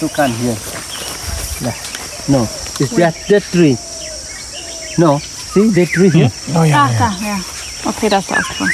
Tukan 0.00 0.32
here. 0.40 0.56
Nah, 1.60 1.76
No, 2.28 2.48
it's 2.80 2.92
that 2.96 3.14
that 3.28 3.42
tree. 3.52 3.76
No, 4.98 5.18
see 5.52 5.68
that 5.76 5.88
tree 5.92 6.08
here? 6.10 6.30
Oh 6.56 6.62
ja, 6.64 6.88
Ah, 6.88 7.12
ja. 7.20 7.36
Okay, 7.84 8.08
da 8.08 8.18
ist 8.18 8.30
der 8.30 8.38
Ausgang. 8.40 8.72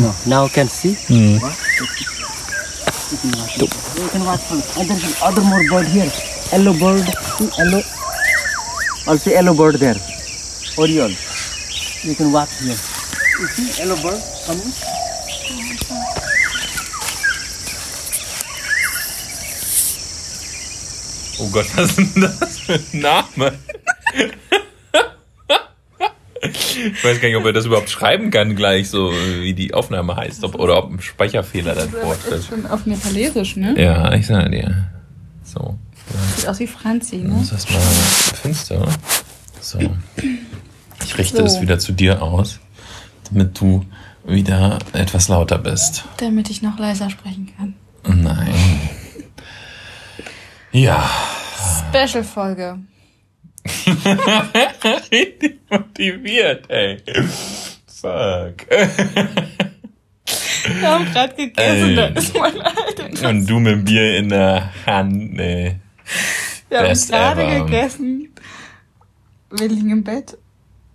No, 0.00 0.14
now 0.26 0.48
can 0.48 0.68
see. 0.68 0.96
Mhm. 1.08 1.40
You 3.12 4.08
can 4.08 4.24
watch 4.24 4.40
from 4.48 4.62
other 4.80 4.96
other 5.28 5.44
more 5.44 5.64
bird 5.68 5.86
here. 5.88 6.08
Yellow 6.52 6.72
bird, 6.72 7.04
see 7.36 7.48
yellow. 7.58 7.82
Also 9.06 9.30
yellow 9.30 9.54
bird 9.54 9.76
there. 9.76 10.00
Oriole. 10.78 11.14
You 12.02 12.14
can 12.14 12.32
watch 12.32 12.52
here. 12.60 12.76
You 13.40 13.46
see 13.56 13.68
yellow 13.82 13.96
bird 14.00 14.20
coming? 14.46 14.72
Oh 21.42 21.48
Gott, 21.50 21.66
was 21.76 21.98
ist 21.98 22.14
denn 22.14 22.22
das 22.22 22.58
für 22.60 22.74
ein 22.74 23.00
Name? 23.00 23.52
Ich 26.84 27.04
weiß 27.04 27.20
gar 27.20 27.28
nicht, 27.28 27.36
ob 27.36 27.44
er 27.44 27.52
das 27.52 27.66
überhaupt 27.66 27.88
schreiben 27.90 28.30
kann 28.30 28.56
gleich, 28.56 28.90
so 28.90 29.12
wie 29.12 29.54
die 29.54 29.74
Aufnahme 29.74 30.16
heißt, 30.16 30.42
ob, 30.44 30.56
oder 30.56 30.78
ob 30.78 30.90
ein 30.92 31.00
Speicherfehler 31.00 31.74
dann 31.74 31.90
vorstellt. 31.90 32.44
schon 32.48 32.66
auf 32.66 32.84
Nepalesisch, 32.86 33.56
ne? 33.56 33.80
Ja, 33.80 34.12
ich 34.14 34.26
sage 34.26 34.50
dir. 34.50 34.88
So, 35.44 35.78
Sieht 36.36 36.48
aus 36.48 36.58
wie 36.58 36.66
Franzi, 36.66 37.16
ne? 37.18 37.28
muss 37.28 37.50
das 37.50 37.68
mal 37.70 37.78
finster. 38.42 38.86
So. 39.60 39.78
Ich 41.04 41.16
richte 41.18 41.38
So. 41.38 41.44
es 41.44 41.60
wieder 41.60 41.78
zu 41.78 41.92
dir 41.92 42.20
aus, 42.22 42.58
damit 43.30 43.58
du 43.60 43.84
wieder 44.24 44.78
etwas 44.92 45.28
lauter 45.28 45.58
bist. 45.58 46.04
Damit 46.16 46.50
ich 46.50 46.60
noch 46.62 46.78
leiser 46.78 47.08
sprechen 47.10 47.52
kann. 47.56 47.74
Nein. 48.22 48.52
Ja. 50.72 51.08
Special-Folge. 51.92 52.78
Richtig 55.12 55.60
motiviert, 55.70 56.68
ey. 56.70 56.96
Fuck. 57.86 58.66
Wir 60.64 60.88
haben 60.88 61.04
gerade 61.12 61.34
gegessen, 61.34 61.88
Ey. 61.90 61.94
da 61.96 62.06
ist 62.06 62.34
mein 62.36 62.60
Alter. 62.60 63.28
Und 63.28 63.46
du 63.46 63.58
mit 63.60 63.84
Bier 63.84 64.16
in 64.18 64.28
der 64.30 64.72
Hand, 64.86 65.34
nee. 65.34 65.76
Wir 66.68 66.78
haben 66.78 66.88
Best 66.88 67.10
gerade 67.10 67.42
ever. 67.44 67.64
gegessen. 67.66 68.28
Wir 69.50 69.68
liegen 69.68 69.90
im 69.90 70.02
Bett. 70.04 70.38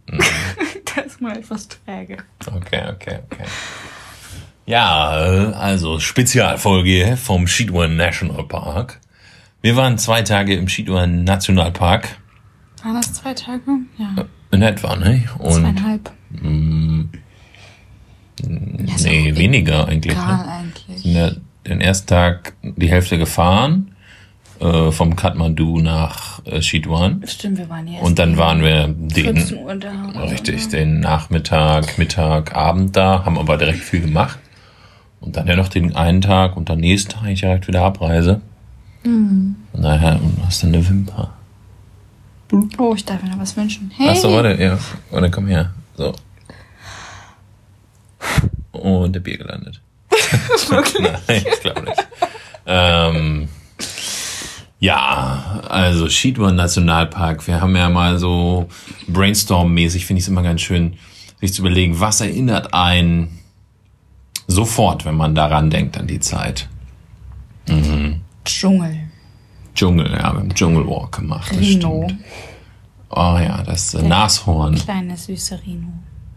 Mhm. 0.09 0.19
da 0.95 1.01
ist 1.01 1.21
mal 1.21 1.37
etwas 1.37 1.67
träge. 1.67 2.17
Okay, 2.45 2.83
okay, 2.89 3.19
okay. 3.29 3.43
Ja, 4.65 5.51
also 5.57 5.99
Spezialfolge 5.99 7.15
vom 7.17 7.47
Shidwan 7.47 7.95
National 7.95 8.43
Park. 8.43 8.99
Wir 9.61 9.75
waren 9.75 9.97
zwei 9.97 10.21
Tage 10.21 10.55
im 10.55 10.67
Shidwan 10.67 11.23
Nationalpark. 11.23 12.17
Waren 12.83 12.95
das 12.95 13.13
zwei 13.13 13.33
Tage? 13.33 13.61
Ja, 13.97 14.25
In 14.51 14.61
etwa, 14.61 14.95
ne? 14.95 15.23
Und 15.39 15.53
zweieinhalb. 15.53 16.11
ist 18.85 19.05
nee, 19.05 19.31
auch 19.31 19.37
weniger 19.37 19.87
eigentlich. 19.87 20.13
Egal 20.13 20.37
Ne? 20.37 20.47
eigentlich. 20.47 21.05
Ja 21.05 21.31
den 21.67 21.81
ersten 21.81 22.07
Tag 22.07 22.53
die 22.63 22.89
Hälfte 22.89 23.17
gefahren, 23.17 23.91
äh, 24.59 24.91
vom 24.91 25.15
Kathmandu 25.15 25.79
nach 25.79 26.45
äh, 26.45 26.61
Shidwan. 26.61 27.23
Stimmt, 27.25 27.57
wir 27.57 27.69
waren 27.69 27.85
hier. 27.85 28.01
Und 28.01 28.19
dann 28.19 28.37
waren 28.37 28.61
wir 28.61 28.95
14 29.13 29.55
den, 29.59 29.79
da. 29.79 30.21
richtig, 30.23 30.63
so. 30.63 30.69
den 30.71 30.99
Nachmittag, 30.99 31.97
Mittag, 31.97 32.55
Abend 32.55 32.95
da, 32.95 33.25
haben 33.25 33.37
aber 33.37 33.57
direkt 33.57 33.79
viel 33.79 34.01
gemacht. 34.01 34.39
Und 35.19 35.35
dann 35.35 35.47
ja 35.47 35.55
noch 35.55 35.67
den 35.67 35.95
einen 35.95 36.21
Tag 36.21 36.55
und 36.57 36.69
dann 36.69 36.79
nächsten 36.79 37.11
Tag 37.11 37.23
eigentlich 37.23 37.41
direkt 37.41 37.67
wieder 37.67 37.83
Abreise. 37.83 38.41
Mhm. 39.03 39.55
Von 39.71 39.81
daher, 39.81 40.15
du 40.15 40.45
hast 40.45 40.63
dann 40.63 40.73
eine 40.73 40.87
Wimper. 40.87 41.33
Oh, 42.77 42.93
ich 42.95 43.03
darf 43.03 43.21
mir 43.21 43.29
noch 43.29 43.39
was 43.39 43.57
wünschen. 43.57 43.91
Hey. 43.95 44.09
Achso, 44.09 44.31
warte, 44.31 44.61
ja. 44.61 44.77
Warte, 45.11 45.29
komm 45.29 45.47
her. 45.47 45.73
So. 45.95 46.13
Und 48.71 49.13
der 49.13 49.19
Bier 49.19 49.37
gelandet. 49.37 49.81
Wirklich? 50.69 51.07
Nein, 51.27 51.45
ich 51.53 51.61
glaube 51.61 51.81
nicht. 51.83 52.07
ähm, 52.65 53.49
ja, 54.79 55.63
also 55.69 56.07
Shidwan 56.07 56.55
Nationalpark. 56.55 57.47
Wir 57.47 57.61
haben 57.61 57.75
ja 57.75 57.89
mal 57.89 58.17
so 58.19 58.69
Brainstorm-mäßig, 59.07 60.05
finde 60.05 60.19
ich 60.19 60.25
es 60.25 60.29
immer 60.29 60.43
ganz 60.43 60.61
schön, 60.61 60.97
sich 61.41 61.53
zu 61.53 61.61
überlegen, 61.61 61.99
was 61.99 62.21
erinnert 62.21 62.73
einen 62.73 63.39
sofort, 64.47 65.05
wenn 65.05 65.15
man 65.15 65.35
daran 65.35 65.69
denkt, 65.69 65.97
an 65.97 66.07
die 66.07 66.19
Zeit. 66.19 66.69
Dschungel. 68.47 68.97
Dschungel, 69.75 70.09
ja, 70.11 70.17
wir 70.33 70.39
haben 70.39 70.53
Dschungelwalk 70.53 71.17
gemacht. 71.17 71.51
das 71.51 71.59
Rino. 71.59 72.07
Oh 73.09 73.37
ja, 73.39 73.61
das 73.63 73.93
äh, 73.93 74.01
Nashorn. 74.01 74.75
Kleine 74.75 75.15
süße 75.15 75.59
Rino. 75.65 75.87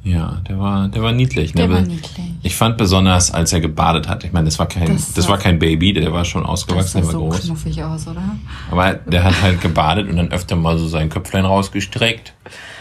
Ja, 0.03 0.41
der 0.49 0.59
war, 0.59 0.89
der 0.89 1.03
war 1.03 1.13
niedlich. 1.13 1.53
Ne? 1.55 1.63
Der 1.63 1.71
war 1.71 1.81
niedlich. 1.83 2.27
Ich 2.43 2.55
fand 2.57 2.79
besonders, 2.79 3.33
als 3.33 3.53
er 3.53 3.61
gebadet 3.61 4.09
hat. 4.09 4.25
Ich 4.25 4.33
meine, 4.33 4.47
das 4.47 4.59
war 4.59 4.67
kein, 4.67 4.87
das, 4.87 5.13
Das 5.13 5.29
war 5.29 5.37
kein 5.37 5.59
Baby, 5.59 5.93
der 5.93 6.11
war 6.13 6.25
schon 6.25 6.43
Das 6.43 6.51
ausgewachsen, 6.51 6.89
sah 6.89 6.99
der 7.01 7.07
war 7.07 7.13
so 7.13 7.29
groß. 7.29 7.41
knuffig 7.47 7.83
aus, 7.83 8.07
oder? 8.07 8.23
Aber 8.71 8.95
der 8.95 9.25
hat 9.25 9.43
halt 9.43 9.61
gebadet 9.61 10.09
und 10.09 10.17
dann 10.17 10.29
öfter 10.33 10.57
mal 10.57 10.79
so 10.79 10.89
sein 10.89 11.11
Köpflein 11.11 11.45
rausgestreckt 11.45 12.33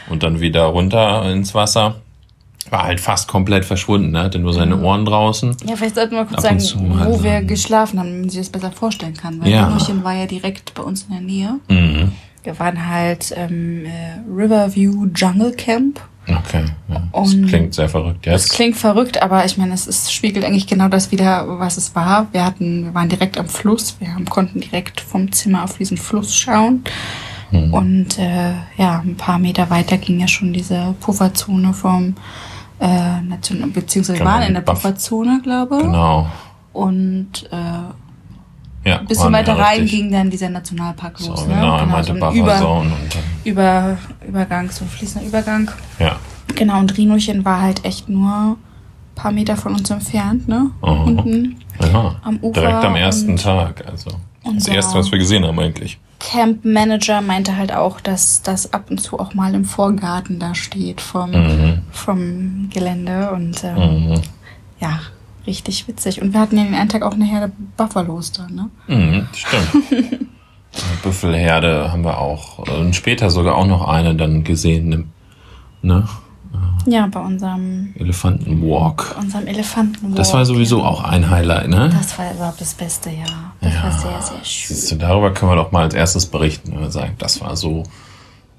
und 0.09 0.23
dann 0.23 0.39
wieder 0.39 0.63
runter 0.63 1.29
ins 1.29 1.53
Wasser. 1.53 1.95
War 2.69 2.83
halt 2.83 2.99
fast 2.99 3.27
komplett 3.27 3.65
verschwunden, 3.65 4.11
ne? 4.11 4.23
hatte 4.23 4.39
nur 4.39 4.53
seine 4.53 4.79
Ohren 4.81 5.05
draußen. 5.05 5.55
Ja, 5.67 5.75
vielleicht 5.75 5.95
sollten 5.95 6.15
wir 6.15 6.25
kurz 6.25 6.41
sagen, 6.41 6.59
wo 7.05 7.23
wir 7.23 7.31
sagen. 7.31 7.47
geschlafen 7.47 7.99
haben, 7.99 8.07
damit 8.07 8.21
man 8.21 8.29
sich 8.29 8.39
das 8.39 8.49
besser 8.49 8.71
vorstellen 8.71 9.15
kann. 9.15 9.41
Weil 9.41 9.49
Ja. 9.49 9.67
Rinochen 9.67 10.03
war 10.03 10.13
ja 10.13 10.25
direkt 10.25 10.73
bei 10.73 10.83
uns 10.83 11.03
in 11.03 11.11
der 11.11 11.21
Nähe. 11.21 11.59
Mhm. 11.67 12.11
Wir 12.43 12.57
waren 12.59 12.87
halt 12.89 13.33
ähm, 13.35 13.85
äh, 13.85 14.19
Riverview 14.31 15.07
Jungle 15.15 15.51
Camp. 15.53 15.99
Okay, 16.27 16.63
ja. 16.87 17.01
das 17.11 17.33
Und 17.33 17.47
klingt 17.47 17.73
sehr 17.73 17.89
verrückt. 17.89 18.25
Ja, 18.27 18.33
Das 18.33 18.49
klingt 18.49 18.77
verrückt, 18.77 19.21
aber 19.21 19.45
ich 19.45 19.57
meine, 19.57 19.73
es 19.73 19.87
ist, 19.87 20.13
spiegelt 20.13 20.45
eigentlich 20.45 20.67
genau 20.67 20.87
das 20.87 21.11
wieder, 21.11 21.45
was 21.59 21.77
es 21.77 21.95
war. 21.95 22.27
Wir 22.31 22.45
hatten, 22.45 22.85
wir 22.85 22.93
waren 22.93 23.09
direkt 23.09 23.39
am 23.39 23.47
Fluss, 23.47 23.95
wir 23.99 24.13
haben, 24.13 24.25
konnten 24.25 24.61
direkt 24.61 25.01
vom 25.01 25.31
Zimmer 25.31 25.63
auf 25.63 25.77
diesen 25.77 25.97
Fluss 25.97 26.35
schauen. 26.35 26.83
Mhm. 27.51 27.73
Und 27.73 28.19
äh, 28.19 28.51
ja, 28.77 28.99
ein 28.99 29.15
paar 29.15 29.39
Meter 29.39 29.71
weiter 29.71 29.97
ging 29.97 30.19
ja 30.19 30.27
schon 30.27 30.53
diese 30.53 30.93
Pufferzone 30.99 31.73
vom 31.73 32.13
äh, 32.79 33.67
beziehungsweise 33.73 34.19
Genau, 34.19 34.29
waren 34.31 34.43
in 34.43 34.53
der 34.53 34.61
Pufferzone, 34.61 35.41
glaube 35.43 35.77
ich. 35.77 35.83
genau. 35.83 36.27
Und 36.73 37.49
äh, 37.51 38.89
Ja, 38.89 38.99
ein 38.99 39.05
bisschen 39.07 39.33
weiter 39.33 39.57
rein 39.57 39.81
richtig. 39.81 39.99
ging 39.99 40.11
dann 40.11 40.29
dieser 40.29 40.49
Nationalpark 40.49 41.19
So, 41.19 41.31
los. 41.31 41.45
genau, 41.45 41.77
er 41.77 41.85
ne? 41.85 41.91
meinte 41.91 42.17
so 42.17 42.25
ein 42.25 42.35
Über, 42.35 42.85
Über, 43.43 43.97
Übergang, 44.27 44.69
so 44.71 44.85
ein 44.85 44.89
fließender 44.89 45.27
Übergang. 45.27 45.69
ja. 45.99 46.15
Genau, 46.55 46.79
und 46.79 46.97
Rinochen 46.97 47.45
war 47.45 47.61
halt 47.61 47.85
echt 47.85 48.09
nur 48.09 48.31
ein 48.31 48.55
paar 49.15 49.31
Meter 49.31 49.55
von 49.55 49.73
uns 49.75 49.89
entfernt, 49.91 50.47
ne? 50.47 50.71
Aha. 50.81 51.03
Unten 51.03 51.59
Aha. 51.79 52.15
am 52.23 52.37
Ufer. 52.41 52.61
Direkt 52.61 52.83
am 52.85 52.95
ersten 52.95 53.35
Tag, 53.35 53.83
also. 53.87 54.09
Das 54.55 54.67
erste, 54.67 54.97
was 54.97 55.11
wir 55.11 55.19
gesehen 55.19 55.45
haben 55.45 55.59
eigentlich. 55.59 55.99
Camp 56.19 56.65
Manager 56.65 57.21
meinte 57.21 57.55
halt 57.55 57.73
auch, 57.73 58.01
dass 58.01 58.41
das 58.41 58.73
ab 58.73 58.85
und 58.89 58.99
zu 58.99 59.19
auch 59.19 59.33
mal 59.33 59.53
im 59.55 59.63
Vorgarten 59.65 60.37
da 60.39 60.53
steht 60.55 60.99
vom, 61.01 61.31
Mhm. 61.31 61.81
vom 61.91 62.69
Gelände 62.73 63.31
und 63.31 63.63
ähm, 63.63 64.09
Mhm. 64.09 64.21
ja, 64.81 64.99
richtig 65.47 65.87
witzig. 65.87 66.21
Und 66.21 66.33
wir 66.33 66.41
hatten 66.41 66.57
ja 66.57 66.63
den 66.65 66.73
einen 66.75 66.89
Tag 66.89 67.03
auch 67.03 67.13
eine 67.13 67.25
Herde 67.25 67.51
Buffalos 67.77 68.31
da, 68.33 68.47
ne? 68.49 68.69
Mhm, 68.87 69.27
stimmt. 69.33 70.27
Büffelherde 71.03 71.91
haben 71.91 72.03
wir 72.03 72.19
auch. 72.19 72.59
Und 72.59 72.95
später 72.95 73.29
sogar 73.29 73.55
auch 73.55 73.65
noch 73.65 73.87
eine 73.87 74.15
dann 74.15 74.43
gesehen. 74.43 75.11
Ne? 75.81 76.07
Ja, 76.89 77.07
bei 77.07 77.19
unserem, 77.19 77.93
Elefantenwalk. 77.97 79.15
unserem 79.19 79.47
Elefanten. 79.47 80.15
Das 80.15 80.33
war 80.33 80.45
sowieso 80.45 80.83
auch 80.83 81.03
ein 81.03 81.29
Highlight, 81.29 81.69
ne? 81.69 81.89
Das 81.95 82.17
war 82.17 82.33
überhaupt 82.33 82.59
das 82.61 82.73
Beste, 82.73 83.09
ja. 83.09 83.53
Das 83.61 83.83
war 83.83 83.91
sehr, 83.91 84.21
sehr 84.21 84.45
schön. 84.45 84.75
Siehst 84.75 84.91
du, 84.91 84.95
darüber 84.95 85.33
können 85.33 85.51
wir 85.51 85.55
doch 85.55 85.71
mal 85.71 85.83
als 85.83 85.93
erstes 85.93 86.25
berichten 86.25 86.73
und 86.73 86.91
sagen, 86.91 87.15
das 87.19 87.41
war 87.41 87.55
so 87.55 87.83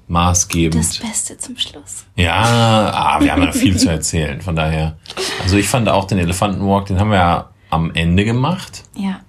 maßgebend. 0.07 0.83
Das 0.83 0.99
Beste 0.99 1.37
zum 1.37 1.57
Schluss. 1.57 2.05
Ja, 2.15 2.91
ah, 2.93 3.21
wir 3.21 3.31
haben 3.31 3.41
ja 3.41 3.47
noch 3.47 3.53
viel 3.53 3.77
zu 3.77 3.89
erzählen. 3.89 4.41
Von 4.41 4.55
daher. 4.55 4.97
Also 5.41 5.57
ich 5.57 5.67
fand 5.67 5.89
auch 5.89 6.05
den 6.05 6.17
Elefantenwalk, 6.17 6.85
den 6.87 6.99
haben 6.99 7.09
wir 7.09 7.17
ja 7.17 7.49
am 7.69 7.91
Ende 7.93 8.25
gemacht. 8.25 8.83
Ja. 8.95 9.21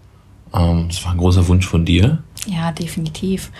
Ähm, 0.54 0.86
das 0.88 1.04
war 1.04 1.12
ein 1.12 1.18
großer 1.18 1.46
Wunsch 1.48 1.66
von 1.66 1.84
dir. 1.84 2.18
Ja, 2.46 2.72
definitiv. 2.72 3.50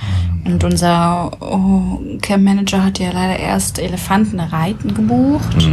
Und 0.45 0.65
unser 0.65 1.31
oh, 1.41 2.01
Camp 2.21 2.43
Manager 2.43 2.83
hat 2.83 2.99
ja 2.99 3.13
leider 3.13 3.39
erst 3.39 3.79
Elefantenreiten 3.79 4.93
gebucht. 4.93 5.69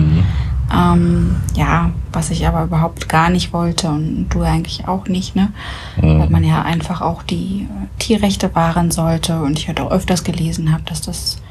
Ähm, 0.72 1.36
ja, 1.56 1.90
was 2.14 2.30
ich 2.30 2.46
aber 2.46 2.64
überhaupt 2.64 3.10
gar 3.10 3.32
nicht 3.32 3.52
wollte 3.52 3.90
und 3.90 4.30
du 4.30 4.42
eigentlich 4.42 4.88
auch 4.88 5.08
nicht, 5.08 5.36
ne? 5.36 5.52
Weil 5.98 6.30
man 6.30 6.44
ja 6.44 6.62
einfach 6.62 7.02
auch 7.02 7.24
die 7.24 7.68
Tierrechte 7.98 8.54
wahren 8.54 8.92
sollte 8.92 9.42
und 9.42 9.58
ich 9.58 9.68
halt 9.68 9.80
auch 9.80 9.90
öfters 9.90 10.24
gelesen 10.24 10.72
habe, 10.72 10.84
dass 10.84 11.02
das, 11.02 11.42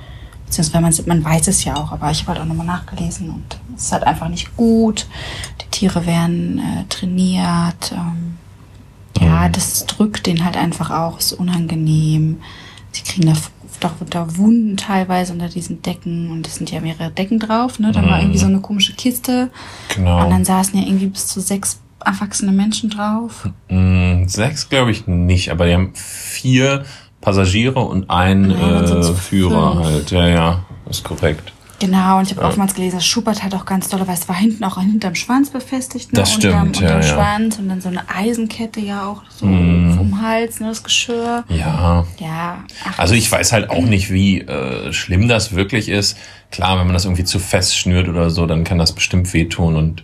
beziehungsweise 0.46 1.02
man, 1.02 1.22
man 1.22 1.24
weiß 1.24 1.48
es 1.48 1.64
ja 1.64 1.76
auch, 1.76 1.90
aber 1.90 2.12
ich 2.12 2.20
habe 2.20 2.34
halt 2.34 2.40
auch 2.42 2.46
nochmal 2.46 2.66
nachgelesen 2.66 3.30
und 3.30 3.58
es 3.74 3.86
ist 3.86 3.92
halt 3.92 4.04
einfach 4.04 4.28
nicht 4.28 4.56
gut. 4.56 5.08
Die 5.60 5.66
Tiere 5.70 6.06
werden 6.06 6.60
äh, 6.60 6.84
trainiert. 6.88 7.92
Ähm, 7.92 8.37
ja, 9.20 9.48
das 9.48 9.86
drückt 9.86 10.26
den 10.26 10.44
halt 10.44 10.56
einfach 10.56 10.90
auch, 10.90 11.18
ist 11.18 11.32
unangenehm. 11.32 12.38
Sie 12.92 13.02
kriegen 13.02 13.26
da 13.26 13.34
doch 13.80 13.92
da 14.10 14.36
Wunden 14.36 14.76
teilweise 14.76 15.32
unter 15.32 15.48
diesen 15.48 15.82
Decken 15.82 16.30
und 16.32 16.46
es 16.46 16.56
sind 16.56 16.70
ja 16.70 16.80
mehrere 16.80 17.10
Decken 17.12 17.38
drauf, 17.38 17.78
ne? 17.78 17.92
Da 17.92 18.04
war 18.04 18.18
irgendwie 18.20 18.38
so 18.38 18.46
eine 18.46 18.60
komische 18.60 18.94
Kiste. 18.94 19.50
Genau. 19.94 20.24
Und 20.24 20.30
dann 20.30 20.44
saßen 20.44 20.78
ja 20.80 20.84
irgendwie 20.86 21.06
bis 21.06 21.28
zu 21.28 21.40
sechs 21.40 21.80
erwachsene 22.04 22.50
Menschen 22.52 22.90
drauf. 22.90 23.48
Mm, 23.68 24.26
sechs 24.26 24.68
glaube 24.68 24.90
ich 24.90 25.06
nicht, 25.06 25.50
aber 25.50 25.66
die 25.66 25.74
haben 25.74 25.92
vier 25.94 26.84
Passagiere 27.20 27.80
und 27.80 28.10
einen 28.10 28.50
Ja, 28.50 28.80
äh, 28.82 29.14
Führer 29.14 29.74
fünf. 29.74 29.84
halt. 29.86 30.10
Ja, 30.10 30.26
ja, 30.28 30.64
ist 30.88 31.04
korrekt. 31.04 31.52
Genau, 31.80 32.18
und 32.18 32.30
ich 32.30 32.36
habe 32.36 32.46
oftmals 32.46 32.74
gelesen, 32.74 32.96
das 32.96 33.06
Schubert 33.06 33.42
halt 33.42 33.54
auch 33.54 33.64
ganz 33.64 33.88
doll, 33.88 34.00
weil 34.06 34.14
es 34.14 34.28
war 34.28 34.34
hinten 34.34 34.64
auch 34.64 34.80
hinterm 34.80 35.14
Schwanz 35.14 35.50
befestigt, 35.50 36.12
ne? 36.12 36.18
Das 36.20 36.34
unterm, 36.34 36.72
stimmt, 36.74 36.80
ja, 36.80 36.96
unterm 36.96 37.02
ja. 37.02 37.08
Schwanz 37.14 37.58
und 37.58 37.68
dann 37.68 37.80
so 37.80 37.88
eine 37.88 38.02
Eisenkette 38.08 38.80
ja 38.80 39.06
auch 39.06 39.22
so 39.30 39.46
Mhm. 39.46 39.94
vom 39.96 40.20
Hals, 40.20 40.58
ne, 40.58 40.68
das 40.68 40.82
Geschirr. 40.82 41.44
Ja. 41.48 42.04
Ja. 42.18 42.64
Ach, 42.84 42.98
Also 42.98 43.14
ich 43.14 43.30
weiß 43.30 43.52
halt 43.52 43.70
auch 43.70 43.84
nicht, 43.84 44.10
wie 44.10 44.40
äh, 44.40 44.92
schlimm 44.92 45.28
das 45.28 45.54
wirklich 45.54 45.88
ist. 45.88 46.16
Klar, 46.50 46.78
wenn 46.78 46.86
man 46.86 46.94
das 46.94 47.04
irgendwie 47.04 47.24
zu 47.24 47.38
fest 47.38 47.76
schnürt 47.76 48.08
oder 48.08 48.30
so, 48.30 48.46
dann 48.46 48.64
kann 48.64 48.78
das 48.78 48.92
bestimmt 48.92 49.32
wehtun 49.32 49.76
und 49.76 50.02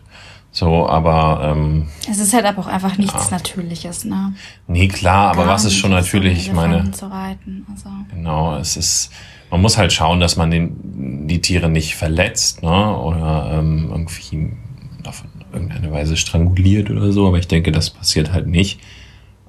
so, 0.54 0.88
aber 0.88 1.50
ähm, 1.50 1.88
es 2.08 2.20
ist 2.20 2.32
halt 2.32 2.44
aber 2.44 2.62
auch 2.62 2.68
einfach 2.68 2.96
nichts 2.96 3.32
Natürliches, 3.32 4.04
ne? 4.04 4.34
nee, 4.68 4.86
klar, 4.86 5.32
aber 5.32 5.46
Gar 5.46 5.54
was 5.54 5.64
ist 5.64 5.74
schon 5.74 5.90
natürlich, 5.90 6.46
ich 6.46 6.52
meine, 6.52 6.92
zu 6.92 7.06
reiten, 7.06 7.66
also. 7.68 7.88
Genau, 8.14 8.56
es 8.56 8.76
ist, 8.76 9.10
man 9.50 9.60
muss 9.60 9.76
halt 9.76 9.92
schauen, 9.92 10.20
dass 10.20 10.36
man 10.36 10.52
den, 10.52 11.26
die 11.26 11.40
Tiere 11.40 11.68
nicht 11.68 11.96
verletzt, 11.96 12.62
ne? 12.62 12.96
Oder 12.96 13.50
ähm, 13.52 13.88
irgendwie 13.90 14.52
auf 15.04 15.24
irgendeine 15.52 15.90
Weise 15.90 16.16
stranguliert 16.16 16.88
oder 16.88 17.10
so, 17.10 17.26
aber 17.26 17.38
ich 17.38 17.48
denke, 17.48 17.72
das 17.72 17.90
passiert 17.90 18.32
halt 18.32 18.46
nicht. 18.46 18.78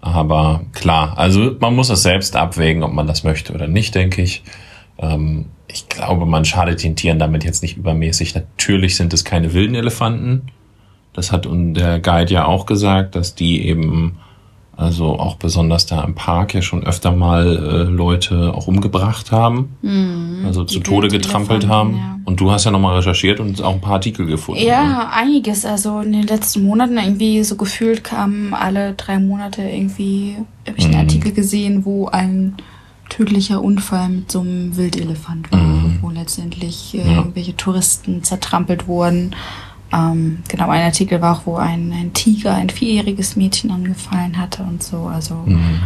Aber 0.01 0.65
klar, 0.71 1.19
also 1.19 1.55
man 1.59 1.75
muss 1.75 1.91
es 1.91 2.01
selbst 2.01 2.35
abwägen, 2.35 2.81
ob 2.81 2.93
man 2.93 3.05
das 3.05 3.23
möchte 3.23 3.53
oder 3.53 3.67
nicht, 3.67 3.93
denke 3.93 4.23
ich. 4.23 4.41
Ähm, 4.97 5.45
ich 5.67 5.87
glaube, 5.87 6.25
man 6.25 6.45
schadet 6.45 6.81
den 6.81 6.95
Tieren 6.95 7.19
damit 7.19 7.43
jetzt 7.43 7.61
nicht 7.61 7.77
übermäßig. 7.77 8.33
Natürlich 8.33 8.95
sind 8.95 9.13
es 9.13 9.23
keine 9.23 9.53
wilden 9.53 9.75
Elefanten. 9.75 10.47
Das 11.15 11.31
hat 11.31 11.47
der 11.49 11.99
Guide 11.99 12.33
ja 12.33 12.45
auch 12.45 12.65
gesagt, 12.65 13.15
dass 13.15 13.35
die 13.35 13.65
eben, 13.65 14.17
also 14.75 15.17
auch 15.17 15.35
besonders 15.37 15.85
da 15.85 16.03
im 16.03 16.13
Park 16.15 16.53
ja 16.53 16.61
schon 16.61 16.83
öfter 16.83 17.13
mal 17.13 17.47
äh, 17.55 17.83
Leute 17.83 18.53
auch 18.53 18.67
umgebracht 18.67 19.31
haben. 19.31 19.69
also 20.45 20.65
zu 20.65 20.79
Tode 20.81 21.07
getrampelt 21.07 21.67
haben. 21.67 21.95
ja. 21.95 22.11
Und 22.25 22.39
du 22.41 22.51
hast 22.51 22.65
ja 22.65 22.71
nochmal 22.71 22.95
recherchiert 22.97 23.39
und 23.39 23.61
auch 23.61 23.73
ein 23.75 23.81
paar 23.81 23.93
Artikel 23.93 24.25
gefunden. 24.25 24.59
ne? 24.61 24.67
Ja, 24.67 25.09
einiges. 25.13 25.63
Also 25.63 25.99
in 26.01 26.11
den 26.11 26.23
letzten 26.27 26.63
Monaten 26.65 26.97
irgendwie 26.97 27.43
so 27.43 27.55
gefühlt 27.55 28.03
kamen 28.03 28.53
alle 28.53 28.93
drei 28.93 29.19
Monate 29.19 29.61
irgendwie, 29.61 30.35
habe 30.67 30.77
ich 30.77 30.85
einen 30.85 30.95
Mhm. 30.95 30.99
Artikel 31.01 31.31
gesehen, 31.33 31.85
wo 31.85 32.07
ein 32.07 32.55
tödlicher 33.09 33.61
Unfall 33.61 34.09
mit 34.09 34.31
so 34.31 34.39
einem 34.41 34.75
Wildelefant 34.75 35.51
war, 35.51 35.61
wo 36.01 36.09
letztendlich 36.09 36.95
äh, 36.95 37.03
Mhm. 37.03 37.09
Ja. 37.11 37.17
irgendwelche 37.19 37.55
Touristen 37.55 38.23
zertrampelt 38.23 38.87
wurden. 38.87 39.35
Ähm, 39.95 40.39
genau, 40.47 40.69
ein 40.69 40.81
Artikel 40.83 41.21
war 41.21 41.37
auch, 41.37 41.45
wo 41.45 41.55
ein, 41.55 41.91
ein 41.93 42.11
Tiger 42.13 42.53
ein 42.53 42.69
vierjähriges 42.69 43.35
Mädchen 43.35 43.71
angefallen 43.71 44.37
hatte 44.37 44.63
und 44.63 44.83
so. 44.83 45.05
Also 45.13 45.35
Mhm. 45.45 45.79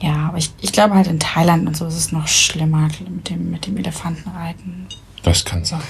ja, 0.00 0.14
aber 0.28 0.38
ich, 0.38 0.50
ich 0.60 0.72
glaube 0.72 0.94
halt 0.94 1.06
in 1.06 1.20
Thailand 1.20 1.66
und 1.68 1.76
so 1.76 1.86
ist 1.86 1.94
es 1.96 2.10
noch 2.12 2.26
schlimmer 2.26 2.88
mit 3.08 3.28
dem, 3.30 3.50
mit 3.50 3.66
dem 3.66 3.76
Elefantenreiten. 3.76 4.86
Das 5.22 5.44
kann 5.44 5.64
sein. 5.64 5.80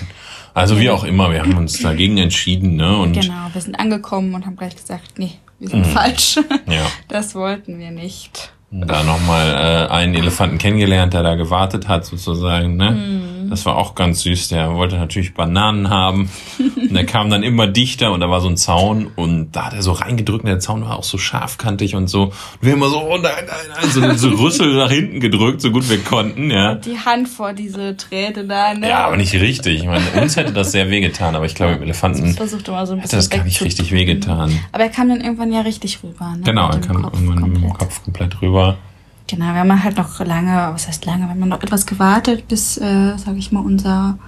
Also 0.55 0.79
wie 0.79 0.91
auch 0.91 1.05
immer, 1.05 1.31
wir 1.33 1.41
haben 1.41 1.57
uns 1.57 1.79
dagegen 1.81 2.19
entschieden, 2.19 2.77
ne? 2.77 2.99
Und 2.99 3.15
Genau, 3.15 3.47
wir 3.53 3.61
sind 3.63 3.79
angekommen 3.81 4.35
und 4.35 4.45
haben 4.45 4.57
gleich 4.57 4.77
gesagt, 4.77 5.19
nee, 5.19 5.33
wir 5.59 5.69
sind 5.71 5.87
falsch. 5.87 6.37
Mhm. 6.37 6.73
ja. 6.73 6.83
Das 7.09 7.35
wollten 7.35 7.79
wir 7.79 7.91
nicht. 7.91 8.53
da 8.71 9.03
nochmal 9.03 9.49
äh, 9.89 9.91
einen 9.93 10.15
Elefanten 10.15 10.59
kennengelernt, 10.59 11.15
der 11.15 11.23
da 11.23 11.37
gewartet 11.37 11.89
hat, 11.89 12.05
sozusagen. 12.05 12.77
Ne? 12.77 12.91
Mhm. 12.91 13.31
Das 13.52 13.66
war 13.66 13.76
auch 13.76 13.94
ganz 13.94 14.22
süß. 14.22 14.49
Der 14.49 14.72
wollte 14.72 14.96
natürlich 14.96 15.34
Bananen 15.34 15.90
haben. 15.90 16.31
und 16.58 16.94
der 16.94 17.04
kam 17.04 17.28
dann 17.28 17.43
immer 17.43 17.66
dichter 17.66 18.10
und 18.12 18.20
da 18.20 18.31
war 18.31 18.40
so 18.40 18.49
ein 18.49 18.56
Zaun 18.56 19.10
und 19.14 19.52
da 19.52 19.66
hat 19.66 19.75
er 19.75 19.82
so 19.82 19.93
reingedrückt 19.93 20.44
und 20.44 20.49
der 20.49 20.58
Zaun 20.58 20.87
war 20.87 20.99
auch 20.99 21.04
so 21.04 21.19
scharfkantig 21.19 21.94
und 21.94 22.08
so. 22.08 22.22
Und 22.22 22.32
wir 22.62 22.72
immer 22.72 22.88
so, 22.88 23.02
oh 23.02 23.19
nein, 23.19 23.44
nein, 23.46 24.00
nein, 24.00 24.16
so, 24.16 24.31
so 24.31 24.43
Rüssel 24.43 24.75
nach 24.75 24.90
hinten 24.90 25.20
gedrückt, 25.20 25.60
so 25.60 25.70
gut 25.70 25.90
wir 25.90 25.99
konnten, 25.99 26.50
ja. 26.50 26.76
Die 26.76 26.99
Hand 26.99 27.28
vor 27.28 27.52
diese 27.52 27.94
Träne 27.94 28.46
da, 28.46 28.72
ne? 28.72 28.88
Ja, 28.88 29.04
aber 29.06 29.19
nicht 29.19 29.34
richtig. 29.34 29.82
Ich 29.82 29.87
meine, 29.87 30.02
uns 30.22 30.37
hätte 30.37 30.54
das 30.54 30.72
sehr 30.72 30.88
wehgetan, 30.88 31.37
aber 31.37 31.44
ich 31.44 31.54
glaube, 31.54 31.75
Ich 31.75 31.81
Elefanten 31.82 32.32
versuchte 32.32 32.70
mal 32.70 32.87
so 32.87 32.94
ein 32.94 33.00
hätte 33.00 33.16
das 33.16 33.28
gar 33.28 33.44
nicht 33.44 33.60
richtig 33.60 33.93
wehgetan. 33.93 34.58
Aber 34.72 34.84
er 34.84 34.90
kam 34.90 35.10
dann 35.10 35.20
irgendwann 35.20 35.52
ja 35.52 35.60
richtig 35.60 36.02
rüber, 36.02 36.37
ne? 36.37 36.43
Genau, 36.43 36.70
er 36.70 36.81
kam 36.81 37.02
Kopf 37.02 37.12
irgendwann 37.12 37.50
mit 37.50 37.56
dem 37.56 37.62
komplett. 37.64 37.78
Kopf 37.78 38.02
komplett 38.02 38.40
rüber. 38.40 38.78
Genau, 39.32 39.46
wir 39.55 39.61
haben 39.61 39.82
halt 39.82 39.96
noch 39.96 40.20
lange, 40.20 40.52
was 40.75 40.88
heißt 40.88 41.06
lange, 41.06 41.23
wir 41.25 41.31
haben 41.31 41.49
noch 41.49 41.62
etwas 41.62 41.87
gewartet, 41.87 42.49
bis, 42.49 42.76
äh, 42.76 43.14
sag 43.17 43.34
ich 43.38 43.50
mal, 43.50 43.61
unser 43.64 44.19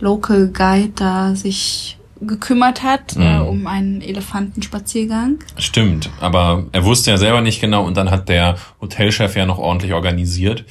Local 0.00 0.48
Guide 0.48 0.92
da 0.94 1.34
sich 1.34 1.98
gekümmert 2.22 2.82
hat 2.82 3.14
äh, 3.16 3.40
Mhm. 3.40 3.46
um 3.46 3.66
einen 3.66 4.00
Elefantenspaziergang. 4.00 5.40
Stimmt, 5.58 6.08
aber 6.20 6.64
er 6.72 6.84
wusste 6.84 7.10
ja 7.10 7.18
selber 7.18 7.42
nicht 7.42 7.60
genau 7.60 7.84
und 7.84 7.98
dann 7.98 8.10
hat 8.10 8.30
der 8.30 8.56
Hotelchef 8.80 9.36
ja 9.36 9.44
noch 9.44 9.58
ordentlich 9.58 9.92
organisiert. 9.92 10.64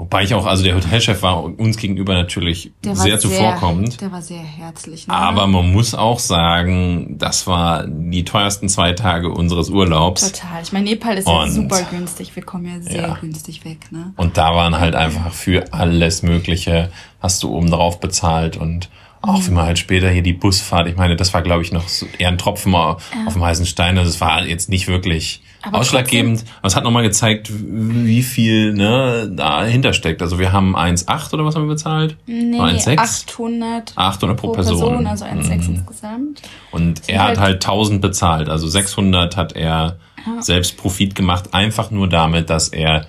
Wobei 0.00 0.22
ich 0.22 0.32
auch, 0.32 0.46
also 0.46 0.64
der 0.64 0.74
Hotelchef 0.76 1.20
war 1.20 1.44
uns 1.44 1.76
gegenüber 1.76 2.14
natürlich 2.14 2.72
war 2.82 2.96
sehr 2.96 3.18
zuvorkommend. 3.18 4.00
Der 4.00 4.10
war 4.10 4.22
sehr 4.22 4.40
herzlich. 4.40 5.06
Ne? 5.06 5.12
Aber 5.12 5.46
man 5.46 5.70
muss 5.70 5.94
auch 5.94 6.18
sagen, 6.18 7.16
das 7.18 7.46
war 7.46 7.86
die 7.86 8.24
teuersten 8.24 8.70
zwei 8.70 8.92
Tage 8.94 9.28
unseres 9.28 9.68
Urlaubs. 9.68 10.32
Total. 10.32 10.62
Ich 10.62 10.72
meine, 10.72 10.88
Nepal 10.88 11.18
ist 11.18 11.28
ja 11.28 11.46
super 11.48 11.82
günstig. 11.90 12.34
Wir 12.34 12.42
kommen 12.42 12.64
ja 12.64 12.80
sehr 12.80 13.08
Ja. 13.08 13.18
günstig 13.20 13.66
weg, 13.66 13.92
ne? 13.92 14.14
Und 14.16 14.38
da 14.38 14.54
waren 14.54 14.80
halt 14.80 14.94
einfach 14.94 15.34
für 15.34 15.70
alles 15.74 16.22
Mögliche, 16.22 16.90
hast 17.20 17.42
du 17.42 17.50
oben 17.54 17.70
drauf 17.70 18.00
bezahlt 18.00 18.56
und 18.56 18.88
auch 19.20 19.46
wenn 19.46 19.52
man 19.52 19.66
halt 19.66 19.78
später 19.78 20.08
hier 20.08 20.22
die 20.22 20.32
Busfahrt, 20.32 20.88
ich 20.88 20.96
meine, 20.96 21.14
das 21.14 21.34
war 21.34 21.42
glaube 21.42 21.62
ich 21.62 21.72
noch 21.72 21.84
eher 22.16 22.28
ein 22.28 22.38
Tropfen 22.38 22.74
auf 22.74 23.02
dem 23.34 23.44
heißen 23.44 23.66
Stein, 23.66 23.98
also 23.98 24.08
es 24.08 24.18
war 24.22 24.46
jetzt 24.46 24.70
nicht 24.70 24.88
wirklich 24.88 25.42
Aber 25.62 25.78
ausschlaggebend, 25.78 26.44
aber 26.60 26.68
es 26.68 26.76
hat 26.76 26.84
nochmal 26.84 27.02
gezeigt, 27.02 27.50
wie 27.52 28.22
viel 28.22 28.72
ne, 28.72 29.30
dahinter 29.34 29.92
steckt. 29.92 30.22
Also 30.22 30.38
wir 30.38 30.52
haben 30.52 30.74
1,8 30.76 31.34
oder 31.34 31.44
was 31.44 31.54
haben 31.54 31.64
wir 31.64 31.74
bezahlt? 31.74 32.16
Nee, 32.26 32.54
Oder 32.58 32.64
1,6? 32.72 32.98
800, 32.98 33.92
800 33.96 34.38
pro 34.38 34.52
Person. 34.52 35.06
also 35.06 35.24
1,6 35.26 35.68
Mhm. 35.68 35.74
insgesamt. 35.76 36.42
Und 36.70 37.02
er 37.08 37.22
halt- 37.24 37.38
hat 37.38 37.44
halt 37.44 37.62
1000 37.62 38.00
bezahlt, 38.00 38.48
also 38.48 38.66
600 38.68 39.36
hat 39.36 39.54
er 39.54 39.96
selbst 40.40 40.76
Profit 40.76 41.14
gemacht, 41.14 41.52
einfach 41.52 41.90
nur 41.90 42.08
damit, 42.08 42.50
dass 42.50 42.68
er 42.68 43.06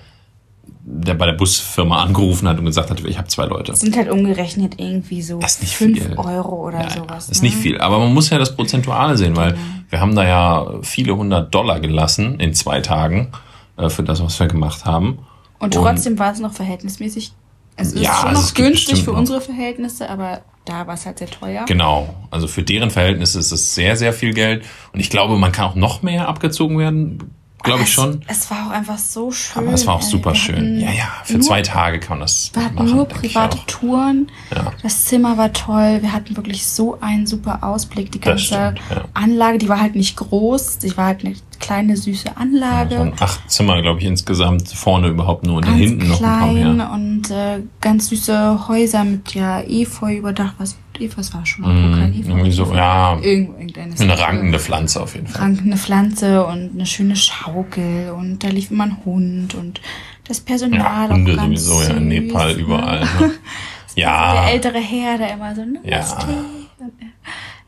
der 0.84 1.14
bei 1.14 1.26
der 1.26 1.34
Busfirma 1.34 2.02
angerufen 2.02 2.48
hat 2.48 2.58
und 2.58 2.64
gesagt 2.64 2.90
hat, 2.90 3.04
ich 3.04 3.16
habe 3.16 3.28
zwei 3.28 3.44
Leute. 3.46 3.74
Sind 3.76 3.96
halt 3.96 4.10
umgerechnet 4.10 4.74
irgendwie 4.78 5.22
so 5.22 5.38
Das 5.38 5.54
ist 5.54 5.60
nicht 5.62 5.76
5 5.76 5.98
viel. 6.06 6.14
Euro 6.16 6.66
oder 6.68 6.82
Ja, 6.82 6.90
sowas. 6.90 7.28
ist 7.28 7.42
ne? 7.42 7.48
nicht 7.48 7.56
viel, 7.58 7.80
aber 7.80 7.98
man 8.00 8.12
muss 8.12 8.30
ja 8.30 8.38
das 8.38 8.56
prozentual 8.56 9.16
sehen, 9.16 9.36
weil 9.36 9.52
Genau. 9.52 9.62
wir 9.90 10.00
haben 10.00 10.16
da 10.16 10.24
ja 10.26 10.66
viele 10.82 11.16
hundert 11.16 11.54
Dollar 11.54 11.78
gelassen 11.80 12.40
in 12.40 12.52
zwei 12.54 12.80
Tagen 12.80 13.30
äh, 13.76 13.88
für 13.90 14.02
das, 14.02 14.22
was 14.22 14.38
wir 14.40 14.48
gemacht 14.48 14.84
haben. 14.84 15.18
Und 15.60 15.74
trotzdem 15.74 16.18
war 16.18 16.32
es 16.32 16.40
noch 16.40 16.52
verhältnismäßig. 16.52 17.32
Es 17.76 17.92
ist 17.92 18.02
Ja, 18.02 18.14
schon 18.16 18.28
also 18.30 18.40
noch 18.40 18.48
es 18.48 18.54
günstig 18.54 19.02
für 19.04 19.12
unsere 19.12 19.40
Verhältnisse, 19.40 20.10
aber 20.10 20.40
da 20.64 20.86
war 20.88 20.94
es 20.94 21.06
halt 21.06 21.18
sehr 21.20 21.30
teuer. 21.30 21.64
Genau, 21.66 22.12
also 22.30 22.48
für 22.48 22.62
deren 22.64 22.90
Verhältnisse 22.90 23.38
ist 23.38 23.52
es 23.52 23.74
sehr, 23.74 23.96
sehr 23.96 24.12
viel 24.12 24.34
Geld 24.34 24.64
und 24.92 24.98
ich 25.00 25.10
glaube, 25.10 25.38
man 25.38 25.52
kann 25.52 25.64
auch 25.66 25.74
noch 25.76 26.02
mehr 26.02 26.28
abgezogen 26.28 26.78
werden, 26.78 27.30
glaube 27.62 27.82
ich 27.82 27.92
schon. 27.92 28.22
Es 28.26 28.50
war 28.50 28.66
auch 28.66 28.70
einfach 28.70 28.98
so 28.98 29.30
schön. 29.30 29.62
Aber 29.64 29.72
es 29.74 29.86
war 29.86 29.94
auch 29.96 30.02
ey. 30.02 30.08
super 30.08 30.34
schön. 30.34 30.80
Ja, 30.80 30.90
ja, 30.92 31.08
für 31.24 31.34
nur, 31.34 31.42
zwei 31.42 31.62
Tage 31.62 32.00
kann 32.00 32.18
man 32.18 32.20
das 32.20 32.50
Wir 32.54 32.64
hatten 32.64 32.74
machen. 32.74 32.96
nur 32.96 33.06
private. 33.06 33.58
Touren. 33.66 34.30
Ja. 34.54 34.72
Das 34.82 35.04
Zimmer 35.06 35.36
war 35.38 35.52
toll. 35.52 35.98
Wir 36.02 36.12
hatten 36.12 36.36
wirklich 36.36 36.66
so 36.66 36.98
einen 37.00 37.26
super 37.26 37.62
Ausblick. 37.62 38.12
Die 38.12 38.20
ganze 38.20 38.44
stimmt, 38.44 38.80
ja. 38.90 39.04
Anlage, 39.14 39.58
die 39.58 39.68
war 39.68 39.80
halt 39.80 39.94
nicht 39.94 40.16
groß. 40.16 40.78
Die 40.78 40.96
war 40.96 41.06
halt 41.06 41.24
eine 41.24 41.34
kleine, 41.60 41.96
süße 41.96 42.36
Anlage. 42.36 42.98
Ein 42.98 43.14
acht 43.20 43.50
Zimmer, 43.50 43.80
glaube 43.82 44.00
ich, 44.00 44.06
insgesamt. 44.06 44.68
Vorne 44.68 45.08
überhaupt 45.08 45.44
nur 45.46 45.58
und 45.58 45.64
hinten 45.66 46.08
noch 46.08 46.20
ein 46.20 46.22
paar 46.22 46.50
klein 46.50 46.76
mehr. 46.76 46.90
und 46.92 47.30
äh, 47.30 47.60
ganz 47.80 48.08
süße 48.08 48.68
Häuser 48.68 49.04
mit 49.04 49.34
ja 49.34 49.60
Efeu 49.60 50.16
überdacht. 50.16 50.54
Was 50.58 50.76
Efeu 51.04 51.18
was 51.18 51.34
war 51.34 51.44
schon 51.46 51.62
mal 51.64 52.10
Efeu. 52.10 52.30
irgendwie 52.30 52.50
so, 52.52 52.74
ja. 52.74 53.18
Irgendeine 53.20 53.94
Eine 53.98 54.18
rankende 54.18 54.58
Pflanze 54.58 55.02
auf 55.02 55.14
jeden 55.14 55.26
Fall. 55.26 55.42
rankende 55.42 55.76
Pflanze 55.76 56.44
und 56.46 56.72
eine 56.74 56.86
schöne 56.86 57.16
Schaukel 57.16 58.10
und 58.16 58.42
da 58.44 58.48
lief 58.48 58.70
immer 58.70 58.84
ein 58.84 58.96
Hund 59.04 59.54
und 59.54 59.80
das 60.28 60.40
Personal 60.40 61.08
Ja, 61.08 61.14
Hunde 61.14 61.34
sowieso, 61.34 61.82
ja, 61.82 61.88
in 61.90 61.94
süß, 62.10 62.20
Nepal 62.20 62.54
ne? 62.54 62.60
überall. 62.60 63.00
Ne? 63.00 63.06
Der 63.96 64.04
Ja, 64.04 64.48
ältere 64.48 64.78
Herr, 64.78 65.18
der 65.18 65.34
immer 65.34 65.54
so, 65.54 65.62
Namaste. 65.62 66.26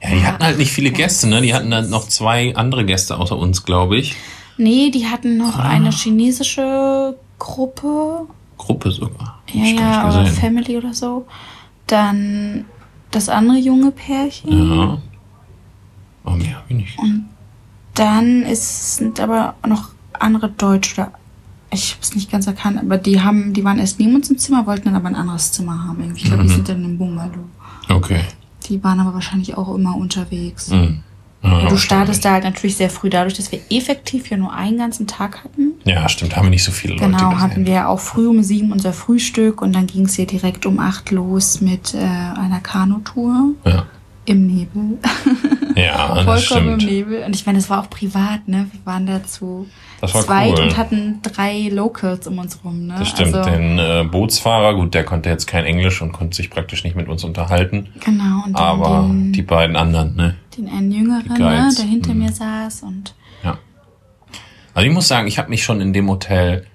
Ja. 0.00 0.08
ja, 0.10 0.16
die 0.16 0.22
hatten 0.26 0.42
halt 0.44 0.56
nicht 0.58 0.72
viele 0.72 0.90
Gäste, 0.90 1.26
ne? 1.28 1.42
Die 1.42 1.52
hatten 1.52 1.70
dann 1.70 1.90
noch 1.90 2.08
zwei 2.08 2.54
andere 2.56 2.84
Gäste 2.86 3.18
außer 3.18 3.36
uns, 3.36 3.64
glaube 3.64 3.98
ich. 3.98 4.16
Nee, 4.56 4.90
die 4.90 5.06
hatten 5.06 5.36
noch 5.36 5.58
Ah. 5.58 5.68
eine 5.68 5.90
chinesische 5.90 7.16
Gruppe. 7.38 8.26
Gruppe 8.56 8.90
sogar. 8.90 9.42
Ja, 9.52 9.64
ja. 9.64 10.24
Family 10.26 10.76
oder 10.78 10.94
so. 10.94 11.26
Dann 11.86 12.64
das 13.14 13.28
andere 13.28 13.58
junge 13.58 13.90
Pärchen. 13.90 14.70
Ja. 14.70 14.98
Oh, 16.24 16.30
mehr 16.30 16.56
hab 16.56 16.70
ich 16.70 16.76
nicht. 16.76 16.98
Dann 17.94 18.42
ist, 18.42 18.96
sind 18.96 19.20
aber 19.20 19.54
noch 19.66 19.90
andere 20.18 20.48
Deutsche 20.48 21.02
oder 21.02 21.12
ich 21.70 21.92
habe 21.92 22.02
es 22.02 22.14
nicht 22.14 22.30
ganz 22.30 22.46
erkannt, 22.46 22.78
aber 22.78 22.98
die 22.98 23.20
haben, 23.20 23.52
die 23.52 23.64
waren 23.64 23.78
erst 23.78 23.98
neben 23.98 24.14
uns 24.14 24.30
im 24.30 24.38
Zimmer, 24.38 24.66
wollten 24.66 24.84
dann 24.84 24.94
aber 24.94 25.08
ein 25.08 25.16
anderes 25.16 25.52
Zimmer 25.52 25.86
haben. 25.88 26.00
Irgendwie. 26.00 26.22
Ich 26.22 26.26
glaube, 26.26 26.44
die 26.44 26.48
sind 26.48 26.68
dann 26.68 26.84
im 26.84 26.96
Bungalow. 26.98 27.44
Okay. 27.88 28.22
Die 28.68 28.82
waren 28.82 29.00
aber 29.00 29.14
wahrscheinlich 29.14 29.56
auch 29.56 29.74
immer 29.74 29.96
unterwegs. 29.96 30.70
Mhm. 30.70 31.02
Ja, 31.44 31.58
Und 31.58 31.70
du 31.70 31.76
startest 31.76 32.24
da 32.24 32.32
halt 32.32 32.44
natürlich 32.44 32.76
sehr 32.76 32.88
früh, 32.88 33.10
dadurch, 33.10 33.34
dass 33.34 33.52
wir 33.52 33.60
effektiv 33.70 34.30
ja 34.30 34.36
nur 34.38 34.52
einen 34.54 34.78
ganzen 34.78 35.06
Tag 35.06 35.44
hatten. 35.44 35.72
Ja, 35.84 36.08
stimmt, 36.08 36.34
haben 36.36 36.46
wir 36.46 36.50
nicht 36.50 36.64
so 36.64 36.72
viele 36.72 36.94
Leute 36.94 37.04
Genau, 37.06 37.36
hatten 37.38 37.66
wir 37.66 37.88
auch 37.90 38.00
früh 38.00 38.26
um 38.26 38.42
sieben 38.42 38.72
unser 38.72 38.94
Frühstück 38.94 39.60
und 39.60 39.74
dann 39.74 39.86
ging 39.86 40.06
es 40.06 40.14
hier 40.14 40.26
direkt 40.26 40.64
um 40.64 40.78
acht 40.80 41.10
los 41.10 41.60
mit 41.60 41.92
äh, 41.94 41.98
einer 41.98 42.60
Kanutour 42.62 43.50
Ja, 43.66 43.84
im 44.24 44.46
Nebel. 44.46 44.98
ja 45.76 46.14
das 46.14 46.24
Vollkommen 46.24 46.74
im 46.74 46.80
stimmt. 46.80 46.92
Nebel. 46.92 47.22
Und 47.24 47.36
ich 47.36 47.44
meine, 47.44 47.58
das 47.58 47.68
war 47.68 47.80
auch 47.82 47.90
privat, 47.90 48.48
ne? 48.48 48.66
Wir 48.72 48.80
waren 48.86 49.04
da 49.04 49.22
zu 49.22 49.66
Das 50.00 50.14
war 50.14 50.22
zweit 50.22 50.54
cool. 50.58 50.64
und 50.64 50.76
hatten 50.78 51.20
drei 51.22 51.68
Locals 51.70 52.26
um 52.26 52.38
uns 52.38 52.58
rum, 52.64 52.86
ne? 52.86 52.94
Das 52.98 53.08
stimmt, 53.10 53.34
Also, 53.34 53.50
den 53.50 53.78
äh, 53.78 54.04
Bootsfahrer, 54.10 54.74
gut, 54.76 54.94
der 54.94 55.04
konnte 55.04 55.28
jetzt 55.28 55.46
kein 55.46 55.64
Englisch 55.66 56.00
und 56.00 56.12
konnte 56.12 56.36
sich 56.36 56.48
praktisch 56.48 56.84
nicht 56.84 56.96
mit 56.96 57.08
uns 57.08 57.22
unterhalten. 57.22 57.88
genau, 58.02 58.44
und 58.46 58.56
Aber 58.56 59.02
den, 59.08 59.32
die 59.32 59.42
beiden 59.42 59.76
anderen, 59.76 60.16
ne? 60.16 60.36
Den 60.56 60.68
einen 60.68 60.90
Jüngeren, 60.92 61.26
ne, 61.38 61.70
der 61.76 61.84
hinter 61.84 62.14
mhm. 62.14 62.20
mir 62.24 62.32
saß 62.32 62.82
und 62.82 63.14
Ja. 63.42 63.58
Also 64.74 64.88
ich 64.88 64.92
muss 64.94 65.08
sagen, 65.08 65.26
ich 65.28 65.38
habe 65.38 65.50
mich 65.50 65.62
schon 65.64 65.80
in 65.80 65.92
dem 65.92 66.08
Hotel, 66.10 66.66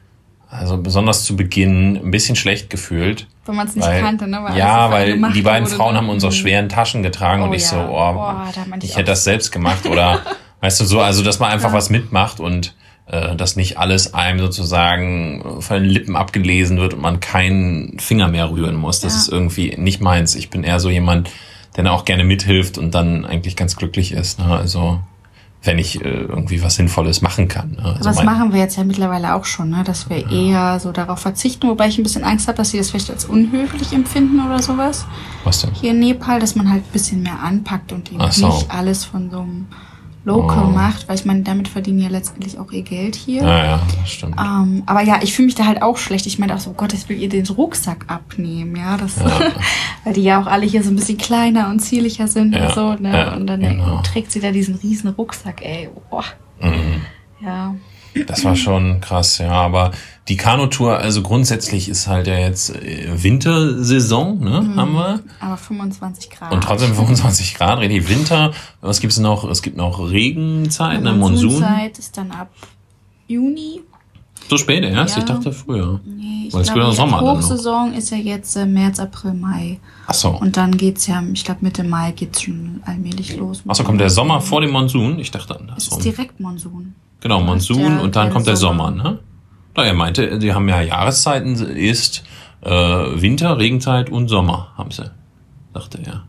also 0.50 0.77
besonders 0.77 1.24
zu 1.25 1.36
Beginn, 1.36 1.98
ein 1.98 2.12
bisschen 2.12 2.36
schlecht 2.36 2.69
gefühlt. 2.69 3.27
wenn 3.45 3.55
man 3.55 3.67
es 3.67 3.75
nicht 3.75 3.86
Weil, 3.88 4.01
kannte, 4.01 4.27
ne? 4.27 4.39
Weil 4.43 4.57
ja, 4.57 4.89
weil 4.91 5.31
die 5.33 5.41
beiden 5.41 5.67
Frauen 5.67 5.95
haben 5.95 6.09
unsere 6.09 6.31
Mhm. 6.31 6.36
schweren 6.38 6.69
Taschen 6.69 7.03
getragen 7.03 7.41
und 7.43 7.50
Oh 7.50 7.53
ich 7.53 7.65
so, 7.67 7.75
ja. 7.77 7.88
oh, 7.89 8.13
Boah, 8.13 8.45
ich 8.77 8.83
ich 8.91 8.95
hätte 8.95 9.05
das 9.12 9.24
selbst 9.24 9.51
gemacht 9.51 9.86
oder 9.91 10.21
weißt 10.62 10.79
du 10.81 10.86
so, 10.86 11.01
also 11.01 11.24
dass 11.24 11.39
man 11.39 11.51
einfach 11.51 11.69
Ja. 11.69 11.75
was 11.75 11.89
mitmacht 11.89 12.39
und 12.39 12.75
äh, 13.07 13.36
dass 13.36 13.55
nicht 13.55 13.77
alles 13.79 14.13
einem 14.13 14.39
sozusagen 14.39 15.62
von 15.62 15.77
den 15.81 15.89
Lippen 15.89 16.15
abgelesen 16.15 16.77
wird 16.77 16.93
und 16.93 17.01
man 17.01 17.19
keinen 17.19 17.98
Finger 18.00 18.27
mehr 18.27 18.51
rühren 18.51 18.75
muss. 18.75 19.00
Das 19.00 19.13
Ja. 19.13 19.19
ist 19.21 19.29
irgendwie 19.29 19.75
nicht 19.77 20.00
meins. 20.00 20.36
Ich 20.36 20.50
bin 20.51 20.63
eher 20.63 20.79
so 20.79 20.89
jemand, 20.91 21.29
der 21.75 21.83
dann 21.83 21.93
auch 21.93 22.05
gerne 22.05 22.23
mithilft 22.23 22.77
und 22.77 22.93
dann 22.95 23.25
eigentlich 23.25 23.55
ganz 23.55 23.75
glücklich 23.75 24.11
ist. 24.11 24.39
Ne? 24.39 24.45
Also 24.45 24.99
wenn 25.61 25.77
ich 25.77 26.01
äh, 26.01 26.07
irgendwie 26.07 26.63
was 26.63 26.75
Sinnvolles 26.75 27.21
machen 27.21 27.49
kann. 27.49 27.71
Ne? 27.71 27.83
Also 27.83 28.03
das 28.03 28.23
machen 28.23 28.53
wir 28.53 28.59
jetzt 28.59 28.77
ja 28.77 28.83
mittlerweile 28.85 29.35
auch 29.35 29.43
schon, 29.43 29.69
ne? 29.69 29.83
dass 29.83 30.09
wir 30.09 30.29
eher 30.31 30.79
so 30.79 30.91
darauf 30.93 31.19
verzichten, 31.19 31.67
wobei 31.67 31.88
ich 31.88 31.97
ein 31.97 32.03
bisschen 32.03 32.23
Angst 32.23 32.47
habe, 32.47 32.57
dass 32.57 32.69
sie 32.69 32.77
das 32.77 32.91
vielleicht 32.91 33.09
als 33.09 33.25
unhöflich 33.25 33.91
empfinden 33.91 34.39
oder 34.39 34.61
sowas. 34.61 35.05
was 35.43 35.61
denn? 35.61 35.71
Hier 35.73 35.91
in 35.91 35.99
Nepal, 35.99 36.39
dass 36.39 36.55
man 36.55 36.69
halt 36.71 36.83
ein 36.83 36.93
bisschen 36.93 37.23
mehr 37.23 37.39
anpackt 37.43 37.91
und 37.91 38.11
eben 38.11 38.31
so. 38.31 38.47
nicht 38.47 38.71
alles 38.71 39.03
von 39.03 39.29
so 39.29 39.41
einem 39.41 39.67
Local 40.25 40.65
Oh. 40.65 40.71
macht, 40.71 41.07
weil 41.07 41.15
ich 41.15 41.25
meine, 41.25 41.41
damit 41.43 41.67
verdienen 41.67 41.99
ja 41.99 42.09
letztendlich 42.09 42.59
auch 42.59 42.71
ihr 42.71 42.81
Geld 42.83 43.15
hier. 43.15 43.41
Ja, 43.43 43.63
ja, 43.65 43.81
das 43.99 44.11
stimmt. 44.11 44.35
Ähm, 44.39 44.83
aber 44.85 45.01
ja, 45.01 45.19
ich 45.21 45.33
fühle 45.33 45.45
mich 45.47 45.55
da 45.55 45.65
halt 45.65 45.81
auch 45.81 45.97
schlecht. 45.97 46.25
Ich 46.25 46.38
meine 46.39 46.53
auch 46.55 46.59
so, 46.59 46.71
oh 46.71 46.73
Gott, 46.73 46.93
ich 46.93 47.07
will 47.07 47.17
ihr 47.17 47.29
den 47.29 47.47
Rucksack 47.47 48.05
abnehmen, 48.07 48.75
ja. 48.75 48.97
Das, 48.97 49.19
weil 50.03 50.13
die 50.13 50.23
ja 50.23 50.41
auch 50.41 50.47
alle 50.47 50.65
hier 50.65 50.83
so 50.83 50.89
ein 50.89 50.95
bisschen 50.97 51.17
kleiner 51.17 51.69
und 51.69 51.79
zierlicher 51.79 52.27
sind 52.27 52.53
Ja, 52.53 52.67
und 52.67 52.73
so, 52.75 52.93
ne? 52.95 53.11
ja, 53.11 53.33
und 53.35 53.47
dann 53.47 53.61
genau. 53.61 54.01
trägt 54.01 54.31
sie 54.31 54.39
da 54.41 54.51
diesen 54.51 54.75
riesen 54.75 55.09
Rucksack, 55.11 55.61
ey. 55.65 55.89
Boah. 56.09 56.25
Mhm. 56.59 57.01
Ja. 57.41 57.75
Das 58.27 58.43
war 58.43 58.55
schon 58.55 58.99
krass, 59.01 59.38
ja. 59.38 59.51
Aber 59.51 59.91
die 60.29 60.38
Kanutour, 60.38 60.98
also 61.00 61.21
grundsätzlich 61.24 61.89
ist 61.89 62.07
halt 62.07 62.27
ja 62.27 62.38
jetzt 62.38 62.69
äh, 62.75 63.09
Wintersaison, 63.21 64.39
ne, 64.39 64.62
Mhm. 64.62 64.75
haben 64.79 64.93
wir. 64.93 65.19
Aber 65.39 65.57
25 65.57 66.29
Grad. 66.29 66.51
Und 66.53 66.63
trotzdem 66.63 66.93
25 66.93 67.55
Grad, 67.55 67.79
richtig 67.79 68.07
Winter. 68.09 68.51
Was 68.81 69.00
gibt's 69.00 69.17
noch? 69.19 69.43
Es 69.50 69.62
gibt 69.62 69.75
noch 69.75 70.00
Regenzeit, 70.00 71.01
ne, 71.01 71.12
Die 71.13 71.17
Monsun. 71.17 71.45
Monsunzeit 71.50 71.98
ist 72.00 72.15
dann 72.17 72.31
ab 72.31 72.50
Juni. 73.27 73.81
So 74.50 74.57
spät 74.57 74.83
erst? 74.83 75.15
Ja. 75.15 75.19
Ich 75.21 75.25
dachte 75.29 75.51
früher. 75.51 76.00
Nee, 76.05 76.45
ich 76.48 76.53
Weil 76.53 76.62
es 76.62 76.74
glaube, 76.74 76.93
Sommer 76.95 77.17
dann 77.17 77.25
noch. 77.25 77.36
Hochsaison 77.38 77.93
ist 77.93 78.09
ja 78.09 78.17
jetzt 78.17 78.55
äh, 78.55 78.65
März, 78.65 79.00
April, 79.00 79.33
Mai. 79.33 79.79
Ach 80.07 80.13
so. 80.13 80.29
Und 80.29 80.57
dann 80.57 80.75
geht's 80.77 81.05
ja, 81.07 81.21
ich 81.33 81.43
glaube 81.43 81.59
Mitte 81.63 81.83
Mai 81.83 82.12
geht's 82.13 82.41
schon 82.43 82.81
allmählich 82.86 83.36
los. 83.38 83.62
Ach 83.67 83.75
so, 83.75 83.83
kommt 83.83 84.00
der 84.01 84.09
Sommer 84.09 84.41
vor 84.41 84.62
dem 84.62 84.71
Monsun? 84.71 85.19
Ich 85.19 85.29
dachte 85.29 85.53
Es 85.53 85.59
andersrum. 85.59 85.98
ist 86.00 86.05
direkt 86.05 86.39
Monsun. 86.39 86.95
Genau, 87.19 87.41
Monsun 87.41 87.77
der- 87.77 88.01
und 88.01 88.15
dann 88.15 88.25
der 88.27 88.33
kommt 88.33 88.48
der 88.48 88.55
Sommer. 88.55 88.86
Sommer, 88.88 89.03
ne? 89.12 89.19
Na, 89.75 89.83
er 89.85 89.93
meinte, 89.93 90.39
die 90.39 90.53
haben 90.53 90.67
ja 90.67 90.81
Jahreszeiten, 90.81 91.55
ist 91.55 92.23
äh, 92.61 92.69
Winter, 92.69 93.57
Regenzeit 93.57 94.09
und 94.09 94.27
Sommer, 94.27 94.69
haben 94.77 94.91
sie, 94.91 95.09
dachte 95.73 95.99
er. 96.03 96.23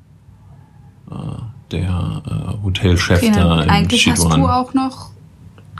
Äh, 1.10 1.40
der 1.72 2.22
äh, 2.26 2.62
Hotelchef 2.64 3.22
Okay, 3.22 3.32
da 3.34 3.62
in 3.62 3.70
eigentlich 3.70 4.08
hast 4.08 4.22
Sichuan. 4.22 4.40
du 4.40 4.46
auch 4.48 4.74
noch 4.74 5.10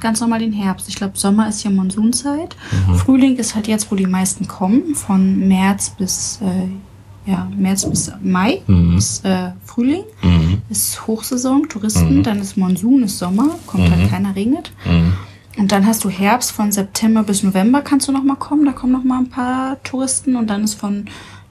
ganz 0.00 0.20
normal 0.20 0.38
den 0.38 0.52
Herbst. 0.52 0.88
Ich 0.88 0.94
glaube, 0.94 1.18
Sommer 1.18 1.48
ist 1.48 1.62
ja 1.64 1.70
Monsunzeit. 1.70 2.56
Mhm. 2.88 2.94
Frühling 2.94 3.36
ist 3.36 3.54
halt 3.54 3.66
jetzt, 3.68 3.90
wo 3.90 3.96
die 3.96 4.06
meisten 4.06 4.46
kommen, 4.48 4.94
von 4.94 5.48
März 5.48 5.90
bis 5.90 6.40
äh, 6.42 7.30
ja, 7.30 7.46
März 7.56 7.88
bis 7.90 8.10
Mai 8.22 8.62
Mhm. 8.66 8.96
ist 8.96 9.24
äh, 9.26 9.50
Frühling, 9.64 10.04
Mhm, 10.22 10.62
ist 10.70 11.06
Hochsaison, 11.06 11.68
Touristen, 11.68 12.22
dann 12.22 12.38
ist 12.38 12.56
Monsun, 12.56 13.02
ist 13.02 13.18
Sommer, 13.18 13.48
kommt 13.66 13.88
Mhm. 13.88 13.92
halt 13.92 14.10
keiner, 14.10 14.34
regnet. 14.34 14.72
Und 15.60 15.72
dann 15.72 15.86
hast 15.86 16.04
du 16.04 16.08
Herbst 16.08 16.52
von 16.52 16.72
September 16.72 17.22
bis 17.22 17.42
November 17.42 17.82
kannst 17.82 18.08
du 18.08 18.12
noch 18.12 18.22
mal 18.24 18.36
kommen, 18.36 18.64
da 18.64 18.72
kommen 18.72 18.92
noch 18.94 19.04
mal 19.04 19.18
ein 19.18 19.28
paar 19.28 19.80
Touristen 19.82 20.34
und 20.36 20.46
dann 20.48 20.64
ist 20.64 20.72
von 20.74 21.04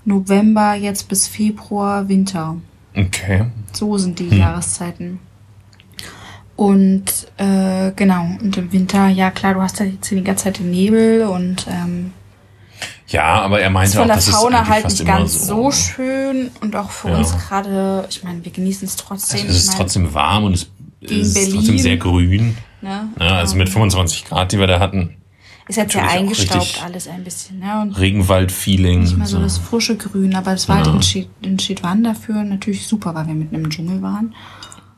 November 0.04 0.74
jetzt 0.74 1.08
bis 1.10 1.28
Februar 1.28 2.10
Winter. 2.10 2.58
Okay. 2.98 3.46
So 3.72 4.00
sind 4.00 4.18
die 4.18 4.32
Hm. 4.32 4.40
Jahreszeiten. 4.40 5.20
Und 6.56 7.06
äh, 7.38 7.92
genau, 7.96 8.28
und 8.42 8.58
im 8.58 8.72
Winter, 8.74 9.10
ja 9.10 9.30
klar, 9.30 9.54
du 9.54 9.62
hast 9.62 9.80
ja 9.80 9.86
jetzt 9.86 10.10
die 10.10 10.24
ganze 10.24 10.46
Zeit 10.46 10.58
den 10.58 10.72
Nebel 10.72 11.28
und 11.28 11.68
ähm, 11.70 12.12
Ja, 13.10 13.42
aber 13.44 13.62
er 13.62 13.70
meinte 13.70 13.92
von 13.94 14.02
auch, 14.02 14.06
der 14.08 14.16
das 14.16 14.28
ist 14.28 14.34
Fauna 14.36 14.68
halt 14.68 14.86
nicht 14.86 15.06
ganz 15.06 15.46
so. 15.46 15.66
so 15.66 15.72
schön 15.72 16.50
und 16.62 16.76
auch 16.76 16.90
für 16.90 17.10
Ja. 17.10 17.18
uns 17.20 17.32
gerade, 17.38 18.06
ich 18.10 18.24
meine, 18.24 18.44
wir 18.44 18.52
genießen 18.52 18.88
es 18.88 18.96
trotzdem. 18.96 19.42
Also 19.42 19.52
es 19.52 19.56
ist 19.58 19.64
ich 19.66 19.68
mein, 19.70 19.78
trotzdem 19.78 20.14
warm 20.16 20.46
und 20.46 20.54
es 20.56 20.68
ist 21.02 21.34
Berlin. 21.36 21.54
trotzdem 21.54 21.78
sehr 21.78 21.98
grün. 21.98 22.58
Ne, 22.82 23.10
Ja, 23.20 23.36
also 23.38 23.54
ähm, 23.54 23.60
mit 23.60 23.70
25 23.70 24.26
Grad, 24.26 24.52
die 24.52 24.60
wir 24.60 24.68
da 24.68 24.80
hatten. 24.80 25.16
ist 25.68 25.76
jetzt 25.78 25.94
ja 25.94 26.08
eingestaubt 26.08 26.82
alles 26.84 27.08
ein 27.08 27.24
bisschen, 27.24 27.60
ne? 27.60 27.92
Regenwald-Feeling. 27.98 29.02
nicht 29.02 29.18
mehr 29.18 29.28
so 29.28 29.38
so. 29.38 29.44
das 29.44 29.58
frische 29.58 29.96
Grün, 29.98 30.36
aber 30.36 30.54
es 30.54 30.68
war 30.70 30.78
halt 30.78 30.88
Ja. 30.88 30.94
in, 30.94 31.00
Chi- 31.02 31.30
in 31.42 31.58
Chitwan 31.58 32.04
dafür 32.04 32.44
natürlich 32.44 32.88
super, 32.88 33.14
weil 33.16 33.28
wir 33.28 33.36
mitten 33.36 33.56
im 33.56 33.70
Dschungel 33.70 34.02
waren. 34.02 34.34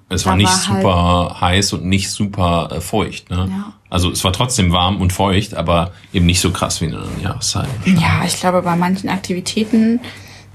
Es 0.10 0.24
Da 0.24 0.32
war 0.32 0.36
nicht 0.36 0.48
war 0.48 0.68
halt- 0.68 0.82
super 0.82 1.38
heiß 1.42 1.74
und 1.74 1.86
nicht 1.86 2.10
super 2.12 2.70
äh, 2.72 2.82
feucht. 2.82 3.30
Ne? 3.30 3.48
Ja. 3.50 3.74
Also 3.90 4.12
es 4.12 4.24
war 4.26 4.34
trotzdem 4.34 4.72
warm 4.72 5.00
und 5.02 5.14
feucht, 5.14 5.54
aber 5.54 5.92
eben 6.14 6.26
nicht 6.26 6.42
so 6.42 6.52
krass 6.52 6.82
wie 6.82 6.86
in 6.86 6.96
anderen 6.96 7.22
Jahreszeiten. 7.22 7.98
Ja, 8.00 8.24
ich 8.26 8.38
glaube, 8.40 8.62
bei 8.62 8.76
manchen 8.76 9.10
Aktivitäten, 9.10 10.02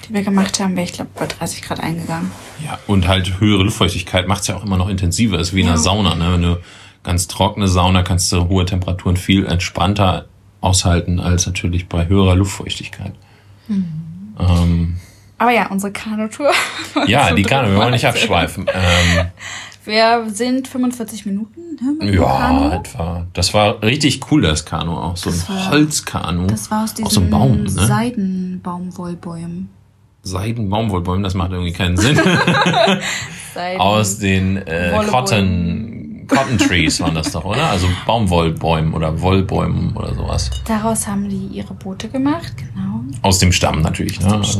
die 0.06 0.12
wir 0.14 0.22
gemacht 0.22 0.60
haben, 0.60 0.76
wäre 0.76 0.84
ich 0.86 0.92
glaube 0.92 1.10
bei 1.14 1.26
30 1.26 1.62
Grad 1.62 1.80
eingegangen. 1.80 2.30
Ja, 2.64 2.78
und 2.86 3.08
halt 3.08 3.40
höhere 3.40 3.62
Luftfeuchtigkeit 3.64 4.28
macht 4.28 4.42
es 4.42 4.48
ja 4.48 4.56
auch 4.56 4.64
immer 4.64 4.76
noch 4.76 4.88
intensiver. 4.90 5.38
Ist 5.38 5.54
wie 5.54 5.60
in 5.60 5.66
einer 5.68 5.76
Ja. 5.76 5.82
Sauna. 5.82 6.14
Ne? 6.14 6.32
Wenn 6.34 6.42
du 6.42 6.58
ganz 7.06 7.28
trockene 7.28 7.68
Sauna 7.68 8.02
kannst 8.02 8.30
du 8.32 8.48
hohe 8.48 8.66
Temperaturen 8.66 9.16
viel 9.16 9.46
entspannter 9.46 10.26
aushalten 10.60 11.20
als 11.20 11.46
natürlich 11.46 11.88
bei 11.88 12.06
höherer 12.08 12.34
Luftfeuchtigkeit. 12.36 13.12
Mhm. 13.68 14.34
Ähm, 14.38 14.96
Aber 15.38 15.52
ja, 15.52 15.68
unsere 15.70 15.92
Kanutour. 15.92 16.50
ja, 17.06 17.32
die 17.32 17.42
Kanu, 17.44 17.70
wir 17.70 17.76
wollen 17.78 17.92
nicht 17.92 18.06
abschweifen. 18.06 18.66
Ähm, 18.72 19.26
Wir 19.84 20.24
sind 20.28 20.66
45 20.66 21.26
Minuten 21.26 21.60
ne, 22.00 22.12
ja, 22.12 22.74
etwa. 22.74 23.26
Das 23.32 23.54
war 23.54 23.80
richtig 23.82 24.20
cool, 24.30 24.42
das 24.42 24.64
Kanu 24.64 24.92
auch. 24.96 25.16
So 25.16 25.30
Das 25.30 25.48
ein 25.48 25.56
war- 25.56 25.70
Holzkanu. 25.70 26.46
Das 26.48 26.70
war 26.72 26.82
aus 26.84 26.94
Aus 27.00 27.14
so 27.14 27.20
einem 27.20 27.30
Baum, 27.30 27.62
ne? 27.62 27.70
Seidenbaumwollbäumen. 27.70 29.68
Seidenbaumwollbäumen, 30.24 31.22
das 31.22 31.34
macht 31.34 31.52
irgendwie 31.52 31.72
keinen 31.72 31.96
Sinn. 31.96 32.18
Aus 33.78 34.18
den 34.18 34.56
äh. 34.56 34.92
Cotton, 35.08 35.95
Cotton 36.28 36.58
Trees 36.58 37.00
waren 37.00 37.14
das 37.14 37.32
doch, 37.32 37.44
oder? 37.44 37.70
Also 37.70 37.88
Baumwollbäumen 38.06 38.94
oder 38.94 39.20
Wollbäumen 39.20 39.96
oder 39.96 40.14
sowas. 40.14 40.50
Daraus 40.66 41.06
haben 41.06 41.28
die 41.28 41.46
ihre 41.56 41.74
Boote 41.74 42.08
gemacht, 42.08 42.52
genau. 42.56 43.00
Aus 43.22 43.38
dem 43.38 43.52
Stamm 43.52 43.80
natürlich, 43.82 44.20
ne? 44.20 44.34
Also, 44.34 44.58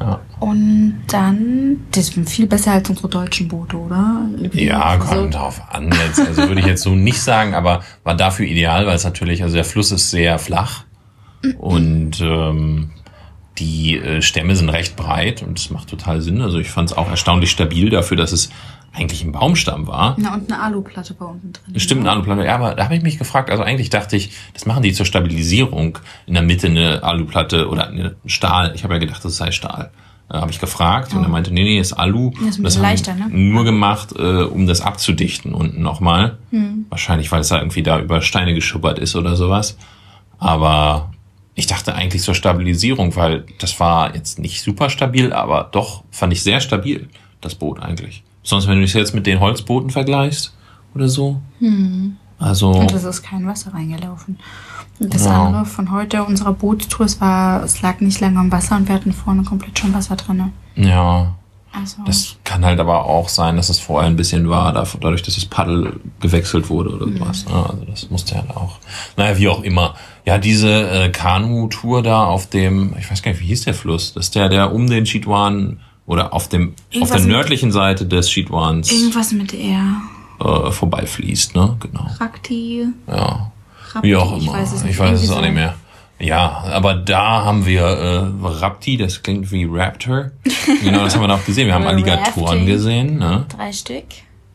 ja. 0.00 0.20
Und 0.38 1.02
dann, 1.08 1.78
das 1.90 2.08
sind 2.08 2.30
viel 2.30 2.46
besser 2.46 2.72
als 2.72 2.88
unsere 2.88 3.08
deutschen 3.08 3.48
Boote, 3.48 3.76
oder? 3.76 4.20
ja, 4.52 4.80
Also, 4.80 5.06
kommt 5.06 5.34
drauf 5.34 5.60
an 5.70 5.90
jetzt. 6.06 6.20
Also 6.20 6.46
würde 6.46 6.60
ich 6.60 6.66
jetzt 6.66 6.82
so 6.82 6.90
nicht 6.90 7.20
sagen, 7.20 7.54
aber 7.54 7.82
war 8.04 8.14
dafür 8.14 8.46
ideal, 8.46 8.86
weil 8.86 8.94
es 8.94 9.04
natürlich, 9.04 9.42
also 9.42 9.56
der 9.56 9.64
Fluss 9.64 9.90
ist 9.90 10.10
sehr 10.10 10.38
flach 10.38 10.84
und 11.58 12.20
ähm, 12.20 12.90
die 13.58 13.96
äh, 13.96 14.22
Stämme 14.22 14.54
sind 14.54 14.68
recht 14.68 14.94
breit 14.96 15.42
und 15.42 15.58
es 15.58 15.70
macht 15.70 15.88
total 15.88 16.20
Sinn. 16.20 16.40
Also 16.40 16.58
ich 16.58 16.70
fand 16.70 16.90
es 16.90 16.96
auch 16.96 17.08
erstaunlich 17.10 17.50
stabil 17.50 17.90
dafür, 17.90 18.16
dass 18.16 18.30
es 18.32 18.50
eigentlich 18.92 19.22
ein 19.22 19.32
Baumstamm 19.32 19.86
war. 19.86 20.16
Na, 20.18 20.34
und 20.34 20.50
eine 20.50 20.62
Aluplatte 20.62 21.14
bei 21.14 21.24
unten 21.26 21.52
drin. 21.52 21.78
Stimmt, 21.78 22.00
eine 22.00 22.08
ne? 22.08 22.12
Aluplatte. 22.12 22.44
Ja, 22.44 22.54
aber 22.54 22.74
da 22.74 22.84
habe 22.84 22.96
ich 22.96 23.02
mich 23.02 23.18
gefragt, 23.18 23.50
also 23.50 23.62
eigentlich 23.62 23.90
dachte 23.90 24.16
ich, 24.16 24.32
das 24.54 24.66
machen 24.66 24.82
die 24.82 24.92
zur 24.92 25.06
Stabilisierung 25.06 25.98
in 26.26 26.34
der 26.34 26.42
Mitte 26.42 26.66
eine 26.66 27.02
Aluplatte 27.02 27.68
oder 27.68 27.88
eine 27.88 28.16
Stahl. 28.26 28.72
Ich 28.74 28.84
habe 28.84 28.94
ja 28.94 29.00
gedacht, 29.00 29.24
das 29.24 29.36
sei 29.36 29.50
Stahl. 29.52 29.90
Äh, 30.30 30.34
Habe 30.34 30.50
ich 30.50 30.60
gefragt 30.60 31.14
und 31.14 31.22
er 31.22 31.28
meinte, 31.28 31.52
nee, 31.52 31.64
nee, 31.64 31.80
ist 31.80 31.94
Alu. 31.94 32.32
Das 32.32 32.50
ist 32.50 32.58
ein 32.58 32.64
das 32.64 32.76
haben 32.76 32.82
leichter, 32.82 33.14
ne? 33.14 33.28
Nur 33.30 33.64
gemacht, 33.64 34.14
äh, 34.18 34.42
um 34.42 34.66
das 34.66 34.82
abzudichten 34.82 35.54
unten 35.54 35.80
nochmal. 35.80 36.36
Hm. 36.50 36.84
Wahrscheinlich, 36.90 37.32
weil 37.32 37.40
es 37.40 37.48
da 37.48 37.58
irgendwie 37.58 37.82
da 37.82 37.98
über 37.98 38.20
Steine 38.20 38.54
geschuppert 38.54 38.98
ist 38.98 39.16
oder 39.16 39.36
sowas. 39.36 39.78
Aber 40.38 41.12
ich 41.54 41.66
dachte 41.66 41.94
eigentlich 41.94 42.22
zur 42.22 42.34
Stabilisierung, 42.34 43.16
weil 43.16 43.44
das 43.58 43.80
war 43.80 44.14
jetzt 44.14 44.38
nicht 44.38 44.62
super 44.62 44.90
stabil, 44.90 45.32
aber 45.32 45.68
doch 45.72 46.04
fand 46.10 46.32
ich 46.32 46.42
sehr 46.42 46.60
stabil, 46.60 47.08
das 47.40 47.54
Boot 47.54 47.80
eigentlich. 47.80 48.22
Sonst, 48.48 48.66
wenn 48.66 48.78
du 48.78 48.84
es 48.84 48.94
jetzt 48.94 49.14
mit 49.14 49.26
den 49.26 49.40
Holzbooten 49.40 49.90
vergleichst 49.90 50.54
oder 50.94 51.08
so. 51.08 51.40
Also, 52.38 52.72
Hm. 52.74 52.80
Und 52.80 52.92
es 52.92 53.04
ist 53.04 53.22
kein 53.22 53.46
Wasser 53.46 53.74
reingelaufen. 53.74 54.38
Und 55.00 55.12
das 55.12 55.26
Ja. 55.26 55.44
andere 55.46 55.66
von 55.66 55.90
heute, 55.92 56.24
unserer 56.24 56.54
Bootstour, 56.54 57.04
es 57.04 57.20
war, 57.20 57.62
es 57.62 57.82
lag 57.82 58.00
nicht 58.00 58.20
lange 58.20 58.40
im 58.40 58.50
Wasser 58.50 58.76
und 58.76 58.88
wir 58.88 58.94
hatten 58.94 59.12
vorne 59.12 59.42
komplett 59.42 59.78
schon 59.78 59.92
Wasser 59.92 60.16
drin. 60.16 60.50
ja, 60.76 61.34
Also, 61.72 61.98
das 62.06 62.36
kann 62.44 62.64
halt 62.64 62.80
aber 62.80 63.04
auch 63.04 63.28
sein, 63.28 63.56
dass 63.56 63.68
es 63.68 63.78
vorher 63.78 64.08
ein 64.08 64.16
bisschen 64.16 64.48
war, 64.48 64.72
da- 64.72 64.86
dadurch, 65.00 65.22
dass 65.22 65.34
das 65.34 65.44
Paddel 65.44 66.00
gewechselt 66.20 66.70
wurde 66.70 66.88
oder 66.96 67.06
sowas. 67.06 67.44
Ja, 67.48 67.64
also 67.64 67.84
das 67.84 68.08
musste 68.10 68.36
halt 68.36 68.48
auch. 68.50 68.78
Naja, 69.18 69.36
wie 69.36 69.48
auch 69.48 69.62
immer. 69.62 69.94
Ja, 70.24 70.38
diese 70.38 70.70
äh, 70.90 71.10
Kanu-Tour 71.10 72.02
da 72.02 72.24
auf 72.24 72.48
dem, 72.48 72.94
ich 72.98 73.10
weiß 73.10 73.22
gar 73.22 73.32
nicht, 73.32 73.42
wie 73.42 73.46
hieß 73.48 73.64
der 73.64 73.74
Fluss? 73.74 74.14
Das 74.14 74.26
ist 74.26 74.34
der, 74.34 74.48
der 74.48 74.72
um 74.72 74.86
den 74.88 75.04
Chitwan 75.04 75.80
oder 76.08 76.34
auf 76.34 76.48
dem 76.48 76.70
auf 76.70 76.74
Irgendwas 76.94 77.10
der 77.12 77.20
mit- 77.20 77.30
nördlichen 77.30 77.70
Seite 77.70 78.04
des 78.06 78.28
Chitwans 78.28 78.90
irgendwas 78.90 79.30
mit 79.30 79.54
er. 79.54 80.00
äh, 80.40 80.70
vorbeifließt, 80.72 81.54
ne? 81.54 81.76
Genau. 81.78 82.06
Rakti. 82.18 82.86
Ja. 83.06 83.52
Rapti, 83.92 84.08
Wie 84.08 84.16
auch 84.16 84.36
ich 84.36 84.44
immer. 84.44 84.54
weiß 84.54 84.72
es 84.72 84.82
nicht. 84.82 84.92
Ich 84.94 84.98
weiß 84.98 85.22
es 85.22 85.30
auch 85.30 85.40
nicht 85.40 85.54
mehr. 85.54 85.74
Ja, 86.20 86.64
aber 86.72 86.94
da 86.94 87.44
haben 87.44 87.64
wir 87.64 87.82
äh, 87.82 88.26
Rapti, 88.44 88.96
das 88.96 89.22
klingt 89.22 89.52
wie 89.52 89.66
Raptor. 89.70 90.32
Genau, 90.82 91.04
das 91.04 91.14
haben 91.14 91.22
wir 91.22 91.28
noch 91.28 91.44
gesehen. 91.46 91.66
Wir 91.68 91.74
haben 91.74 91.86
Alligatoren 91.86 92.66
gesehen, 92.66 93.18
ne? 93.18 93.46
Drei 93.56 93.72
Stück. 93.72 94.04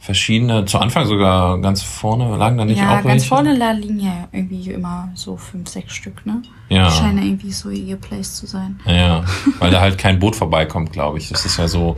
Verschiedene, 0.03 0.65
zu 0.65 0.79
Anfang 0.79 1.05
sogar 1.05 1.61
ganz 1.61 1.81
vorne, 1.81 2.35
lagen 2.35 2.57
da 2.57 2.65
nicht 2.65 2.77
ja, 2.77 2.89
auch 2.89 2.95
ganz 2.95 3.05
welche? 3.05 3.27
vorne 3.27 3.55
la 3.55 3.71
liegen 3.71 4.01
ja 4.01 4.27
irgendwie 4.33 4.69
immer 4.69 5.09
so 5.15 5.37
fünf, 5.37 5.69
sechs 5.69 5.93
Stück, 5.93 6.25
ne? 6.25 6.41
Ja. 6.67 6.89
Die 6.89 6.93
scheinen 6.93 7.25
irgendwie 7.25 7.53
so 7.53 7.69
ihr 7.69 7.95
Place 7.95 8.35
zu 8.35 8.45
sein. 8.45 8.81
Ja, 8.85 9.23
weil 9.59 9.71
da 9.71 9.79
halt 9.79 9.97
kein 9.97 10.19
Boot 10.19 10.35
vorbeikommt, 10.35 10.91
glaube 10.91 11.19
ich. 11.19 11.29
Das 11.29 11.45
ist 11.45 11.55
ja 11.55 11.69
so, 11.69 11.95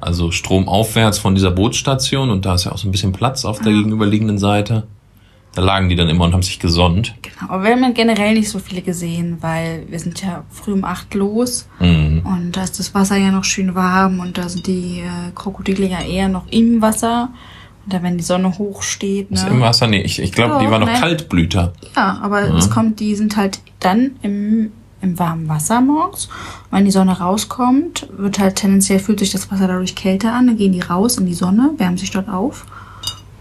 also 0.00 0.30
stromaufwärts 0.30 1.18
von 1.18 1.34
dieser 1.34 1.50
Bootsstation 1.50 2.30
und 2.30 2.46
da 2.46 2.54
ist 2.54 2.64
ja 2.64 2.72
auch 2.72 2.78
so 2.78 2.88
ein 2.88 2.90
bisschen 2.90 3.12
Platz 3.12 3.44
auf 3.44 3.60
der 3.60 3.72
gegenüberliegenden 3.74 4.38
Seite. 4.38 4.86
Da 5.54 5.60
lagen 5.62 5.88
die 5.90 5.96
dann 5.96 6.08
immer 6.08 6.24
und 6.24 6.32
haben 6.32 6.42
sich 6.42 6.58
gesonnt. 6.58 7.14
Genau, 7.20 7.52
aber 7.52 7.64
wir 7.64 7.72
haben 7.72 7.82
ja 7.82 7.90
generell 7.90 8.32
nicht 8.34 8.48
so 8.48 8.58
viele 8.58 8.80
gesehen, 8.80 9.36
weil 9.42 9.84
wir 9.90 9.98
sind 9.98 10.22
ja 10.22 10.44
früh 10.50 10.72
um 10.72 10.84
acht 10.84 11.12
los 11.14 11.66
Mhm. 11.78 12.22
und 12.24 12.52
da 12.56 12.62
ist 12.64 12.78
das 12.78 12.94
Wasser 12.94 13.16
ja 13.18 13.30
noch 13.30 13.44
schön 13.44 13.74
warm 13.74 14.20
und 14.20 14.38
da 14.38 14.48
sind 14.48 14.66
die 14.66 15.00
äh, 15.00 15.30
Krokodile 15.34 15.86
ja 15.86 16.00
eher 16.00 16.28
noch 16.28 16.46
im 16.50 16.80
Wasser. 16.80 17.28
Und 17.84 17.92
da 17.92 18.02
wenn 18.02 18.16
die 18.16 18.22
Sonne 18.24 18.56
hoch 18.58 18.82
steht, 18.82 19.30
ne? 19.30 19.36
Ist 19.36 19.46
im 19.48 19.60
Wasser, 19.60 19.88
nee, 19.88 20.00
ich, 20.02 20.20
ich 20.22 20.32
glaube, 20.32 20.56
die 20.60 20.64
Ja, 20.66 20.70
war 20.70 20.78
noch 20.78 20.86
nein. 20.86 21.00
Kaltblüter. 21.00 21.72
Ja, 21.96 22.18
aber 22.22 22.54
es 22.54 22.70
kommt, 22.70 23.00
die 23.00 23.14
sind 23.16 23.36
halt 23.36 23.60
dann 23.80 24.12
im, 24.22 24.70
im 25.00 25.18
warmen 25.18 25.48
Wasser 25.48 25.80
morgens. 25.80 26.26
Und 26.70 26.78
wenn 26.78 26.84
die 26.84 26.92
Sonne 26.92 27.18
rauskommt, 27.18 28.06
wird 28.16 28.38
halt 28.38 28.54
tendenziell 28.56 29.00
fühlt 29.00 29.18
sich 29.18 29.30
das 29.32 29.50
Wasser 29.50 29.66
dadurch 29.66 29.96
kälter 29.96 30.32
an, 30.32 30.46
dann 30.46 30.56
gehen 30.56 30.72
die 30.72 30.80
raus 30.80 31.18
in 31.18 31.26
die 31.26 31.34
Sonne, 31.34 31.72
wärmen 31.76 31.98
sich 31.98 32.10
dort 32.12 32.28
auf 32.28 32.64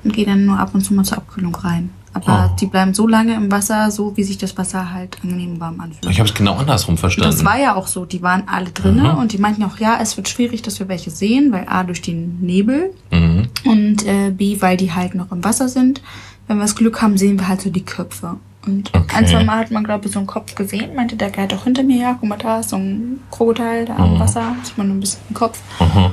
und 0.03 0.11
gehen 0.13 0.25
dann 0.25 0.45
nur 0.47 0.57
ab 0.59 0.71
und 0.73 0.81
zu 0.81 0.93
mal 0.95 1.05
zur 1.05 1.19
Abkühlung 1.19 1.53
rein. 1.55 1.91
Aber 2.13 2.49
Oh. 2.51 2.55
die 2.59 2.65
bleiben 2.65 2.93
so 2.93 3.07
lange 3.07 3.35
im 3.35 3.49
Wasser, 3.51 3.89
so 3.89 4.17
wie 4.17 4.23
sich 4.23 4.37
das 4.37 4.57
Wasser 4.57 4.91
halt 4.93 5.17
angenehm 5.23 5.59
warm 5.61 5.79
anfühlt. 5.79 6.05
Ich 6.11 6.19
habe 6.19 6.27
es 6.27 6.35
genau 6.35 6.55
andersrum 6.55 6.97
verstanden. 6.97 7.31
Das 7.31 7.45
war 7.45 7.57
ja 7.57 7.75
auch 7.75 7.87
so, 7.87 8.03
die 8.05 8.21
waren 8.21 8.43
alle 8.47 8.69
drinnen 8.71 9.05
und 9.11 9.31
die 9.31 9.37
meinten 9.37 9.63
auch, 9.63 9.77
ja, 9.77 9.97
es 10.01 10.17
wird 10.17 10.27
schwierig, 10.27 10.61
dass 10.61 10.79
wir 10.79 10.87
welche 10.89 11.09
sehen, 11.09 11.51
weil 11.53 11.65
A 11.69 11.83
durch 11.83 12.01
den 12.01 12.39
Nebel 12.41 12.93
mhm. 13.11 13.47
und 13.65 14.05
äh, 14.05 14.31
B, 14.31 14.57
weil 14.61 14.75
die 14.75 14.91
halt 14.93 15.15
noch 15.15 15.31
im 15.31 15.43
Wasser 15.43 15.69
sind. 15.69 16.01
Wenn 16.47 16.57
wir 16.57 16.63
das 16.63 16.75
Glück 16.75 17.01
haben, 17.01 17.17
sehen 17.17 17.39
wir 17.39 17.47
halt 17.47 17.61
so 17.61 17.69
die 17.69 17.85
Köpfe. 17.85 18.35
Und 18.65 18.91
Okay. 18.93 19.15
ein, 19.15 19.25
zwei 19.27 19.43
Mal 19.45 19.57
hat 19.59 19.71
man, 19.71 19.83
glaube 19.85 20.05
ich, 20.07 20.11
so 20.11 20.19
einen 20.19 20.27
Kopf 20.27 20.53
gesehen. 20.53 20.93
Meinte 20.95 21.15
der 21.15 21.31
Guide 21.31 21.55
auch 21.55 21.63
hinter 21.63 21.81
mir, 21.83 21.97
ja, 21.97 22.17
guck 22.19 22.27
mal, 22.29 22.37
da 22.37 22.59
ist 22.59 22.69
so 22.71 22.75
ein 22.75 23.21
Krokodil 23.31 23.85
da 23.85 23.95
im 23.95 24.19
Wasser. 24.19 24.55
Sieht 24.63 24.77
man 24.77 24.87
nur 24.87 24.97
ein 24.97 24.99
bisschen 24.99 25.21
den 25.29 25.33
Kopf. 25.33 25.59
Mhm. 25.79 26.11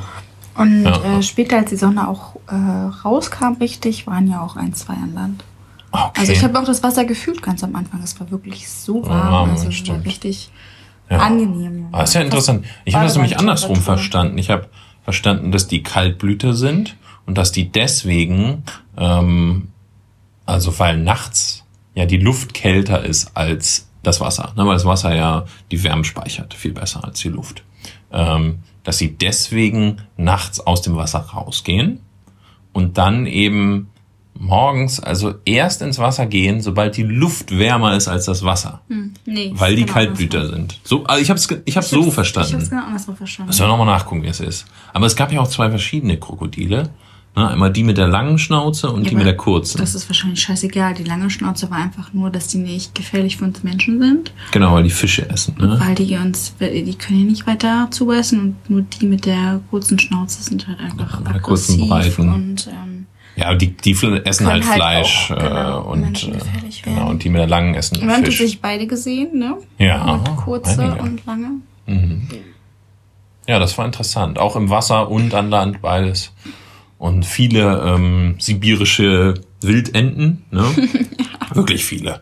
Und 0.55 0.85
Ja. 0.85 1.19
äh, 1.19 1.23
später, 1.23 1.57
als 1.59 1.71
die 1.71 1.77
Sonne 1.77 2.09
auch 2.09 2.37
äh, 2.49 2.55
rauskam, 3.05 3.55
richtig, 3.61 4.07
waren 4.07 4.29
ja 4.29 4.41
auch 4.41 4.57
ein, 4.57 4.75
zwei 4.75 4.95
an 4.95 5.13
Land. 5.15 5.45
Okay. 5.91 6.21
Also 6.21 6.33
ich 6.33 6.45
habe 6.45 6.59
auch 6.59 6.65
das 6.65 6.83
Wasser 6.83 7.05
gefühlt 7.05 7.43
ganz 7.43 7.65
am 7.65 7.75
Anfang. 7.75 8.03
Es 8.03 8.19
war 8.21 8.31
wirklich 8.31 8.69
so 8.69 9.07
warm. 9.07 9.33
warm, 9.33 9.51
also 9.51 9.69
es 9.69 9.89
war 9.89 10.05
richtig 10.05 10.51
Ja. 11.11 11.19
angenehm. 11.19 11.89
Ah, 11.93 12.03
ist 12.03 12.15
ja 12.15 12.21
interessant. 12.21 12.67
Ich 12.85 12.95
habe 12.95 13.05
das 13.07 13.15
nämlich 13.15 13.39
andersrum 13.39 13.77
verstanden. 13.77 14.37
Ich 14.39 14.51
habe 14.51 14.69
verstanden, 15.03 15.53
dass 15.53 15.67
die 15.69 15.83
Kaltblüter 15.83 16.53
sind 16.53 16.97
und 17.25 17.39
dass 17.39 17.51
die 17.53 17.71
deswegen, 17.73 18.65
ähm, 18.99 19.69
also 20.45 20.79
weil 20.79 20.99
nachts 20.99 21.65
ja 21.95 22.05
die 22.05 22.19
Luft 22.19 22.53
kälter 22.53 23.03
ist 23.05 23.31
als 23.35 23.89
das 24.03 24.21
Wasser, 24.21 24.53
ne, 24.57 24.67
weil 24.67 24.75
das 24.75 24.85
Wasser 24.85 25.15
ja 25.15 25.47
die 25.71 25.83
Wärme 25.83 26.05
speichert, 26.05 26.53
viel 26.55 26.73
besser 26.73 27.05
als 27.05 27.21
die 27.21 27.29
Luft. 27.31 27.65
Ähm, 28.13 28.61
dass 28.85 28.99
sie 28.99 29.17
deswegen 29.17 30.03
nachts 30.17 30.61
aus 30.61 30.83
dem 30.83 30.97
Wasser 30.97 31.21
rausgehen 31.21 32.01
und 32.73 32.97
dann 32.99 33.27
eben 33.27 33.91
morgens, 34.39 35.01
also 35.01 35.35
erst 35.45 35.83
ins 35.83 35.99
Wasser 35.99 36.27
gehen, 36.27 36.61
sobald 36.61 36.97
die 36.97 37.03
Luft 37.03 37.57
wärmer 37.59 37.97
ist 37.97 38.09
als 38.09 38.25
das 38.27 38.45
Wasser. 38.45 38.81
Hm, 38.89 39.15
nee, 39.27 39.51
Weil 39.55 39.75
die 39.77 39.83
genau 39.83 39.93
Kaltblüter 39.95 40.39
andersrum. 40.39 40.61
sind. 40.69 40.81
So, 40.85 41.05
also 41.05 41.23
ich 41.23 41.29
habe 41.31 41.39
es 41.39 41.49
ich 41.65 41.77
hab's 41.77 41.87
Ich 41.87 41.99
so 41.99 42.05
hab's- 42.05 42.15
verstanden. 42.15 42.49
Ich 42.49 42.55
habe 42.55 42.63
es 42.65 42.71
genau 42.71 42.85
andersrum 42.87 43.17
verstanden. 43.17 43.49
Müssen 43.49 43.61
wir 43.61 43.69
nochmal 43.69 43.87
nachgucken, 43.87 44.23
wie 44.23 44.29
es 44.29 44.41
ist. 44.41 44.67
Aber 44.93 45.07
es 45.07 45.17
gab 45.17 45.33
ja 45.33 45.41
auch 45.41 45.49
zwei 45.49 45.69
verschiedene 45.71 46.17
Krokodile. 46.19 46.91
Ne? 47.37 47.49
Einmal 47.49 47.71
die 47.73 47.85
mit 47.85 47.99
der 47.99 48.09
langen 48.09 48.39
Schnauze 48.39 48.91
und 48.91 49.05
Ja, 49.05 49.11
die 49.11 49.17
mit 49.17 49.27
der 49.27 49.37
kurzen. 49.37 49.79
Das 49.79 49.95
ist 49.95 50.09
wahrscheinlich 50.09 50.41
scheißegal. 50.41 50.95
Die 50.95 51.05
lange 51.05 51.31
Schnauze 51.31 51.71
war 51.71 51.77
einfach 51.79 52.13
nur, 52.13 52.31
dass 52.31 52.49
die 52.49 52.59
nicht 52.59 52.95
gefährlich 52.95 53.37
für 53.37 53.45
uns 53.45 53.63
Menschen 53.63 54.01
sind. 54.01 54.33
Genau, 54.51 54.73
weil 54.73 54.83
die 54.85 54.91
Fische 54.91 55.29
essen. 55.29 55.55
Ne? 55.59 55.77
Weil 55.79 55.95
die 55.95 56.17
uns, 56.17 56.55
die 56.59 56.95
können 56.97 57.21
ja 57.21 57.25
nicht 57.27 57.47
weiter 57.47 57.89
zubeißen 57.91 58.41
und 58.41 58.71
nur 58.71 58.83
die 58.83 59.07
mit 59.07 59.27
der 59.27 59.61
kurzen 59.71 59.99
Schnauze 59.99 60.43
sind 60.43 60.67
halt 60.67 60.81
einfach 60.81 61.21
mit 61.21 61.29
der 61.35 61.41
kurzen, 61.41 61.83
aggressiv 61.83 62.17
breiten. 62.17 62.33
und 62.33 62.67
ähm, 62.69 63.07
Ja, 63.39 63.55
die, 63.55 63.69
die 63.77 63.93
essen 64.25 64.47
halt 64.47 64.65
halt 64.65 64.65
Fleisch 64.65 65.31
auch, 65.31 65.39
genau, 65.39 65.81
äh, 65.81 65.87
und 65.89 66.01
Menschen 66.01 66.35
äh, 66.35 66.39
genau 66.83 67.09
und 67.09 67.23
die 67.25 67.29
mit 67.29 67.41
der 67.41 67.47
langen 67.47 67.75
essen 67.75 68.01
wir 68.01 68.03
haben 68.09 68.25
tatsächlich 68.25 68.61
beide 68.61 68.87
gesehen, 68.87 69.39
ne? 69.39 69.57
Ja, 69.79 70.05
Und 70.15 70.37
kurze 70.37 70.83
einige. 70.83 71.03
und 71.03 71.27
lange. 71.27 71.51
Ja, 73.47 73.59
das 73.59 73.79
war 73.79 73.87
interessant. 73.87 74.39
Auch 74.39 74.57
im 74.57 74.69
Wasser 74.69 75.09
und 75.11 75.33
an 75.35 75.49
Land 75.51 75.81
beides. 75.81 76.33
Und 76.99 77.25
viele 77.25 77.81
ähm, 77.87 78.35
sibirische 78.39 79.35
Wildenten, 79.61 80.45
ne? 80.51 80.65
Wirklich 81.55 81.85
viele. 81.85 82.21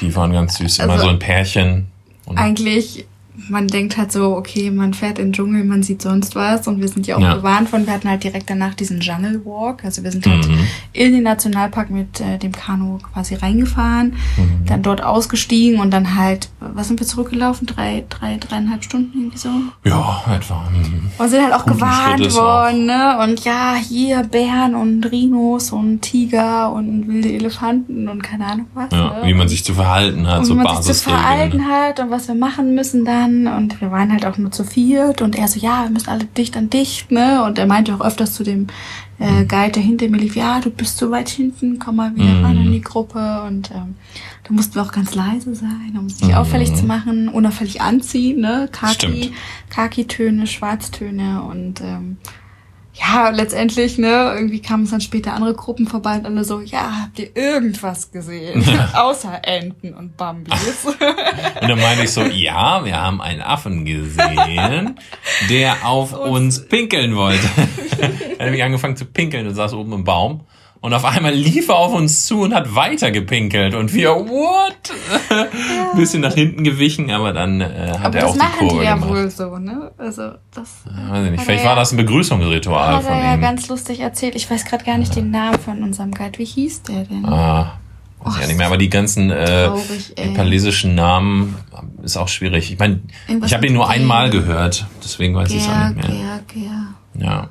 Die 0.00 0.14
waren 0.16 0.32
ganz 0.32 0.56
süß. 0.56 0.80
Immer 0.80 0.92
Also- 0.94 1.04
so 1.04 1.10
ein 1.10 1.18
Pärchen. 1.18 1.86
Und 2.26 2.38
Eigentlich, 2.38 3.06
man 3.50 3.66
denkt 3.68 3.96
halt 3.96 4.12
so, 4.12 4.36
okay, 4.36 4.70
man 4.70 4.94
fährt 4.94 5.18
in 5.18 5.26
den 5.26 5.32
Dschungel, 5.32 5.64
man 5.64 5.82
sieht 5.82 6.02
sonst 6.02 6.34
was 6.34 6.66
und 6.68 6.80
wir 6.80 6.88
sind 6.88 7.06
ja 7.06 7.16
auch 7.16 7.20
Ja. 7.20 7.34
gewarnt 7.34 7.68
von, 7.68 7.86
wir 7.86 7.92
hatten 7.92 8.08
halt 8.08 8.22
direkt 8.24 8.48
danach 8.48 8.74
diesen 8.74 9.00
Jungle 9.00 9.44
Walk, 9.44 9.84
also 9.84 10.02
wir 10.04 10.10
sind 10.12 10.26
halt 10.26 10.48
Mhm. 10.48 10.58
in 10.92 11.12
den 11.12 11.22
Nationalpark 11.24 11.90
mit 11.90 12.20
äh, 12.20 12.38
dem 12.38 12.52
Kanu 12.52 12.98
quasi 13.12 13.34
reingefahren, 13.34 14.14
Mhm. 14.36 14.66
dann 14.66 14.82
dort 14.82 15.02
ausgestiegen 15.02 15.80
und 15.80 15.90
dann 15.90 16.16
halt, 16.16 16.48
was 16.74 16.88
sind 16.88 17.00
wir 17.00 17.06
zurückgelaufen? 17.06 17.66
Drei, 17.66 18.04
drei, 18.08 18.36
dreieinhalb 18.38 18.82
Stunden 18.84 19.18
irgendwie 19.18 19.38
so. 19.38 19.48
ja, 19.84 20.22
etwa. 20.34 20.64
mhm. 20.70 21.10
Und 21.18 21.28
sind 21.28 21.42
halt 21.42 21.54
auch 21.54 21.64
Guten 21.64 21.76
gewarnt 21.76 22.34
worden, 22.34 22.86
ne? 22.86 23.18
Und 23.22 23.44
ja, 23.44 23.74
hier 23.74 24.22
Bären 24.24 24.74
und 24.74 25.04
Rhinos 25.10 25.72
und 25.72 26.00
Tiger 26.02 26.72
und 26.72 27.08
wilde 27.08 27.32
Elefanten 27.32 28.08
und 28.08 28.22
keine 28.22 28.46
Ahnung 28.46 28.66
was. 28.74 28.90
Ja, 28.92 29.20
ne? 29.20 29.26
wie 29.26 29.34
man 29.34 29.48
sich 29.48 29.64
zu 29.64 29.74
verhalten 29.74 30.26
hat, 30.26 30.40
und 30.40 30.44
so 30.46 30.54
wie 30.54 30.58
man 30.58 30.66
sich 30.82 30.96
zu 30.96 31.10
Basisregeln. 31.10 31.20
verhalten 31.20 31.66
hat 31.68 32.00
und 32.00 32.10
was 32.10 32.28
wir 32.28 32.34
machen 32.34 32.74
müssen 32.74 33.04
dann. 33.04 33.46
Und 33.46 33.80
wir 33.80 33.90
waren 33.90 34.10
halt 34.12 34.24
auch 34.26 34.38
nur 34.38 34.50
zu 34.50 34.64
viert 34.64 35.22
und 35.22 35.36
er 35.36 35.48
so, 35.48 35.58
ja, 35.60 35.82
wir 35.84 35.90
müssen 35.90 36.08
alle 36.10 36.24
dicht 36.24 36.56
an 36.56 36.70
dicht, 36.70 37.10
ne? 37.10 37.42
Und 37.44 37.58
er 37.58 37.66
meinte 37.66 37.94
auch 37.94 38.00
öfters 38.00 38.34
zu 38.34 38.42
dem 38.44 38.66
äh, 39.18 39.44
Guide, 39.44 39.72
der 39.72 39.82
hinter 39.82 40.08
mir 40.08 40.16
lief, 40.16 40.34
ja, 40.36 40.60
du 40.60 40.70
bist 40.70 40.96
so 40.96 41.10
weit 41.10 41.28
hinten, 41.28 41.78
komm 41.78 41.96
mal 41.96 42.14
wieder 42.16 42.24
Mhm. 42.32 42.44
ran 42.44 42.56
in 42.56 42.72
die 42.72 42.80
Gruppe. 42.80 43.42
Und 43.46 43.70
ähm, 43.70 43.96
da 44.50 44.56
mussten 44.56 44.74
wir 44.74 44.82
auch 44.82 44.90
ganz 44.90 45.14
leise 45.14 45.54
sein, 45.54 45.92
um 45.92 46.00
uns 46.00 46.20
nicht 46.20 46.30
Mhm. 46.32 46.36
auffällig 46.36 46.74
zu 46.74 46.84
machen, 46.84 47.28
unauffällig 47.28 47.80
anziehen, 47.80 48.40
ne? 48.40 48.68
Kaki. 48.72 49.32
Kaki-Töne, 49.70 50.48
Schwarztöne 50.48 51.42
und 51.44 51.80
ähm, 51.80 52.16
ja, 52.94 53.30
letztendlich, 53.30 53.96
ne, 53.96 54.32
irgendwie 54.34 54.60
kamen 54.60 54.82
es 54.82 54.90
dann 54.90 55.00
später 55.00 55.34
andere 55.34 55.54
Gruppen 55.54 55.86
vorbei 55.86 56.16
und 56.18 56.26
alle 56.26 56.42
so, 56.42 56.60
ja, 56.60 57.02
habt 57.02 57.18
ihr 57.20 57.34
irgendwas 57.36 58.10
gesehen? 58.10 58.64
Außer 58.94 59.40
Enten 59.44 59.94
und 59.94 60.16
Bambis. 60.16 60.84
Und 60.84 60.98
dann 61.70 61.80
meine 61.80 62.02
ich 62.04 62.10
so, 62.10 62.22
ja, 62.22 62.84
wir 62.84 63.00
haben 63.00 63.22
einen 63.22 63.42
Affen 63.42 63.84
gesehen, 63.84 64.96
der 65.48 65.86
auf 65.86 66.12
uns 66.12 66.66
pinkeln 66.66 67.14
wollte. 67.14 67.48
er 68.00 68.08
hat 68.08 68.40
nämlich 68.40 68.64
angefangen 68.64 68.96
zu 68.96 69.04
pinkeln 69.04 69.46
und 69.46 69.54
saß 69.54 69.74
oben 69.74 69.92
im 69.92 70.02
Baum. 70.02 70.40
Und 70.82 70.94
auf 70.94 71.04
einmal 71.04 71.34
lief 71.34 71.68
er 71.68 71.76
auf 71.76 71.92
uns 71.92 72.24
zu 72.26 72.40
und 72.40 72.54
hat 72.54 72.74
weiter 72.74 73.10
gepinkelt. 73.10 73.74
Und 73.74 73.92
wir, 73.92 74.10
what? 74.12 74.74
Ein 75.28 75.98
bisschen 75.98 76.22
nach 76.22 76.32
hinten 76.32 76.64
gewichen, 76.64 77.10
aber 77.10 77.34
dann 77.34 77.60
äh, 77.60 77.92
hat 77.98 78.06
Aber 78.06 78.18
er 78.18 78.26
auch 78.28 78.32
die 78.32 78.38
machen 78.38 78.58
Kurve 78.68 78.78
die 78.78 78.84
ja 78.86 78.94
gemacht. 78.94 79.10
wohl 79.10 79.30
so, 79.30 79.58
ne? 79.58 79.90
Also 79.98 80.30
das 80.54 80.78
Weiß 80.86 81.24
ich 81.24 81.30
nicht. 81.32 81.40
Hat 81.40 81.44
Vielleicht 81.46 81.64
war 81.64 81.72
ja- 81.72 81.76
das 81.80 81.92
ein 81.92 81.98
Begrüßungsritual 81.98 82.96
hat 82.96 83.02
von 83.04 83.12
er 83.12 83.24
ja 83.24 83.34
ihm. 83.34 83.40
ganz 83.42 83.68
lustig 83.68 84.00
erzählt. 84.00 84.34
Ich 84.36 84.50
weiß 84.50 84.64
gerade 84.64 84.82
gar 84.84 84.96
nicht 84.96 85.14
den 85.14 85.30
Namen 85.30 85.58
von 85.58 85.82
unserem 85.82 86.12
Guide. 86.12 86.38
Wie 86.38 86.46
hieß 86.46 86.82
der 86.84 87.04
denn? 87.04 87.26
Ah, 87.26 87.78
weiß 88.20 88.36
ich 88.36 88.40
ja 88.40 88.46
nicht 88.46 88.56
mehr. 88.56 88.66
Aber 88.66 88.78
die 88.78 88.88
ganzen 88.88 89.30
äh, 89.30 89.66
Traurig, 89.66 90.14
nepalesischen 90.18 90.94
Namen 90.94 91.56
ist 92.02 92.16
auch 92.16 92.28
schwierig. 92.28 92.72
Ich 92.72 92.78
meine, 92.78 93.00
ich 93.44 93.52
habe 93.52 93.66
ihn 93.66 93.74
nur 93.74 93.90
einmal 93.90 94.30
gehört, 94.30 94.86
deswegen 95.04 95.34
weiß 95.34 95.50
ich 95.50 95.58
es 95.60 95.68
auch 95.68 95.88
nicht 95.94 96.08
mehr. 96.08 96.40
Ger, 96.54 96.60
Ger. 96.60 97.22
Ja. 97.26 97.48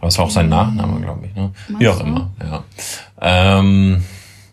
Es 0.00 0.16
war 0.18 0.26
auch 0.26 0.30
sein 0.30 0.48
Nachname, 0.48 1.00
glaube 1.00 1.26
ich. 1.26 1.34
Ne? 1.34 1.50
Meinst 1.68 1.80
Wie 1.80 1.88
auch 1.88 1.98
du? 1.98 2.04
immer. 2.06 2.30
Ja. 2.40 2.64
Ähm, 3.20 4.04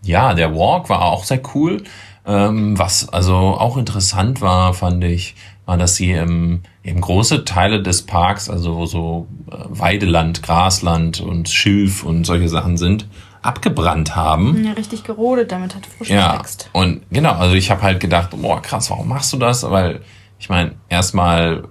ja, 0.02 0.34
der 0.34 0.56
Walk 0.56 0.90
war 0.90 1.04
auch 1.04 1.24
sehr 1.24 1.42
cool. 1.54 1.84
Ähm, 2.26 2.78
was 2.80 3.10
also 3.10 3.36
auch 3.36 3.78
interessant 3.78 4.42
war, 4.42 4.74
fand 4.74 5.04
ich, 5.04 5.36
war, 5.66 5.78
dass 5.78 5.96
sie 5.96 6.12
ähm, 6.12 6.62
eben 6.84 7.00
große 7.02 7.46
Teile 7.46 7.82
des 7.84 8.04
Parks, 8.08 8.50
also 8.50 8.86
so 8.88 9.28
äh, 9.52 9.56
Weideland, 9.70 10.42
Grasland 10.42 11.20
und 11.22 11.50
Schilf 11.50 12.04
und 12.04 12.26
solche 12.26 12.50
Sachen 12.50 12.78
sind, 12.78 13.08
abgebrannt 13.44 14.16
haben. 14.16 14.64
Ja, 14.66 14.72
richtig 14.72 15.04
gerodet, 15.04 15.52
damit 15.52 15.76
hat 15.76 15.86
frisch 15.86 16.10
Ja, 16.10 16.34
gewächst. 16.34 16.70
und 16.74 17.02
genau, 17.12 17.34
also 17.34 17.54
ich 17.54 17.70
habe 17.70 17.84
halt 17.84 18.00
gedacht, 18.00 18.32
boah, 18.42 18.60
krass, 18.62 18.90
warum 18.90 19.08
machst 19.08 19.32
du 19.34 19.38
das? 19.38 19.62
Weil 19.70 20.02
ich 20.40 20.50
meine, 20.50 20.72
erstmal 20.90 21.66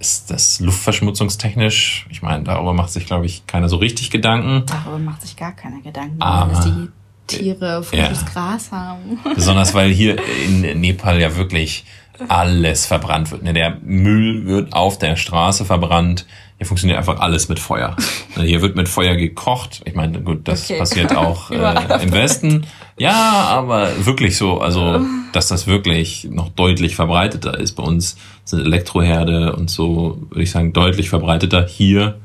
ist 0.00 0.30
das 0.30 0.60
luftverschmutzungstechnisch, 0.60 2.06
ich 2.10 2.22
meine, 2.22 2.44
darüber 2.44 2.72
macht 2.72 2.90
sich, 2.90 3.06
glaube 3.06 3.26
ich, 3.26 3.46
keiner 3.46 3.68
so 3.68 3.76
richtig 3.76 4.10
Gedanken. 4.10 4.64
Darüber 4.66 4.98
macht 4.98 5.22
sich 5.22 5.36
gar 5.36 5.52
keine 5.52 5.80
Gedanken, 5.80 6.20
Aber- 6.22 6.52
dass 6.52 6.64
die 6.64 6.88
Tiere 7.26 7.82
frisches 7.82 8.20
Ja. 8.22 8.26
Gras 8.32 8.72
haben. 8.72 9.18
Besonders 9.34 9.74
weil 9.74 9.90
hier 9.90 10.16
in 10.46 10.80
Nepal 10.80 11.20
ja 11.20 11.36
wirklich 11.36 11.84
alles 12.28 12.86
verbrannt 12.86 13.30
wird. 13.30 13.42
Ne, 13.42 13.52
Der 13.52 13.76
Müll 13.82 14.46
wird 14.46 14.72
auf 14.72 14.98
der 14.98 15.14
Straße 15.16 15.64
verbrannt. 15.64 16.26
Hier 16.56 16.66
funktioniert 16.66 16.98
einfach 16.98 17.20
alles 17.20 17.48
mit 17.48 17.58
Feuer. 17.60 17.94
Ne, 18.34 18.44
Hier 18.44 18.62
wird 18.62 18.74
mit 18.76 18.88
Feuer 18.88 19.14
gekocht. 19.14 19.82
Ich 19.84 19.94
meine, 19.94 20.20
gut, 20.22 20.48
das 20.48 20.64
Okay. 20.64 20.78
passiert 20.78 21.14
auch 21.16 21.50
äh, 21.52 22.02
im 22.02 22.10
Westen. 22.12 22.66
Ja, 22.98 23.12
aber 23.50 24.06
wirklich 24.06 24.36
so, 24.36 24.60
also 24.60 25.00
dass 25.38 25.46
das 25.46 25.68
wirklich 25.68 26.26
noch 26.28 26.48
deutlich 26.48 26.96
verbreiteter 26.96 27.60
ist. 27.60 27.76
Bei 27.76 27.84
uns 27.84 28.16
sind 28.44 28.58
Elektroherde 28.58 29.54
und 29.54 29.70
so, 29.70 30.18
würde 30.30 30.42
ich 30.42 30.50
sagen, 30.50 30.72
deutlich 30.72 31.10
verbreiteter. 31.10 31.64
Hier 31.64 32.18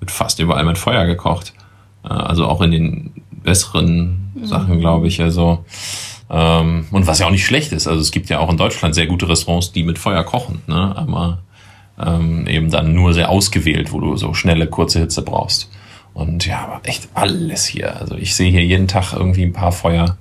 wird 0.00 0.10
fast 0.10 0.38
überall 0.40 0.64
mit 0.64 0.78
Feuer 0.78 1.04
gekocht. 1.04 1.52
Äh, 2.04 2.08
Also 2.08 2.46
auch 2.46 2.62
in 2.62 2.70
den 2.70 3.12
besseren 3.30 4.32
Sachen, 4.42 4.80
glaube 4.80 5.08
ich. 5.08 5.20
Also 5.20 5.66
ähm, 6.30 6.86
und 6.90 7.06
was 7.06 7.18
ja 7.18 7.26
auch 7.26 7.30
nicht 7.30 7.44
schlecht 7.44 7.72
ist. 7.72 7.86
Also 7.86 8.00
es 8.00 8.12
gibt 8.12 8.30
ja 8.30 8.38
auch 8.38 8.48
in 8.50 8.56
Deutschland 8.56 8.94
sehr 8.94 9.08
gute 9.08 9.28
Restaurants, 9.28 9.72
die 9.72 9.82
mit 9.82 9.98
Feuer 9.98 10.24
kochen, 10.24 10.62
ne? 10.66 10.96
Aber 10.96 11.42
ähm, 12.02 12.46
eben 12.46 12.70
dann 12.70 12.94
nur 12.94 13.12
sehr 13.12 13.28
ausgewählt, 13.28 13.92
wo 13.92 14.00
du 14.00 14.16
so 14.16 14.32
schnelle, 14.32 14.68
kurze 14.68 15.00
Hitze 15.00 15.20
brauchst. 15.20 15.70
Und 16.14 16.46
ja, 16.46 16.64
aber 16.64 16.80
echt 16.84 17.10
alles 17.12 17.66
hier. 17.66 18.00
Also 18.00 18.14
ich 18.14 18.34
sehe 18.34 18.50
hier 18.50 18.64
jeden 18.64 18.88
Tag 18.88 19.12
irgendwie 19.12 19.42
ein 19.42 19.52
paar 19.52 19.72
Feuer 19.72 20.16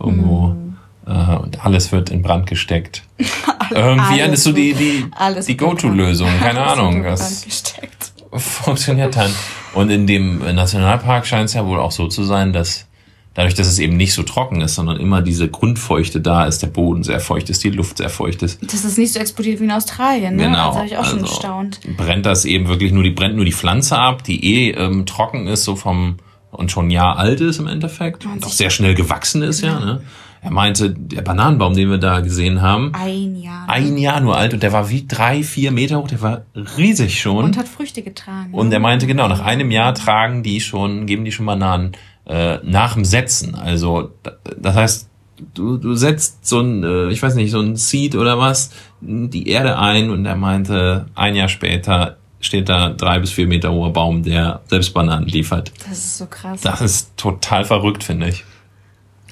irgendwo. 0.00 0.56
Äh, 1.06 1.36
und 1.36 1.64
alles 1.64 1.92
wird 1.92 2.10
in 2.10 2.22
Brand 2.22 2.46
gesteckt. 2.46 3.02
irgendwie 3.70 4.22
alles 4.22 4.40
ist 4.40 4.44
so 4.44 4.52
die, 4.52 4.74
die, 4.74 5.04
die 5.46 5.56
Go-To-Lösung. 5.56 6.28
Keine 6.40 6.60
alles 6.62 6.78
Ahnung. 6.78 7.02
Das, 7.02 7.44
gesteckt. 7.44 8.12
funktioniert 8.32 9.16
dann. 9.16 9.30
Und 9.74 9.90
in 9.90 10.06
dem 10.06 10.38
Nationalpark 10.38 11.26
scheint 11.26 11.48
es 11.48 11.54
ja 11.54 11.66
wohl 11.66 11.78
auch 11.78 11.92
so 11.92 12.08
zu 12.08 12.24
sein, 12.24 12.52
dass 12.52 12.86
dadurch, 13.34 13.54
dass 13.54 13.66
es 13.66 13.78
eben 13.80 13.96
nicht 13.96 14.14
so 14.14 14.22
trocken 14.22 14.60
ist, 14.60 14.76
sondern 14.76 14.98
immer 14.98 15.20
diese 15.20 15.48
Grundfeuchte 15.48 16.20
da 16.20 16.46
ist, 16.46 16.62
der 16.62 16.68
Boden 16.68 17.02
sehr 17.02 17.20
feucht 17.20 17.50
ist, 17.50 17.62
die 17.64 17.70
Luft 17.70 17.98
sehr 17.98 18.08
feucht 18.08 18.42
ist, 18.42 18.60
Das 18.62 18.84
ist 18.84 18.96
nicht 18.96 19.12
so 19.12 19.18
explodiert 19.18 19.60
wie 19.60 19.64
in 19.64 19.72
Australien, 19.72 20.36
ne? 20.36 20.44
Genau. 20.44 20.68
Das 20.68 20.76
habe 20.76 20.86
ich 20.86 20.96
auch 20.96 21.04
schon 21.04 21.20
also 21.20 21.34
gestaunt. 21.34 21.80
Brennt 21.96 22.24
das 22.24 22.44
eben 22.44 22.68
wirklich 22.68 22.92
nur 22.92 23.02
die, 23.02 23.10
brennt 23.10 23.34
nur 23.36 23.44
die 23.44 23.52
Pflanze 23.52 23.98
ab, 23.98 24.22
die 24.22 24.44
eh 24.44 24.70
ähm, 24.70 25.04
trocken 25.04 25.48
ist, 25.48 25.64
so 25.64 25.74
vom, 25.74 26.18
und 26.52 26.70
schon 26.70 26.86
ein 26.86 26.90
Jahr 26.90 27.18
alt 27.18 27.40
ist 27.40 27.58
im 27.58 27.66
Endeffekt. 27.66 28.24
Und 28.24 28.46
auch 28.46 28.52
sehr 28.52 28.70
schnell 28.70 28.94
gewachsen 28.94 29.42
ist, 29.42 29.62
ja. 29.62 29.80
Ne? 29.80 30.02
Er 30.44 30.50
meinte, 30.50 30.90
der 30.90 31.22
Bananenbaum, 31.22 31.74
den 31.74 31.90
wir 31.90 31.98
da 31.98 32.20
gesehen 32.20 32.60
haben, 32.62 32.92
Ein 32.94 33.36
Jahr. 33.40 33.68
ein 33.68 33.96
Jahr 33.96 34.20
nur 34.20 34.36
alt 34.36 34.52
und 34.54 34.62
der 34.62 34.72
war 34.72 34.90
wie 34.90 35.06
drei, 35.06 35.42
vier 35.42 35.72
Meter 35.72 35.98
hoch, 35.98 36.06
der 36.08 36.20
war 36.20 36.42
riesig 36.76 37.20
schon. 37.20 37.44
Und 37.44 37.56
hat 37.56 37.66
Früchte 37.66 38.02
getragen. 38.02 38.52
Und 38.52 38.70
er 38.72 38.78
meinte, 38.80 39.06
genau, 39.06 39.26
nach 39.26 39.40
einem 39.40 39.70
Jahr 39.70 39.94
tragen 39.94 40.42
die 40.42 40.60
schon, 40.60 41.06
geben 41.06 41.24
die 41.24 41.32
schon 41.32 41.46
Bananen 41.46 41.92
äh, 42.26 42.58
nach 42.62 42.94
dem 42.94 43.04
Setzen. 43.04 43.54
Also, 43.54 44.10
da- 44.22 44.32
das 44.58 44.74
heißt, 44.76 45.08
du, 45.54 45.78
du 45.78 45.94
setzt 45.94 46.46
so 46.46 46.60
ein, 46.60 46.84
äh, 46.84 47.08
ich 47.08 47.22
weiß 47.22 47.34
nicht, 47.36 47.50
so 47.50 47.60
ein 47.60 47.76
Seed 47.76 48.14
oder 48.14 48.38
was, 48.38 48.70
die 49.00 49.48
Erde 49.48 49.78
ein 49.78 50.10
und 50.10 50.24
er 50.26 50.36
meinte, 50.36 51.06
ein 51.14 51.34
Jahr 51.34 51.48
später 51.48 52.16
steht 52.40 52.68
da 52.68 52.90
drei 52.90 53.18
bis 53.18 53.30
vier 53.30 53.46
Meter 53.46 53.72
hoher 53.72 53.92
Baum, 53.94 54.22
der 54.22 54.60
selbst 54.66 54.92
Bananen 54.92 55.26
liefert. 55.26 55.72
Das 55.88 55.96
ist 55.96 56.18
so 56.18 56.26
krass. 56.26 56.60
Das 56.60 56.82
ist 56.82 57.16
total 57.16 57.64
verrückt, 57.64 58.04
finde 58.04 58.28
ich. 58.28 58.44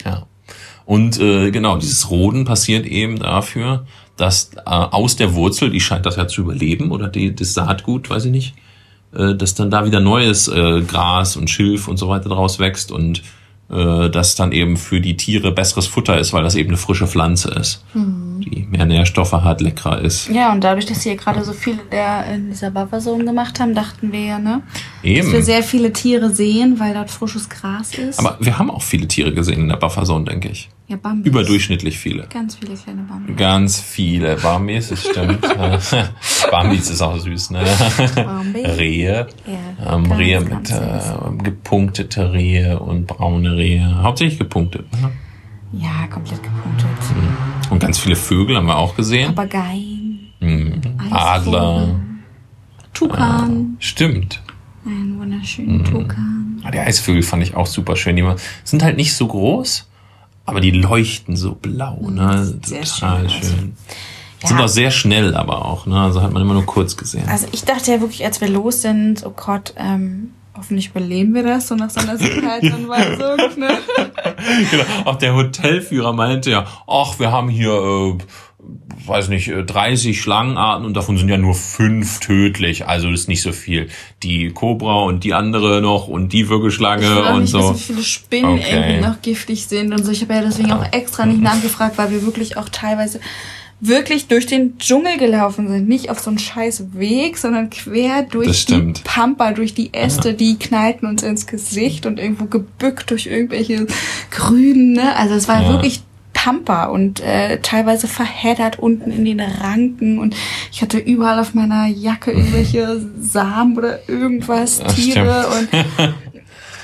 Ja. 0.07 0.27
Und 0.85 1.21
äh, 1.21 1.51
genau, 1.51 1.77
dieses 1.77 2.11
Roden 2.11 2.45
passiert 2.45 2.87
eben 2.87 3.19
dafür, 3.19 3.87
dass 4.17 4.51
äh, 4.55 4.61
aus 4.67 5.17
der 5.17 5.35
Wurzel, 5.35 5.71
die 5.71 5.81
scheint 5.81 6.07
das 6.07 6.17
ja 6.17 6.27
zu 6.27 6.43
überleben, 6.43 6.91
oder 6.91 7.09
die, 7.09 7.35
das 7.35 7.55
Saatgut, 7.55 8.11
weiß 8.11 8.27
ich 8.27 8.33
nicht, 8.33 8.55
äh, 9.15 9.35
dass 9.35 9.55
dann 9.55 9.71
da 9.71 9.85
wieder 9.85 10.01
neues 10.01 10.49
äh, 10.49 10.83
Gras 10.83 11.37
und 11.37 11.51
Schilf 11.51 11.89
und 11.89 11.97
so 11.97 12.09
weiter 12.09 12.29
draus 12.29 12.59
wächst 12.59 12.93
und 12.93 13.23
äh, 13.73 14.11
das 14.11 14.35
dann 14.35 14.53
eben 14.53 14.77
für 14.77 15.01
die 15.01 15.17
Tiere 15.17 15.53
besseres 15.53 15.87
Futter 15.87 16.19
ist, 16.19 16.33
weil 16.33 16.43
das 16.43 16.55
eben 16.55 16.71
eine 16.71 16.77
frische 16.77 17.07
Pflanze 17.07 17.51
ist, 17.51 17.85
die 17.95 18.67
mehr 18.71 18.85
Nährstoffe 18.85 19.33
hat, 19.33 19.61
leckerer 19.61 20.01
ist. 20.01 20.29
Ja, 20.29 20.53
und 20.53 20.63
dadurch, 20.63 20.87
dass 20.87 21.03
hier 21.03 21.17
gerade 21.17 21.43
so 21.43 21.53
viele 21.53 21.79
der 21.91 22.27
in 22.27 22.49
dieser 22.51 22.71
Bufferzone 22.71 23.25
gemacht 23.25 23.61
haben, 23.61 23.75
dachten 23.75 24.13
wir 24.13 24.21
ja, 24.21 24.39
ne? 24.39 24.63
Dass 25.03 25.03
wir 25.03 25.35
Eben. 25.35 25.43
sehr 25.43 25.63
viele 25.63 25.93
Tiere 25.93 26.31
sehen, 26.31 26.79
weil 26.79 26.95
dort 26.95 27.11
frisches 27.11 27.49
Gras 27.49 27.95
ist. 27.95 28.19
Aber 28.19 28.37
wir 28.41 28.59
haben 28.59 28.71
auch 28.71 28.83
viele 28.83 29.09
Tiere 29.09 29.33
gesehen 29.33 29.63
in 29.63 29.69
der 29.69 29.77
Bufferzone, 29.77 30.25
denke 30.25 30.49
ich. 30.49 30.69
Ja, 30.93 30.99
Bambis. 31.03 31.27
Überdurchschnittlich 31.27 31.99
viele. 31.99 32.27
Ganz 32.29 32.55
viele 32.57 32.75
kleine 32.75 33.03
Bambis. 33.03 33.37
Ganz 33.37 33.81
viele 33.81 34.37
Bambis, 34.37 34.89
das 34.91 35.05
stimmt. 35.07 35.41
Bambis 36.51 36.91
ist 36.91 37.03
auch 37.03 37.19
süß, 37.19 37.51
ne? 37.51 37.65
Bambi. 38.15 38.61
Rehe. 38.65 39.27
Ja, 39.47 39.95
Ähm, 39.95 40.11
Rehe 40.13 40.41
mit 40.41 40.71
äh, 40.71 41.01
gepunktete 41.43 42.33
Rehe 42.33 42.79
und 42.81 43.07
braune 43.07 43.57
Rehe. 43.57 44.03
Hauptsächlich 44.03 44.39
gepunktet. 44.39 44.87
Ne? 45.01 45.11
Ja, 45.73 46.07
komplett 46.11 46.43
gepunktet. 46.43 46.87
Und 47.71 47.79
ganz 47.79 47.99
viele 47.99 48.17
Vögel 48.17 48.57
haben 48.57 48.67
wir 48.67 48.77
auch 48.77 48.95
gesehen. 48.95 49.35
Papageien, 49.35 50.33
Mhm. 50.41 50.81
Adler. 51.11 51.89
Tukan. 52.93 53.77
Stimmt. 53.79 54.43
Einen 54.85 55.19
wunderschönen 55.19 55.79
Mhm. 55.79 55.85
Tukan. 55.85 56.61
Ah, 56.65 56.71
Die 56.71 56.79
Eisvögel 56.79 57.23
fand 57.23 57.43
ich 57.43 57.55
auch 57.55 57.67
super 57.67 57.97
schön. 57.97 58.17
Die 58.17 58.25
sind 58.65 58.83
halt 58.83 58.97
nicht 58.97 59.15
so 59.15 59.27
groß, 59.27 59.89
aber 60.53 60.61
die 60.61 60.71
leuchten 60.71 61.35
so 61.35 61.55
blau. 61.55 62.11
Ne? 62.11 62.59
Sehr 62.63 62.83
Total 62.83 63.29
schön 63.31 63.43
schön. 63.43 63.77
Ja. 64.43 64.49
Sind 64.49 64.61
auch 64.61 64.69
sehr 64.69 64.91
schnell, 64.91 65.35
aber 65.35 65.65
auch. 65.65 65.87
Ne? 65.87 65.99
Also 65.99 66.21
hat 66.21 66.33
man 66.33 66.43
immer 66.43 66.55
nur 66.55 66.67
kurz 66.67 66.97
gesehen. 66.97 67.29
Also 67.29 67.47
ich 67.53 67.65
dachte 67.65 67.91
ja 67.91 68.01
wirklich, 68.01 68.25
als 68.25 68.41
wir 68.41 68.49
los 68.49 68.83
sind, 68.83 69.25
oh 69.25 69.31
Gott, 69.31 69.73
ähm, 69.77 70.33
hoffentlich 70.57 70.91
überleben 70.91 71.35
wir 71.35 71.43
das, 71.43 71.69
so 71.69 71.75
nach 71.75 71.91
so 71.91 72.01
einer 72.01 72.19
Sicherheitsanweisung. 72.19 73.59
ne? 73.59 73.79
genau. 74.71 74.85
Auch 75.07 75.17
der 75.17 75.35
Hotelführer 75.35 76.13
meinte 76.13 76.51
ja, 76.51 76.67
ach, 76.87 77.19
wir 77.19 77.33
haben 77.33 77.49
hier, 77.49 77.73
äh, 77.73 78.19
weiß 79.07 79.29
nicht, 79.29 79.49
äh, 79.49 79.65
30 79.65 80.21
Schlangenarten 80.21 80.87
und 80.87 80.95
davon 80.97 81.17
sind 81.19 81.29
ja 81.29 81.37
nur 81.37 81.55
fünf 81.55 82.21
tödlich. 82.21 82.87
Also 82.87 83.11
das 83.11 83.21
ist 83.23 83.29
nicht 83.29 83.43
so 83.43 83.53
viel. 83.53 83.89
Die 84.23 84.51
Cobra 84.51 85.03
und 85.03 85.25
die 85.25 85.35
andere 85.35 85.81
noch 85.83 86.07
und 86.09 86.33
die 86.33 86.43
Ich 86.43 86.49
Würgeschlange 86.49 87.33
und 87.33 87.43
nicht 87.43 87.51
so. 87.51 87.59
wissen, 87.59 87.75
wie 87.75 87.79
viele 87.95 88.03
Spinnen 88.05 88.51
Okay. 88.53 88.71
irgendwie 88.71 89.07
noch 89.07 89.21
giftig 89.23 89.67
sind 89.67 89.93
und 89.93 90.05
so. 90.05 90.13
Ich 90.13 90.23
habe 90.23 90.35
ja 90.35 90.43
deswegen 90.43 90.73
auch 90.73 90.85
extra 90.93 91.27
nicht 91.27 91.41
nachgefragt, 91.43 91.99
weil 91.99 92.11
wir 92.13 92.23
wirklich 92.25 92.57
auch 92.57 92.69
teilweise 92.69 93.19
wirklich 93.85 94.29
durch 94.29 94.47
den 94.47 94.79
Dschungel 94.79 95.19
gelaufen 95.19 95.67
sind. 95.67 95.89
Nicht 95.89 96.09
auf 96.09 96.21
so 96.21 96.31
einen 96.31 96.39
scheiß 96.39 96.93
Weg, 96.95 97.37
sondern 97.37 97.69
quer 97.69 98.23
durch 98.23 98.65
die. 98.67 98.93
Pampa, 99.03 99.51
durch 99.51 99.75
die 99.75 99.93
Äste, 99.93 100.35
die 100.35 100.57
knallten 100.57 101.09
uns 101.09 101.25
ins 101.25 101.49
Gesicht 101.49 102.07
und 102.07 102.21
irgendwo 102.21 102.45
gebückt 102.45 103.11
durch 103.11 103.27
irgendwelche 103.27 103.89
Grünen. 104.31 104.93
Ne? 104.93 105.17
Also 105.17 105.35
es 105.35 105.49
war 105.49 105.63
Ja. 105.63 105.69
wirklich 105.71 106.03
Pampa 106.43 106.87
und 106.87 107.21
äh, 107.21 107.61
teilweise 107.61 108.09
verheddert 108.09 108.81
unten 108.81 109.13
in 109.13 109.25
den 109.25 109.39
Ranken 109.41 110.19
und 110.19 110.35
ich 110.73 110.83
hatte 110.83 110.99
überall 110.99 111.39
auf 111.39 111.55
meiner 111.55 111.87
Jacke 111.87 112.33
irgendwelche 112.33 113.01
Samen 113.21 113.79
oder 113.79 114.09
irgendwas, 114.09 114.81
Das 114.81 114.97
Tiere 114.97 115.47
und 115.57 115.69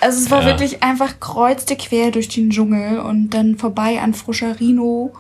also 0.01 0.19
es 0.21 0.31
war 0.31 0.43
Ja. 0.43 0.47
wirklich 0.47 0.85
einfach 0.85 1.19
kreuzte 1.19 1.75
quer 1.75 2.13
durch 2.13 2.29
den 2.29 2.51
Dschungel 2.51 3.01
und 3.01 3.31
dann 3.31 3.57
vorbei 3.57 4.01
an 4.01 4.15
frischer 4.15 4.61
Rhino. 4.61 5.13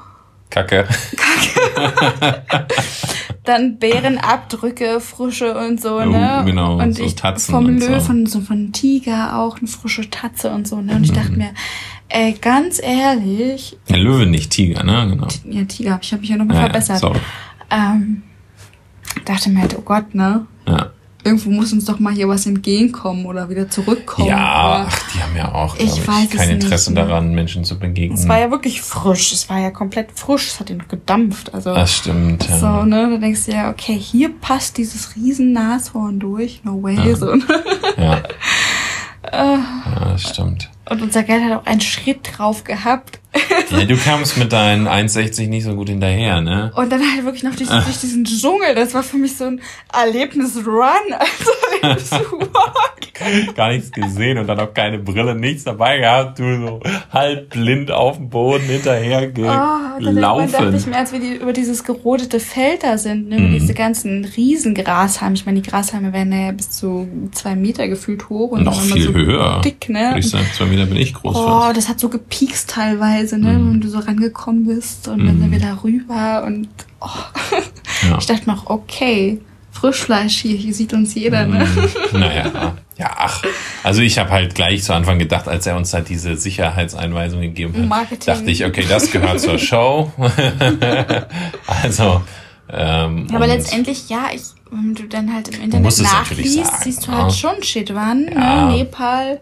Kacke. 0.51 0.87
dann 3.44 3.79
Bärenabdrücke, 3.79 5.01
frische 5.01 5.57
und 5.59 5.81
so, 5.81 5.96
Oh, 5.98 6.05
ne? 6.05 6.42
genau, 6.46 6.79
Und 6.81 6.96
so 6.96 7.03
ich 7.05 7.14
Tatzen 7.16 7.55
vom 7.55 7.66
und 7.66 7.81
so. 7.83 7.90
Löwen, 7.90 8.27
so 8.27 8.40
von 8.40 8.72
Tiger 8.72 9.38
auch, 9.38 9.59
eine 9.59 9.68
frische 9.68 10.09
Tatze 10.11 10.51
und 10.51 10.66
so, 10.68 10.81
ne? 10.81 10.96
Und 10.96 11.05
ich 11.05 11.11
Mhm. 11.12 11.16
dachte 11.16 11.33
mir, 11.33 11.51
ey, 12.09 12.33
ganz 12.40 12.81
ehrlich, 12.83 13.77
Ja, 13.88 13.97
Löwe, 13.97 14.27
nicht 14.27 14.51
Tiger, 14.51 14.83
ne? 14.85 15.07
Genau. 15.11 15.29
ja, 15.51 15.64
Tiger, 15.64 15.92
hab 15.92 16.03
ich 16.03 16.12
habe 16.12 16.21
mich 16.21 16.31
ja 16.31 16.37
nochmal 16.37 16.57
Ja, 16.57 16.62
ja, 16.62 16.66
verbessert. 16.68 16.99
sorry. 17.01 17.18
ähm, 17.71 18.23
dachte 19.25 19.51
mir 19.51 19.61
halt, 19.61 19.77
oh 19.79 19.83
Gott, 19.83 20.14
ne? 20.14 20.47
Ja, 20.66 20.90
Irgendwo 21.25 21.51
muss 21.51 21.73
uns 21.73 21.85
doch 21.85 21.99
mal 21.99 22.14
hier 22.14 22.29
was 22.29 22.47
entgegenkommen 22.47 23.27
oder 23.27 23.51
wieder 23.51 23.68
zurückkommen. 23.68 24.29
ja 24.29 24.87
ach, 24.88 25.11
die 25.12 25.21
haben 25.21 25.37
ja 25.37 25.53
auch, 25.53 25.75
Ich 25.77 25.87
glaube 25.87 26.01
ich, 26.01 26.09
weiß 26.09 26.25
es 26.31 26.37
kein 26.37 26.49
nicht, 26.49 26.62
Interesse 26.64 26.92
ne? 26.94 27.01
daran, 27.01 27.35
Menschen 27.35 27.64
zu 27.64 27.79
begegnen. 27.79 28.16
Es 28.16 28.29
war 28.29 28.38
ja 28.38 28.51
wirklich 28.53 28.81
frisch. 28.81 29.33
Es 29.33 29.51
war 29.51 29.59
ja 29.59 29.71
komplett 29.71 30.12
frisch. 30.12 30.47
Es 30.47 30.61
hat 30.61 30.71
ihn 30.71 30.85
gedampft. 30.88 31.53
Also 31.53 31.75
das 31.75 31.97
stimmt, 31.97 32.49
ja. 32.49 32.59
so, 32.59 32.85
ne? 32.85 33.11
Da 33.11 33.16
denkst 33.18 33.47
du 33.47 33.53
ja, 33.53 33.68
okay, 33.68 33.99
hier 33.99 34.31
passt 34.40 34.79
dieses 34.79 35.16
riesen 35.16 35.53
Nashorn 35.53 36.21
durch. 36.21 36.61
No 36.64 36.81
way. 36.83 37.14
So, 37.16 37.35
ne? 37.35 37.44
Ja. 37.99 38.23
ja, 39.33 39.59
das 40.12 40.23
stimmt. 40.31 40.71
Und 40.90 41.03
unser 41.03 41.22
Geld 41.22 41.42
hat 41.44 41.53
auch 41.53 41.66
einen 41.66 41.81
Schritt 41.81 42.20
drauf 42.37 42.64
gehabt. 42.64 43.20
Ja, 43.70 43.85
du 43.85 43.98
kamst 43.98 44.38
mit 44.38 44.51
deinen 44.51 44.88
1,60 44.88 45.48
nicht 45.48 45.64
so 45.64 45.74
gut 45.74 45.90
hinterher, 45.90 46.40
ne? 46.40 46.72
Und 46.74 46.90
dann 46.90 47.03
halt 47.03 47.24
wirklich 47.24 47.42
noch 47.42 47.55
durch, 47.55 47.68
durch 47.68 48.01
diesen 48.01 48.24
Dschungel. 48.24 48.74
Das 48.74 48.94
war 48.94 49.03
für 49.03 49.18
mich 49.18 49.37
so 49.37 49.44
ein 49.44 49.61
Erlebnis-Run. 49.92 51.12
Also. 51.12 51.51
Gar 53.57 53.71
nichts 53.73 53.91
gesehen 53.91 54.38
und 54.38 54.47
dann 54.47 54.61
auch 54.61 54.73
keine 54.73 54.99
Brille, 54.99 55.35
nichts 55.35 55.64
dabei 55.64 55.99
gehabt, 55.99 56.38
du 56.38 56.57
so 56.67 56.81
halb 57.11 57.51
blind 57.51 57.91
auf 57.91 58.17
dem 58.17 58.29
Boden 58.31 58.64
hinterher 58.64 59.23
Oh, 59.23 59.33
dann 59.33 60.17
irgendwann 60.17 60.53
dachte 60.53 60.64
ich 60.77 60.85
gelaufen. 60.85 60.91
mir, 60.91 60.97
als 60.97 61.12
wir 61.12 61.19
die, 61.21 61.35
über 61.35 61.53
dieses 61.53 61.83
gerodete 61.83 62.38
Feld 62.38 62.85
da 62.85 62.97
sind, 62.97 63.29
ne, 63.29 63.38
Mhm. 63.41 63.53
diese 63.53 63.75
ganzen 63.75 64.25
Riesengrashalme. 64.25 65.35
Ich 65.35 65.47
meine, 65.47 65.61
die 65.61 65.69
Grashalme 65.69 66.12
werden 66.12 66.33
ja 66.33 66.53
bis 66.53 66.71
zu 66.71 67.09
zwei 67.33 67.57
Meter 67.57 67.88
gefühlt 67.88 68.29
hoch 68.29 68.53
und 68.53 68.62
Noch 68.64 68.81
viel 68.81 69.03
so 69.03 69.12
höher. 69.12 69.61
dick, 69.64 69.88
ne? 69.88 70.11
Würde 70.11 70.21
ich 70.21 70.31
sagen, 70.31 70.47
zwei 70.57 70.67
Meter 70.67 70.87
bin 70.87 70.97
ich 70.99 71.12
groß 71.14 71.35
Oh, 71.37 71.45
fast. 71.61 71.77
das 71.77 71.88
hat 71.88 71.99
so 72.01 72.09
gepiekst 72.09 72.71
teilweise, 72.71 73.37
ne, 73.38 73.55
Mhm. 73.55 73.73
wenn 73.73 73.81
du 73.81 73.88
so 73.88 73.99
rangekommen 73.99 74.67
bist 74.67 75.09
und 75.09 75.27
dann 75.27 75.41
sind 75.41 75.51
wir 75.51 75.59
da 75.61 75.79
rüber 75.83 76.45
und 76.47 76.69
oh, 77.01 77.09
Ja. 78.09 78.19
ich 78.19 78.27
dachte 78.27 78.49
noch, 78.49 78.67
okay, 78.71 79.41
Frischfleisch 79.81 80.38
hier, 80.38 80.57
hier 80.57 80.75
sieht 80.75 80.93
uns 80.93 81.14
jeder, 81.14 81.47
ne? 81.47 81.64
Mhm. 81.64 81.88
Naja, 82.19 82.75
ja, 82.97 83.11
ach. 83.17 83.43
Also 83.85 84.03
ich 84.03 84.19
habe 84.19 84.31
halt 84.31 84.55
gleich 84.55 84.83
zu 84.83 84.93
Anfang 84.93 85.19
gedacht, 85.19 85.47
als 85.47 85.67
er 85.67 85.77
uns 85.77 85.95
halt 85.95 86.09
diese 86.09 86.37
Sicherheitseinweisung 86.37 87.41
gegeben 87.41 87.75
hat, 87.75 87.87
Marketing. 87.87 88.35
dachte 88.35 88.51
ich, 88.51 88.64
okay, 88.64 88.85
das 88.88 89.11
gehört 89.12 89.41
zur 89.41 89.59
Show. 89.59 90.12
also, 91.67 92.23
ähm, 92.71 93.27
Ja, 93.31 93.37
aber 93.37 93.47
letztendlich, 93.47 94.09
ja, 94.09 94.27
ich, 94.35 94.43
wenn 94.71 94.95
du 94.95 95.05
dann 95.05 95.33
halt 95.33 95.49
im 95.49 95.62
Internet 95.62 95.99
nachliest, 96.03 96.83
siehst 96.83 97.07
du 97.07 97.12
ja. 97.12 97.23
halt 97.23 97.33
schon 97.33 97.62
Shit, 97.62 97.95
wann, 97.95 98.29
Ja. 98.33 98.67
ne? 98.67 98.77
Nepal 98.79 99.41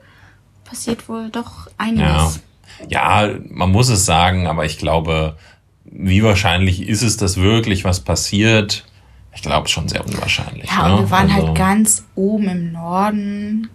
passiert 0.65 1.09
wohl 1.09 1.31
doch 1.31 1.69
einiges. 1.79 2.41
Ja. 2.89 3.25
ja, 3.27 3.35
man 3.49 3.71
muss 3.71 3.89
es 3.89 4.05
sagen, 4.05 4.47
aber 4.47 4.65
ich 4.67 4.77
glaube, 4.79 5.37
wie 5.85 6.23
wahrscheinlich 6.23 6.87
ist 6.87 7.03
es, 7.03 7.17
dass 7.17 7.39
wirklich 7.39 7.85
was 7.85 8.01
passiert? 8.01 8.85
Ich 9.37 9.43
glaube 9.43 9.69
schon 9.69 9.89
sehr 9.89 10.05
unwahrscheinlich. 10.05 10.69
Ja, 10.69 10.89
ne? 10.89 10.95
und 10.97 11.01
wir 11.05 11.11
waren 11.11 11.31
Also, 11.31 11.47
halt 11.49 11.57
ganz 11.57 12.05
oben 12.17 12.49
im 12.49 12.73
Norden 12.73 13.69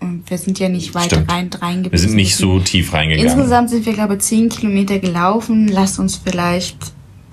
und 0.00 0.28
wir 0.30 0.38
sind 0.38 0.58
ja 0.58 0.68
nicht 0.68 0.94
weit 0.94 1.06
Stimmt. 1.06 1.30
rein, 1.30 1.50
rein 1.60 1.86
Wir 1.90 1.98
sind 1.98 2.14
nicht 2.14 2.36
so 2.36 2.58
tief 2.60 2.92
reingegangen. 2.92 3.30
Insgesamt 3.30 3.70
sind 3.70 3.84
wir, 3.84 3.92
glaube 3.92 4.14
ich, 4.14 4.20
zehn 4.20 4.48
Kilometer 4.48 4.98
gelaufen. 4.98 5.68
Lasst 5.68 5.98
uns 5.98 6.16
vielleicht, 6.16 6.76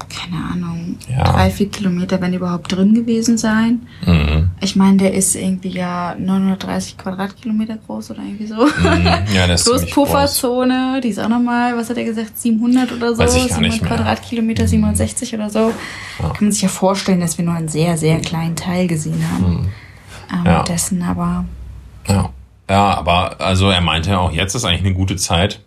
keine 0.10 0.44
Ahnung, 0.44 0.98
Ja. 1.10 1.24
drei, 1.24 1.50
vier 1.52 1.70
Kilometer, 1.70 2.20
wenn 2.20 2.34
überhaupt 2.34 2.72
drin 2.72 2.94
gewesen 2.94 3.38
sein. 3.38 3.88
Mhm. 4.06 4.50
Ich 4.62 4.76
meine, 4.76 4.98
der 4.98 5.14
ist 5.14 5.36
irgendwie 5.36 5.70
ja 5.70 6.16
930 6.18 6.98
Quadratkilometer 6.98 7.78
groß 7.86 8.12
oder 8.12 8.20
irgendwie 8.22 8.48
so. 8.48 8.56
Mhm. 8.66 9.06
Ja, 9.34 9.48
das 9.48 9.62
ist 9.62 9.66
Plus 9.66 9.78
ziemlich 9.78 9.94
groß. 9.96 10.10
Pufferzone, 10.10 11.02
die 11.04 11.10
ist 11.10 11.20
auch 11.20 11.30
nochmal, 11.30 11.78
was 11.78 11.90
hat 11.90 11.98
er 11.98 12.04
gesagt, 12.06 12.38
700 12.40 12.92
oder 12.92 13.14
so, 13.16 13.20
Weiß 13.24 13.36
ich 13.36 13.48
gar 13.50 13.60
nicht 13.62 13.74
700 13.74 13.82
mehr. 13.82 13.90
Quadratkilometer, 13.98 14.68
760 14.68 15.34
oder 15.36 15.50
so. 15.50 15.72
Kann 16.20 16.36
man 16.42 16.52
sich 16.52 16.62
ja 16.64 16.70
vorstellen, 16.70 17.20
dass 17.22 17.38
wir 17.38 17.46
nur 17.46 17.54
einen 17.54 17.70
sehr, 17.70 17.98
sehr 17.98 18.20
kleinen 18.20 18.56
Teil 18.56 18.88
gesehen 18.88 19.24
haben. 19.32 19.46
Ähm, 19.46 20.40
Mhm. 20.42 20.46
Ja. 20.46 20.64
Dessen 20.64 21.02
aber, 21.02 21.46
Ja. 22.08 22.30
ja, 22.70 22.94
aber 22.98 23.42
also 23.42 23.70
er 23.72 23.82
meinte 23.82 24.18
auch, 24.20 24.32
jetzt 24.32 24.54
ist 24.54 24.64
eigentlich 24.64 24.86
eine 24.86 24.94
gute 24.94 25.16
Zeit, 25.16 25.60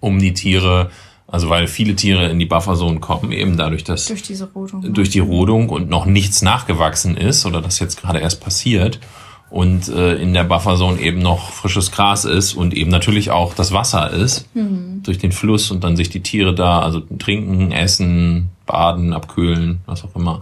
um 0.00 0.18
die 0.18 0.34
Tiere, 0.34 0.90
also 1.34 1.48
weil 1.48 1.66
viele 1.66 1.96
Tiere 1.96 2.28
in 2.28 2.38
die 2.38 2.44
Bufferzone 2.44 3.00
kommen, 3.00 3.32
eben 3.32 3.56
dadurch, 3.56 3.82
dass 3.82 4.06
durch 4.06 4.22
diese 4.22 4.44
Rodung. 4.52 4.94
durch 4.94 5.10
die 5.10 5.18
Rodung 5.18 5.68
und 5.68 5.90
noch 5.90 6.06
nichts 6.06 6.42
nachgewachsen 6.42 7.16
ist 7.16 7.44
oder 7.44 7.60
das 7.60 7.80
jetzt 7.80 8.00
gerade 8.00 8.20
erst 8.20 8.40
passiert 8.40 9.00
und 9.50 9.88
äh, 9.88 10.14
in 10.14 10.32
der 10.32 10.44
Bufferzone 10.44 11.00
eben 11.00 11.18
noch 11.18 11.50
frisches 11.50 11.90
Gras 11.90 12.24
ist 12.24 12.54
und 12.54 12.72
eben 12.72 12.88
natürlich 12.88 13.32
auch 13.32 13.52
das 13.52 13.72
Wasser 13.72 14.12
ist 14.12 14.48
durch 15.02 15.18
den 15.18 15.32
Fluss 15.32 15.72
und 15.72 15.82
dann 15.82 15.96
sich 15.96 16.08
die 16.08 16.22
Tiere 16.22 16.54
da 16.54 16.78
also 16.78 17.00
trinken, 17.00 17.72
essen, 17.72 18.50
baden, 18.64 19.12
abkühlen, 19.12 19.80
was 19.86 20.04
auch 20.04 20.14
immer. 20.14 20.38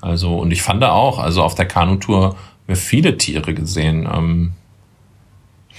Also 0.00 0.38
und 0.38 0.50
ich 0.50 0.60
fand 0.60 0.82
da 0.82 0.90
auch, 0.90 1.20
also 1.20 1.44
auf 1.44 1.54
der 1.54 1.66
Kanutour 1.66 2.34
wir 2.66 2.74
viele 2.74 3.16
Tiere 3.16 3.54
gesehen. 3.54 4.08
Ähm, 4.12 4.54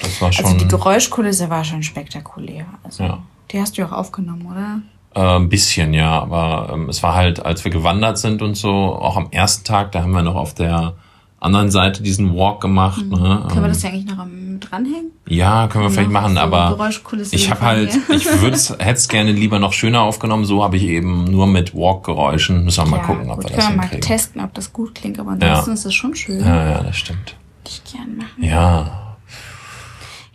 das 0.01 0.21
war 0.21 0.31
schon 0.31 0.45
Also 0.45 0.57
die 0.57 0.69
Geräuschkulisse 0.69 1.49
war 1.49 1.65
schon 1.65 1.83
spektakulär. 1.83 2.65
Also 2.85 3.03
Ja. 3.03 3.23
Die 3.51 3.59
hast 3.59 3.77
du 3.77 3.81
ja 3.81 3.87
auch 3.87 3.93
aufgenommen, 3.93 4.45
oder? 4.51 4.81
Äh, 5.15 5.35
ein 5.37 5.49
bisschen, 5.49 5.93
ja, 5.93 6.19
aber 6.21 6.69
ähm, 6.73 6.89
es 6.89 7.01
war 7.03 7.15
halt, 7.15 7.45
als 7.45 7.63
wir 7.63 7.71
gewandert 7.71 8.17
sind 8.17 8.41
und 8.41 8.55
so, 8.55 8.69
auch 8.69 9.17
am 9.17 9.27
ersten 9.31 9.63
Tag, 9.63 9.91
da 9.93 10.01
haben 10.03 10.11
wir 10.11 10.21
noch 10.21 10.35
auf 10.35 10.53
der 10.53 10.93
anderen 11.39 11.69
Seite 11.71 12.01
diesen 12.03 12.35
Walk 12.35 12.61
gemacht. 12.61 13.01
Ne? 13.05 13.17
Können 13.47 13.49
wir 13.53 13.57
Ähm, 13.57 13.67
das 13.69 13.83
ja 13.83 13.89
eigentlich 13.89 14.05
noch 14.05 14.17
am 14.19 14.59
dranhängen? 14.59 15.11
ja, 15.27 15.67
können 15.67 15.83
wir 15.83 15.91
vielleicht 15.91 16.09
noch 16.11 16.21
machen, 16.21 16.33
so 16.33 16.39
aber 16.41 16.89
ich 17.31 17.51
habe 17.51 17.61
halt, 17.61 17.95
ich 18.09 18.25
würde 18.41 18.57
hätte 18.79 18.91
es 18.93 19.07
gerne 19.07 19.31
lieber 19.31 19.59
noch 19.59 19.71
schöner 19.73 20.01
aufgenommen. 20.01 20.45
So 20.45 20.63
habe 20.63 20.77
ich 20.77 20.83
eben 20.83 21.25
nur 21.25 21.45
mit 21.45 21.75
Walk-Geräuschen. 21.75 22.63
Müssen 22.63 22.85
wir 22.85 22.89
mal 22.97 23.03
gucken, 23.05 23.29
ob 23.29 23.37
gut, 23.41 23.49
wir 23.51 23.55
das 23.55 23.65
können 23.65 23.75
wir 23.75 23.77
mal 23.77 23.81
hinkriegen. 23.83 24.07
testen, 24.07 24.41
ob 24.43 24.53
das 24.55 24.73
gut 24.73 24.95
klingt, 24.95 25.19
aber 25.19 25.31
ansonsten 25.31 25.69
Ja. 25.69 25.73
ist 25.75 25.85
das 25.85 25.93
schon 25.93 26.15
schön. 26.15 26.39
Ja, 26.39 26.69
ja, 26.71 26.83
das 26.83 26.97
stimmt. 26.97 27.35
Würde 27.63 27.69
ich 27.69 27.83
gern 27.91 28.17
machen. 28.17 28.43
Ja. 28.43 29.06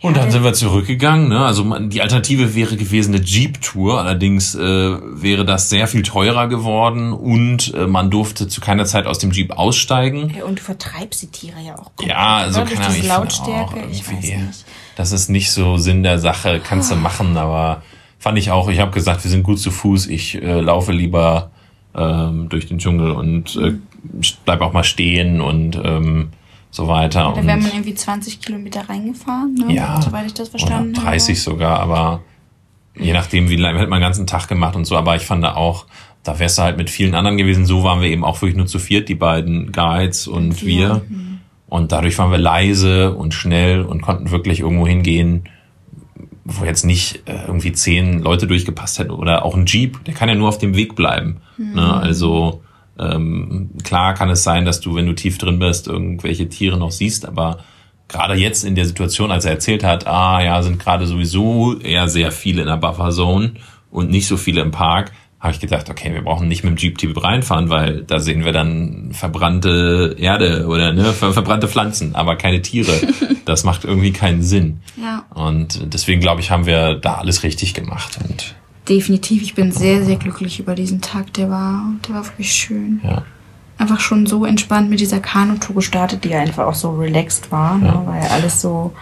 Und 0.03 0.17
dann 0.17 0.29
sind 0.31 0.43
wir 0.43 0.53
zurückgegangen. 0.53 1.29
Ne? 1.29 1.43
Also 1.43 1.63
man- 1.63 1.89
die 1.89 2.01
Alternative 2.01 2.53
wäre 2.53 2.75
gewesen 2.75 3.15
eine 3.15 3.23
Jeep-Tour. 3.23 3.99
Allerdings 4.01 4.53
äh, 4.53 4.59
wäre 4.61 5.45
das 5.45 5.69
sehr 5.69 5.87
viel 5.87 6.03
teurer 6.03 6.47
geworden 6.47 7.13
und 7.13 7.73
äh, 7.73 7.87
man 7.87 8.11
durfte 8.11 8.47
zu 8.49 8.59
keiner 8.59 8.83
Zeit 8.85 9.07
aus 9.07 9.17
dem 9.19 9.31
Jeep 9.31 9.53
aussteigen. 9.53 10.33
Ja, 10.37 10.43
und 10.43 10.59
du 10.59 10.63
vertreibst 10.63 11.21
die 11.21 11.27
Tiere 11.27 11.55
ja 11.65 11.73
auch 11.75 11.85
komplett, 11.95 12.09
Ja, 12.09 12.35
also 12.37 12.61
oder? 12.61 12.69
Keine 12.71 12.85
Ahnung, 12.85 12.97
ich 12.99 13.07
Lautstärke, 13.07 13.75
auch 13.79 13.89
ich 13.89 14.05
weiß 14.07 14.21
nicht. 14.21 14.65
das 14.97 15.11
ist 15.13 15.29
nicht 15.29 15.49
so 15.51 15.77
Sinn 15.77 16.03
der 16.03 16.19
Sache, 16.19 16.59
kannst 16.61 16.91
du 16.91 16.95
machen, 16.97 17.37
aber 17.37 17.81
fand 18.19 18.37
ich 18.37 18.51
auch, 18.51 18.69
ich 18.69 18.79
habe 18.79 18.91
gesagt, 18.91 19.23
wir 19.23 19.31
sind 19.31 19.43
gut 19.43 19.59
zu 19.59 19.71
Fuß, 19.71 20.07
ich 20.07 20.35
äh, 20.41 20.59
laufe 20.59 20.91
lieber 20.91 21.51
ähm, 21.95 22.49
durch 22.49 22.67
den 22.67 22.77
Dschungel 22.79 23.11
und 23.11 23.55
äh, 23.55 23.73
bleib 24.45 24.59
auch 24.61 24.73
mal 24.73 24.83
stehen 24.83 25.39
und 25.39 25.79
ähm, 25.81 26.29
so 26.73 26.87
weiter. 26.87 27.19
Da 27.19 27.27
und 27.27 27.45
wäre 27.45 27.57
man 27.57 27.71
irgendwie 27.71 27.93
20 27.93 28.41
Kilometer 28.41 28.89
reingefahren, 28.89 29.53
ne? 29.53 29.73
Ja, 29.73 30.01
soweit 30.01 30.25
ich 30.25 30.33
das 30.33 30.49
verstanden 30.49 30.97
oder 30.97 31.11
30 31.11 31.41
sogar, 31.41 31.79
aber 31.79 32.21
je 32.97 33.13
nachdem, 33.13 33.47
wie 33.49 33.55
lange, 33.57 33.77
hätte 33.79 33.89
man 33.89 33.99
den 33.99 34.07
ganzen 34.07 34.25
Tag 34.25 34.47
gemacht 34.47 34.75
und 34.75 34.85
so, 34.85 34.97
aber 34.97 35.15
ich 35.15 35.21
fand 35.21 35.43
da 35.43 35.53
auch, 35.53 35.85
da 36.23 36.39
wärst 36.39 36.57
du 36.57 36.63
halt 36.63 36.77
mit 36.77 36.89
vielen 36.89 37.13
anderen 37.13 37.37
gewesen, 37.37 37.67
so 37.67 37.83
waren 37.83 38.01
wir 38.01 38.09
eben 38.09 38.25
auch 38.25 38.41
wirklich 38.41 38.57
nur 38.57 38.65
zu 38.65 38.79
viert, 38.79 39.07
die 39.07 39.15
beiden 39.15 39.71
Guides 39.71 40.27
und 40.27 40.65
Wir, 40.65 40.87
wir. 40.87 41.01
Und 41.67 41.91
dadurch 41.91 42.17
waren 42.17 42.31
wir 42.31 42.39
leise 42.39 43.13
und 43.13 43.35
schnell 43.35 43.81
und 43.81 44.01
konnten 44.01 44.31
wirklich 44.31 44.61
irgendwo 44.61 44.87
hingehen, 44.87 45.43
wo 46.45 46.65
jetzt 46.65 46.85
nicht 46.85 47.27
äh, 47.27 47.45
irgendwie 47.45 47.71
zehn 47.71 48.19
Leute 48.19 48.47
durchgepasst 48.47 48.97
hätten 48.97 49.11
oder 49.11 49.45
auch 49.45 49.55
ein 49.55 49.65
Jeep, 49.67 50.03
der 50.05 50.13
kann 50.15 50.27
ja 50.27 50.35
nur 50.35 50.49
auf 50.49 50.57
dem 50.57 50.75
Weg 50.75 50.95
bleiben. 50.95 51.37
Ne? 51.57 51.93
Also 51.93 52.63
ähm, 52.99 53.71
klar 53.83 54.13
kann 54.13 54.29
es 54.29 54.43
sein, 54.43 54.65
dass 54.65 54.81
du, 54.81 54.95
wenn 54.95 55.05
du 55.05 55.13
tief 55.13 55.37
drin 55.37 55.59
bist, 55.59 55.87
irgendwelche 55.87 56.49
Tiere 56.49 56.77
noch 56.77 56.91
siehst, 56.91 57.27
aber 57.27 57.59
gerade 58.07 58.35
jetzt 58.35 58.63
in 58.63 58.75
der 58.75 58.85
Situation, 58.85 59.31
als 59.31 59.45
er 59.45 59.51
erzählt 59.51 59.83
hat, 59.83 60.07
ah 60.07 60.41
ja, 60.41 60.61
sind 60.61 60.79
gerade 60.79 61.07
sowieso 61.07 61.79
eher 61.79 62.07
sehr 62.07 62.31
viele 62.31 62.61
in 62.61 62.67
der 62.67 62.77
Bufferzone 62.77 63.53
und 63.89 64.09
nicht 64.09 64.27
so 64.27 64.37
viele 64.37 64.61
im 64.61 64.71
Park, 64.71 65.11
habe 65.43 65.53
ich 65.53 65.59
gedacht, 65.59 65.89
okay, 65.89 66.13
wir 66.13 66.21
brauchen 66.21 66.47
nicht 66.47 66.63
mit 66.63 66.71
dem 66.71 66.77
Jeep 66.77 67.01
Jeep 67.01 67.21
reinfahren, 67.21 67.69
weil 67.69 68.03
da 68.03 68.19
sehen 68.19 68.45
wir 68.45 68.53
dann 68.53 69.09
verbrannte 69.11 70.15
Erde 70.17 70.67
oder 70.67 70.93
ne, 70.93 71.11
ver 71.11 71.33
verbrannte 71.33 71.67
Pflanzen, 71.67 72.15
aber 72.15 72.37
keine 72.37 72.61
Tiere. 72.61 72.93
Das 73.45 73.65
macht 73.65 73.83
irgendwie 73.83 74.13
keinen 74.13 74.41
Sinn. 74.41 74.79
Ja, 74.95 75.25
Und 75.33 75.93
deswegen 75.93 76.21
glaube 76.21 76.39
ich, 76.39 76.49
haben 76.49 76.65
wir 76.65 76.93
da 76.95 77.15
alles 77.15 77.43
richtig 77.43 77.73
gemacht. 77.73 78.17
Und 78.23 78.42
definitiv. 78.89 79.41
Ich 79.41 79.55
bin 79.55 79.71
sehr, 79.71 80.03
sehr 80.03 80.17
glücklich 80.17 80.59
über 80.59 80.75
diesen 80.75 81.01
Tag. 81.01 81.33
Der 81.33 81.49
war, 81.49 81.83
der 82.07 82.15
war 82.15 82.25
wirklich 82.25 82.51
schön. 82.51 83.01
ja, 83.03 83.23
Einfach 83.77 83.99
schon 83.99 84.25
so 84.25 84.45
entspannt 84.45 84.89
mit 84.89 84.99
dieser 84.99 85.19
Kanutour 85.19 85.75
gestartet, 85.75 86.23
die 86.23 86.33
einfach 86.35 86.65
auch 86.67 86.75
so 86.75 86.91
relaxed 86.91 87.51
war, 87.51 87.77
ne? 87.77 88.01
weil 88.05 88.21
alles 88.27 88.61
so 88.61 88.93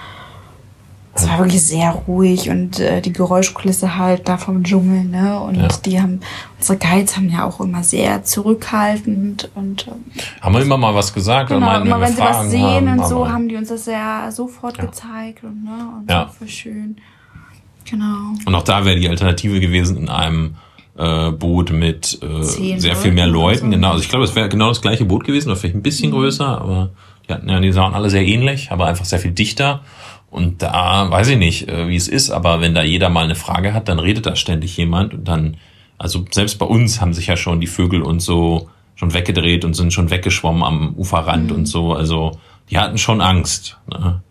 es 1.14 1.28
war 1.28 1.40
wirklich 1.40 1.62
sehr 1.62 1.92
ruhig 1.92 2.50
und 2.50 2.80
äh, 2.80 3.02
die 3.02 3.12
Geräuschkulisse 3.12 3.98
halt 3.98 4.30
da 4.30 4.38
vom 4.38 4.64
Dschungel, 4.64 5.04
ne? 5.04 5.42
Und 5.42 5.56
Ja. 5.56 5.68
die 5.86 6.02
haben, 6.02 6.22
unsere 6.58 6.78
Guides 6.80 7.18
haben 7.18 7.30
ja 7.30 7.44
auch 7.44 7.60
immer 7.60 7.84
sehr 7.84 8.24
zurückhaltend 8.24 9.50
und 9.54 9.88
ähm, 9.88 10.06
Haben 10.40 10.56
wir 10.56 10.62
immer 10.62 10.78
mal 10.78 10.96
was 10.96 11.14
gesagt? 11.14 11.50
genau, 11.50 11.66
meinen, 11.66 11.86
immer 11.86 11.98
wir 12.00 12.08
wenn 12.08 12.16
sie 12.16 12.22
was 12.22 12.50
sehen 12.50 12.90
haben, 12.90 13.00
und 13.00 13.08
so, 13.08 13.28
haben 13.30 13.50
die 13.50 13.58
uns 13.58 13.68
das 13.68 13.88
ja 13.88 14.32
sofort 14.32 14.78
Ja. 14.78 14.86
gezeigt 14.86 15.44
und 15.44 15.66
ne? 15.66 15.72
Und 16.00 16.10
Ja. 16.10 16.32
so 16.40 16.48
schön. 16.48 16.96
Genau. 17.92 18.34
Und 18.46 18.56
auch 18.56 18.64
da 18.64 18.86
wäre 18.86 19.00
die 19.00 19.08
Alternative 19.10 19.60
gewesen 19.60 19.98
in 19.98 20.10
einem 20.10 20.56
äh, 20.98 21.32
Boot 21.32 21.72
mit 21.72 22.20
äh, 22.24 22.44
sehr 22.80 22.96
viel 22.96 23.12
mehr 23.12 23.28
Leuten. 23.28 23.66
so. 23.66 23.70
Genau, 23.70 23.92
also 23.92 24.04
ich 24.04 24.10
glaube, 24.10 24.26
es 24.26 24.34
wäre 24.36 24.50
genau 24.50 24.70
das 24.70 24.82
gleiche 24.82 25.06
Boot 25.06 25.24
gewesen, 25.26 25.50
oder 25.50 25.58
vielleicht 25.58 25.76
ein 25.76 25.82
bisschen 25.84 26.10
Mhm. 26.10 26.16
größer, 26.16 26.48
aber 26.62 26.90
die 27.28 27.34
hatten 27.34 27.48
ja, 27.50 27.60
die 27.60 27.72
sahen 27.72 27.94
alle 27.94 28.10
sehr 28.10 28.26
ähnlich, 28.26 28.72
aber 28.72 28.88
einfach 28.88 29.06
sehr 29.06 29.20
viel 29.20 29.32
dichter. 29.32 29.82
Und 30.30 30.62
da 30.62 31.10
weiß 31.12 31.28
ich 31.30 31.38
nicht, 31.38 31.68
äh, 31.70 31.88
wie 31.88 31.96
es 31.96 32.08
ist, 32.08 32.30
aber 32.32 32.62
wenn 32.62 32.74
da 32.74 32.84
jeder 32.84 33.10
mal 33.10 33.26
eine 33.26 33.36
Frage 33.36 33.74
hat, 33.74 33.88
dann 33.90 34.00
redet 34.00 34.26
da 34.26 34.36
ständig 34.36 34.76
jemand 34.78 35.14
und 35.14 35.28
dann, 35.28 35.58
also 35.98 36.26
selbst 36.32 36.58
bei 36.58 36.66
uns 36.66 37.02
haben 37.02 37.14
sich 37.14 37.28
ja 37.28 37.36
schon 37.38 37.60
die 37.60 37.68
Vögel 37.68 38.02
und 38.02 38.22
so 38.22 38.70
schon 38.96 39.14
weggedreht 39.14 39.66
und 39.66 39.74
sind 39.76 39.92
schon 39.94 40.10
weggeschwommen 40.10 40.64
am 40.64 40.94
Uferrand 40.96 41.50
Mhm. 41.52 41.56
und 41.58 41.66
so. 41.66 41.94
Also 41.94 42.38
die 42.70 42.78
hatten 42.78 42.98
schon 42.98 43.20
Angst, 43.22 43.78
ne? 43.90 44.22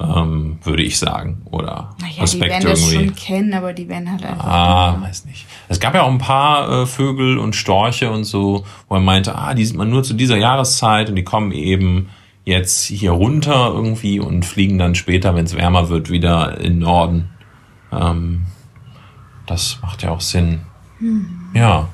Ähm, 0.00 0.58
würde 0.62 0.82
ich 0.82 0.98
sagen. 0.98 1.42
Oder 1.50 1.94
Naja, 2.00 2.12
die 2.16 2.20
Respekt 2.20 2.50
werden 2.52 2.68
das 2.68 2.80
irgendwie. 2.92 3.06
schon 3.06 3.14
kennen, 3.16 3.54
aber 3.54 3.72
die 3.72 3.88
werden 3.88 4.10
halt 4.10 4.24
einfach. 4.24 4.44
Ah, 4.44 4.98
weiß 5.02 5.24
nicht. 5.26 5.46
Es 5.68 5.80
gab 5.80 5.94
ja 5.94 6.02
auch 6.02 6.10
ein 6.10 6.18
paar 6.18 6.82
äh, 6.82 6.86
Vögel 6.86 7.38
und 7.38 7.56
Storche 7.56 8.10
und 8.10 8.24
so, 8.24 8.64
wo 8.88 8.94
er 8.94 9.00
meinte, 9.00 9.34
ah, 9.34 9.54
die 9.54 9.64
sieht 9.64 9.76
man 9.76 9.90
nur 9.90 10.02
zu 10.02 10.14
dieser 10.14 10.36
Jahreszeit 10.36 11.08
und 11.08 11.16
die 11.16 11.24
kommen 11.24 11.52
eben 11.52 12.08
jetzt 12.44 12.84
hier 12.84 13.10
runter 13.10 13.72
irgendwie 13.74 14.20
und 14.20 14.44
fliegen 14.46 14.78
dann 14.78 14.94
später, 14.94 15.34
wenn 15.34 15.44
es 15.44 15.56
wärmer 15.56 15.88
wird, 15.88 16.10
wieder 16.10 16.58
in 16.58 16.74
den 16.74 16.78
Norden. 16.78 17.30
Ähm, 17.92 18.46
das 19.46 19.78
macht 19.82 20.02
ja 20.02 20.10
auch 20.10 20.20
Sinn. 20.20 20.60
Ja. 21.54 21.88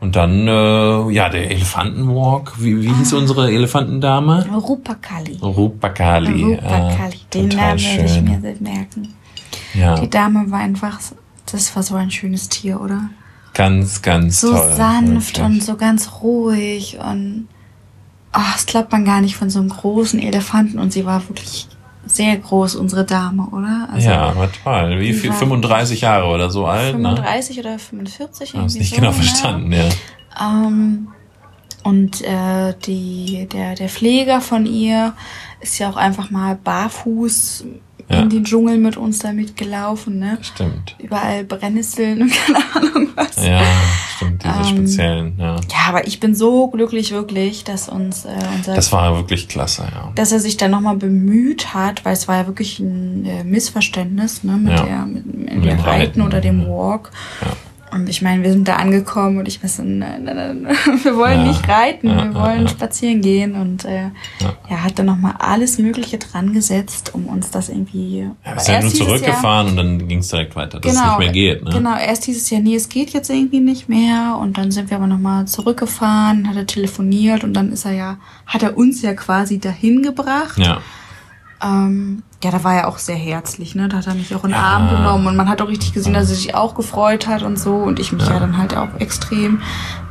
Und 0.00 0.16
dann, 0.16 0.48
äh, 0.48 1.10
ja, 1.10 1.28
der 1.28 1.50
Elefantenwalk. 1.50 2.54
Wie, 2.58 2.80
wie 2.82 2.92
hieß 2.92 3.12
unsere 3.12 3.50
Elefantendame? 3.52 4.46
Rupakali. 4.50 5.38
Rupakali. 5.42 6.42
Rupakali. 6.54 6.94
Ah, 6.96 7.10
Den 7.34 7.48
Namen 7.48 7.78
werde 7.80 8.04
ich 8.04 8.12
schön. 8.12 8.24
mir 8.24 8.56
merken. 8.60 9.14
Ja, 9.74 10.00
Die 10.00 10.08
Dame 10.08 10.50
war 10.50 10.60
einfach, 10.60 10.98
das 11.52 11.76
war 11.76 11.82
so 11.82 11.96
ein 11.96 12.10
schönes 12.10 12.48
Tier, 12.48 12.80
oder? 12.80 13.10
ganz, 13.52 14.00
ganz 14.00 14.40
So 14.40 14.52
toll. 14.54 14.72
sanft 14.74 15.36
wirklich. 15.38 15.44
und 15.44 15.62
so 15.62 15.76
ganz 15.76 16.22
ruhig 16.22 16.98
und 16.98 17.48
ach, 18.32 18.52
das 18.54 18.64
glaubt 18.66 18.92
man 18.92 19.04
gar 19.04 19.20
nicht 19.20 19.36
von 19.36 19.50
so 19.50 19.58
einem 19.58 19.68
großen 19.70 20.20
Elefanten 20.20 20.78
und 20.78 20.92
sie 20.92 21.04
war 21.04 21.28
wirklich 21.28 21.66
sehr 22.06 22.36
groß, 22.36 22.74
unsere 22.76 23.04
Dame, 23.04 23.46
oder? 23.52 23.88
Also 23.92 24.08
ja, 24.08 24.34
war 24.36 24.48
toll. 24.52 24.98
Wie 25.00 25.12
viel? 25.12 25.30
war 25.30 25.36
35 25.36 26.00
Jahre 26.00 26.26
oder 26.26 26.50
so 26.50 26.66
alt, 26.66 26.96
ne? 26.98 27.08
35 27.10 27.58
oder 27.60 27.78
45 27.78 28.48
Ich 28.48 28.54
habe 28.54 28.62
irgendwie 28.64 28.78
nicht 28.78 28.90
so, 28.90 28.96
genau 28.96 29.08
ne? 29.10 29.14
verstanden, 29.14 29.72
ja. 29.72 29.88
Ähm, 30.40 31.08
und 31.82 32.22
äh, 32.22 32.74
die, 32.84 33.46
der, 33.52 33.74
der 33.74 33.88
Pfleger 33.88 34.40
von 34.40 34.66
ihr 34.66 35.14
ist 35.60 35.78
ja 35.78 35.88
auch 35.90 35.96
einfach 35.96 36.30
mal 36.30 36.56
barfuß 36.56 37.64
Ja. 38.08 38.20
in 38.20 38.28
den 38.30 38.44
Dschungel 38.44 38.78
mit 38.78 38.96
uns 38.96 39.18
da 39.20 39.32
mitgelaufen, 39.32 40.18
ne? 40.18 40.38
Stimmt. 40.42 40.96
Überall 40.98 41.44
Brennnesseln 41.44 42.22
und 42.22 42.32
keine 42.46 42.58
Ahnung 42.74 43.08
was. 43.14 43.36
Ja, 43.46 43.62
stimmt, 44.26 44.44
diese 44.44 44.54
Ähm, 44.54 44.64
speziellen, 44.64 45.34
ja. 45.38 45.56
Ja, 45.56 45.88
aber 45.88 46.06
ich 46.06 46.20
bin 46.20 46.34
so 46.34 46.68
glücklich 46.68 47.10
wirklich, 47.12 47.64
dass 47.64 47.88
uns 47.88 48.24
äh, 48.24 48.28
unser 48.56 48.74
Das 48.74 48.92
war 48.92 49.16
wirklich 49.16 49.48
klasse, 49.48 49.82
ja. 49.92 50.12
dass 50.14 50.32
er 50.32 50.40
sich 50.40 50.56
dann 50.56 50.70
nochmal 50.70 50.96
bemüht 50.96 51.74
hat, 51.74 52.04
weil 52.04 52.12
es 52.12 52.28
war 52.28 52.36
ja 52.36 52.46
wirklich 52.46 52.78
ein 52.78 53.24
äh, 53.24 53.44
Missverständnis 53.44 54.44
ne, 54.44 54.52
mit, 54.52 54.72
Ja. 54.72 54.82
der, 54.84 54.98
mit, 55.06 55.26
mit 55.26 55.54
Mit 55.56 55.64
dem 55.64 55.80
Reiten 55.80 55.80
Reiten, 55.88 56.22
oder 56.22 56.40
dem. 56.40 56.66
Walk. 56.66 57.10
Ja. 57.42 57.48
Und 57.92 58.08
ich 58.08 58.22
meine, 58.22 58.42
wir 58.44 58.52
sind 58.52 58.68
da 58.68 58.76
angekommen 58.76 59.38
und 59.38 59.48
ich 59.48 59.62
weiß, 59.62 59.80
nein, 59.84 60.22
nein, 60.24 60.36
nein, 60.62 60.76
wir 61.02 61.16
wollen 61.16 61.40
Ja. 61.40 61.46
nicht 61.48 61.68
reiten, 61.68 62.08
Ja, 62.08 62.24
wir 62.24 62.34
wollen 62.34 62.62
ja. 62.62 62.68
spazieren 62.68 63.20
gehen. 63.20 63.54
Und 63.54 63.84
äh, 63.84 64.10
Ja. 64.40 64.54
er 64.68 64.84
hat 64.84 64.98
dann 64.98 65.06
nochmal 65.06 65.34
alles 65.38 65.78
Mögliche 65.78 66.18
dran 66.18 66.52
gesetzt, 66.52 67.12
um 67.14 67.26
uns 67.26 67.50
das 67.50 67.68
irgendwie. 67.68 68.28
Ja, 68.44 68.54
wir 68.54 68.60
sind 68.60 68.74
ja 68.74 68.80
nur 68.82 68.94
zurückgefahren 68.94 69.68
und 69.68 69.76
dann 69.76 70.08
ging 70.08 70.18
es 70.18 70.28
direkt 70.28 70.54
weiter, 70.56 70.78
dass 70.80 70.92
es 70.94 71.00
nicht 71.02 71.18
mehr 71.18 71.32
geht, 71.32 71.64
ne? 71.64 71.70
Genau, 71.70 71.96
erst 71.96 72.24
hieß 72.24 72.36
es 72.36 72.50
ja, 72.50 72.60
nee, 72.60 72.76
es 72.76 72.88
geht 72.88 73.10
jetzt 73.10 73.28
irgendwie 73.30 73.60
nicht 73.60 73.88
mehr. 73.88 74.36
Und 74.40 74.56
dann 74.58 74.70
sind 74.70 74.90
wir 74.90 74.96
aber 74.96 75.06
nochmal 75.06 75.46
zurückgefahren, 75.46 76.48
hat 76.48 76.56
er 76.56 76.66
telefoniert 76.66 77.44
und 77.44 77.54
dann 77.54 77.72
ist 77.72 77.84
er 77.84 77.92
ja, 77.92 78.16
hat 78.46 78.62
er 78.62 78.76
uns 78.76 79.02
ja 79.02 79.14
quasi 79.14 79.58
dahin 79.58 80.02
gebracht. 80.02 80.58
Ja, 80.58 80.78
Ähm, 81.62 82.22
ja, 82.42 82.50
da 82.50 82.64
war 82.64 82.74
er 82.74 82.88
auch 82.88 82.98
sehr 82.98 83.16
herzlich, 83.16 83.74
ne? 83.74 83.88
Da 83.88 83.98
hat 83.98 84.06
er 84.06 84.14
mich 84.14 84.34
auch 84.34 84.44
in 84.44 84.50
den 84.50 84.56
Ja. 84.56 84.62
Arm 84.62 84.88
genommen 84.88 85.26
und 85.26 85.36
man 85.36 85.48
hat 85.48 85.60
auch 85.60 85.68
richtig 85.68 85.92
gesehen, 85.92 86.14
dass 86.14 86.30
er 86.30 86.36
sich 86.36 86.54
auch 86.54 86.74
gefreut 86.74 87.26
hat 87.26 87.42
und 87.42 87.58
so 87.58 87.74
und 87.74 88.00
ich 88.00 88.12
mich 88.12 88.26
ja, 88.26 88.38
dann 88.38 88.56
halt 88.56 88.74
auch 88.76 88.88
extrem. 88.98 89.60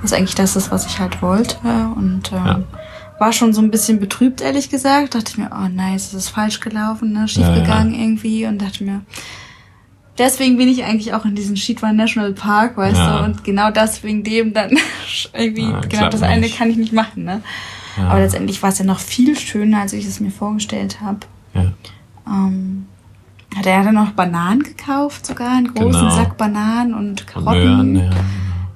Was 0.04 0.14
eigentlich 0.14 0.36
das 0.36 0.56
ist, 0.56 0.72
was 0.72 0.86
ich 0.86 1.00
halt 1.00 1.22
wollte. 1.24 1.58
Und 1.96 2.32
ähm, 2.32 2.46
Ja. 2.46 2.60
war 3.20 3.34
schon 3.34 3.52
so 3.54 3.62
ein 3.62 3.72
bisschen 3.72 4.00
betrübt, 4.00 4.42
ehrlich 4.42 4.70
gesagt. 4.70 5.16
Dachte 5.16 5.32
ich 5.32 5.38
mir, 5.40 5.50
oh 5.52 5.68
nein, 5.74 5.96
es 5.96 6.14
ist 6.14 6.30
falsch 6.30 6.60
gelaufen, 6.60 7.14
ne? 7.14 7.28
Schief 7.28 7.44
Ja, 7.48 7.56
ja. 7.56 7.62
gegangen 7.62 7.96
irgendwie 7.96 8.46
und 8.46 8.62
dachte 8.62 8.84
mir, 8.84 9.02
deswegen 10.20 10.58
bin 10.58 10.68
ich 10.68 10.84
eigentlich 10.84 11.14
auch 11.16 11.26
in 11.26 11.34
diesem 11.34 11.56
Schiedwan 11.56 11.96
National 11.96 12.34
Park, 12.34 12.78
weißt 12.78 12.96
Ja. 12.98 13.18
du, 13.20 13.24
und 13.26 13.44
genau 13.44 13.72
das 13.72 14.04
wegen 14.04 14.24
dem 14.24 14.54
dann 14.54 14.78
irgendwie, 15.34 15.64
Ja, 15.72 15.80
genau 15.82 16.10
das 16.10 16.22
eine 16.22 16.42
nicht. 16.42 16.58
kann 16.60 16.70
ich 16.70 16.78
nicht 16.78 16.94
machen, 16.94 17.24
ne? 17.24 17.42
Ja. 17.98 18.10
Aber 18.10 18.20
letztendlich 18.20 18.62
war 18.62 18.70
es 18.70 18.78
ja 18.78 18.86
noch 18.86 19.00
viel 19.00 19.36
schöner, 19.36 19.82
als 19.82 19.94
ich 19.94 20.06
es 20.06 20.20
mir 20.20 20.30
vorgestellt 20.32 21.02
habe. 21.02 21.20
Ja. 21.54 21.72
Ähm, 22.28 22.86
hat 23.56 23.66
er 23.66 23.84
dann 23.84 23.96
noch 23.96 24.12
Bananen 24.12 24.64
gekauft, 24.64 25.26
sogar 25.26 25.52
einen 25.58 25.74
großen 25.74 26.02
Genau. 26.02 26.16
Sack 26.16 26.38
Bananen 26.38 26.94
und 26.94 27.10
Und 27.10 27.28
Karotten. 27.28 27.94
Möhren, 27.94 27.96
ja. 27.96 28.10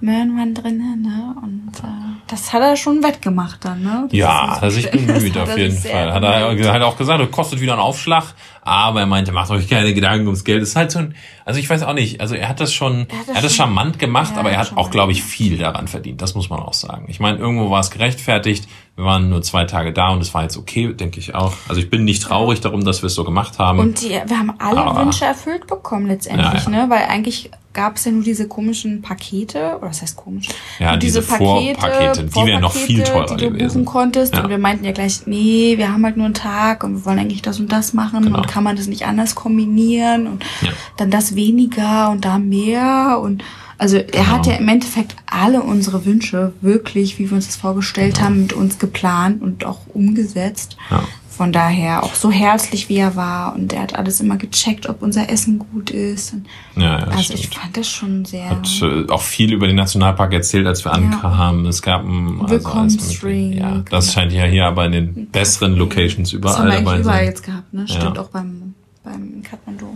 Möhren 0.02 0.38
waren 0.38 0.54
drin, 0.54 0.78
ne? 1.02 1.36
Und 1.42 1.72
äh, 1.84 2.03
das 2.34 2.52
hat 2.54 2.62
er 2.62 2.76
schon 2.76 3.04
wettgemacht 3.04 3.64
dann, 3.64 3.82
ne? 3.84 4.04
Das 4.10 4.18
Ja, 4.18 4.56
hat 4.56 4.64
er 4.64 4.72
sich 4.72 4.90
bemüht 4.90 5.38
auf 5.38 5.58
jeden 5.58 5.78
Fall. 5.78 6.14
Hat 6.14 6.24
er 6.24 6.50
bemüht. 6.50 6.68
hat 6.68 6.82
auch 6.82 6.98
gesagt, 6.98 7.22
das 7.22 7.32
kostet 7.32 7.62
wieder 7.62 7.74
einen 7.74 7.82
Aufschlag, 7.82 8.34
aber 8.62 9.02
er 9.02 9.06
meinte, 9.06 9.32
macht 9.32 9.50
euch 9.52 9.70
keine 9.70 9.94
Gedanken 9.94 10.26
ums 10.28 10.44
Geld. 10.44 10.62
Das 10.62 10.70
ist 10.70 10.76
halt 10.76 10.92
so 10.92 11.00
ein, 11.00 11.16
also 11.46 11.60
ich 11.60 11.70
weiß 11.70 11.84
auch 11.84 11.94
nicht, 11.94 12.22
also 12.22 12.36
er 12.36 12.50
hat 12.50 12.60
das 12.60 12.74
schon, 12.74 12.94
Er 12.94 13.00
hat 13.02 13.10
das 13.22 13.28
er 13.30 13.36
hat 13.36 13.44
das 13.44 13.56
charmant 13.56 14.00
gemacht, 14.00 14.32
Ja, 14.34 14.40
aber 14.40 14.52
er 14.52 14.58
hat 14.60 14.76
auch, 14.76 14.90
glaube 14.90 15.12
ich, 15.12 15.24
viel 15.24 15.58
daran 15.58 15.88
verdient. 15.88 16.22
Das 16.22 16.36
muss 16.36 16.50
man 16.50 16.60
auch 16.60 16.74
sagen. 16.74 17.06
Ich 17.08 17.20
meine, 17.20 17.38
irgendwo 17.38 17.70
war 17.70 17.80
es 17.82 17.92
gerechtfertigt. 17.92 18.68
Wir 18.96 19.06
waren 19.06 19.30
nur 19.30 19.42
zwei 19.42 19.66
Tage 19.66 19.92
da 19.94 20.10
und 20.10 20.22
es 20.22 20.34
war 20.34 20.44
jetzt 20.44 20.58
okay, 20.58 20.94
denke 20.94 21.20
ich 21.20 21.34
auch. 21.36 21.54
Also 21.68 21.82
ich 21.82 21.90
bin 21.90 22.04
nicht 22.04 22.22
traurig 22.24 22.62
darum, 22.62 22.86
dass 22.86 23.02
wir 23.02 23.08
es 23.08 23.16
so 23.16 23.24
gemacht 23.24 23.60
haben. 23.60 23.80
Und 23.80 24.02
die, 24.02 24.10
wir 24.10 24.38
haben 24.40 24.54
alle 24.60 24.82
Aber- 24.82 25.02
Wünsche 25.02 25.26
erfüllt 25.26 25.68
bekommen 25.68 26.08
letztendlich, 26.08 26.66
Ja, 26.66 26.72
ja. 26.72 26.86
ne? 26.86 26.90
Weil 26.90 27.04
eigentlich 27.10 27.50
gab 27.74 27.98
es 27.98 28.06
ja 28.06 28.12
nur 28.12 28.24
diese 28.24 28.48
komischen 28.48 29.02
Pakete, 29.02 29.78
oder 29.78 29.90
was 29.90 30.02
heißt 30.02 30.16
komisch? 30.16 30.48
Ja, 30.80 30.92
Nur 30.92 31.00
diese 31.00 31.22
Vorpakete, 31.22 32.24
die 32.26 32.46
wären 32.46 32.62
noch 32.62 32.74
viel 32.74 33.04
teurer 33.04 33.36
die 33.36 33.46
du 33.46 33.52
gewesen. 33.52 33.68
buchen 33.84 33.86
konntest. 33.86 34.34
Ja. 34.36 34.44
Und 34.44 34.50
wir 34.50 34.58
meinten 34.60 34.86
ja 34.86 34.92
gleich, 34.92 35.26
nee, 35.26 35.74
wir 35.78 35.92
haben 35.92 36.04
halt 36.06 36.16
nur 36.18 36.26
einen 36.26 36.36
Tag 36.36 36.84
und 36.84 36.94
wir 36.96 37.06
wollen 37.06 37.20
eigentlich 37.20 37.42
das 37.42 37.60
und 37.60 37.72
das 37.72 37.94
machen 37.94 38.24
Genau. 38.24 38.38
und 38.38 38.48
kann 38.48 38.64
man 38.64 38.76
das 38.76 38.88
nicht 38.88 39.06
anders 39.06 39.36
kombinieren 39.36 40.28
und 40.28 40.44
Ja. 40.62 40.70
dann 40.98 41.10
das 41.12 41.36
weniger 41.36 42.10
und 42.12 42.24
da 42.26 42.38
mehr 42.40 43.20
und 43.22 43.44
also 43.80 43.98
er 43.98 44.04
Genau. 44.06 44.26
hat 44.28 44.46
ja 44.46 44.54
im 44.54 44.68
Endeffekt 44.70 45.16
alle 45.26 45.62
unsere 45.64 46.06
Wünsche 46.06 46.54
wirklich, 46.62 47.18
wie 47.20 47.30
wir 47.30 47.36
uns 47.36 47.48
das 47.48 47.56
vorgestellt 47.56 48.22
haben, 48.22 48.44
mit 48.44 48.54
uns 48.54 48.78
geplant 48.80 49.42
und 49.42 49.66
auch 49.66 49.80
umgesetzt. 49.94 50.78
Genau. 50.90 51.02
Ja. 51.02 51.08
Von 51.36 51.52
daher 51.52 52.04
auch 52.04 52.14
so 52.14 52.32
herzlich 52.32 52.90
wie 52.90 52.98
er 52.98 53.16
war 53.16 53.56
und 53.56 53.74
er 53.74 53.82
hat 53.82 53.96
alles 53.96 54.20
immer 54.22 54.38
gecheckt, 54.38 54.88
ob 54.88 55.02
unser 55.02 55.30
Essen 55.32 55.58
gut 55.58 55.90
ist. 55.90 56.36
Ja, 56.76 56.84
ja, 56.84 56.96
also 57.08 57.34
ich 57.34 57.46
stimmt. 57.46 57.56
fand 57.56 57.78
das 57.78 57.88
schon 57.90 58.26
sehr. 58.26 58.50
hat 58.52 58.68
äh, 58.82 59.10
auch 59.10 59.22
viel 59.22 59.52
über 59.52 59.66
den 59.66 59.76
Nationalpark 59.76 60.32
erzählt, 60.34 60.68
als 60.68 60.86
wir 60.86 60.94
ankamen. 60.94 61.66
Es 61.66 61.82
gab 61.82 62.04
ein 62.04 62.40
also. 62.40 63.28
Ja, 63.28 63.84
das 63.90 64.14
scheint 64.14 64.32
ja 64.32 64.44
hier 64.46 64.66
aber 64.68 64.86
in 64.86 64.92
den 64.92 65.28
besseren 65.32 65.76
Locations 65.76 66.30
das 66.30 66.34
überall 66.34 66.56
haben 66.58 66.66
wir 66.68 66.74
eigentlich 66.74 66.86
dabei 66.86 67.00
überall 67.00 67.18
sein. 67.18 67.26
jetzt 67.26 67.44
gehabt, 67.44 67.74
ne? 67.74 67.88
Stimmt 67.88 68.16
Ja. 68.16 68.22
auch 68.22 68.30
beim, 68.30 68.76
beim 69.04 69.42
Kathmandu. 69.44 69.88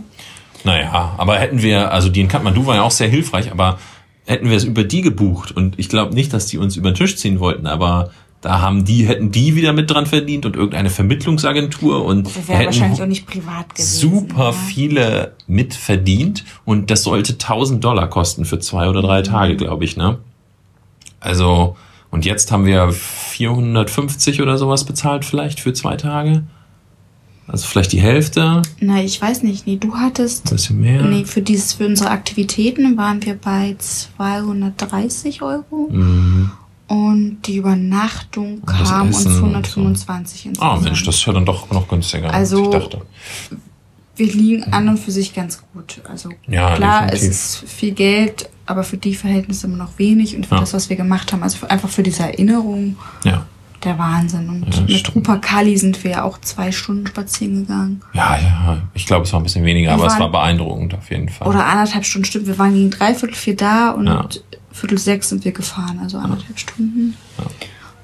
Naja, 0.64 1.14
aber 1.18 1.38
hätten 1.38 1.62
wir, 1.62 1.92
also 1.92 2.08
die 2.08 2.20
in 2.20 2.28
Kathmandu 2.28 2.66
war 2.66 2.74
ja 2.76 2.82
auch 2.82 2.90
sehr 2.90 3.08
hilfreich, 3.08 3.52
aber 3.52 3.78
hätten 4.26 4.50
wir 4.50 4.56
es 4.56 4.64
über 4.64 4.82
die 4.84 5.02
gebucht 5.02 5.52
und 5.52 5.78
ich 5.78 5.88
glaube 5.88 6.14
nicht, 6.14 6.32
dass 6.32 6.46
die 6.46 6.58
uns 6.58 6.76
über 6.76 6.90
den 6.90 6.96
Tisch 6.96 7.16
ziehen 7.16 7.38
wollten, 7.38 7.66
aber 7.66 8.10
da 8.40 8.60
haben 8.60 8.84
die, 8.84 9.06
hätten 9.06 9.32
die 9.32 9.56
wieder 9.56 9.72
mit 9.72 9.90
dran 9.90 10.06
verdient 10.06 10.46
und 10.46 10.54
irgendeine 10.54 10.90
Vermittlungsagentur 10.90 12.04
und 12.04 12.26
wären 12.34 12.46
hätten 12.46 12.66
wahrscheinlich 12.66 13.02
auch 13.02 13.06
nicht 13.06 13.26
privat 13.26 13.74
gewesen. 13.74 13.98
super 13.98 14.50
ja. 14.50 14.52
viele 14.52 15.32
mitverdient 15.48 16.44
und 16.64 16.90
das 16.90 17.02
sollte 17.02 17.32
1000 17.32 17.82
Dollar 17.82 18.08
kosten 18.08 18.44
für 18.44 18.60
zwei 18.60 18.88
oder 18.88 19.02
drei 19.02 19.22
Tage, 19.22 19.56
glaube 19.56 19.84
ich, 19.84 19.96
ne? 19.96 20.18
Also, 21.20 21.76
und 22.10 22.24
jetzt 22.24 22.52
haben 22.52 22.64
wir 22.64 22.92
450 22.92 24.40
oder 24.40 24.56
sowas 24.56 24.84
bezahlt 24.84 25.24
vielleicht 25.24 25.58
für 25.58 25.72
zwei 25.72 25.96
Tage. 25.96 26.44
Also 27.48 27.66
vielleicht 27.66 27.92
die 27.92 28.00
Hälfte, 28.00 28.62
Na, 28.78 29.02
ich 29.02 29.20
weiß 29.20 29.42
nicht. 29.42 29.66
Nee, 29.66 29.76
du 29.76 29.94
hattest. 29.94 30.46
ein 30.46 30.50
bisschen 30.56 30.80
mehr. 30.80 31.02
Nee, 31.02 31.24
für 31.24 31.40
dieses, 31.40 31.72
für 31.72 31.86
unsere 31.86 32.10
Aktivitäten 32.10 32.96
waren 32.98 33.24
wir 33.24 33.34
bei 33.34 33.74
230 33.78 35.40
Euro. 35.40 35.88
Mhm. 35.90 36.50
Und 36.88 37.42
die 37.46 37.56
Übernachtung 37.56 38.64
kam 38.64 39.08
uns 39.08 39.20
Essen 39.20 39.42
und 39.42 39.54
125 39.56 40.46
Ah, 40.46 40.48
insgesamt. 40.48 40.82
Mensch, 40.84 41.04
das 41.04 41.14
ist 41.16 41.26
ja 41.26 41.32
dann 41.34 41.44
doch 41.44 41.70
noch 41.70 41.86
günstiger, 41.86 42.32
Also- 42.32 42.72
als 42.72 42.74
ich 42.84 42.90
dachte. 42.90 43.02
wir 44.16 44.26
liegen 44.32 44.64
an 44.72 44.88
und 44.88 44.98
für 44.98 45.10
sich 45.12 45.34
ganz 45.34 45.62
gut. 45.72 46.00
Also 46.08 46.30
Ja, 46.48 46.74
klar, 46.76 47.02
definitiv. 47.06 47.30
es 47.30 47.62
ist 47.62 47.70
viel 47.70 47.92
Geld, 47.92 48.48
aber 48.66 48.82
für 48.84 48.96
die 48.96 49.14
Verhältnisse 49.14 49.66
immer 49.66 49.76
noch 49.76 49.98
wenig 49.98 50.34
und 50.34 50.46
für 50.46 50.54
Ja. 50.56 50.60
das, 50.62 50.72
was 50.74 50.88
wir 50.88 50.96
gemacht 50.96 51.32
haben, 51.32 51.42
also 51.42 51.58
für, 51.58 51.70
einfach 51.70 51.88
für 51.90 52.02
diese 52.02 52.22
Erinnerung, 52.22 52.96
Ja. 53.22 53.44
der 53.84 53.96
Wahnsinn. 53.98 54.48
Und 54.48 54.74
Ja, 54.74 54.80
mit. 54.96 55.14
Rupa 55.14 55.36
Kali 55.36 55.76
sind 55.76 56.02
wir 56.02 56.10
ja 56.10 56.22
auch 56.24 56.38
zwei 56.40 56.72
Stunden 56.72 57.06
spazieren 57.06 57.66
gegangen. 57.66 58.00
Ja, 58.14 58.36
ja. 58.40 58.78
Ich 58.94 59.04
glaube, 59.06 59.24
es 59.26 59.32
war 59.32 59.40
ein 59.40 59.44
bisschen 59.44 59.64
weniger, 59.64 59.90
Wir 59.90 59.94
aber 59.94 60.06
es 60.06 60.14
waren- 60.14 60.20
war 60.22 60.30
beeindruckend 60.32 60.94
auf 60.94 61.10
jeden 61.10 61.28
Fall. 61.28 61.46
Oder 61.46 61.66
anderthalb 61.66 62.04
Stunden, 62.06 62.24
stimmt. 62.24 62.46
Wir 62.46 62.58
waren 62.58 62.72
gegen 62.74 62.90
dreiviertel 62.90 63.36
vier 63.36 63.56
da 63.56 63.90
und. 63.90 64.42
Viertel 64.78 64.98
sechs 64.98 65.28
sind 65.28 65.44
wir 65.44 65.52
gefahren, 65.52 65.98
also 66.02 66.18
anderthalb 66.18 66.58
Stunden. 66.58 67.16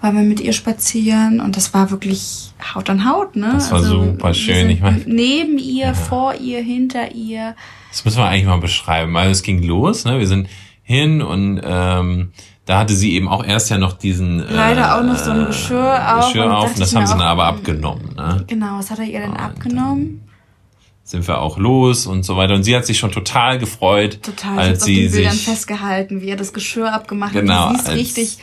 Waren 0.00 0.16
wir 0.16 0.22
mit 0.24 0.40
ihr 0.40 0.52
spazieren 0.52 1.40
und 1.40 1.56
das 1.56 1.72
war 1.72 1.90
wirklich 1.90 2.52
Haut 2.74 2.90
an 2.90 3.08
Haut, 3.08 3.36
ne? 3.36 3.52
Das 3.54 3.70
war 3.70 3.78
also, 3.78 4.04
super 4.04 4.34
schön, 4.34 4.68
ich 4.68 4.80
mein- 4.80 5.02
Neben 5.06 5.58
ihr, 5.58 5.94
vor 5.94 6.34
ihr, 6.34 6.60
hinter 6.60 7.12
ihr. 7.12 7.54
Das 7.90 8.04
müssen 8.04 8.18
wir 8.18 8.26
eigentlich 8.26 8.46
mal 8.46 8.58
beschreiben. 8.60 9.16
Also 9.16 9.30
es 9.30 9.42
ging 9.42 9.62
los, 9.62 10.04
ne? 10.04 10.18
Wir 10.18 10.26
sind 10.26 10.48
hin 10.82 11.22
und 11.22 11.60
ähm, 11.64 12.32
da 12.66 12.80
hatte 12.80 12.94
sie 12.94 13.14
eben 13.14 13.28
auch 13.28 13.44
erst 13.44 13.70
ja 13.70 13.78
noch 13.78 13.94
diesen 13.94 14.40
äh, 14.40 14.52
Leider 14.52 14.98
auch 14.98 15.02
noch 15.02 15.16
so 15.16 15.30
ein 15.30 15.46
Geschirr 15.46 16.16
auf 16.16 16.26
Geschirr 16.26 16.46
und 16.46 16.52
auf 16.52 16.70
und 16.74 16.80
das 16.80 16.94
haben 16.94 17.06
sie 17.06 17.12
dann 17.12 17.22
aber 17.22 17.48
ähm, 17.48 17.54
abgenommen. 17.54 18.14
Ne? 18.16 18.44
Genau, 18.46 18.78
was 18.78 18.90
hat 18.90 18.98
er 18.98 19.04
ihr 19.06 19.20
denn 19.20 19.30
Und 19.30 19.36
abgenommen? 19.36 20.20
Sind 21.06 21.28
wir 21.28 21.42
auch 21.42 21.58
los 21.58 22.06
und 22.06 22.22
so 22.24 22.36
weiter. 22.36 22.54
Und 22.54 22.62
sie 22.64 22.74
hat 22.74 22.86
sich 22.86 22.98
schon 22.98 23.12
total 23.12 23.58
gefreut, 23.58 24.20
Total. 24.22 24.58
als 24.58 24.68
hab's 24.70 24.78
auf 24.80 24.86
sie 24.86 25.02
den 25.02 25.12
Bildern 25.12 25.32
sich 25.32 25.44
festgehalten, 25.44 26.22
wie 26.22 26.30
er 26.30 26.36
das 26.36 26.52
Geschirr 26.54 26.92
abgemacht 26.92 27.34
Genau, 27.34 27.68
hat. 27.68 27.74
Du 27.74 27.78
als 27.90 27.92
richtig 27.92 28.38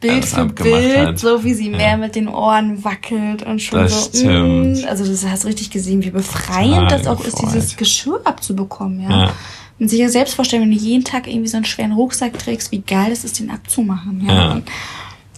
Bild 0.00 0.24
für 0.24 0.44
Bild, 0.46 0.96
hat. 0.98 1.18
so 1.18 1.42
wie 1.44 1.54
sie 1.54 1.70
Ja. 1.70 1.76
mehr 1.76 1.96
mit 1.96 2.14
den 2.14 2.28
Ohren 2.28 2.84
wackelt 2.84 3.42
und 3.42 3.60
schon 3.60 3.80
Das 3.80 4.04
so. 4.12 4.18
stimmt. 4.18 4.82
Mm, 4.82 4.88
also 4.88 5.04
das 5.04 5.26
hast 5.26 5.42
du 5.44 5.48
richtig 5.48 5.70
gesehen, 5.70 6.04
wie 6.04 6.10
befreiend 6.10 6.74
Total 6.90 6.98
das 6.98 7.06
auch 7.08 7.20
ist, 7.24 7.32
gefreut. 7.36 7.54
dieses 7.54 7.76
Geschirr 7.76 8.20
abzubekommen, 8.24 9.00
ja. 9.02 9.10
Ja. 9.26 9.32
Und 9.80 9.88
sich 9.88 9.98
ja 9.98 10.08
selbst 10.08 10.34
vorstellen, 10.34 10.62
wenn 10.62 10.70
du 10.70 10.76
jeden 10.76 11.02
Tag 11.04 11.26
irgendwie 11.26 11.48
so 11.48 11.56
einen 11.56 11.66
schweren 11.66 11.92
Rucksack 11.92 12.38
trägst, 12.38 12.70
wie 12.70 12.80
geil 12.82 13.10
es 13.10 13.24
ist, 13.24 13.40
den 13.40 13.50
abzumachen, 13.50 14.24
ja. 14.24 14.34
Ja. 14.34 14.60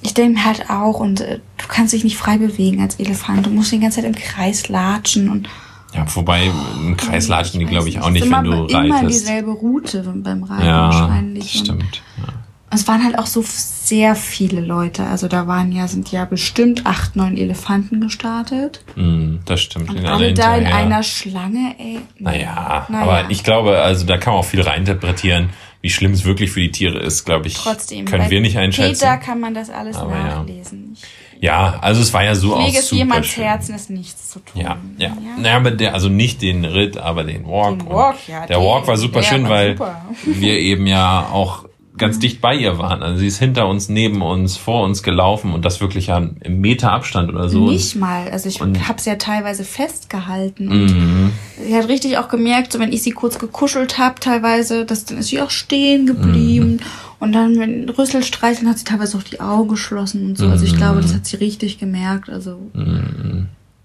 Ich 0.03 0.12
denke 0.12 0.35
mir 0.39 0.45
halt 0.45 0.68
auch, 0.68 1.01
und 1.01 1.22
äh, 1.22 1.39
du 1.57 1.64
kannst 1.68 1.95
dich 1.95 2.05
nicht 2.05 2.16
frei 2.18 2.37
bewegen 2.37 2.83
als 2.83 2.97
Elefant. 2.97 3.47
Du 3.47 3.51
musst 3.51 3.72
die 3.72 3.81
ganze 3.81 4.03
Zeit 4.03 4.05
im 4.05 4.14
Kreis 4.14 4.68
latschen 4.68 5.31
und 5.31 5.49
ja, 5.97 6.07
wobei 6.14 6.51
im 6.76 6.97
Kreis 6.97 7.28
latschen 7.28 7.61
die, 7.61 7.66
glaube 7.66 7.88
ich, 7.88 8.01
auch 8.01 8.11
nicht, 8.11 8.26
immer, 8.26 8.42
wenn 8.42 8.51
du 8.51 8.66
immer 8.66 8.94
reitest. 8.97 9.22
dieselbe 9.22 9.51
Route 9.53 10.03
beim 10.16 10.42
Reiten 10.44 10.66
Ja, 10.66 10.82
wahrscheinlich. 10.92 11.53
das 11.53 11.61
stimmt. 11.62 12.03
Ja. 12.18 12.32
es 12.70 12.86
waren 12.88 13.03
halt 13.05 13.18
auch 13.18 13.26
so 13.26 13.42
sehr 13.47 14.14
viele 14.16 14.61
Leute. 14.61 15.05
Also 15.05 15.28
da 15.28 15.47
waren 15.47 15.72
ja, 15.72 15.86
sind 15.88 16.11
ja 16.12 16.24
bestimmt 16.24 16.84
acht, 16.86 17.16
neun 17.16 17.36
Elefanten 17.36 18.01
gestartet. 18.01 18.84
Mm, 18.97 19.36
das 19.44 19.61
stimmt. 19.62 19.90
Und 19.90 20.05
alle 20.05 20.34
da 20.34 20.57
in 20.57 20.66
einer 20.66 21.03
Schlange, 21.03 21.74
ey. 21.78 22.01
Naja, 22.18 22.86
Naja. 22.88 23.03
aber 23.03 23.30
ich 23.30 23.44
glaube, 23.44 23.78
also 23.78 24.05
da 24.07 24.18
kann 24.18 24.32
man 24.32 24.40
auch 24.40 24.47
viel 24.47 24.61
reininterpretieren, 24.62 25.51
wie 25.82 25.90
schlimm 25.90 26.12
es 26.12 26.24
wirklich 26.24 26.51
für 26.51 26.61
die 26.61 26.72
Tiere 26.72 26.99
ist, 26.99 27.24
glaube 27.24 27.47
ich. 27.47 27.55
Trotzdem. 27.55 28.07
Können 28.07 28.28
wir 28.28 28.40
nicht 28.40 28.59
einschätzen. 28.59 28.99
Peter 29.01 29.16
kann 29.18 29.38
man 29.40 29.55
das 29.55 29.70
alles 29.70 29.97
Aber 29.97 30.16
ja. 30.16 30.24
nachlesen. 30.40 30.94
Ich 30.94 31.05
Ja, 31.41 31.78
also 31.80 32.01
es 32.01 32.12
war 32.14 32.24
ja 32.24 32.34
so 32.34 32.55
auch 32.55 32.64
lege 32.66 32.78
es 32.78 32.89
super 32.89 32.99
jemands. 32.99 33.37
Herzen, 33.37 33.74
ist 33.74 33.91
nichts 33.91 34.30
zu 34.30 34.41
tun. 34.41 34.61
Ja, 34.62 34.76
ja. 34.99 35.11
Naja, 35.39 35.57
aber 35.57 35.70
der, 35.70 35.95
also 35.95 36.09
nicht 36.09 36.41
den 36.43 36.64
Ritt, 36.64 36.97
aber 36.97 37.24
den 37.24 37.47
Walk. 37.47 37.78
Den 37.80 37.89
Walk, 37.91 38.16
ja, 38.26 38.47
Der 38.47 38.59
den- 38.59 38.64
Walk 38.66 38.87
war 38.87 38.97
super 38.97 39.22
schön, 39.22 39.45
war 39.45 39.51
weil 39.51 39.76
super. 39.76 40.03
wir 40.24 40.59
eben 40.59 40.87
ja 40.87 41.28
auch 41.30 41.66
ganz 41.99 42.18
dicht 42.18 42.40
bei 42.40 42.55
ihr 42.55 42.78
waren. 42.78 43.03
Also 43.03 43.18
sie 43.18 43.26
ist 43.26 43.38
hinter 43.38 43.68
uns, 43.68 43.88
neben 43.88 44.22
uns, 44.22 44.57
vor 44.57 44.84
uns 44.84 45.03
gelaufen 45.03 45.53
und 45.53 45.64
das 45.64 45.80
wirklich 45.80 46.09
ja 46.09 46.18
im 46.18 46.61
Meter 46.61 46.92
Abstand 46.92 47.30
oder 47.30 47.49
so. 47.49 47.68
Nicht 47.70 47.97
mal. 47.97 48.28
Also 48.30 48.49
ich 48.49 48.61
Und- 48.61 48.88
habe 48.88 49.01
sie 49.01 49.11
ja 49.11 49.16
teilweise 49.16 49.64
festgehalten. 49.64 50.68
Und 50.68 50.84
Mhm. 50.86 51.32
sie 51.66 51.74
hat 51.76 51.88
richtig 51.88 52.18
auch 52.18 52.28
gemerkt, 52.28 52.72
so 52.72 52.78
wenn 52.78 52.92
ich 52.92 53.03
sie 53.03 53.11
kurz 53.12 53.38
gekuschelt 53.38 53.99
habe, 53.99 54.20
teilweise, 54.20 54.84
dass, 54.84 55.05
dann 55.05 55.18
ist 55.18 55.28
sie 55.28 55.40
auch 55.40 55.51
stehen 55.51 56.07
geblieben. 56.07 56.72
Mhm. 56.72 56.80
Und 57.18 57.32
dann, 57.32 57.59
wenn 57.59 57.88
Rüssel 57.88 58.22
streicheln, 58.22 58.68
hat 58.68 58.78
sie 58.78 58.84
teilweise 58.84 59.16
auch 59.16 59.22
die 59.22 59.40
Augen 59.40 59.68
geschlossen 59.70 60.26
und 60.26 60.38
so. 60.38 60.47
Also 60.49 60.64
Mhm. 60.66 60.70
ich 60.70 60.76
glaube, 60.76 61.01
das 61.01 61.14
hat 61.14 61.24
sie 61.26 61.36
richtig 61.36 61.78
gemerkt. 61.78 62.28
Also 62.28 62.59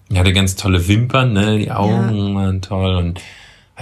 Die 0.09 0.19
hatte 0.19 0.33
ganz 0.33 0.57
tolle 0.57 0.85
Wimpern, 0.89 1.31
ne? 1.31 1.57
Die 1.57 1.71
Augen 1.71 2.35
waren 2.35 2.61
toll 2.61 2.95
und 2.95 3.21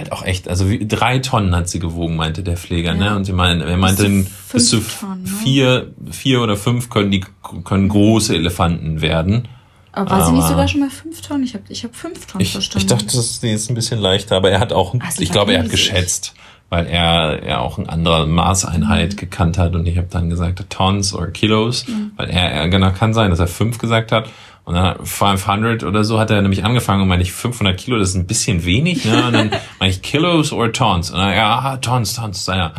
halt 0.00 0.12
auch 0.12 0.24
echt, 0.24 0.48
also 0.48 0.68
wie, 0.68 0.86
drei 0.86 1.20
Tonnen 1.20 1.54
hat 1.54 1.68
sie 1.68 1.78
gewogen, 1.78 2.16
meinte 2.16 2.42
der 2.42 2.56
Pfleger, 2.56 2.94
ne? 2.94 3.14
Und 3.14 3.24
sie 3.24 3.32
meinte, 3.32 3.64
er 3.64 3.76
meinte, 3.76 4.26
bis 4.52 4.68
zu 4.70 4.80
Tonnen, 4.80 5.22
ne? 5.22 5.28
vier, 5.28 5.92
vier 6.10 6.40
oder 6.42 6.56
fünf 6.56 6.90
können 6.90 7.10
die 7.10 7.24
können 7.64 7.88
große 7.88 8.34
Elefanten 8.34 9.00
werden. 9.00 9.48
aber 9.92 10.10
war 10.10 10.26
sie 10.26 10.32
nicht 10.32 10.48
sogar 10.48 10.66
schon 10.68 10.80
mal 10.80 10.90
fünf 10.90 11.20
Tonnen? 11.20 11.44
Ich 11.44 11.54
habe 11.54 11.64
ich 11.68 11.84
hab 11.84 11.94
fünf 11.94 12.26
Tonnen 12.26 12.42
Ich, 12.42 12.52
verstanden. 12.52 12.86
ich 12.86 12.90
dachte, 12.90 13.04
das 13.16 13.42
ist 13.42 13.70
ein 13.70 13.74
bisschen 13.74 14.00
leichter, 14.00 14.36
aber 14.36 14.50
er 14.50 14.58
hat 14.60 14.72
auch, 14.72 14.94
sie 15.10 15.22
ich 15.22 15.30
glaube, 15.32 15.52
er 15.54 15.62
hat 15.62 15.70
geschätzt, 15.70 16.34
weil 16.68 16.86
er 16.86 17.46
ja 17.46 17.58
auch 17.58 17.78
eine 17.78 17.88
andere 17.88 18.26
Maßeinheit 18.26 19.12
Mhm. 19.12 19.16
gekannt 19.16 19.58
hat 19.58 19.74
und 19.74 19.86
ich 19.86 19.96
habe 19.98 20.08
dann 20.10 20.30
gesagt 20.30 20.64
Tons 20.70 21.14
oder 21.14 21.28
Kilos, 21.28 21.84
weil 22.16 22.30
er, 22.30 22.50
er 22.52 22.68
genau 22.68 22.92
kann 22.92 23.12
sein, 23.14 23.30
dass 23.30 23.40
er 23.40 23.48
fünf 23.48 23.78
gesagt 23.78 24.12
hat 24.12 24.28
und 24.70 24.76
dann 24.76 24.84
hat 24.84 25.06
500 25.08 25.82
oder 25.82 26.04
so 26.04 26.18
hat 26.20 26.30
er 26.30 26.40
nämlich 26.42 26.64
angefangen 26.64 27.02
und 27.02 27.08
meine 27.08 27.22
ich 27.22 27.32
500 27.32 27.76
Kilo, 27.76 27.98
das 27.98 28.10
ist 28.10 28.14
ein 28.14 28.26
bisschen 28.26 28.64
wenig, 28.64 29.04
ne? 29.04 29.26
Und 29.26 29.32
dann 29.32 29.50
meine 29.80 29.90
ich 29.90 30.00
Kilos 30.00 30.52
oder 30.52 30.70
Tons 30.72 31.10
und 31.10 31.18
dann 31.18 31.32
ja 31.34 31.76
Tons, 31.78 32.14
Tons, 32.14 32.46
ja. 32.46 32.72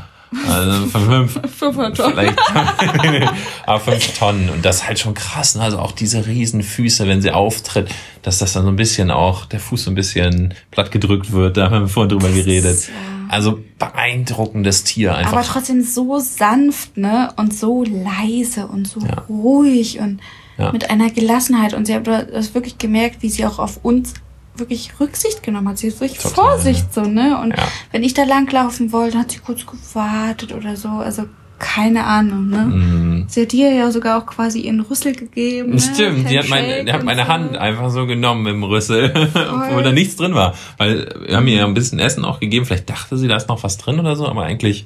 Also 0.47 0.85
fünf, 0.87 1.39
500 1.57 1.97
Tonnen. 1.97 2.13
vielleicht 2.13 2.39
aber 3.65 3.79
fünf 3.81 4.17
Tonnen 4.17 4.49
und 4.49 4.63
das 4.63 4.77
ist 4.77 4.87
halt 4.87 4.97
schon 4.99 5.13
krass, 5.13 5.55
ne? 5.55 5.61
also 5.63 5.79
auch 5.79 5.91
diese 5.91 6.25
riesen 6.25 6.63
Füße, 6.63 7.05
wenn 7.07 7.21
sie 7.21 7.31
auftritt, 7.31 7.89
dass 8.21 8.37
das 8.39 8.53
dann 8.53 8.63
so 8.63 8.69
ein 8.69 8.77
bisschen 8.77 9.11
auch 9.11 9.43
der 9.45 9.59
Fuß 9.59 9.83
so 9.83 9.91
ein 9.91 9.95
bisschen 9.95 10.53
platt 10.71 10.89
gedrückt 10.91 11.33
wird, 11.33 11.57
da 11.57 11.69
haben 11.69 11.81
wir 11.81 11.87
vorhin 11.89 12.09
drüber 12.09 12.29
geredet. 12.29 12.89
Also 13.27 13.59
beeindruckendes 13.77 14.83
Tier 14.85 15.15
einfach. 15.15 15.33
Aber 15.33 15.43
trotzdem 15.43 15.81
so 15.83 16.19
sanft, 16.19 16.97
ne? 16.97 17.29
Und 17.37 17.53
so 17.53 17.83
leise 17.83 18.67
und 18.67 18.87
so 18.87 18.99
Ja. 19.01 19.23
ruhig 19.29 19.99
und 19.99 20.19
Ja. 20.61 20.71
mit 20.71 20.89
einer 20.89 21.09
Gelassenheit. 21.09 21.73
Und 21.73 21.85
sie 21.87 21.95
hat 21.95 22.07
das 22.07 22.53
wirklich 22.55 22.77
gemerkt, 22.77 23.17
wie 23.21 23.29
sie 23.29 23.45
auch 23.45 23.59
auf 23.59 23.83
uns 23.83 24.13
wirklich 24.55 24.91
Rücksicht 24.99 25.43
genommen 25.43 25.69
hat. 25.69 25.77
Sie 25.77 25.87
ist 25.87 26.01
wirklich 26.01 26.19
Total, 26.19 26.33
Vorsicht 26.57 26.93
so, 26.93 27.01
ne? 27.01 27.39
Und 27.41 27.51
Ja. 27.57 27.63
wenn 27.91 28.03
ich 28.03 28.13
da 28.13 28.23
langlaufen 28.23 28.91
wollte, 28.91 29.17
hat 29.17 29.31
sie 29.31 29.39
kurz 29.39 29.65
gewartet 29.65 30.53
oder 30.53 30.75
so. 30.75 30.89
Also 30.89 31.23
keine 31.57 32.05
Ahnung, 32.05 32.49
ne? 32.49 32.65
Mhm. 32.65 33.25
Sie 33.27 33.43
hat 33.43 33.51
dir 33.51 33.71
ja 33.71 33.91
sogar 33.91 34.17
auch 34.21 34.25
quasi 34.25 34.61
ihren 34.61 34.79
Rüssel 34.81 35.13
gegeben. 35.13 35.71
Ne? 35.71 35.79
Stimmt, 35.79 36.29
die 36.29 36.39
hat, 36.39 36.49
meine, 36.49 36.63
Handshake 36.67 36.85
die 36.85 36.93
hat 36.93 37.03
meine 37.03 37.21
so. 37.23 37.27
Hand 37.27 37.55
einfach 37.57 37.89
so 37.91 38.07
genommen 38.07 38.47
im 38.47 38.63
Rüssel, 38.63 39.11
obwohl 39.33 39.83
da 39.83 39.91
nichts 39.91 40.15
drin 40.15 40.33
war. 40.33 40.55
Weil 40.77 41.07
wir 41.27 41.37
haben 41.37 41.47
ihr 41.47 41.57
ja 41.57 41.65
ein 41.65 41.73
bisschen 41.75 41.99
Essen 41.99 42.25
auch 42.25 42.39
gegeben. 42.39 42.65
Vielleicht 42.65 42.89
dachte 42.89 43.15
sie, 43.17 43.27
da 43.27 43.35
ist 43.37 43.47
noch 43.47 43.63
was 43.63 43.77
drin 43.77 43.99
oder 43.99 44.15
so, 44.15 44.27
aber 44.27 44.43
eigentlich 44.43 44.85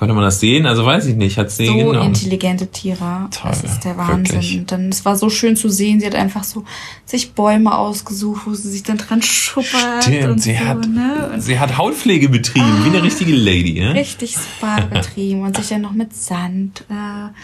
konnte 0.00 0.14
man 0.14 0.24
das 0.24 0.40
sehen. 0.40 0.64
Also 0.64 0.86
weiß 0.86 1.04
ich 1.04 1.14
nicht, 1.14 1.36
hat 1.36 1.50
sie 1.50 1.66
so 1.66 1.74
genommen. 1.74 2.00
intelligente 2.06 2.68
Tiere. 2.68 3.28
Toll, 3.30 3.50
das 3.50 3.62
ist 3.64 3.80
der 3.84 3.98
Wahnsinn. 3.98 4.24
wirklich. 4.36 4.58
Und 4.58 4.72
dann, 4.72 4.88
es 4.88 5.04
war 5.04 5.14
so 5.14 5.28
schön 5.28 5.56
zu 5.56 5.68
sehen. 5.68 6.00
Sie 6.00 6.06
hat 6.06 6.14
einfach 6.14 6.42
so 6.42 6.64
sich 7.04 7.34
Bäume 7.34 7.76
ausgesucht, 7.76 8.46
wo 8.46 8.54
sie 8.54 8.70
sich 8.70 8.82
dann 8.82 8.96
dran 8.96 9.20
schuppert. 9.20 10.04
Stimmt, 10.04 10.24
und 10.30 10.38
sie 10.38 10.54
so, 10.54 10.60
hat, 10.64 10.88
ne? 10.88 11.34
sie 11.36 11.58
hat 11.60 11.76
Hautpflege 11.76 12.30
betrieben, 12.30 12.82
wie 12.82 12.88
eine 12.88 13.02
richtige 13.02 13.34
Lady, 13.36 13.78
ne? 13.78 13.92
richtig 13.92 14.36
Spa 14.38 14.80
betrieben 14.90 15.42
und 15.42 15.54
sich 15.58 15.68
dann 15.68 15.82
noch 15.82 15.92
mit 15.92 16.16
Sand 16.16 16.86
äh, 16.88 16.94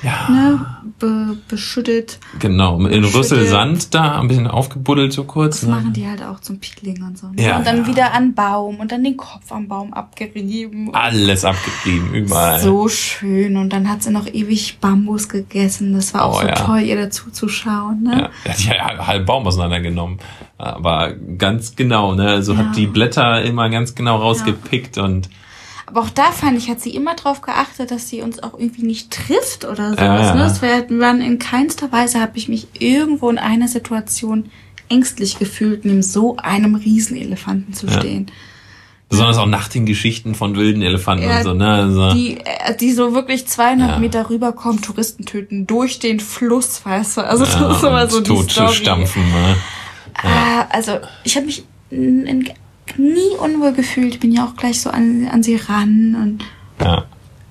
Ja. 0.07 0.29
ne, 0.31 0.67
be, 0.99 1.37
beschüttet. 1.49 2.19
Genau, 2.39 2.79
in 2.87 3.05
Schüttel. 3.05 3.19
Rüssel 3.21 3.47
Sand 3.49 3.93
da, 3.95 4.19
ein 4.19 4.29
bisschen 4.29 4.47
aufgebuddelt 4.47 5.13
so 5.13 5.25
kurz. 5.25 5.61
Das 5.61 5.69
Ne? 5.69 5.75
machen 5.75 5.93
die 5.93 6.07
halt 6.09 6.23
auch 6.23 6.41
zum 6.41 6.59
Peeling 6.59 7.03
und 7.03 7.19
so. 7.19 7.27
Ne? 7.27 7.43
Ja, 7.43 7.59
und 7.59 7.67
dann 7.67 7.83
ja. 7.83 7.87
wieder 7.87 8.15
an 8.15 8.33
Baum 8.33 8.77
und 8.77 8.93
dann 8.93 9.05
den 9.05 9.19
Kopf 9.19 9.53
am 9.53 9.69
Baum 9.69 9.93
abgerieben. 9.93 10.95
Alles 10.95 11.45
abgetrieben, 11.45 12.15
überall. 12.15 12.46
So 12.61 12.89
schön. 12.89 13.57
Und 13.57 13.73
dann 13.73 13.89
hat 13.89 14.03
sie 14.03 14.11
noch 14.11 14.27
ewig 14.27 14.79
Bambus 14.81 15.29
gegessen. 15.29 15.93
Das 15.95 16.15
war 16.15 16.25
auch 16.25 16.39
Oh, 16.39 16.41
so 16.43 16.47
ja. 16.49 16.55
toll, 16.55 16.81
ihr 16.81 16.97
dazu 16.97 17.31
zu 17.31 17.49
schauen. 17.49 18.03
Ne? 18.05 18.19
Ja, 18.19 18.31
er 18.45 18.53
hat 18.53 18.61
ja 18.99 19.07
halb 19.07 19.27
Baum 19.27 19.47
auseinandergenommen. 19.47 20.19
Aber 20.59 21.13
ganz 21.39 21.77
genau, 21.77 22.15
ne? 22.15 22.29
Also 22.31 22.53
Ja. 22.55 22.59
hat 22.59 22.77
die 22.77 22.87
Blätter 22.87 23.43
immer 23.43 23.69
ganz 23.71 23.95
genau 23.95 24.17
rausgepickt 24.17 24.99
und 24.99 25.29
Aber 25.89 26.01
auch 26.01 26.11
da 26.11 26.33
fand 26.33 26.59
ich, 26.59 26.69
hat 26.69 26.81
sie 26.81 26.91
immer 26.97 27.15
darauf 27.15 27.43
geachtet, 27.43 27.91
dass 27.93 28.09
sie 28.09 28.21
uns 28.23 28.43
auch 28.43 28.59
irgendwie 28.59 28.85
nicht 28.87 29.13
trifft 29.13 29.65
oder 29.65 29.91
sowas. 29.91 30.01
Ja, 30.01 30.21
ja. 30.21 30.35
Ne? 30.35 30.41
Das 30.41 30.61
waren 30.63 31.21
in 31.21 31.39
keinster 31.39 31.93
Weise 31.93 32.21
habe 32.21 32.37
ich 32.39 32.49
mich 32.49 32.67
irgendwo 32.79 33.31
in 33.31 33.39
einer 33.39 33.69
Situation 33.69 34.51
ängstlich 34.89 35.39
gefühlt, 35.39 35.85
neben 35.85 36.03
so 36.03 36.37
einem 36.39 36.75
Riesenelefanten 36.75 37.73
zu 37.75 37.87
Ja. 37.87 37.93
stehen. 38.01 38.27
Besonders 39.09 39.39
auch 39.39 39.47
nach 39.47 39.69
den 39.69 39.87
Geschichten 39.87 40.35
von 40.35 40.57
wilden 40.57 40.83
Elefanten 40.83 41.25
Ja, 41.29 41.39
und 41.39 41.45
so, 41.45 41.55
ne? 41.55 41.69
Also, 41.69 42.13
Die, 42.13 42.39
äh, 42.39 42.77
die 42.77 42.93
so 42.93 43.15
wirklich 43.15 43.47
200 43.47 43.91
Ja. 43.91 43.99
Meter 43.99 44.29
rüberkommen, 44.31 44.83
Touristen 44.83 45.25
töten 45.25 45.67
durch 45.67 45.99
den 45.99 46.19
Fluss, 46.21 46.85
weißt 46.85 47.19
du. 47.19 47.21
Also 47.23 47.45
ja, 47.45 47.51
das 47.69 47.77
ist 47.79 47.83
immer 47.85 48.09
so 48.09 48.21
die 48.21 48.29
tot 48.31 48.45
zu 48.51 48.55
Story. 48.63 48.75
stampfen, 48.75 49.23
ne? 49.23 49.57
Ah, 50.23 50.67
also 50.71 50.99
ich 51.25 51.37
habe 51.37 51.47
mich 51.47 51.65
nie 51.91 53.37
unwohl 53.43 53.73
gefühlt. 53.73 54.15
Ich 54.15 54.21
bin 54.21 54.33
ja 54.33 54.45
auch 54.45 54.57
gleich 54.57 54.81
so 54.81 54.91
an, 54.91 55.29
an 55.31 55.43
sie 55.43 55.57
ran 55.57 56.17
und 56.21 56.45
Ja. 56.85 57.05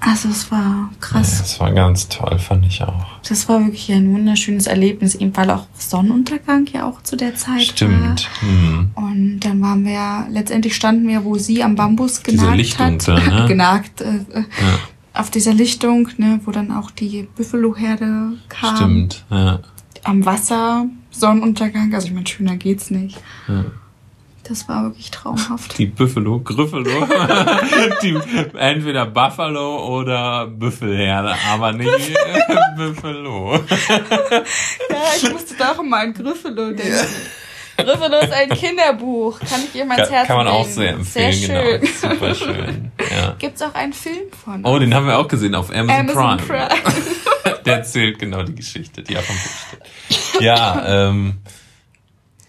Also 0.07 0.29
es 0.29 0.51
war 0.51 0.91
krass. 0.99 1.39
Das 1.39 1.59
war 1.59 1.71
ganz 1.71 2.07
toll, 2.07 2.37
fand 2.37 2.63
ich 2.67 2.83
auch. 2.83 3.05
Das 3.27 3.49
war 3.49 3.59
wirklich 3.65 3.91
ein 3.91 4.13
wunderschönes 4.13 4.67
Erlebnis, 4.67 5.15
eben 5.15 5.35
weil 5.35 5.49
auch 5.49 5.65
Sonnenuntergang 5.77 6.67
ja 6.71 6.87
auch 6.87 7.01
zu 7.01 7.15
der 7.15 7.33
Zeit 7.33 7.63
Stimmt. 7.63 8.29
war. 8.41 8.49
Hm. 8.49 8.91
Und 8.93 9.39
dann 9.39 9.61
waren 9.61 9.83
wir 9.83 9.93
ja, 9.93 10.27
letztendlich 10.29 10.75
standen 10.75 11.07
wir, 11.07 11.23
wo 11.23 11.37
sie 11.39 11.63
am 11.63 11.73
Bambus 11.75 12.21
Diese 12.21 12.37
genagt 12.37 12.57
Lichtung 12.57 12.85
hat. 12.85 13.07
da, 13.07 13.17
ne? 13.19 13.45
genagt. 13.47 14.01
Äh, 14.01 14.17
äh, 14.31 14.41
Ja, 14.41 14.79
auf 15.15 15.31
dieser 15.31 15.53
Lichtung, 15.53 16.09
ne, 16.17 16.39
wo 16.45 16.51
dann 16.51 16.71
auch 16.71 16.91
die 16.91 17.27
Buffalo-Herde 17.35 18.33
kam. 18.49 18.75
stimmt. 18.75 19.25
Ja. 19.31 19.59
Am 20.03 20.25
Wasser, 20.25 20.85
Sonnenuntergang. 21.09 21.93
Also 21.93 22.07
ich 22.07 22.13
meine, 22.13 22.27
schöner 22.27 22.57
geht's 22.57 22.91
nicht. 22.91 23.17
Ja. 23.47 23.65
Das 24.47 24.69
war 24.69 24.83
wirklich 24.83 25.09
traumhaft. 25.09 25.75
Die 25.79 25.87
Buffalo, 25.87 26.39
Griffalo. 26.39 26.85
die, 28.03 28.15
entweder 28.55 29.07
Buffalo 29.07 29.97
oder 29.97 30.45
Büffelherde, 30.47 31.35
aber 31.51 31.71
nicht 31.73 31.89
Buffalo. 32.77 33.59
Ja, 34.89 34.97
ich 35.17 35.31
musste 35.31 35.55
auch 35.71 35.79
immer 35.79 35.97
an 35.97 36.13
Griffelo 36.13 36.71
denken. 36.71 36.93
Griffelo 37.77 38.19
ist 38.19 38.31
ein 38.31 38.49
Kinderbuch. 38.49 39.39
Kann 39.39 39.61
ich 39.67 39.75
ihr 39.75 39.85
mal 39.85 39.95
Kann, 39.97 40.09
Herz 40.09 40.27
kann 40.27 40.37
man 40.37 40.47
auch 40.47 40.61
legen. 40.63 40.73
sehr 40.73 40.93
empfehlen, 40.93 41.33
Sehr 41.33 41.47
schön. 41.47 41.81
genau. 41.81 42.13
Super 42.13 42.35
schön. 42.35 42.91
Ja. 43.11 43.35
Gibt's 43.39 43.61
auch 43.61 43.73
einen 43.73 43.93
Film 43.93 44.31
von? 44.43 44.63
Oh, 44.63 44.77
den 44.79 44.93
haben 44.93 45.07
wir 45.07 45.17
auch 45.17 45.27
gesehen 45.27 45.55
auf 45.55 45.71
Amazon, 45.71 46.09
Amazon 46.09 46.37
Prime. 46.47 46.67
Prime. 46.69 47.55
Der 47.65 47.77
erzählt 47.77 48.19
genau 48.19 48.43
die 48.43 48.55
Geschichte, 48.55 49.01
die 49.03 49.17
auf 49.17 49.25
dem 49.25 49.35
Buch 49.35 50.19
steht. 50.29 50.41
Ja, 50.41 51.09
ähm, 51.09 51.37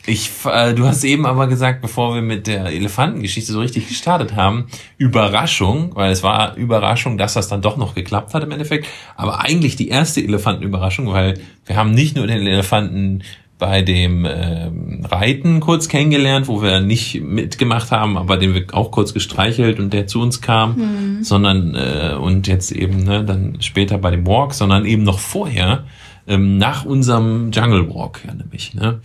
ich, 0.07 0.31
äh, 0.45 0.73
du 0.75 0.87
hast 0.87 1.05
eben 1.05 1.27
aber 1.27 1.47
gesagt, 1.49 1.83
bevor 1.83 2.15
wir 2.15 2.23
mit 2.23 2.47
der 2.47 2.67
Elefantengeschichte 2.67 3.53
so 3.53 3.61
richtig 3.61 3.89
gestartet 3.89 4.37
haben, 4.37 4.67
Überraschung, 4.99 5.91
weil 5.95 6.13
es 6.13 6.23
war 6.23 6.57
Überraschung, 6.57 7.19
dass 7.19 7.35
das 7.35 7.49
dann 7.49 7.63
doch 7.63 7.77
noch 7.77 7.95
geklappt 7.95 8.33
hat 8.33 8.43
im 8.45 8.51
Endeffekt, 8.53 8.87
aber 9.17 9.41
eigentlich 9.41 9.77
die 9.77 9.89
erste 9.89 10.23
Elefantenüberraschung, 10.23 11.09
weil 11.09 11.41
wir 11.65 11.77
haben 11.77 11.91
nicht 11.91 12.17
nur 12.17 12.27
den 12.27 12.47
Elefanten 12.47 13.23
bei 13.59 13.81
dem 13.81 14.27
ähm, 14.29 15.07
Reiten 15.11 15.61
kurz 15.61 15.89
kennengelernt, 15.89 16.47
wo 16.47 16.63
wir 16.63 16.81
nicht 16.81 17.23
mitgemacht 17.23 17.91
haben, 17.91 18.19
aber 18.19 18.37
den 18.37 18.55
wir 18.55 18.67
auch 18.73 18.91
kurz 18.91 19.15
gestreichelt 19.15 19.81
und 19.81 19.93
der 19.93 20.07
zu 20.07 20.21
uns 20.21 20.43
kam, 20.43 20.77
sondern 21.23 21.75
äh, 21.75 22.15
und 22.21 22.47
jetzt 22.49 22.71
eben 22.71 23.05
ne, 23.05 23.25
dann 23.25 23.57
später 23.61 23.97
bei 23.97 24.11
dem 24.11 24.27
Walk, 24.27 24.53
sondern 24.53 24.85
eben 24.85 25.05
noch 25.05 25.19
vorher 25.19 25.85
ähm, 26.27 26.59
nach 26.59 26.85
unserem 26.85 27.51
Jungle 27.51 27.89
Walk, 27.95 28.21
ja 28.27 28.35
nämlich. 28.35 28.75
Ne? 28.75 29.01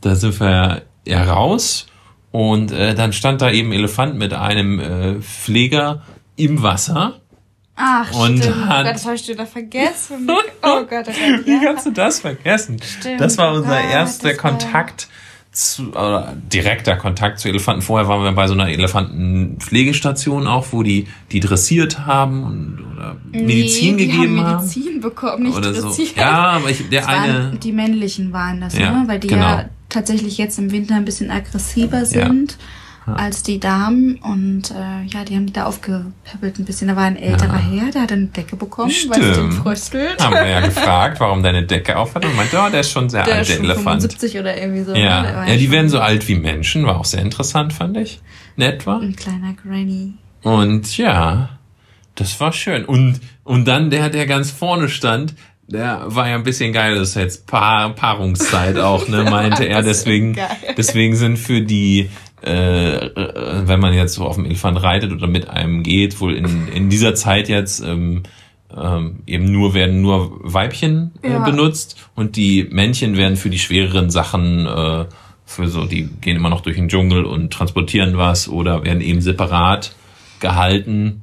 Da 0.00 0.14
sind 0.14 0.38
wir 0.40 0.82
ja 1.06 1.22
raus 1.24 1.86
und 2.30 2.72
äh, 2.72 2.94
dann 2.94 3.12
stand 3.12 3.40
da 3.42 3.50
eben 3.50 3.72
Elefant 3.72 4.16
mit 4.16 4.32
einem 4.32 4.80
äh, 4.80 5.20
Pfleger 5.20 6.02
im 6.36 6.62
Wasser. 6.62 7.20
Ach, 7.76 8.12
Und 8.12 8.38
stimmt. 8.42 8.66
hat- 8.66 8.80
Oh 8.80 8.84
Gott, 8.84 8.94
das 8.94 9.04
habe 9.06 9.14
ich 9.16 9.28
wieder 9.28 9.46
vergessen. 9.46 10.28
Oh 10.28 10.34
Gott, 10.34 10.52
oh 10.62 10.84
Gott. 10.86 11.46
Wie 11.46 11.52
Ja. 11.52 11.60
kannst 11.64 11.86
du 11.86 11.90
das 11.92 12.20
vergessen? 12.20 12.78
Stimmt. 12.82 13.20
Das 13.20 13.36
war 13.38 13.52
unser 13.54 13.72
Ah, 13.76 13.80
erster 13.90 14.28
das 14.30 14.38
Kontakt 14.38 15.08
zu, 15.52 15.88
oder 15.90 16.34
direkter 16.52 16.96
Kontakt 16.96 17.40
zu 17.40 17.48
Elefanten. 17.48 17.82
Vorher 17.82 18.06
waren 18.08 18.22
wir 18.22 18.32
bei 18.32 18.46
so 18.46 18.54
einer 18.54 18.68
Elefantenpflegestation 18.68 20.46
auch, 20.46 20.66
wo 20.70 20.82
die 20.82 21.06
die 21.32 21.40
dressiert 21.40 22.06
haben 22.06 22.44
und, 22.44 22.84
oder 22.94 23.16
Medizin 23.32 23.96
nee, 23.96 24.06
gegeben 24.06 24.36
die 24.36 24.40
haben. 24.42 24.46
haben 24.46 24.56
Medizin 24.66 25.00
bekommen, 25.00 25.42
nicht 25.44 25.56
oder 25.56 25.74
so. 25.74 25.88
dressiert. 25.88 26.16
Ja, 26.16 26.30
aber 26.50 26.70
ich, 26.70 26.88
der 26.88 27.00
Das 27.00 27.08
eine. 27.10 27.52
die 27.62 27.72
männlichen 27.72 28.32
waren 28.32 28.60
das, 28.60 28.76
Ja, 28.78 28.90
ne? 28.92 29.08
Weil 29.08 29.18
die 29.18 29.28
genau. 29.28 29.42
ja 29.46 29.68
tatsächlich 29.90 30.38
jetzt 30.38 30.58
im 30.58 30.70
Winter 30.72 30.94
ein 30.94 31.04
bisschen 31.04 31.30
aggressiver 31.30 32.04
sind 32.06 32.56
als 33.06 33.42
die 33.42 33.58
Damen. 33.58 34.16
Und 34.16 34.70
äh, 34.70 35.02
ja, 35.06 35.24
die 35.24 35.34
haben 35.34 35.46
die 35.46 35.52
da 35.52 35.64
aufgepäppelt 35.64 36.58
ein 36.58 36.64
bisschen. 36.64 36.88
Da 36.88 36.96
war 36.96 37.04
ein 37.04 37.16
älterer 37.16 37.58
Herr, 37.58 37.90
der 37.90 38.02
hat 38.02 38.12
eine 38.12 38.26
Decke 38.26 38.56
bekommen, 38.56 38.92
weil 39.08 39.20
es 39.20 39.36
Stimmt. 39.36 39.54
fröstelt. 39.54 40.22
Haben 40.22 40.34
wir 40.34 40.46
ja 40.46 40.60
gefragt, 40.66 41.20
warum 41.20 41.42
deine 41.42 41.64
Decke 41.64 41.96
aufhat 41.96 42.24
und 42.24 42.36
meinte, 42.36 42.58
oh, 42.58 42.70
der 42.70 42.80
ist 42.80 42.90
schon 42.90 43.08
sehr 43.08 43.24
Der 43.24 43.34
alt, 43.36 43.42
ist 43.42 43.50
der 43.50 43.56
schon 43.56 43.64
Elefant. 43.64 44.02
75 44.02 44.38
oder 44.38 44.56
irgendwie 44.56 44.82
so. 44.84 44.92
ne? 44.92 45.02
Ja, 45.04 45.22
war 45.34 45.48
ja, 45.48 45.56
die 45.56 45.70
werden 45.70 45.88
so 45.88 46.00
alt 46.00 46.28
wie 46.28 46.36
Menschen, 46.36 46.86
war 46.86 46.98
auch 46.98 47.04
sehr 47.04 47.22
interessant, 47.22 47.72
fand 47.72 47.96
ich. 47.96 48.20
Nett 48.56 48.86
war. 48.86 49.00
Ein 49.00 49.16
kleiner 49.16 49.54
Granny. 49.54 50.14
Und 50.42 50.96
ja, 50.96 51.50
das 52.14 52.38
war 52.40 52.52
schön. 52.52 52.84
Und, 52.84 53.20
und 53.44 53.66
dann 53.66 53.90
der, 53.90 54.10
der 54.10 54.26
ganz 54.26 54.50
vorne 54.50 54.88
stand, 54.88 55.34
der 55.70 56.02
war 56.06 56.28
ja 56.28 56.34
ein 56.34 56.42
bisschen 56.42 56.72
geil. 56.72 56.96
Das 56.96 57.10
ist 57.10 57.14
jetzt 57.16 57.46
Paar, 57.46 57.94
Paarungszeit 57.94 58.78
auch, 58.78 59.08
ne, 59.08 59.24
meinte 59.24 59.64
er. 59.64 59.82
Deswegen, 59.90 60.36
deswegen 60.76 61.14
sind 61.16 61.38
für 61.38 61.60
die, 61.62 62.10
äh, 62.44 62.96
äh, 63.06 63.62
wenn 63.66 63.80
man 63.80 63.94
jetzt 63.94 64.14
so 64.14 64.24
auf 64.24 64.34
dem 64.36 64.44
Elefant 64.44 64.82
reitet 64.82 65.12
oder 65.12 65.26
mit 65.26 65.48
einem 65.48 65.82
geht, 65.82 66.20
wohl 66.20 66.34
in, 66.34 66.68
in 66.68 66.90
dieser 66.90 67.14
Zeit 67.14 67.48
jetzt, 67.48 67.80
ähm, 67.80 68.24
ähm, 68.76 69.20
eben 69.26 69.50
nur 69.50 69.74
werden 69.74 70.00
nur 70.00 70.38
Weibchen 70.42 71.12
äh, 71.22 71.30
Ja. 71.32 71.38
benutzt 71.44 71.96
und 72.14 72.36
die 72.36 72.68
Männchen 72.70 73.16
werden 73.16 73.36
für 73.36 73.50
die 73.50 73.58
schwereren 73.58 74.10
Sachen 74.10 74.66
äh, 74.66 75.06
für 75.44 75.66
so, 75.66 75.84
die 75.84 76.08
gehen 76.20 76.36
immer 76.36 76.50
noch 76.50 76.60
durch 76.60 76.76
den 76.76 76.88
Dschungel 76.88 77.24
und 77.24 77.52
transportieren 77.52 78.16
was 78.16 78.48
oder 78.48 78.84
werden 78.84 79.00
eben 79.00 79.20
separat 79.20 79.92
gehalten, 80.38 81.22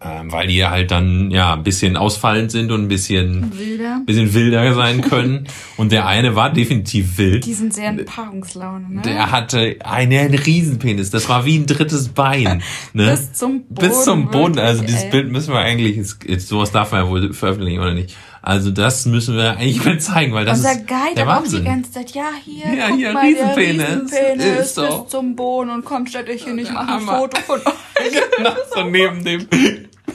ähm, 0.00 0.30
weil 0.30 0.46
die 0.46 0.64
halt 0.64 0.92
dann 0.92 1.30
ja 1.32 1.54
ein 1.54 1.64
bisschen 1.64 1.96
ausfallend 1.96 2.52
sind 2.52 2.70
und 2.70 2.82
ein 2.84 2.88
bisschen, 2.88 3.52
Wilder. 3.58 4.00
bisschen 4.06 4.32
wilder 4.32 4.72
sein 4.74 5.00
können. 5.00 5.48
Und 5.76 5.90
der 5.90 6.06
eine 6.06 6.36
war 6.36 6.52
definitiv 6.52 7.18
wild. 7.18 7.44
Die 7.44 7.54
sind 7.54 7.74
sehr 7.74 7.90
in 7.90 8.04
Paarungslaune, 8.04 8.88
ne? 8.88 9.02
Der 9.02 9.30
hatte 9.32 9.76
einen 9.84 10.34
Riesenpenis. 10.34 11.10
Das 11.10 11.28
war 11.28 11.44
wie 11.46 11.56
ein 11.58 11.66
drittes 11.66 12.08
Bein. 12.10 12.62
Ne? 12.92 13.10
Bis 13.10 13.32
zum 13.32 13.64
Boden. 13.64 13.88
Bis 13.88 14.04
zum 14.04 14.30
Boden. 14.30 14.58
Also 14.58 14.80
wirklich, 14.82 14.86
dieses 14.96 15.04
ey. 15.06 15.10
Bild 15.10 15.30
müssen 15.32 15.52
wir 15.52 15.60
eigentlich, 15.60 15.96
ist, 15.96 16.48
sowas 16.48 16.70
darf 16.72 16.92
man 16.92 17.04
ja 17.04 17.10
wohl 17.10 17.32
veröffentlichen 17.32 17.80
oder 17.80 17.94
nicht. 17.94 18.16
Also 18.40 18.70
das 18.70 19.04
müssen 19.04 19.36
wir 19.36 19.56
eigentlich 19.56 19.84
mal 19.84 19.98
zeigen, 20.00 20.32
weil 20.32 20.44
das 20.44 20.58
Unser 20.58 20.72
ist 20.72 20.86
Guide 20.88 21.14
der 21.16 21.24
auch 21.28 21.38
die 21.38 21.42
Wahnsinn. 21.44 21.64
ganze 21.64 21.90
Zeit, 21.92 22.10
ja, 22.12 22.30
hier, 22.44 22.72
Ja, 22.72 22.86
hier, 22.88 23.12
mal, 23.12 23.26
Riesenpenis. 23.26 23.86
Riesenpenis 24.12 24.60
Ist 24.60 24.74
so. 24.76 25.02
bis 25.02 25.10
zum 25.10 25.34
Boden 25.36 25.70
und 25.70 25.84
komm, 25.84 26.06
stellt 26.06 26.28
euch 26.30 26.44
hier 26.44 26.54
nicht, 26.54 26.72
mach 26.72 26.88
ein. 26.88 27.00
Foto 27.00 27.40
von 27.42 27.58
euch. 27.60 28.20
genau, 28.36 28.52
so 28.74 28.84
neben 28.84 29.24
dem 29.24 29.46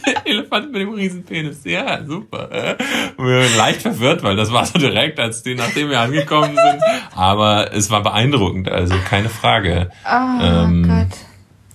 Elefant 0.26 0.72
mit 0.72 0.82
dem 0.82 0.94
Riesenpenis. 0.94 1.62
Ja, 1.64 2.04
super. 2.06 2.52
Äh, 2.52 2.76
Wir 3.18 3.40
waren 3.42 3.58
leicht 3.58 3.82
verwirrt, 3.82 4.24
weil 4.24 4.36
das 4.36 4.52
war 4.52 4.66
so 4.66 4.78
direkt, 4.80 5.20
als 5.20 5.44
die, 5.44 5.56
nachdem 5.56 5.90
wir 5.90 6.00
angekommen 6.00 6.56
sind. 6.56 6.82
Aber 7.16 7.74
es 7.74 7.90
war 7.92 8.02
beeindruckend, 8.04 8.70
also 8.70 8.96
keine 9.08 9.30
Frage. 9.30 9.90
Oh 10.06 10.42
Ähm, 10.44 10.84
Gott. 10.88 11.18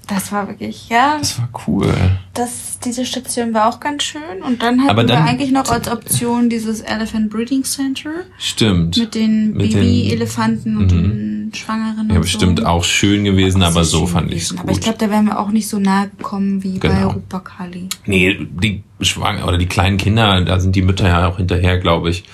Das 0.09 0.32
war 0.32 0.48
wirklich, 0.48 0.88
ja, 0.88 1.18
Das 1.18 1.38
war 1.38 1.48
cool. 1.66 1.92
das, 2.34 2.78
diese 2.82 3.04
Station 3.04 3.52
war 3.52 3.68
auch 3.68 3.78
ganz 3.78 4.02
schön. 4.04 4.42
Und 4.44 4.62
dann 4.62 4.82
hatten 4.82 4.96
dann- 4.96 5.09
wir 5.09 5.22
eigentlich 5.24 5.50
noch 5.52 5.68
als 5.68 5.86
Option 5.86 6.48
dieses 6.48 6.80
Elephant 6.80 7.28
Breeding 7.30 7.62
Center 7.62 8.11
Stimmt. 8.38 8.96
mit 8.96 9.14
den 9.14 9.52
Baby-Elefanten 9.56 10.76
und 10.78 10.90
den 10.90 11.52
Schwangeren 11.54 12.11
ja, 12.11 12.18
bestimmt 12.20 12.61
so. 12.61 12.64
auch 12.66 12.84
schön 12.84 13.24
gewesen, 13.24 13.62
aber 13.62 13.84
so 13.84 14.00
schön 14.00 14.06
fand 14.09 14.32
ich 14.32 14.42
es 14.44 14.50
gut. 14.50 14.61
Aber 14.61 14.72
ich 14.72 14.80
glaube, 14.80 14.98
da 14.98 15.11
wären 15.11 15.26
wir 15.26 15.38
auch 15.38 15.50
nicht 15.50 15.68
so 15.68 15.78
nahe 15.78 16.09
gekommen 16.09 16.62
wie 16.62 16.78
bei 16.78 16.88
Genau. 16.88 17.11
Rupakali. 17.11 17.88
Nee, 18.06 18.38
die 18.62 18.82
Schwanger 19.00 19.46
oder 19.46 19.59
die 19.59 19.66
kleinen 19.66 19.96
Kinder, 19.98 20.40
da 20.42 20.59
sind 20.61 20.74
die 20.74 20.82
Mütter 20.82 21.06
ja 21.09 21.28
auch 21.28 21.36
hinterher, 21.36 21.78
glaube 21.78 22.11
ich, 22.11 22.24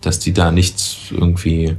dass 0.00 0.18
die 0.18 0.32
da 0.32 0.50
nichts 0.50 0.96
irgendwie 1.10 1.76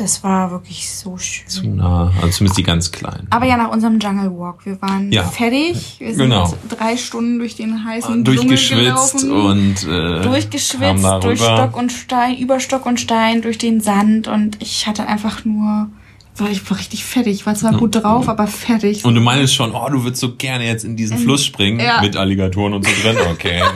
Das 0.00 0.24
war 0.24 0.50
wirklich 0.50 0.88
so 0.90 1.18
schön. 1.18 1.46
zu 1.46 1.68
nah, 1.68 2.10
also 2.22 2.28
zumindest 2.30 2.56
die 2.58 2.62
ganz 2.62 2.90
kleinen. 2.90 3.26
Aber 3.28 3.44
ja, 3.44 3.58
nach 3.58 3.70
unserem 3.70 3.98
Jungle 3.98 4.30
Walk. 4.30 4.64
Wir 4.64 4.80
waren 4.80 5.12
Ja. 5.12 5.24
fertig. 5.24 5.96
Wir 5.98 6.14
sind 6.14 6.30
Genau. 6.30 6.54
drei 6.70 6.96
Stunden 6.96 7.38
durch 7.38 7.54
den 7.54 7.84
heißen 7.84 8.24
Dschungel 8.24 8.46
Durchgeschwitzt 8.46 9.18
gelaufen. 9.18 9.30
und 9.30 9.86
äh, 9.86 10.22
durchgeschwitzt, 10.22 11.04
durch. 11.22 11.38
Stock 11.40 11.76
und 11.76 11.92
Stein, 11.92 12.38
über 12.38 12.60
Stock 12.60 12.86
und 12.86 12.98
Stein, 12.98 13.42
durch 13.42 13.58
den 13.58 13.82
Sand 13.82 14.26
und 14.26 14.56
ich 14.62 14.86
hatte 14.86 15.06
einfach 15.06 15.44
nur, 15.44 15.90
war 16.38 16.48
ich 16.50 16.70
war 16.70 16.78
richtig 16.78 17.04
fertig. 17.04 17.34
Ich 17.34 17.46
war 17.46 17.54
zwar 17.54 17.74
gut 17.74 17.96
drauf, 18.02 18.26
aber 18.30 18.46
fertig. 18.46 19.04
Und 19.04 19.14
du 19.14 19.20
meinst 19.20 19.54
schon, 19.54 19.74
oh, 19.74 19.86
du 19.90 20.02
würdest 20.02 20.22
so 20.22 20.34
gerne 20.34 20.64
jetzt 20.64 20.84
in 20.84 20.96
diesen 20.96 21.18
Fluss 21.18 21.44
springen 21.44 21.78
ja. 21.80 22.00
mit 22.00 22.16
Alligatoren 22.16 22.72
und 22.72 22.86
so 22.86 22.92
drin. 23.02 23.18
Okay. 23.32 23.60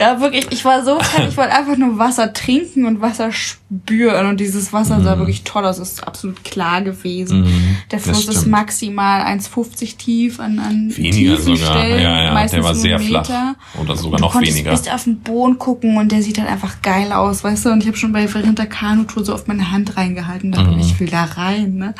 ja, 0.00 0.18
wirklich, 0.20 0.46
ich 0.50 0.64
war 0.64 0.82
so 0.84 0.98
fertig, 0.98 1.28
ich 1.32 1.36
wollte 1.36 1.52
einfach 1.52 1.76
nur 1.76 1.98
Wasser 1.98 2.32
trinken 2.32 2.86
und 2.86 3.00
Wasser 3.02 3.30
spüren 3.32 4.26
und 4.26 4.40
dieses 4.40 4.72
Wasser 4.72 5.00
sah 5.02 5.18
wirklich 5.18 5.44
toll 5.44 5.64
aus, 5.66 5.78
ist 5.78 6.02
absolut 6.06 6.42
klar 6.42 6.80
gewesen. 6.80 7.42
Mhm, 7.42 7.76
Der 7.90 8.00
Fluss 8.00 8.26
ist 8.26 8.46
maximal 8.46 9.22
1,50 9.22 9.96
tief 9.98 10.40
an, 10.40 10.58
an 10.58 10.96
Weniger 10.96 11.36
tiefen 11.36 11.56
sogar. 11.56 11.78
Stellen, 11.78 12.02
ja, 12.02 12.22
ja, 12.24 12.32
meistens 12.34 12.56
der 12.56 12.64
war 12.64 12.74
sehr 12.74 12.96
einen 12.96 13.06
flach. 13.06 13.28
Meter. 13.28 13.54
Oder 13.80 13.96
sogar 13.96 14.14
Und 14.14 14.20
noch 14.22 14.32
du 14.32 14.40
weniger. 14.40 14.70
bis 14.70 14.88
auf 14.88 15.04
den 15.04 15.20
Boden 15.20 15.58
gucken 15.58 15.96
und 15.98 16.10
der 16.10 16.22
sieht 16.22 16.38
halt 16.38 16.48
einfach 16.50 16.80
geil 16.82 17.12
aus, 17.12 17.44
weißt 17.44 17.66
du? 17.66 17.70
Und 17.70 17.82
ich 17.82 17.86
habe 17.86 17.96
schon 17.98 18.12
bei 18.12 18.24
der 18.26 18.66
Kanutour 18.66 19.24
so 19.24 19.34
auf 19.34 19.46
meine 19.46 19.70
Hand 19.70 19.96
reingehalten 19.96 20.50
dachte, 20.52 20.70
Mhm. 20.70 20.78
ich 20.80 20.98
will 20.98 21.08
da 21.08 21.24
rein, 21.24 21.74
ne? 21.74 21.94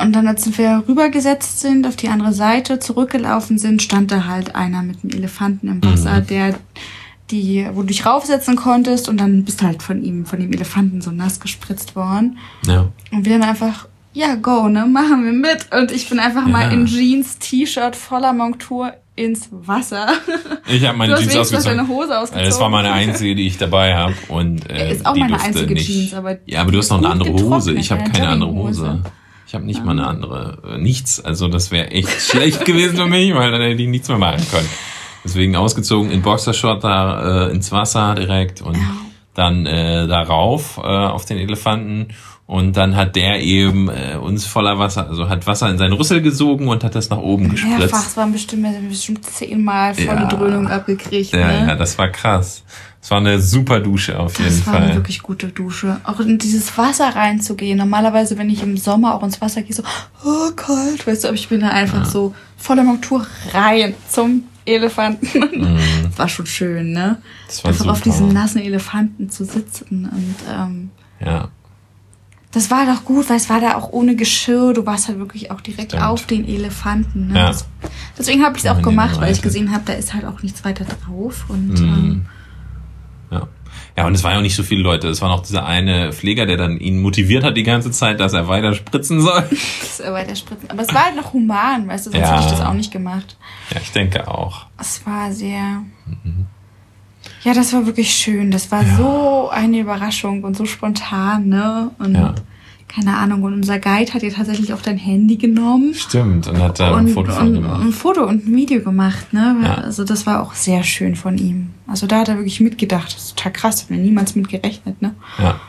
Und 0.00 0.12
dann, 0.14 0.26
als 0.26 0.56
wir 0.56 0.84
rübergesetzt 0.88 1.60
sind, 1.60 1.86
auf 1.86 1.96
die 1.96 2.08
andere 2.08 2.32
Seite 2.32 2.78
zurückgelaufen 2.78 3.58
sind, 3.58 3.82
stand 3.82 4.10
da 4.10 4.24
halt 4.26 4.54
einer 4.54 4.82
mit 4.82 4.98
einem 5.02 5.12
Elefanten 5.12 5.68
im 5.68 5.84
Wasser, 5.84 6.20
Mhm. 6.20 6.26
der 6.28 6.54
die, 7.30 7.66
wo 7.72 7.80
du 7.82 7.88
dich 7.88 8.04
raufsetzen 8.04 8.56
konntest 8.56 9.08
und 9.08 9.18
dann 9.18 9.44
bist 9.44 9.62
du 9.62 9.66
halt 9.66 9.82
von 9.82 10.02
ihm, 10.02 10.26
von 10.26 10.38
dem 10.40 10.52
Elefanten 10.52 11.00
so 11.00 11.10
nass 11.10 11.40
gespritzt 11.40 11.96
worden. 11.96 12.36
Ja. 12.66 12.88
Und 13.10 13.24
wir 13.24 13.38
dann 13.38 13.48
einfach, 13.48 13.86
ja, 14.12 14.34
go, 14.34 14.68
ne, 14.68 14.84
machen 14.86 15.24
wir 15.24 15.32
mit. 15.32 15.66
Und 15.72 15.90
ich 15.92 16.08
bin 16.10 16.18
einfach 16.18 16.46
mal 16.46 16.64
Ja. 16.64 16.70
in 16.70 16.84
Jeans, 16.86 17.38
T-Shirt, 17.38 17.96
voller 17.96 18.32
Montur 18.34 18.92
ins 19.16 19.48
Wasser. 19.50 20.08
Ich 20.66 20.86
habe 20.86 20.96
meine 20.98 21.16
Jeans 21.16 21.36
ausgezogen. 21.36 21.76
deine 21.78 21.88
Hose 21.88 22.18
ausgezogen. 22.18 22.48
Das 22.48 22.60
war 22.60 22.68
meine 22.70 22.92
einzige, 22.92 23.34
die 23.34 23.46
ich 23.46 23.56
dabei 23.58 23.94
habe. 23.94 24.14
Und 24.28 24.68
äh, 24.70 24.92
Ist 24.92 25.04
auch 25.06 25.14
die 25.14 25.20
meine 25.20 25.40
einzige 25.40 25.72
nicht. 25.74 25.86
Jeans, 25.86 26.14
aber 26.14 26.38
ja, 26.46 26.60
aber 26.62 26.72
du 26.72 26.78
hast 26.78 26.90
noch 26.90 26.98
eine 26.98 27.08
andere 27.08 27.32
Hose. 27.32 27.72
Ich 27.72 27.90
habe 27.90 28.02
eine 28.02 28.12
keine 28.12 28.28
andere. 28.28 28.52
Hose. 28.52 29.02
Ich 29.52 29.54
habe 29.54 29.66
nicht 29.66 29.84
mal 29.84 29.90
eine 29.92 30.06
andere. 30.06 30.56
Äh, 30.66 30.78
nichts. 30.78 31.22
Also 31.22 31.46
das 31.46 31.70
wäre 31.70 31.90
echt 31.90 32.08
schlecht 32.22 32.64
gewesen 32.64 32.96
für 32.96 33.04
mich, 33.04 33.34
weil 33.34 33.50
dann 33.50 33.60
hätte 33.60 33.82
ich 33.82 33.88
nichts 33.88 34.08
mehr 34.08 34.16
machen 34.16 34.42
können. 34.50 34.68
Deswegen 35.22 35.56
ausgezogen 35.56 36.10
in 36.10 36.22
Boxershort 36.22 36.82
da 36.82 37.48
äh, 37.48 37.52
ins 37.52 37.70
Wasser 37.70 38.14
direkt 38.14 38.62
und 38.62 38.78
dann 39.34 39.66
äh, 39.66 40.06
darauf 40.06 40.78
äh, 40.78 40.80
auf 40.80 41.26
den 41.26 41.36
Elefanten. 41.36 42.14
Und 42.52 42.76
dann 42.76 42.96
hat 42.96 43.16
der 43.16 43.40
eben 43.40 43.88
äh, 43.88 44.16
uns 44.20 44.44
voller 44.44 44.78
Wasser, 44.78 45.08
also 45.08 45.26
hat 45.30 45.46
Wasser 45.46 45.70
in 45.70 45.78
seinen 45.78 45.94
Rüssel 45.94 46.20
gesogen 46.20 46.68
und 46.68 46.84
hat 46.84 46.94
das 46.94 47.08
nach 47.08 47.16
oben 47.16 47.48
Mehrfach, 47.48 47.78
gespritzt. 47.78 48.06
es 48.08 48.16
waren 48.18 48.30
bestimmt, 48.30 48.88
bestimmt 48.90 49.24
zehnmal 49.24 49.94
volle 49.94 50.06
Ja. 50.20 50.26
Dröhnung 50.26 50.68
abgekriegt. 50.68 51.32
Ja, 51.32 51.46
ne? 51.46 51.66
ja, 51.68 51.74
das 51.76 51.96
war 51.96 52.08
krass. 52.10 52.62
Das 53.00 53.10
war 53.10 53.18
eine 53.18 53.40
super 53.40 53.80
Dusche 53.80 54.18
auf 54.20 54.38
jeden 54.38 54.50
Das 54.50 54.66
war 54.66 54.74
eine 54.74 54.86
Fall. 54.88 54.96
wirklich 54.96 55.22
gute 55.22 55.48
Dusche. 55.48 55.98
Auch 56.04 56.20
in 56.20 56.36
dieses 56.36 56.76
Wasser 56.76 57.08
reinzugehen. 57.16 57.78
Normalerweise, 57.78 58.36
wenn 58.36 58.50
ich 58.50 58.62
im 58.62 58.76
Sommer 58.76 59.14
auch 59.14 59.22
ins 59.22 59.40
Wasser 59.40 59.62
gehe, 59.62 59.74
so, 59.74 59.82
oh, 60.22 60.50
kalt, 60.54 61.06
weißt 61.06 61.24
du, 61.24 61.28
aber 61.28 61.34
ich 61.36 61.48
bin 61.48 61.60
da 61.62 61.68
einfach 61.70 62.04
so 62.04 62.34
voller 62.58 62.84
Montur 62.84 63.26
rein 63.54 63.94
zum 64.10 64.42
Elefanten. 64.66 65.78
Das 66.04 66.18
war 66.18 66.28
schon 66.28 66.44
schön, 66.46 66.92
ne? 66.92 67.16
Mhm. 67.18 67.24
Das 67.46 67.64
war 67.64 67.70
einfach 67.70 67.86
auf 67.86 67.96
super. 67.96 68.10
diesen 68.10 68.28
nassen 68.34 68.58
Elefanten 68.60 69.30
zu 69.30 69.46
sitzen. 69.46 70.04
Und 70.12 70.34
ähm, 70.54 70.90
Ja, 71.24 71.48
das 72.52 72.70
war 72.70 72.86
doch 72.86 73.04
gut, 73.04 73.28
weil 73.30 73.36
es 73.36 73.48
war 73.50 73.60
da 73.60 73.74
auch 73.76 73.90
ohne 73.92 74.14
Geschirr. 74.14 74.72
Du 74.74 74.84
warst 74.86 75.08
halt 75.08 75.18
wirklich 75.18 75.50
auch 75.50 75.60
direkt 75.60 75.92
Stimmt. 75.92 76.04
auf 76.04 76.26
den 76.26 76.46
Elefanten. 76.46 77.28
Ne? 77.28 77.38
Ja. 77.38 77.46
Das, 77.48 77.66
deswegen 78.18 78.44
habe 78.44 78.56
ich 78.56 78.64
es 78.64 78.70
auch 78.70 78.82
gemacht, 78.82 79.20
weil 79.20 79.32
ich 79.32 79.42
gesehen 79.42 79.72
habe, 79.72 79.82
da 79.86 79.94
ist 79.94 80.12
halt 80.14 80.24
auch 80.26 80.42
nichts 80.42 80.64
weiter 80.64 80.84
drauf. 80.84 81.46
Und 81.48 81.80
Mhm. 81.80 81.84
ähm, 81.94 82.26
ja. 83.30 83.48
Ja, 83.96 84.06
und 84.06 84.14
es 84.14 84.24
waren 84.24 84.38
auch 84.38 84.42
nicht 84.42 84.54
so 84.54 84.62
viele 84.62 84.82
Leute. 84.82 85.08
Es 85.08 85.20
war 85.20 85.28
noch 85.28 85.42
dieser 85.42 85.66
eine 85.66 86.12
Pfleger, 86.14 86.46
der 86.46 86.56
dann 86.56 86.78
ihn 86.78 87.00
motiviert 87.02 87.44
hat 87.44 87.56
die 87.58 87.62
ganze 87.62 87.90
Zeit, 87.90 88.20
dass 88.20 88.32
er 88.32 88.48
weiter 88.48 88.74
spritzen 88.74 89.20
soll. 89.20 89.44
das 89.80 90.00
äh, 90.00 90.10
weiter 90.12 90.34
spritzen. 90.34 90.70
Aber 90.70 90.82
es 90.82 90.94
war 90.94 91.04
halt 91.06 91.16
noch 91.16 91.32
human, 91.34 91.88
weißt 91.88 92.06
du, 92.06 92.10
sonst 92.10 92.22
Ja. 92.22 92.32
hätte 92.36 92.44
ich 92.44 92.50
das 92.58 92.60
auch 92.66 92.72
nicht 92.74 92.90
gemacht. 92.90 93.36
Ja, 93.74 93.80
ich 93.82 93.92
denke 93.92 94.28
auch. 94.28 94.66
Es 94.78 95.04
war 95.06 95.30
sehr. 95.32 95.82
Ja, 97.44 97.54
das 97.54 97.72
war 97.72 97.86
wirklich 97.86 98.10
schön. 98.14 98.50
Das 98.50 98.70
war 98.70 98.84
so 98.96 99.48
eine 99.50 99.78
Überraschung 99.80 100.44
und 100.44 100.56
so 100.56 100.64
spontan, 100.64 101.48
ne? 101.48 101.90
Und 101.98 102.14
Ja. 102.14 102.34
keine 102.88 103.16
Ahnung. 103.16 103.42
Und 103.42 103.54
unser 103.54 103.78
Guide 103.78 104.12
hat 104.14 104.22
ihr 104.22 104.32
tatsächlich 104.32 104.72
auch 104.74 104.82
dein 104.82 104.98
Handy 104.98 105.36
genommen. 105.36 105.94
Stimmt. 105.94 106.46
Und 106.46 106.58
hat 106.58 106.78
da 106.78 106.94
ein 106.96 107.08
Foto 107.08 107.32
von 107.32 107.54
gemacht. 107.54 107.82
ein 107.82 107.92
Foto 107.92 108.24
und 108.24 108.46
ein 108.46 108.54
Video 108.56 108.80
gemacht, 108.80 109.32
ne? 109.32 109.56
Ja. 109.62 109.74
Also 109.76 110.04
das 110.04 110.26
war 110.26 110.42
auch 110.42 110.54
sehr 110.54 110.84
schön 110.84 111.16
von 111.16 111.38
ihm. 111.38 111.70
Also 111.86 112.06
da 112.06 112.18
hat 112.20 112.28
er 112.28 112.36
wirklich 112.36 112.60
mitgedacht. 112.60 113.14
Das 113.14 113.24
ist 113.24 113.36
total 113.36 113.52
krass, 113.52 113.82
hat 113.82 113.90
mir 113.90 113.98
niemals 113.98 114.34
mitgerechnet, 114.36 115.00
ne? 115.02 115.14
Ja. 115.38 115.60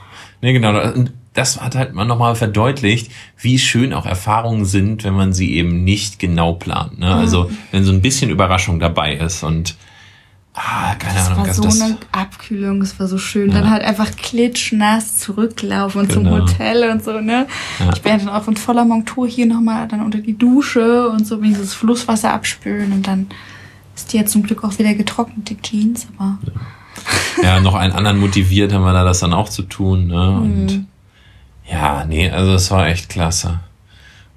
Nee, 0.42 0.54
genau. 0.54 0.80
Und 0.94 1.14
das 1.34 1.60
hat 1.62 1.76
halt 1.76 1.94
mal 1.94 2.06
nochmal 2.06 2.36
verdeutlicht, 2.36 3.10
wie 3.40 3.58
schön 3.58 3.94
auch 3.94 4.06
Erfahrungen 4.06 4.66
sind, 4.66 5.04
wenn 5.04 5.14
man 5.16 5.34
sie 5.34 5.54
eben 5.56 5.84
nicht 5.84 6.20
genau 6.20 6.54
plant. 6.54 7.00
Ne? 7.00 7.08
Also 7.12 7.50
wenn 7.72 7.84
so 7.84 7.92
ein 7.92 8.02
bisschen 8.02 8.30
Überraschung 8.30 8.80
dabei 8.80 9.16
ist 9.16 9.42
und 9.44 9.76
ah, 10.54 10.96
keine 10.96 11.16
Das 11.16 11.28
Ahnung, 11.28 11.40
war 11.40 11.46
also 11.48 11.62
so 11.64 11.68
das, 11.70 11.82
eine 11.82 11.98
Abkühlung, 12.12 12.82
es 12.82 13.00
war 13.00 13.08
so 13.08 13.18
schön. 13.18 13.50
Ja. 13.52 13.62
Dann 13.62 13.70
halt 13.70 13.84
einfach 13.84 14.12
klitschnass 14.16 15.20
zurücklaufen 15.20 16.10
zum 16.10 16.24
Genau. 16.26 16.40
Hotel 16.40 16.90
und 16.92 17.04
so, 17.04 17.20
ne? 17.20 17.48
Ja. 17.80 17.92
Ich 17.94 18.02
bin 18.02 18.18
dann 18.20 18.30
auch 18.30 18.48
in 18.48 18.56
voller 18.58 18.86
Montur 18.86 19.28
hier 19.28 19.46
nochmal 19.46 19.88
dann 19.88 20.02
unter 20.02 20.20
die 20.20 20.38
Dusche 20.38 21.10
und 21.10 21.26
so 21.26 21.38
dieses 21.38 21.74
Flusswasser 21.74 22.34
abspülen 22.34 22.92
und 22.94 23.08
dann 23.08 23.28
ist 23.96 24.12
die 24.14 24.18
ja 24.18 24.26
zum 24.26 24.44
Glück 24.44 24.64
auch 24.64 24.78
wieder 24.80 24.94
getrocknet, 24.94 25.50
die 25.50 25.62
Jeans, 25.62 26.08
aber 26.18 26.38
ja, 27.42 27.60
noch 27.60 27.76
einen 27.76 27.94
anderen 27.94 28.20
motiviert 28.20 28.72
haben 28.74 28.84
wir 28.84 28.94
da 28.94 29.04
das 29.04 29.20
dann 29.20 29.34
auch 29.34 29.50
zu 29.50 29.64
tun. 29.64 30.08
Ne? 30.08 30.32
Und 30.40 30.66
Mhm. 30.68 30.86
ja, 31.70 32.06
nee, 32.06 32.30
also 32.30 32.54
es 32.54 32.70
war 32.72 32.88
echt 32.88 33.10
klasse. 33.10 33.60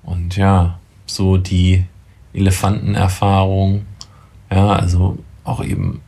Und 0.03 0.37
ja, 0.37 0.79
so 1.07 1.37
die 1.37 1.85
Elefantenerfahrung, 2.35 3.87
ja, 4.51 4.69
also 4.73 5.19
auch 5.45 5.63
eben 5.65 6.01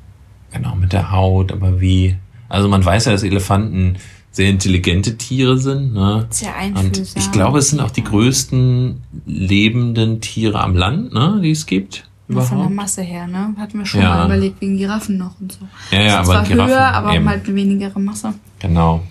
genau 0.52 0.74
mit 0.74 0.92
der 0.92 1.10
Haut, 1.12 1.52
aber 1.52 1.80
wie, 1.80 2.16
also 2.48 2.68
man 2.68 2.84
weiß 2.84 3.06
ja, 3.06 3.12
dass 3.12 3.22
Elefanten 3.22 3.96
sehr 4.30 4.50
intelligente 4.50 5.16
Tiere 5.16 5.58
sind, 5.58 5.92
ne? 5.94 6.26
sehr 6.30 6.50
Und 6.50 6.76
einfühlsam. 6.76 7.22
ich 7.22 7.32
glaube, 7.32 7.58
es 7.58 7.70
sind 7.70 7.80
auch 7.80 7.90
die 7.90 8.04
größten 8.04 9.00
lebenden 9.26 10.20
Tiere 10.20 10.60
am 10.60 10.76
Land, 10.76 11.12
ne, 11.12 11.40
die 11.42 11.50
es 11.50 11.66
gibt. 11.66 12.04
Nur 12.30 12.42
Von 12.42 12.58
der 12.58 12.66
Überhaupt. 12.66 12.74
Masse 12.76 13.02
her, 13.02 13.26
ne? 13.26 13.54
Hatten 13.58 13.78
wir 13.78 13.86
schon 13.86 14.02
Ja. 14.02 14.10
mal 14.16 14.26
überlegt, 14.26 14.60
wegen 14.60 14.76
Giraffen 14.76 15.16
noch 15.16 15.40
und 15.40 15.52
so. 15.52 15.60
Ja, 15.90 16.02
ja, 16.02 16.08
Sind 16.10 16.14
aber 16.18 16.24
zwar 16.26 16.42
Giraffen 16.44 16.74
höher, 16.74 16.86
aber 16.94 17.14
eben. 17.14 17.26
halt 17.28 17.46
eine 17.46 17.54
wenigere 17.56 17.98
Masse. 17.98 18.34
Genau. 18.58 19.02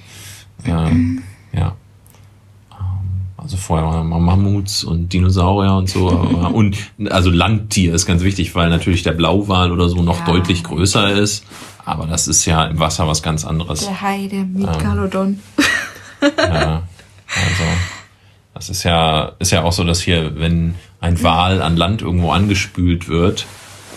Ähm, 0.66 1.24
ja. 1.52 1.76
Ähm, 3.48 3.54
Also 3.54 3.58
vorher 3.58 3.88
waren 3.88 4.08
mal 4.10 4.20
Mammuts 4.20 4.84
und 4.84 5.14
Dinosaurier 5.14 5.74
und 5.76 5.90
so. 5.90 6.08
Und 6.10 6.78
also 7.10 7.30
Landtier 7.30 7.94
ist 7.94 8.06
ganz 8.06 8.22
wichtig, 8.24 8.54
weil 8.56 8.70
natürlich 8.70 9.04
der 9.04 9.14
Blauwal 9.14 9.72
oder 9.72 9.88
so 9.88 10.02
noch 10.04 10.20
Ja. 10.20 10.26
deutlich 10.26 10.64
größer 10.64 11.12
ist. 11.12 11.46
Aber 11.86 12.06
das 12.08 12.28
ist 12.28 12.46
ja 12.46 12.66
im 12.66 12.80
Wasser 12.80 13.08
was 13.08 13.24
ganz 13.24 13.46
anderes. 13.46 13.86
Der 13.86 14.02
Hai, 14.02 14.28
der 14.28 14.44
Megalodon. 14.44 15.40
Ja, 16.38 16.84
also 17.30 17.64
das 18.54 18.70
ist 18.70 18.84
ja 18.84 19.32
ist 19.40 19.52
ja 19.52 19.64
auch 19.64 19.72
so, 19.72 19.84
dass 19.86 20.02
hier, 20.02 20.38
wenn 20.40 20.76
ein 21.00 21.22
Wal 21.24 21.62
an 21.62 21.78
Land 21.78 22.02
irgendwo 22.02 22.32
angespült 22.32 23.08
wird, 23.08 23.46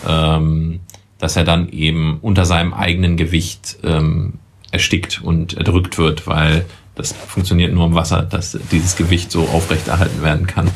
ähm, 0.07 0.79
dass 1.17 1.35
er 1.35 1.43
dann 1.43 1.67
eben 1.69 2.19
unter 2.21 2.45
seinem 2.45 2.73
eigenen 2.73 3.17
Gewicht 3.17 3.77
ähm, 3.83 4.35
erstickt 4.71 5.21
und 5.21 5.55
erdrückt 5.57 5.97
wird, 5.97 6.25
weil 6.27 6.65
das 6.95 7.13
funktioniert 7.13 7.73
nur 7.73 7.85
im 7.85 7.95
Wasser, 7.95 8.23
dass 8.23 8.57
dieses 8.71 8.95
Gewicht 8.95 9.31
so 9.31 9.47
aufrechterhalten 9.47 10.21
werden 10.21 10.47
kann. 10.47 10.69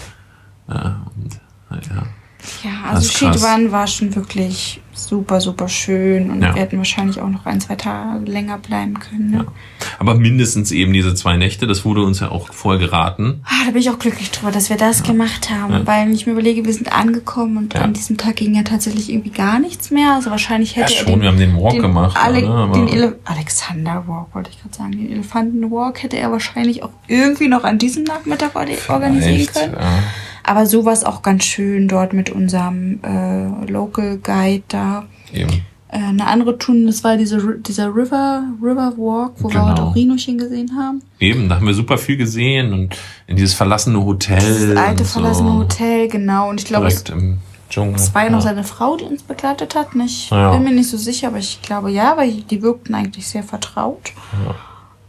Ja, 0.67 1.05
und, 1.15 1.39
ja. 1.71 2.03
Ja, 2.63 2.91
also. 2.91 3.09
Schiedwan 3.09 3.71
war 3.71 3.87
schon 3.87 4.15
wirklich 4.15 4.81
super, 4.95 5.41
super 5.41 5.67
schön 5.67 6.31
und 6.31 6.41
Ja. 6.41 6.55
wir 6.55 6.61
hätten 6.61 6.77
wahrscheinlich 6.77 7.19
auch 7.21 7.29
noch 7.29 7.45
ein, 7.45 7.59
zwei 7.61 7.75
Tage 7.75 8.25
länger 8.25 8.57
bleiben 8.57 8.99
können. 8.99 9.31
Ne? 9.31 9.37
Ja. 9.39 9.45
Aber 9.99 10.15
mindestens 10.15 10.71
eben 10.71 10.93
diese 10.93 11.13
zwei 11.15 11.37
Nächte, 11.37 11.67
das 11.67 11.85
wurde 11.85 12.03
uns 12.03 12.19
ja 12.21 12.29
auch 12.31 12.51
vorher 12.53 12.79
geraten. 12.79 13.41
Ah, 13.45 13.65
da 13.65 13.71
bin 13.71 13.81
ich 13.81 13.89
auch 13.89 13.99
glücklich 13.99 14.31
drüber, 14.31 14.51
dass 14.51 14.69
wir 14.69 14.77
das 14.77 15.03
gemacht 15.03 15.49
haben, 15.49 15.73
Ja. 15.73 15.85
weil 15.87 16.05
wenn 16.07 16.13
ich 16.13 16.25
mir 16.25 16.31
überlege, 16.33 16.65
wir 16.65 16.73
sind 16.73 16.91
angekommen 16.91 17.57
und 17.57 17.73
Ja. 17.73 17.81
an 17.81 17.93
diesem 17.93 18.17
Tag 18.17 18.37
ging 18.37 18.55
ja 18.55 18.63
tatsächlich 18.63 19.11
irgendwie 19.11 19.31
gar 19.31 19.59
nichts 19.59 19.91
mehr. 19.91 20.13
Also 20.15 20.31
wahrscheinlich 20.31 20.75
Ja, 20.75 20.83
hätte 20.83 20.93
er 20.95 21.07
schon, 21.07 21.21
wir 21.21 21.27
haben 21.27 21.37
den 21.37 21.55
Walk 21.55 21.79
gemacht, 21.81 22.17
Ale? 22.21 22.47
Aber- 22.47 22.73
den 22.73 22.87
Ele 22.87 23.19
Alexander 23.25 24.03
Walk, 24.07 24.33
wollte 24.33 24.49
ich 24.51 24.61
gerade 24.61 24.75
sagen. 24.75 24.91
Den 24.93 25.11
Elefantenwalk 25.11 26.01
hätte 26.03 26.17
er 26.17 26.31
wahrscheinlich 26.31 26.83
auch 26.83 26.91
irgendwie 27.07 27.47
noch 27.47 27.63
an 27.63 27.77
diesem 27.77 28.03
Nachmittag 28.03 28.55
organisieren 28.55 29.35
Echt, 29.35 29.53
können. 29.53 29.75
Ja. 30.45 30.51
Aber 30.51 30.65
so 30.65 30.85
war 30.85 30.93
es 30.93 31.03
auch 31.03 31.21
ganz 31.21 31.43
schön 31.45 31.87
dort 31.87 32.13
mit 32.13 32.29
unserem 32.29 32.99
äh, 33.03 33.71
Local 33.71 34.17
Guide 34.17 34.63
da. 34.67 35.05
Eben. 35.33 35.51
Äh, 35.89 35.97
eine 35.97 36.27
andere 36.27 36.57
Tour, 36.57 36.75
das 36.85 37.03
war 37.03 37.15
diese, 37.17 37.39
dieser 37.59 37.87
River, 37.95 38.43
River 38.61 38.93
Walk, 38.97 39.33
wo 39.39 39.47
wir 39.49 39.53
Genau. 39.53 39.69
heute 39.69 39.83
auch 39.83 39.95
Rhinochen 39.95 40.37
gesehen 40.37 40.71
haben. 40.77 41.01
Eben, 41.19 41.47
da 41.49 41.55
haben 41.55 41.65
wir 41.67 41.73
super 41.73 41.97
viel 41.97 42.17
gesehen 42.17 42.73
und 42.73 42.95
in 43.27 43.35
dieses 43.37 43.53
verlassene 43.53 44.03
Hotel. 44.03 44.37
Das 44.75 44.77
alte 44.77 45.03
und 45.03 45.09
verlassene 45.09 45.49
so. 45.51 45.57
Hotel, 45.59 46.07
genau. 46.09 46.49
Und 46.49 46.59
ich 46.61 46.65
glaube, 46.67 46.87
es, 46.87 47.03
Direkt 47.03 47.21
im 47.23 47.37
Dschungel. 47.69 47.95
es 47.95 48.13
war 48.13 48.23
ja 48.25 48.29
noch 48.29 48.39
ja. 48.39 48.49
seine 48.49 48.63
Frau, 48.63 48.97
die 48.97 49.05
uns 49.05 49.23
begleitet 49.23 49.73
hat. 49.75 49.87
Ich 50.05 50.29
Ja. 50.29 50.51
bin 50.53 50.63
mir 50.63 50.71
nicht 50.73 50.89
so 50.89 50.97
sicher, 50.97 51.27
aber 51.29 51.37
ich 51.37 51.61
glaube 51.61 51.91
ja, 51.91 52.17
weil 52.17 52.31
die 52.31 52.61
wirkten 52.61 52.93
eigentlich 52.95 53.27
sehr 53.27 53.43
vertraut. 53.43 54.11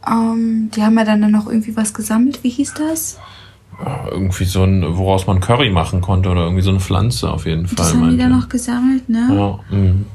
Ähm, 0.07 0.71
die 0.75 0.83
haben 0.83 0.97
ja 0.97 1.05
dann 1.05 1.31
noch 1.31 1.47
irgendwie 1.47 1.77
was 1.77 1.93
gesammelt. 1.93 2.43
Wie 2.45 2.49
hieß 2.51 2.75
das? 2.75 3.19
Irgendwie 4.11 4.45
so 4.45 4.63
ein, 4.63 4.97
woraus 4.97 5.27
man 5.27 5.41
Curry 5.41 5.71
machen 5.71 6.01
konnte 6.01 6.31
oder 6.31 6.43
irgendwie 6.45 6.63
so 6.63 6.71
eine 6.71 6.81
Pflanze 6.81 7.31
auf 7.31 7.45
jeden 7.47 7.67
Fall. 7.67 7.77
Das 7.77 7.95
haben 7.95 8.17
die 8.17 8.23
er. 8.23 8.29
noch 8.29 8.49
gesammelt, 8.49 9.09
ne? 9.09 9.29
Ja, 9.71 9.77
mhm. 9.77 10.07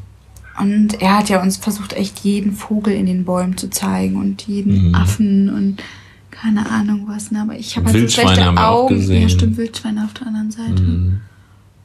Und 0.60 1.02
er 1.02 1.18
hat 1.20 1.30
ja 1.30 1.42
uns 1.42 1.58
versucht, 1.58 1.94
echt 1.94 2.20
jeden 2.20 2.54
Vogel 2.54 2.94
in 2.94 3.06
den 3.06 3.24
Bäumen 3.26 3.58
zu 3.58 3.70
zeigen 3.70 4.18
und 4.18 4.44
jeden 4.48 4.90
Mhm. 4.90 4.96
Affen 4.96 5.50
und 5.50 5.84
keine 6.30 6.70
Ahnung 6.70 7.06
was. 7.08 7.32
Ne? 7.32 7.42
Aber 7.42 7.56
ich 7.56 7.78
habe 7.78 7.88
halt 7.88 8.10
so 8.10 8.22
schlechte 8.22 8.46
haben 8.46 8.58
Augen. 8.58 8.96
gesehen. 8.96 9.24
Ja, 9.24 9.30
stimmt, 9.30 9.58
Wildschweine 9.58 10.04
auf 10.06 10.14
der 10.14 10.28
anderen 10.28 10.52
Seite. 10.52 10.82
Mhm. 10.82 11.22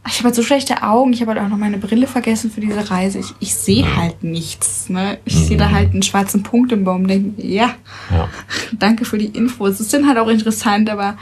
Ich 0.08 0.18
habe 0.18 0.26
halt 0.26 0.34
so 0.36 0.42
schlechte 0.42 0.82
Augen. 0.84 1.12
Ich 1.12 1.20
habe 1.20 1.32
halt 1.32 1.40
auch 1.40 1.48
noch 1.48 1.56
meine 1.56 1.78
Brille 1.78 2.06
vergessen 2.06 2.50
für 2.50 2.60
diese 2.60 2.90
Reise. 2.90 3.18
Ich, 3.18 3.34
ich 3.40 3.54
sehe 3.54 3.96
halt 3.96 4.22
nichts. 4.22 4.88
Ne? 4.88 5.18
Ich 5.24 5.34
sehe 5.34 5.56
da 5.56 5.70
halt 5.72 5.92
einen 5.92 6.02
schwarzen 6.04 6.44
Punkt 6.44 6.70
im 6.70 6.84
Baum 6.84 7.02
und 7.02 7.08
denke, 7.08 7.44
ja, 7.44 7.70
ja. 8.10 8.28
danke 8.78 9.04
für 9.04 9.18
die 9.18 9.26
Infos. 9.26 9.80
Es 9.80 9.90
sind 9.90 10.06
halt 10.06 10.18
auch 10.18 10.28
interessant, 10.28 10.88
aber 10.90 11.16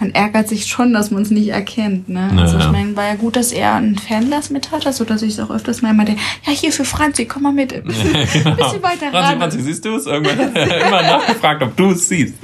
man 0.00 0.14
ärgert 0.14 0.48
sich 0.48 0.66
schon, 0.66 0.94
dass 0.94 1.10
man 1.10 1.22
es 1.22 1.30
nicht 1.30 1.48
erkennt. 1.48 2.08
Ne? 2.08 2.30
Also 2.36 2.56
Naja. 2.56 2.66
ich 2.66 2.72
meine, 2.72 2.96
war 2.96 3.04
ja 3.04 3.14
gut, 3.16 3.36
dass 3.36 3.52
er 3.52 3.74
ein 3.74 3.98
Fernglas 3.98 4.48
mit 4.48 4.70
hatte, 4.72 4.92
so 4.94 5.04
dass 5.04 5.20
ich 5.20 5.34
es 5.34 5.40
auch 5.40 5.50
öfters 5.50 5.82
mal 5.82 5.92
meinte, 5.92 6.16
ja 6.46 6.52
hier 6.52 6.72
für 6.72 6.86
Franzi, 6.86 7.26
komm 7.26 7.42
mal 7.42 7.52
mit. 7.52 7.72
Ein 7.74 7.84
bisschen, 7.84 8.12
bisschen 8.12 8.82
weiter 8.82 9.10
Franzi, 9.10 9.16
ran. 9.16 9.38
Franzi, 9.38 9.60
siehst 9.60 9.84
du 9.84 9.94
es? 9.96 10.06
Irgendwann 10.06 10.54
er 10.56 10.86
immer 10.86 11.02
nachgefragt, 11.02 11.62
ob 11.62 11.76
du 11.76 11.90
es 11.90 12.08
siehst. 12.08 12.34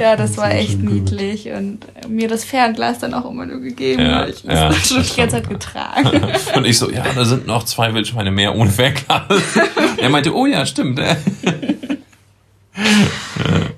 Ja, 0.00 0.16
das 0.16 0.38
war 0.38 0.50
echt 0.50 0.82
niedlich 0.82 1.50
und 1.50 1.80
mir 2.08 2.28
das 2.28 2.44
Fernglas 2.44 2.98
dann 2.98 3.12
auch 3.12 3.30
immer 3.30 3.44
nur 3.44 3.60
gegeben. 3.60 4.02
Ja, 4.02 4.22
weil 4.22 4.30
ich 4.30 4.42
ja, 4.44 4.68
das 4.68 4.88
schon 4.88 4.98
das 4.98 5.10
die 5.10 5.16
ganze. 5.20 5.36
Zeit 5.36 5.48
getragen. 5.48 6.10
Und 6.56 6.66
ich 6.66 6.78
so, 6.78 6.90
ja, 6.90 7.04
da 7.14 7.24
sind 7.24 7.46
noch 7.46 7.64
zwei 7.64 7.92
Wildschweine 7.92 8.30
mehr 8.30 8.54
ohne 8.56 8.70
Fernglas. 8.70 9.22
er 9.98 10.08
meinte, 10.08 10.34
oh 10.34 10.46
ja, 10.46 10.64
stimmt. 10.64 10.98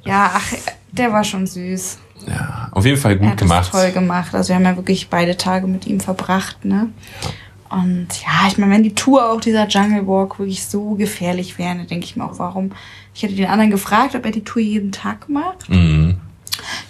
ja, 0.05 0.31
ach, 0.35 0.53
der 0.93 1.13
war 1.13 1.25
schon 1.25 1.47
süß. 1.47 1.99
Ja, 2.27 2.69
auf 2.71 2.85
jeden 2.85 2.97
Fall 2.99 3.13
Er 3.13 3.19
gut 3.19 3.31
hat 3.31 3.39
gemacht. 3.39 3.71
toll 3.71 3.91
gemacht. 3.93 4.35
Also 4.35 4.49
wir 4.51 4.57
haben 4.57 4.65
ja 4.65 4.77
wirklich 4.77 5.09
beide 5.09 5.37
Tage 5.37 5.67
mit 5.67 5.87
ihm 5.87 6.01
verbracht, 6.01 6.65
ne? 6.65 6.89
Und 7.71 8.07
ja, 8.23 8.47
ich 8.49 8.57
meine, 8.59 8.73
wenn 8.73 8.83
die 8.85 8.95
Tour 8.95 9.31
auch 9.31 9.41
dieser 9.41 9.67
Jungle 9.67 10.07
Walk 10.07 10.39
wirklich 10.39 10.65
so 10.65 10.95
gefährlich 10.95 11.59
wäre, 11.59 11.77
dann 11.77 11.87
denke 11.87 12.05
ich 12.07 12.15
mir 12.17 12.25
auch, 12.25 12.39
warum. 12.39 12.71
Ich 13.15 13.23
hätte 13.23 13.35
den 13.35 13.47
anderen 13.47 13.71
gefragt, 13.71 14.15
ob 14.15 14.25
er 14.25 14.31
die 14.33 14.45
Tour 14.45 14.63
jeden 14.63 14.93
Tag 14.93 15.29
macht. 15.29 15.69
Mhm. 15.69 16.17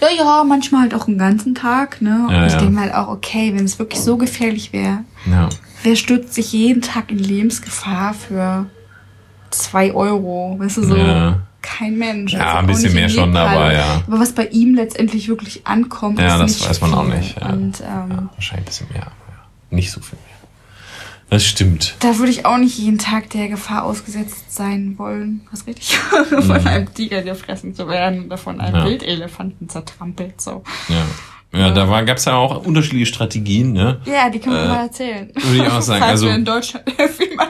Ja, 0.01 0.09
ja, 0.17 0.45
manchmal 0.45 0.83
halt 0.83 0.95
auch 0.95 1.09
einen 1.09 1.19
ganzen 1.19 1.55
Tag, 1.55 2.03
ne? 2.03 2.27
Und 2.29 2.35
Ja, 2.35 2.47
ich 2.47 2.53
ja. 2.53 2.59
denke 2.59 2.75
mir 2.75 2.81
halt 2.83 2.95
auch, 2.95 3.09
okay, 3.09 3.53
wenn 3.55 3.65
es 3.65 3.79
wirklich 3.79 4.01
so 4.01 4.17
gefährlich 4.17 4.73
wäre, 4.73 5.05
Ja. 5.27 5.49
wer 5.83 5.97
stürzt 5.97 6.35
sich 6.35 6.53
jeden 6.53 6.83
Tag 6.83 7.11
in 7.11 7.19
Lebensgefahr 7.19 8.13
für 8.15 8.67
zwei 9.51 9.93
Euro? 9.93 10.57
Weißt 10.59 10.77
du, 10.79 10.85
so 10.85 10.97
Ja. 10.97 11.41
Kein 11.65 11.97
Mensch. 11.99 12.33
Ja, 12.33 12.41
Also 12.41 12.57
ein 12.59 12.65
auch 12.65 12.69
bisschen 12.69 12.95
mehr 12.95 13.09
schon, 13.09 13.31
Nepal. 13.31 13.49
aber 13.57 13.73
ja. 13.73 14.03
Aber 14.07 14.21
was 14.21 14.33
bei 14.33 14.47
ihm 14.47 14.75
letztendlich 14.75 15.29
wirklich 15.29 15.67
ankommt, 15.67 16.19
Ja, 16.21 16.43
ist 16.45 16.61
das 16.61 16.69
weiß 16.69 16.81
man 16.83 16.95
auch 16.95 17.05
viel. 17.07 17.17
nicht, 17.17 17.41
ja. 17.41 17.49
Und 17.51 17.81
ähm, 17.81 18.29
Wahrscheinlich 18.35 18.63
ein 18.63 18.65
bisschen 18.65 18.89
mehr. 18.93 19.03
Ja. 19.07 19.13
Nicht 19.71 19.91
so 19.91 20.01
viel 20.01 20.19
mehr. 20.19 20.35
Das 21.31 21.45
stimmt. 21.45 21.97
da 22.01 22.19
würde 22.19 22.31
ich 22.31 22.45
auch 22.47 22.59
nicht 22.59 22.79
jeden 22.79 22.99
Tag 22.99 23.31
der 23.31 23.49
Gefahr 23.49 23.83
ausgesetzt 23.85 24.55
sein 24.55 24.95
wollen, 24.99 25.41
was 25.51 25.67
richtig, 25.67 25.97
von 26.29 26.67
einem 26.67 26.93
Tiger 26.95 27.23
gefressen 27.23 27.75
zu 27.75 27.89
werden 27.89 28.27
oder 28.27 28.37
von 28.39 28.61
einem 28.61 28.75
Mhm. 28.75 28.79
Ja. 28.81 28.85
Wildelefanten 28.87 29.69
zertrampelt. 29.69 30.41
So. 30.41 30.63
Ja. 30.89 31.59
Ja, 31.59 31.71
da 31.71 32.03
gab 32.03 32.17
es 32.19 32.25
ja 32.25 32.35
auch 32.37 32.65
unterschiedliche 32.67 33.07
Strategien, 33.07 33.73
ne? 33.73 34.01
Ja, 34.07 34.29
die 34.29 34.41
können 34.41 34.57
wir 34.57 34.65
Äh, 34.65 34.69
mal 34.69 34.83
erzählen. 34.87 35.31
würde 35.35 35.57
ich 35.65 35.71
auch 35.73 35.81
sagen, 35.83 36.01
Falls 36.01 36.11
also- 36.13 36.27
wir 36.27 36.35
in 36.35 36.45
Deutschland 36.45 36.85
viel 37.17 37.35
mal 37.37 37.49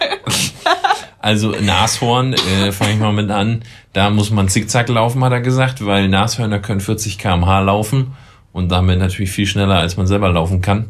Also 1.25 1.53
Nashorn, 1.59 2.35
äh, 2.35 2.71
fange 2.71 2.93
ich 2.93 2.99
mal 2.99 3.11
mit 3.11 3.31
an. 3.31 3.63
Da 3.95 4.11
muss 4.11 4.31
man 4.31 4.51
zickzack 4.51 4.91
laufen, 4.91 5.25
hat 5.25 5.33
er 5.33 5.41
gesagt, 5.41 5.83
weil 5.87 6.07
Nashörner 6.07 6.59
können 6.59 6.81
40 6.81 7.17
km/h 7.17 7.61
laufen 7.61 8.09
und 8.53 8.71
damit 8.71 8.99
natürlich 8.99 9.31
viel 9.31 9.47
schneller, 9.47 9.77
als 9.77 9.97
man 9.97 10.07
selber 10.07 10.29
laufen 10.29 10.61
kann. 10.61 10.89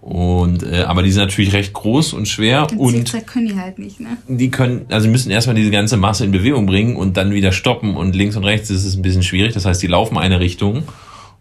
Und 0.00 0.62
äh, 0.62 0.84
aber 0.84 1.02
die 1.02 1.12
sind 1.12 1.20
natürlich 1.20 1.52
recht 1.52 1.74
groß 1.74 2.14
und 2.14 2.26
schwer 2.26 2.66
Den 2.66 2.78
und 2.78 2.92
Zickzack 2.92 3.26
können 3.26 3.48
die 3.48 3.56
halt 3.60 3.78
nicht, 3.78 4.00
ne? 4.00 4.16
die 4.26 4.50
können, 4.50 4.86
also 4.88 5.06
müssen 5.06 5.30
erstmal 5.30 5.54
diese 5.54 5.70
ganze 5.70 5.98
Masse 5.98 6.24
in 6.24 6.32
Bewegung 6.32 6.64
bringen 6.64 6.96
und 6.96 7.18
dann 7.18 7.34
wieder 7.34 7.52
stoppen 7.52 7.94
und 7.94 8.16
links 8.16 8.36
und 8.36 8.44
rechts 8.44 8.70
ist 8.70 8.86
es 8.86 8.96
ein 8.96 9.02
bisschen 9.02 9.22
schwierig. 9.22 9.52
Das 9.52 9.66
heißt, 9.66 9.82
die 9.82 9.86
laufen 9.86 10.16
eine 10.16 10.40
Richtung 10.40 10.84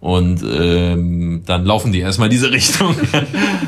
und 0.02 0.44
ähm, 0.44 1.44
dann 1.46 1.64
laufen 1.64 1.94
die 1.94 2.02
erstmal 2.02 2.28
diese 2.28 2.52
Richtung. 2.52 2.94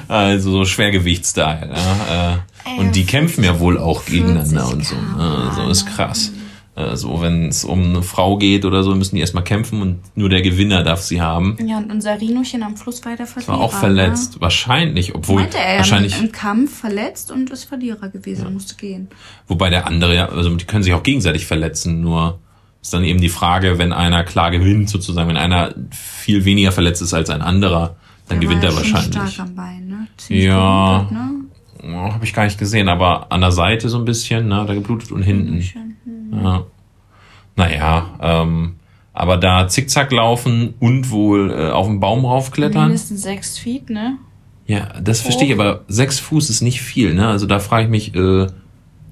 also 0.09 0.51
so 0.51 0.65
Schwergewichtsstyle. 0.65 1.69
Ja, 1.73 2.33
äh, 2.33 2.37
und 2.77 2.95
die 2.95 3.05
kämpfen 3.05 3.43
ja 3.43 3.59
wohl 3.59 3.77
auch 3.77 4.05
gegeneinander 4.05 4.67
und 4.71 4.85
so. 4.85 4.95
Ne? 4.95 5.47
Also 5.49 5.69
ist 5.69 5.85
krass. 5.85 6.31
Also 6.77 7.21
wenn 7.21 7.47
es 7.47 7.63
um 7.63 7.83
eine 7.83 8.01
Frau 8.01 8.37
geht 8.37 8.65
oder 8.65 8.83
so, 8.83 8.93
müssen 8.95 9.15
die 9.15 9.21
erstmal 9.21 9.45
kämpfen 9.45 9.81
und 9.81 9.99
nur 10.15 10.27
der 10.27 10.41
Gewinner 10.41 10.83
darf 10.83 11.01
sie 11.01 11.21
haben. 11.21 11.55
Ja, 11.65 11.77
und 11.77 11.89
unser 11.89 12.19
Rinochen 12.19 12.63
am 12.63 12.75
Fluss 12.75 13.03
war 13.05 13.15
der 13.15 13.27
Verlierer. 13.27 13.53
War 13.53 13.61
auch 13.61 13.71
verletzt, 13.71 14.41
wahrscheinlich, 14.41 15.15
obwohl 15.15 15.35
Ne? 15.37 15.41
Meinte 15.43 15.57
er 15.59 15.71
ja 15.71 15.77
wahrscheinlich, 15.77 16.19
im 16.19 16.33
Kampf 16.33 16.77
verletzt 16.79 17.31
und 17.31 17.49
ist 17.49 17.63
Verlierer 17.63 18.09
gewesen, 18.09 18.51
musste 18.53 18.75
gehen. 18.75 19.07
wobei 19.47 19.69
der 19.69 19.87
andere 19.87 20.15
ja, 20.15 20.25
also 20.27 20.53
die 20.53 20.65
können 20.65 20.83
sich 20.83 20.93
auch 20.93 21.03
gegenseitig 21.03 21.45
verletzen, 21.45 22.01
nur 22.01 22.39
ist 22.81 22.93
dann 22.93 23.05
eben 23.05 23.21
die 23.21 23.29
Frage, 23.29 23.77
wenn 23.79 23.93
einer 23.93 24.25
klar 24.25 24.51
gewinnt 24.51 24.89
sozusagen, 24.89 25.29
wenn 25.29 25.37
einer 25.37 25.73
viel 25.91 26.43
weniger 26.43 26.73
verletzt 26.73 27.01
ist 27.01 27.13
als 27.13 27.29
ein 27.29 27.41
anderer, 27.41 27.95
dann 28.27 28.41
Der 28.41 28.49
gewinnt 28.49 28.63
er 28.65 28.71
ja 28.71 28.75
wahrscheinlich. 28.75 29.13
stark 29.33 29.47
am 29.47 29.55
Bein, 29.55 29.87
ne? 29.87 30.07
Ziemlich 30.17 30.45
Ja. 30.45 31.07
geblutet, 31.07 31.17
ne? 31.17 31.29
Habe 31.93 32.25
ich 32.25 32.33
gar 32.33 32.45
nicht 32.45 32.57
gesehen, 32.57 32.89
aber 32.89 33.31
an 33.31 33.41
der 33.41 33.51
Seite 33.51 33.89
so 33.89 33.97
ein 33.97 34.05
bisschen, 34.05 34.47
ne, 34.47 34.63
da 34.67 34.73
geblutet 34.73 35.11
und 35.11 35.21
hinten. 35.23 35.61
Schön. 35.61 35.95
Ja. 36.31 36.63
Naja, 37.55 38.09
ähm, 38.21 38.75
aber 39.13 39.37
da 39.37 39.67
zickzack 39.67 40.11
laufen 40.11 40.73
und 40.79 41.09
wohl 41.09 41.51
äh, 41.51 41.69
auf 41.69 41.87
den 41.87 41.99
Baum 41.99 42.25
raufklettern. 42.25 42.83
Mindestens 42.87 43.21
sechs 43.21 43.57
Feet, 43.57 43.89
ne? 43.89 44.17
Ja, 44.67 44.93
das 45.01 45.21
verstehe 45.21 45.47
ich, 45.47 45.53
aber 45.53 45.83
sechs 45.87 46.19
Fuß 46.19 46.49
ist 46.49 46.61
nicht 46.61 46.81
viel, 46.81 47.13
ne? 47.13 47.27
Also 47.27 47.45
da 47.45 47.59
frage 47.59 47.85
ich 47.85 47.89
mich, 47.89 48.15
äh, 48.15 48.47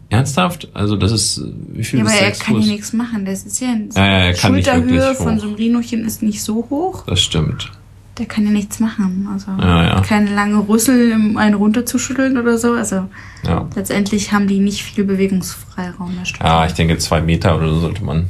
ernsthaft? 0.10 0.70
Also 0.74 0.96
das 0.96 1.12
ist, 1.12 1.42
wie 1.74 1.84
viel 1.84 2.00
Ja, 2.00 2.06
aber 2.06 2.14
ist 2.14 2.22
er 2.22 2.26
sechs 2.28 2.40
kann 2.40 2.56
Fuß? 2.56 2.64
hier 2.66 2.74
nichts 2.74 2.94
machen. 2.94 3.26
Das 3.26 3.44
ist 3.44 3.60
ja 3.60 3.70
ein 3.70 3.90
Ja, 3.96 4.06
ja, 4.06 4.18
er 4.26 4.36
Schulterhöhe 4.36 5.16
von 5.16 5.40
so 5.40 5.48
einem 5.48 5.56
Rinochen 5.56 6.06
ist 6.06 6.22
nicht 6.24 6.42
so 6.44 6.68
hoch. 6.70 7.06
Das 7.06 7.22
stimmt. 7.22 7.72
Der 8.20 8.28
kann 8.28 8.46
ja 8.46 8.52
nichts 8.52 8.80
machen. 8.80 9.28
Also 9.32 9.52
Ja, 9.60 9.84
ja. 9.86 10.02
keine 10.02 10.34
lange 10.34 10.68
Rüssel, 10.68 11.14
um 11.14 11.38
einen 11.38 11.56
runterzuschütteln 11.56 12.38
oder 12.38 12.58
so. 12.58 12.74
Also 12.74 13.08
Ja. 13.44 13.68
letztendlich 13.76 14.32
haben 14.32 14.48
die 14.48 14.60
nicht 14.60 14.84
viel 14.84 15.04
Bewegungsfreiraum. 15.04 16.12
Ja, 16.40 16.66
ich 16.66 16.74
denke 16.74 16.98
zwei 17.00 17.22
Meter 17.22 17.56
oder 17.58 17.70
so 17.70 17.80
sollte 17.80 18.04
man 18.04 18.30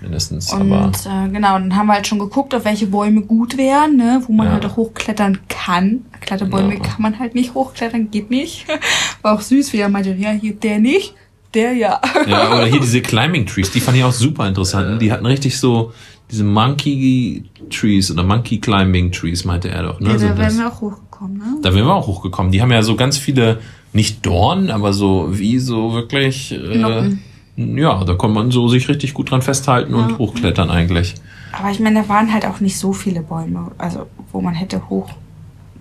mindestens, 0.00 0.52
aber 0.52 0.86
Und 0.86 1.06
äh, 1.06 1.28
genau, 1.30 1.58
dann 1.58 1.74
haben 1.76 1.86
wir 1.86 1.94
halt 1.94 2.06
schon 2.06 2.18
geguckt, 2.18 2.54
auf 2.54 2.64
welche 2.64 2.86
Bäume 2.86 3.22
gut 3.22 3.56
wären, 3.56 3.96
ne, 3.96 4.22
wo 4.26 4.32
man 4.32 4.50
halt 4.50 4.66
auch 4.66 4.76
hochklettern 4.76 5.38
kann. 5.48 6.04
Kletterbäume 6.20 6.78
kann 6.78 7.00
man 7.00 7.18
halt 7.18 7.34
nicht 7.34 7.54
hochklettern, 7.54 8.10
geht 8.10 8.30
nicht. 8.30 8.66
War 9.22 9.34
auch 9.34 9.40
süß, 9.40 9.72
wie 9.72 9.78
er 9.78 9.88
meinte, 9.88 10.12
ja, 10.14 10.30
hier 10.30 10.54
der 10.54 10.78
nicht, 10.78 11.14
der 11.54 11.72
ja. 11.72 12.00
ja, 12.26 12.48
oder 12.52 12.66
hier 12.66 12.80
diese 12.82 13.00
Climbing 13.00 13.46
Trees, 13.46 13.70
die 13.70 13.80
fand 13.80 13.96
ich 13.96 14.04
auch 14.04 14.12
super 14.12 14.46
interessant. 14.48 15.00
Die 15.00 15.12
hatten 15.12 15.24
richtig 15.26 15.58
so 15.58 15.92
diese 16.30 16.44
Monkey 16.44 17.44
Trees 17.70 18.10
oder 18.10 18.22
Monkey 18.22 18.58
Climbing 18.58 19.12
Trees, 19.12 19.44
meinte 19.44 19.68
er 19.70 19.82
doch. 19.82 20.00
Ne? 20.00 20.10
ja 20.10 20.16
da 20.16 20.28
das. 20.28 20.38
wären 20.38 20.58
wir 20.58 20.68
auch 20.72 20.80
hochgekommen, 20.80 21.38
ne? 21.38 21.44
Da 21.62 21.74
wären 21.74 21.86
wir 21.86 21.94
auch 21.94 22.06
hochgekommen. 22.06 22.50
Die 22.52 22.60
haben 22.62 22.70
ja 22.72 22.82
so 22.82 22.96
ganz 22.96 23.18
viele, 23.18 23.60
nicht 23.92 24.24
Dornen, 24.26 24.70
aber 24.70 24.92
so 24.92 25.28
wie 25.30 25.58
so 25.58 25.92
wirklich. 25.92 26.52
Äh, 26.52 26.78
Noppen. 26.78 27.22
ja, 27.56 28.02
da 28.04 28.14
kann 28.14 28.32
man 28.32 28.50
so 28.50 28.68
sich 28.68 28.88
richtig 28.88 29.14
gut 29.14 29.30
dran 29.30 29.42
festhalten 29.42 29.94
und 29.94 30.10
Ja. 30.12 30.18
hochklettern 30.18 30.70
eigentlich. 30.70 31.14
Aber 31.52 31.70
ich 31.70 31.78
meine, 31.78 32.02
da 32.02 32.08
waren 32.08 32.32
halt 32.32 32.44
auch 32.46 32.58
nicht 32.60 32.76
so 32.76 32.92
viele 32.92 33.20
Bäume, 33.20 33.70
also 33.78 34.06
wo 34.32 34.40
man 34.40 34.54
hätte 34.54 34.82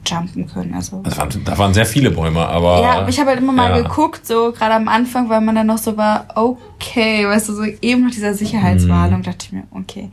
hochjumpen 0.04 0.48
können. 0.48 0.74
Also 0.74 1.02
Das 1.04 1.18
waren, 1.18 1.30
da 1.44 1.58
waren 1.58 1.74
sehr 1.74 1.86
viele 1.86 2.12
Bäume, 2.12 2.46
aber. 2.46 2.82
Ja, 2.82 2.92
aber 3.00 3.10
ich 3.10 3.20
habe 3.20 3.32
halt 3.32 3.40
immer 3.40 3.54
mal 3.54 3.72
ja. 3.72 3.82
geguckt, 3.82 4.26
so 4.26 4.52
gerade 4.52 4.76
am 4.76 4.88
Anfang, 4.88 5.30
weil 5.30 5.42
man 5.42 5.56
dann 5.56 5.68
noch 5.68 5.78
so 5.78 5.98
war, 5.98 6.28
okay, 6.36 7.28
weißt 7.28 7.50
du, 7.50 7.54
so 7.54 7.64
eben 7.82 8.06
noch 8.06 8.12
dieser 8.12 8.34
Sicherheitswarnung, 8.34 9.24
dachte 9.24 9.46
ich 9.46 9.52
mir, 9.52 9.64
okay. 9.72 10.10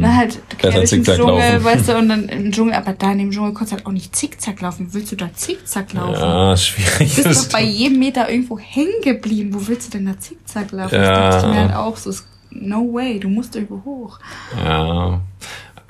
Na 0.00 0.16
halt, 0.16 0.36
du 0.36 0.56
Besser 0.56 0.58
quer 0.58 0.70
durch 0.72 0.90
den 0.90 1.04
Zickzack 1.04 1.16
Dschungel, 1.16 1.52
laufen. 1.52 1.64
weißt 1.64 1.88
du, 1.88 1.96
und 1.98 2.08
dann 2.08 2.28
im 2.28 2.52
Dschungel, 2.52 2.74
aber 2.74 2.92
da 2.92 3.12
in 3.12 3.18
dem 3.18 3.30
Dschungel 3.30 3.52
konntest 3.52 3.72
du 3.72 3.76
halt 3.76 3.86
auch 3.86 3.92
nicht 3.92 4.14
zickzack 4.14 4.60
laufen. 4.60 4.88
Willst 4.92 5.12
du 5.12 5.16
da 5.16 5.32
zickzack 5.32 5.92
laufen? 5.92 6.20
Ja, 6.20 6.56
schwierig. 6.56 7.14
Du 7.16 7.22
bist 7.22 7.26
ist 7.26 7.52
doch 7.52 7.58
bei 7.58 7.64
jedem 7.64 7.98
Meter 7.98 8.28
irgendwo 8.30 8.58
hängen 8.58 9.00
geblieben. 9.02 9.54
Wo 9.54 9.66
willst 9.66 9.88
du 9.88 9.98
denn 9.98 10.06
da 10.06 10.18
zickzack 10.18 10.72
laufen? 10.72 10.94
Ja. 10.94 11.00
Das 11.00 11.34
dachte 11.34 11.46
ich 11.48 11.54
mir 11.54 11.60
halt 11.62 11.74
auch 11.74 11.96
so, 11.96 12.12
no 12.50 12.92
way, 12.92 13.20
du 13.20 13.28
musst 13.28 13.54
irgendwo 13.54 13.82
hoch. 13.84 14.18
Ja. 14.64 15.20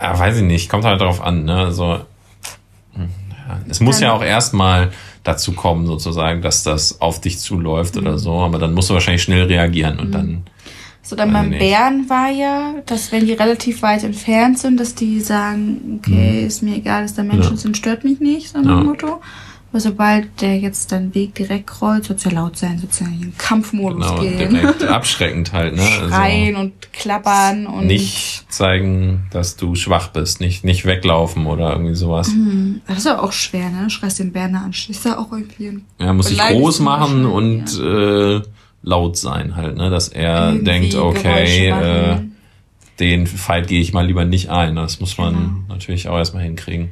ja, 0.01 0.18
weiß 0.18 0.38
ich 0.38 0.42
nicht. 0.42 0.68
Kommt 0.68 0.84
halt 0.84 1.01
drauf 1.01 1.22
an, 1.22 1.44
ne? 1.44 1.57
Also, 1.57 2.01
ja. 3.49 3.59
es 3.68 3.80
muss 3.80 4.01
ja 4.01 4.12
auch 4.12 4.22
erstmal 4.22 4.90
dazu 5.24 5.53
kommen, 5.53 5.86
sozusagen, 5.86 6.42
dass 6.42 6.62
das 6.62 7.01
auf 7.01 7.20
dich 7.20 7.38
zuläuft 7.38 7.96
Mhm. 7.96 8.03
oder 8.03 8.18
so, 8.18 8.32
aber 8.40 8.59
dann 8.59 8.74
musst 8.74 8.90
du 8.90 8.94
wahrscheinlich 8.94 9.22
schnell 9.22 9.44
reagieren 9.44 9.99
und 9.99 10.12
dann. 10.12 10.42
So, 11.03 11.16
dann 11.16 11.32
beim 11.32 11.44
ich 11.46 11.51
nicht. 11.53 11.59
Bären 11.61 12.09
war 12.11 12.28
ja, 12.30 12.74
dass 12.84 13.12
wenn 13.12 13.24
die 13.26 13.32
relativ 13.32 13.80
weit 13.80 14.05
entfernt 14.05 14.59
sind, 14.59 14.78
dass 14.78 14.94
die 14.94 15.20
sagen, 15.20 15.99
okay, 16.01 16.44
ist 16.46 16.62
mir 16.62 16.76
egal, 16.76 17.03
dass 17.03 17.14
da 17.14 17.22
Menschen 17.22 17.38
Mhm. 17.53 17.57
Ja. 17.57 17.57
sind, 17.57 17.76
stört 17.78 18.05
mich 18.05 18.20
nicht, 18.20 18.51
so 18.51 18.59
nach 18.59 18.78
Ja. 18.78 18.84
Motto. 18.84 19.20
Aber 19.71 19.81
sobald 19.81 20.41
der 20.41 20.59
jetzt 20.59 20.93
deinen 20.93 21.14
Weg 21.14 21.35
direkt 21.35 21.66
kreuzt, 21.66 22.09
wird 22.09 22.19
es 22.21 22.25
ja 22.25 22.31
laut 22.31 22.57
sein, 22.57 22.79
sozusagen 22.79 23.12
in 23.14 23.21
den 23.21 23.37
Kampfmodus 23.37 24.07
Genau, 24.09 24.21
gehen. 24.23 24.39
direkt 24.39 24.83
abschreckend 24.89 25.53
halt, 25.53 25.77
ne? 25.77 25.83
Schreien 25.83 26.57
und 26.57 26.91
klappern 26.95 27.66
und 27.66 27.87
nicht 27.87 28.47
zeigen, 28.51 29.27
dass 29.31 29.57
du 29.57 29.75
schwach 29.75 30.09
bist, 30.09 30.41
nicht, 30.41 30.64
nicht 30.64 30.87
weglaufen 30.87 31.45
oder 31.47 31.73
irgendwie 31.73 31.95
sowas. 31.95 32.29
Mhm. 32.29 32.81
Das 32.87 32.99
ist 32.99 33.05
ja 33.07 33.21
auch 33.21 33.33
schwer, 33.33 33.69
ne? 33.69 33.91
Schreist 33.91 34.19
den 34.21 34.33
Bären 34.33 34.55
an, 34.57 34.73
schließt 34.73 35.05
da 35.05 35.19
auch 35.19 35.33
irgendwie 35.33 35.81
Er 35.99 36.14
muss 36.14 36.29
sich 36.29 36.39
Beleidigst 36.39 36.62
groß 36.62 36.81
machen 36.81 37.27
und 37.27 37.79
äh, 37.79 38.41
laut 38.83 39.19
sein 39.19 39.55
halt, 39.55 39.77
ne? 39.77 39.91
Dass 39.91 40.09
er 40.09 40.47
irgendwie 40.49 40.64
denkt, 40.64 40.95
okay, 40.95 41.69
äh, 41.69 42.16
den 43.01 43.27
Fight 43.27 43.69
gehe 43.69 43.83
ich 43.83 43.93
mal 43.93 44.07
lieber 44.07 44.25
nicht 44.25 44.49
ein. 44.49 44.77
Das 44.77 44.99
muss 44.99 45.19
man 45.19 45.35
Genau. 45.35 45.51
natürlich 45.69 46.09
auch 46.09 46.16
erstmal 46.16 46.43
hinkriegen. 46.43 46.89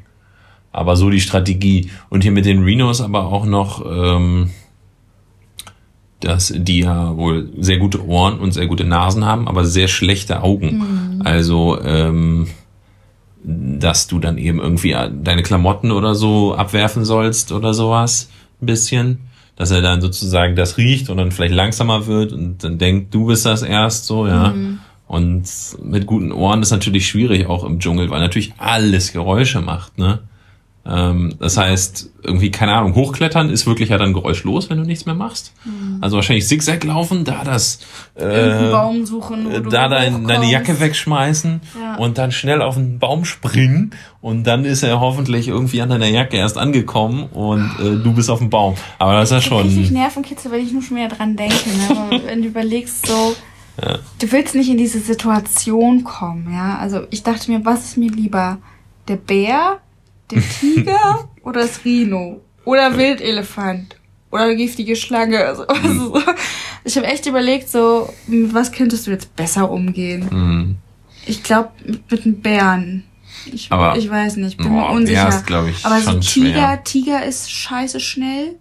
Aber 0.77 0.95
so 0.97 1.09
die 1.09 1.22
Strategie. 1.22 1.91
Und 2.11 2.22
hier 2.22 2.33
mit 2.33 2.45
den 2.45 2.62
Rhinos 2.62 3.01
aber 3.01 3.27
auch 3.27 3.47
noch, 3.47 3.85
ähm, 3.87 4.51
dass 6.20 6.53
die 6.55 6.81
ja 6.81 7.16
wohl 7.16 7.51
sehr 7.59 7.79
gute 7.79 8.07
Ohren 8.07 8.39
und 8.39 8.53
sehr 8.53 8.66
gute 8.66 8.85
Nasen 8.85 9.24
haben, 9.24 9.49
aber 9.49 9.64
sehr 9.64 9.89
schlechte 9.89 10.43
Augen. 10.43 10.79
Mhm. 10.79 11.22
Also 11.24 11.81
ähm, 11.83 12.49
dass 13.43 14.07
du 14.07 14.18
dann 14.18 14.37
eben 14.37 14.59
irgendwie 14.59 14.95
deine 15.22 15.43
Klamotten 15.43 15.93
oder 15.93 16.14
so 16.14 16.55
abwerfen 16.55 17.05
sollst 17.05 17.53
oder 17.53 17.72
sowas. 17.72 18.29
Ein 18.61 18.66
bisschen. 18.66 19.18
Dass 19.57 19.70
er 19.70 19.81
dann 19.81 20.03
sozusagen 20.03 20.57
das 20.57 20.77
riecht 20.77 21.09
und 21.09 21.16
dann 21.16 21.33
vielleicht 21.33 21.55
langsamer 21.55 22.07
wird 22.07 22.35
und 22.35 22.62
dann 22.62 22.77
denkt, 22.77 23.14
du 23.14 23.27
bist 23.27 23.47
das 23.47 23.62
erst 23.62 24.05
so, 24.05 24.27
ja. 24.27 24.53
Und 25.09 25.45
mit 25.83 26.05
guten 26.05 26.33
Ohren 26.33 26.61
ist 26.61 26.72
natürlich 26.72 27.09
schwierig 27.09 27.47
auch 27.47 27.64
im 27.64 27.79
Dschungel, 27.79 28.11
weil 28.11 28.20
natürlich 28.20 28.53
alles 28.59 29.14
Geräusche 29.14 29.62
macht, 29.62 29.97
ne? 29.97 30.18
Ähm, 30.89 31.34
das 31.41 31.57
heißt, 31.57 32.11
irgendwie, 32.22 32.51
keine 32.51 32.74
Ahnung, 32.74 32.95
hochklettern 32.95 33.51
ist 33.51 33.66
wirklich 33.66 33.89
ja 33.89 33.99
dann 33.99 34.12
geräuschlos, 34.12 34.70
wenn 34.70 34.78
du 34.78 34.84
nichts 34.84 35.05
mehr 35.07 35.14
machst. 35.14 35.53
Also 36.01 36.16
wahrscheinlich 36.16 36.47
Zigzag 36.47 36.84
laufen, 36.84 37.24
da 37.24 37.43
das, 37.45 37.80
äh, 38.14 38.70
Baum 38.70 39.05
suchen, 39.05 39.51
du 39.51 39.61
da 39.68 39.89
dein, 39.89 40.26
deine. 40.26 40.51
Jacke 40.51 40.78
wegschmeißen 40.78 41.61
Ja. 41.80 41.97
und 41.97 42.18
dann 42.18 42.30
schnell 42.30 42.62
auf 42.62 42.74
den 42.76 42.99
Baum 42.99 43.24
springen 43.24 43.91
und 44.20 44.45
dann 44.45 44.64
ist 44.64 44.82
er 44.82 45.01
hoffentlich 45.01 45.49
irgendwie 45.49 45.80
an 45.82 45.89
deiner 45.89 46.07
Jacke 46.09 46.37
erst 46.37 46.57
angekommen 46.59 47.24
und 47.32 47.68
äh, 47.80 47.97
du 48.03 48.12
bist 48.12 48.30
auf 48.30 48.39
dem 48.39 48.51
Baum. 48.51 48.74
Aber 48.99 49.14
das 49.14 49.30
ist 49.32 49.49
ja 49.51 49.57
Richtig 49.59 49.87
schon. 49.87 49.95
Nervenkitzel, 49.95 50.53
wenn 50.53 50.64
ich 50.64 50.72
nur 50.72 50.82
schon 50.82 50.97
wieder 50.99 51.09
dran 51.09 51.37
denke. 51.37 51.55
Ne? 51.55 52.20
Wenn 52.26 52.43
du 52.43 52.49
überlegst, 52.49 53.07
so, 53.07 53.34
du 54.20 54.32
willst 54.32 54.55
nicht 54.55 54.70
in 54.70 54.78
diese 54.78 55.01
Situation 55.01 56.05
kommen, 56.05 56.53
ja. 56.53 56.78
Also 56.78 57.03
ich 57.11 57.22
dachte 57.22 57.51
mir, 57.51 57.64
was 57.64 57.84
ist 57.87 57.97
mir 57.97 58.11
lieber? 58.11 58.59
Der 59.09 59.16
Bär, 59.16 59.78
der 60.31 60.43
Tiger 60.43 61.29
oder 61.43 61.61
das 61.62 61.85
Rhino? 61.85 62.41
Oder 62.64 62.97
Wildelefant? 62.97 63.97
Oder 64.31 64.45
eine 64.45 64.57
giftige 64.57 64.97
Schlange? 64.97 65.45
Also, 65.45 65.66
also, 65.68 66.20
ich 66.85 66.97
habe 66.97 67.07
echt 67.07 67.27
überlegt, 67.27 67.68
so, 67.68 68.12
mit 68.27 68.53
was 68.53 68.72
könntest 68.72 69.07
du 69.07 69.12
jetzt 69.12 69.35
besser 69.37 69.70
umgehen? 69.70 70.29
Mhm. 70.31 70.77
Ich 71.27 71.43
glaube, 71.43 71.70
mit 72.11 72.24
einem 72.24 72.41
Bären. 72.41 73.05
Ich, 73.53 73.70
Aber- 73.70 73.97
ich 73.97 74.11
weiß 74.11 74.37
nicht, 74.37 74.59
bin 74.59 74.68
Boah, 74.68 74.89
mir 74.91 74.97
unsicher. 74.97 75.29
Ist, 75.29 75.45
ich, 75.49 75.85
Aber 75.87 76.01
so 76.01 76.18
Tiger, 76.18 76.22
schwer. 76.55 76.85
Tiger 76.85 77.24
ist 77.24 77.51
scheiße 77.51 78.01
schnell. 78.01 78.57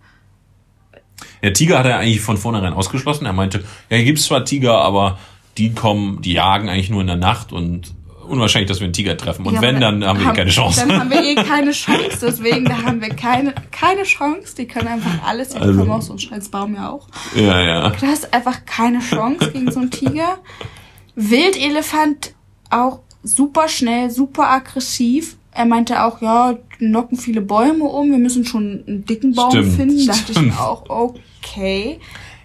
Der 1.41 1.53
Tiger 1.53 1.79
hat 1.79 1.85
er 1.85 1.99
eigentlich 1.99 2.21
von 2.21 2.37
vornherein 2.37 2.73
ausgeschlossen. 2.73 3.25
Er 3.25 3.33
meinte, 3.33 3.63
ja, 3.89 3.97
hier 3.97 4.05
gibt's 4.05 4.23
zwar 4.25 4.45
Tiger, 4.45 4.79
aber 4.79 5.17
die 5.57 5.73
kommen, 5.73 6.21
die 6.21 6.33
jagen 6.33 6.69
eigentlich 6.69 6.89
nur 6.89 7.01
in 7.01 7.07
der 7.07 7.15
Nacht 7.15 7.51
und 7.51 7.93
unwahrscheinlich, 8.27 8.69
dass 8.69 8.79
wir 8.79 8.85
einen 8.85 8.93
Tiger 8.93 9.15
treffen. 9.17 9.45
Und 9.45 9.53
Ja, 9.55 9.61
wenn, 9.61 9.79
dann 9.79 10.03
haben 10.05 10.19
wir 10.19 10.31
eh 10.31 10.33
keine 10.35 10.49
Chance. 10.51 10.85
Dann 10.87 10.99
haben 10.99 11.09
wir 11.09 11.23
eh 11.23 11.35
keine 11.43 11.71
Chance, 11.71 12.17
deswegen 12.21 12.65
da 12.65 12.81
haben 12.83 13.01
wir 13.01 13.09
keine, 13.09 13.53
keine 13.71 14.03
Chance. 14.03 14.55
Die 14.57 14.65
können 14.67 14.87
einfach 14.87 15.23
alles, 15.25 15.49
die 15.49 15.57
Also- 15.57 15.79
kommen 15.79 15.91
aus 15.91 16.05
so 16.07 16.13
einem 16.13 16.19
Scheißbaum 16.19 16.75
ja 16.75 16.89
auch. 16.89 17.07
ja, 17.35 17.61
ja. 17.61 17.89
Du 17.89 18.05
hast 18.07 18.33
einfach 18.33 18.65
keine 18.65 18.99
Chance 18.99 19.51
gegen 19.51 19.71
so 19.71 19.79
einen 19.79 19.91
Tiger. 19.91 20.39
Wildelefant 21.15 22.33
auch 22.69 22.99
super 23.23 23.67
schnell, 23.67 24.09
super 24.09 24.49
aggressiv. 24.49 25.37
Er 25.51 25.65
meinte 25.65 26.03
auch, 26.03 26.21
ja, 26.21 26.57
knocken 26.77 27.17
viele 27.17 27.41
Bäume 27.41 27.85
um, 27.85 28.11
wir 28.11 28.17
müssen 28.17 28.45
schon 28.45 28.83
einen 28.85 29.05
dicken 29.05 29.33
Baum 29.33 29.51
Stimmt, 29.51 29.73
finden. 29.75 30.05
Dachte 30.07 30.23
ich 30.31 30.37
stimmt. 30.37 30.47
mir 30.47 30.59
auch, 30.59 30.83
okay. 30.89 31.99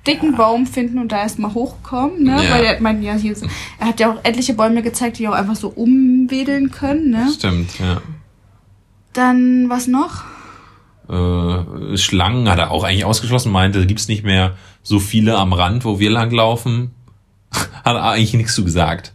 Dicken 0.07 0.37
Baum 0.37 0.67
finden 0.67 0.99
und 0.99 1.13
da 1.13 1.19
erstmal 1.19 1.53
hochkommen, 1.53 2.23
ne? 2.23 2.43
Ja. 2.43 2.55
Weil 2.55 2.65
er 2.65 2.81
meinte, 2.81 3.05
ja, 3.05 3.15
hier 3.15 3.33
ist, 3.33 3.45
er 3.79 3.87
hat 3.87 4.01
ja 4.01 4.11
auch 4.13 4.25
etliche 4.25 4.55
Bäume 4.55 4.83
gezeigt, 4.83 5.19
die 5.19 5.29
auch 5.29 5.35
einfach 5.35 5.57
so 5.57 5.69
umwedeln 5.69 6.71
können, 6.71 7.11
ne? 7.11 7.31
Stimmt, 7.35 7.79
ja. 7.79 8.01
Dann 9.13 9.69
was 9.69 9.87
noch? 9.87 10.25
Äh, 11.09 11.97
Schlangen 11.97 12.49
hat 12.49 12.59
er 12.59 12.71
auch 12.71 12.85
eigentlich 12.85 13.05
ausgeschlossen, 13.05 13.53
meinte, 13.53 13.87
gibt's 13.87 14.09
nicht 14.09 14.25
mehr 14.25 14.57
so 14.83 15.01
viele 15.01 15.37
am 15.37 15.53
Rand, 15.53 15.85
wo 15.85 15.99
wir 15.99 16.11
langlaufen. 16.11 16.93
hat 17.51 17.97
er 17.97 18.11
eigentlich 18.11 18.35
nichts 18.35 18.55
zu 18.55 18.65
gesagt. 18.65 19.13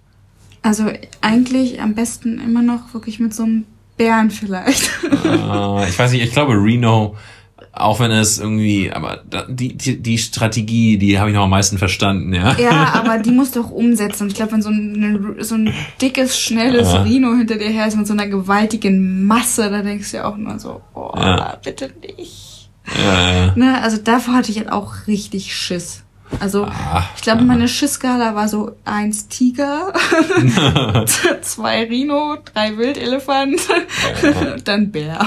Also 0.61 0.91
eigentlich 1.21 1.81
am 1.81 1.95
besten 1.95 2.39
immer 2.39 2.61
noch 2.61 2.93
wirklich 2.93 3.19
mit 3.19 3.33
so 3.33 3.43
einem 3.43 3.65
Bären 3.97 4.29
vielleicht. 4.29 4.89
Äh, 5.23 5.89
ich 5.89 5.97
weiß 5.97 6.11
nicht, 6.11 6.23
ich 6.23 6.31
glaube 6.31 6.53
Reno, 6.53 7.15
auch 7.75 7.99
wenn 7.99 8.11
es 8.11 8.39
irgendwie, 8.39 8.91
aber 8.91 9.19
die, 9.49 9.75
die, 9.75 10.01
die 10.01 10.17
Strategie, 10.17 10.97
die 10.97 11.19
habe 11.19 11.29
ich 11.29 11.35
noch 11.35 11.43
am 11.43 11.49
meisten 11.49 11.77
verstanden, 11.77 12.33
ja. 12.33 12.55
Ja, 12.57 12.93
aber 12.93 13.17
die 13.17 13.31
musst 13.31 13.55
du 13.55 13.61
auch 13.63 13.69
umsetzen. 13.71 14.23
Und 14.23 14.29
ich 14.29 14.35
glaube, 14.35 14.53
wenn 14.53 14.61
so 14.61 14.69
ein, 14.69 15.35
so 15.39 15.55
ein 15.55 15.73
dickes, 16.01 16.39
schnelles 16.39 16.93
Ja. 16.93 17.01
Rhino 17.03 17.35
hinter 17.35 17.57
dir 17.57 17.69
her 17.69 17.85
ist 17.87 17.97
mit 17.97 18.07
so 18.07 18.13
einer 18.13 18.27
gewaltigen 18.27 19.25
Masse, 19.25 19.69
da 19.69 19.81
denkst 19.81 20.11
du 20.11 20.17
ja 20.17 20.25
auch 20.25 20.37
nur 20.37 20.57
so, 20.57 20.81
oh, 20.93 21.11
Ja. 21.17 21.57
bitte 21.63 21.91
nicht. 22.17 22.69
Äh, 22.95 23.47
Ne, 23.59 23.81
also 23.81 23.97
davor 23.97 24.35
hatte 24.35 24.51
ich 24.51 24.57
halt 24.59 24.71
auch 24.71 24.93
richtig 25.07 25.53
Schiss. 25.53 26.03
Also 26.39 26.65
ah, 26.65 27.03
ich 27.15 27.21
glaube, 27.21 27.43
meine 27.43 27.67
Schissskala 27.67 28.35
war 28.35 28.47
so 28.47 28.75
eins 28.83 29.27
Tiger, 29.27 29.93
zwei 31.41 31.83
Rhino, 31.85 32.37
drei 32.53 32.77
Wildelefant, 32.77 33.61
dann 34.63 34.91
Bär. 34.91 35.19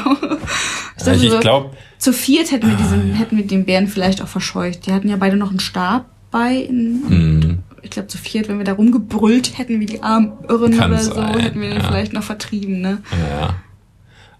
Ich 0.96 1.04
dachte 1.04 1.24
ich 1.24 1.30
so, 1.30 1.38
glaube, 1.40 1.70
zu 1.98 2.12
viert 2.12 2.50
hätten 2.50 2.66
wir 2.68 2.74
Ah, 2.74 2.78
diesen, 2.78 3.12
hätten 3.14 3.36
wir 3.36 3.46
den 3.46 3.64
Bären 3.64 3.88
vielleicht 3.88 4.22
auch 4.22 4.28
verscheucht. 4.28 4.86
Die 4.86 4.92
hatten 4.92 5.08
ja 5.08 5.16
beide 5.16 5.36
noch 5.36 5.50
einen 5.50 5.60
Stab 5.60 6.06
bei. 6.30 6.54
In, 6.54 7.02
Mhm. 7.08 7.58
Ich 7.80 7.90
glaube, 7.90 8.08
zu 8.08 8.18
viert, 8.18 8.48
wenn 8.48 8.58
wir 8.58 8.64
da 8.64 8.72
rumgebrüllt 8.72 9.56
hätten 9.56 9.78
wie 9.80 9.86
die 9.86 10.02
armen 10.02 10.32
Irren 10.48 10.76
Kann 10.76 10.90
oder 10.90 11.00
so, 11.00 11.14
sein, 11.14 11.38
hätten 11.38 11.60
wir 11.60 11.68
den 11.68 11.78
ja. 11.78 11.86
vielleicht 11.86 12.12
noch 12.12 12.24
vertrieben, 12.24 12.80
ne? 12.80 12.98
Ja. 13.30 13.54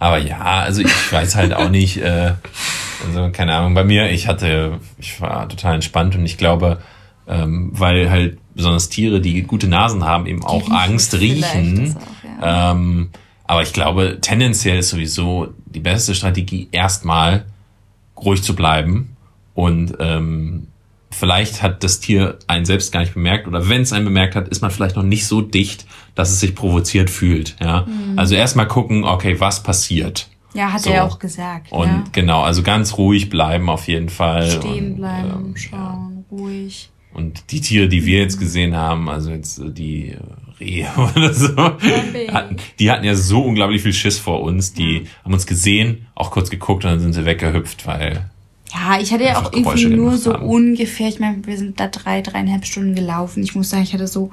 Aber 0.01 0.19
ja, 0.19 0.41
also 0.41 0.83
ich 0.83 1.13
weiß 1.13 1.37
halt 1.37 1.55
auch 1.55 1.71
nicht, 1.71 1.99
äh, 1.99 2.33
also 3.07 3.31
keine 3.33 3.55
Ahnung, 3.55 3.75
bei 3.75 3.85
mir, 3.85 4.11
ich 4.11 4.27
hatte, 4.29 4.79
ich 4.99 5.21
war 5.21 5.49
total 5.49 5.75
entspannt 5.77 6.15
und 6.17 6.25
ich 6.25 6.37
glaube, 6.39 6.79
ähm, 7.27 7.71
weil 7.73 8.11
halt 8.11 8.39
besonders 8.55 8.89
Tiere, 8.89 9.21
die 9.21 9.43
gute 9.43 9.69
Nasen 9.69 10.05
haben, 10.05 10.27
eben 10.27 10.45
auch 10.45 10.63
riechen 10.63 10.73
Angst 10.73 11.15
riechen. 11.15 11.97
auch, 11.97 12.43
ja. 12.43 12.71
ähm, 12.73 13.11
aber 13.45 13.63
ich 13.63 13.73
glaube, 13.73 14.19
tendenziell 14.21 14.79
ist 14.79 14.91
sowieso 14.91 15.49
die 15.67 15.81
beste 15.81 16.15
Strategie, 16.15 16.69
erstmal 16.73 17.45
ruhig 18.17 18.43
zu 18.43 18.55
bleiben 18.57 19.17
und 19.55 19.95
ähm, 20.01 20.67
vielleicht 21.11 21.63
hat 21.63 21.83
das 21.85 22.01
Tier 22.01 22.39
einen 22.49 22.65
selbst 22.65 22.93
gar 22.93 23.01
nicht 23.01 23.15
bemerkt 23.15 23.47
oder 23.47 23.69
wenn 23.69 23.83
es 23.83 23.93
einen 23.93 24.05
bemerkt 24.05 24.35
hat, 24.35 24.49
ist 24.49 24.61
man 24.61 24.71
vielleicht 24.71 24.97
noch 24.97 25.03
nicht 25.05 25.27
so 25.27 25.41
dicht, 25.41 25.87
dass 26.15 26.31
es 26.31 26.41
sich 26.41 26.55
provoziert 26.55 27.11
fühlt. 27.11 27.57
Ja, 27.61 27.83
Mhm. 27.87 28.19
also 28.19 28.35
erstmal 28.35 28.67
gucken, 28.69 29.05
okay, 29.05 29.39
was 29.41 29.63
passiert. 29.63 30.29
Ja, 30.55 30.73
hat 30.73 30.81
So. 30.83 30.91
er 30.91 30.97
ja 30.97 31.05
auch 31.07 31.19
gesagt. 31.19 31.73
Und 31.73 31.87
ja. 31.87 32.05
genau, 32.13 32.43
also 32.43 32.63
ganz 32.63 32.97
ruhig 32.99 33.29
bleiben 33.29 33.69
auf 33.69 33.87
jeden 33.87 34.09
Fall. 34.09 34.51
Stehen 34.51 34.93
und, 34.93 34.97
bleiben, 34.97 35.31
ähm, 35.49 35.57
schauen, 35.57 36.25
ruhig. 36.31 36.91
und 37.15 37.51
die 37.53 37.61
Tiere, 37.61 37.89
die 37.89 38.05
wir 38.07 38.21
jetzt 38.21 38.39
gesehen 38.39 38.75
haben, 38.77 39.09
also 39.11 39.31
jetzt 39.31 39.61
die 39.65 40.11
äh, 40.13 40.19
Rehe 40.59 40.89
oder 41.15 41.33
so, 41.35 41.55
hatten, 41.57 42.57
die 42.79 42.91
hatten 42.91 43.05
ja 43.05 43.15
so 43.15 43.43
unglaublich 43.43 43.83
viel 43.83 43.93
Schiss 43.93 44.19
vor 44.19 44.41
uns. 44.43 44.73
Die 44.73 45.07
haben 45.25 45.33
uns 45.35 45.47
gesehen, 45.47 46.07
auch 46.15 46.31
kurz 46.31 46.49
geguckt 46.51 46.85
und 46.85 46.91
dann 46.93 47.01
sind 47.01 47.13
sie 47.13 47.27
weggehüpft, 47.27 47.87
weil 47.87 48.31
Ja, 48.73 48.99
ich 49.01 49.13
hatte 49.13 49.25
ja 49.25 49.39
auch 49.39 49.53
irgendwie 49.53 49.63
Geräusche 49.63 49.89
nur 49.91 50.07
gemacht 50.11 50.23
so 50.23 50.33
haben. 50.33 50.47
ungefähr, 50.47 51.09
ich 51.09 51.21
meine, 51.21 51.47
wir 51.47 51.57
sind 51.59 51.79
da 51.79 51.89
drei, 51.89 52.23
dreieinhalb 52.23 52.65
Stunden 52.65 52.95
gelaufen. 52.95 53.43
Ich 53.43 53.55
muss 53.55 53.71
sagen, 53.71 53.83
ich 53.83 53.93
hatte 53.93 54.07
so 54.09 54.31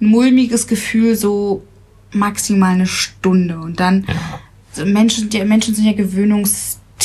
ein 0.00 0.06
mulmiges 0.06 0.66
Gefühl, 0.66 1.14
so 1.16 1.62
maximal 2.12 2.72
eine 2.72 2.86
Stunde. 2.86 3.58
Und 3.60 3.78
dann, 3.78 4.04
so 4.06 4.12
Menschen, 4.84 5.28
die 5.28 5.44
Menschen 5.44 5.74
sind 5.74 5.84
ja 5.84 5.92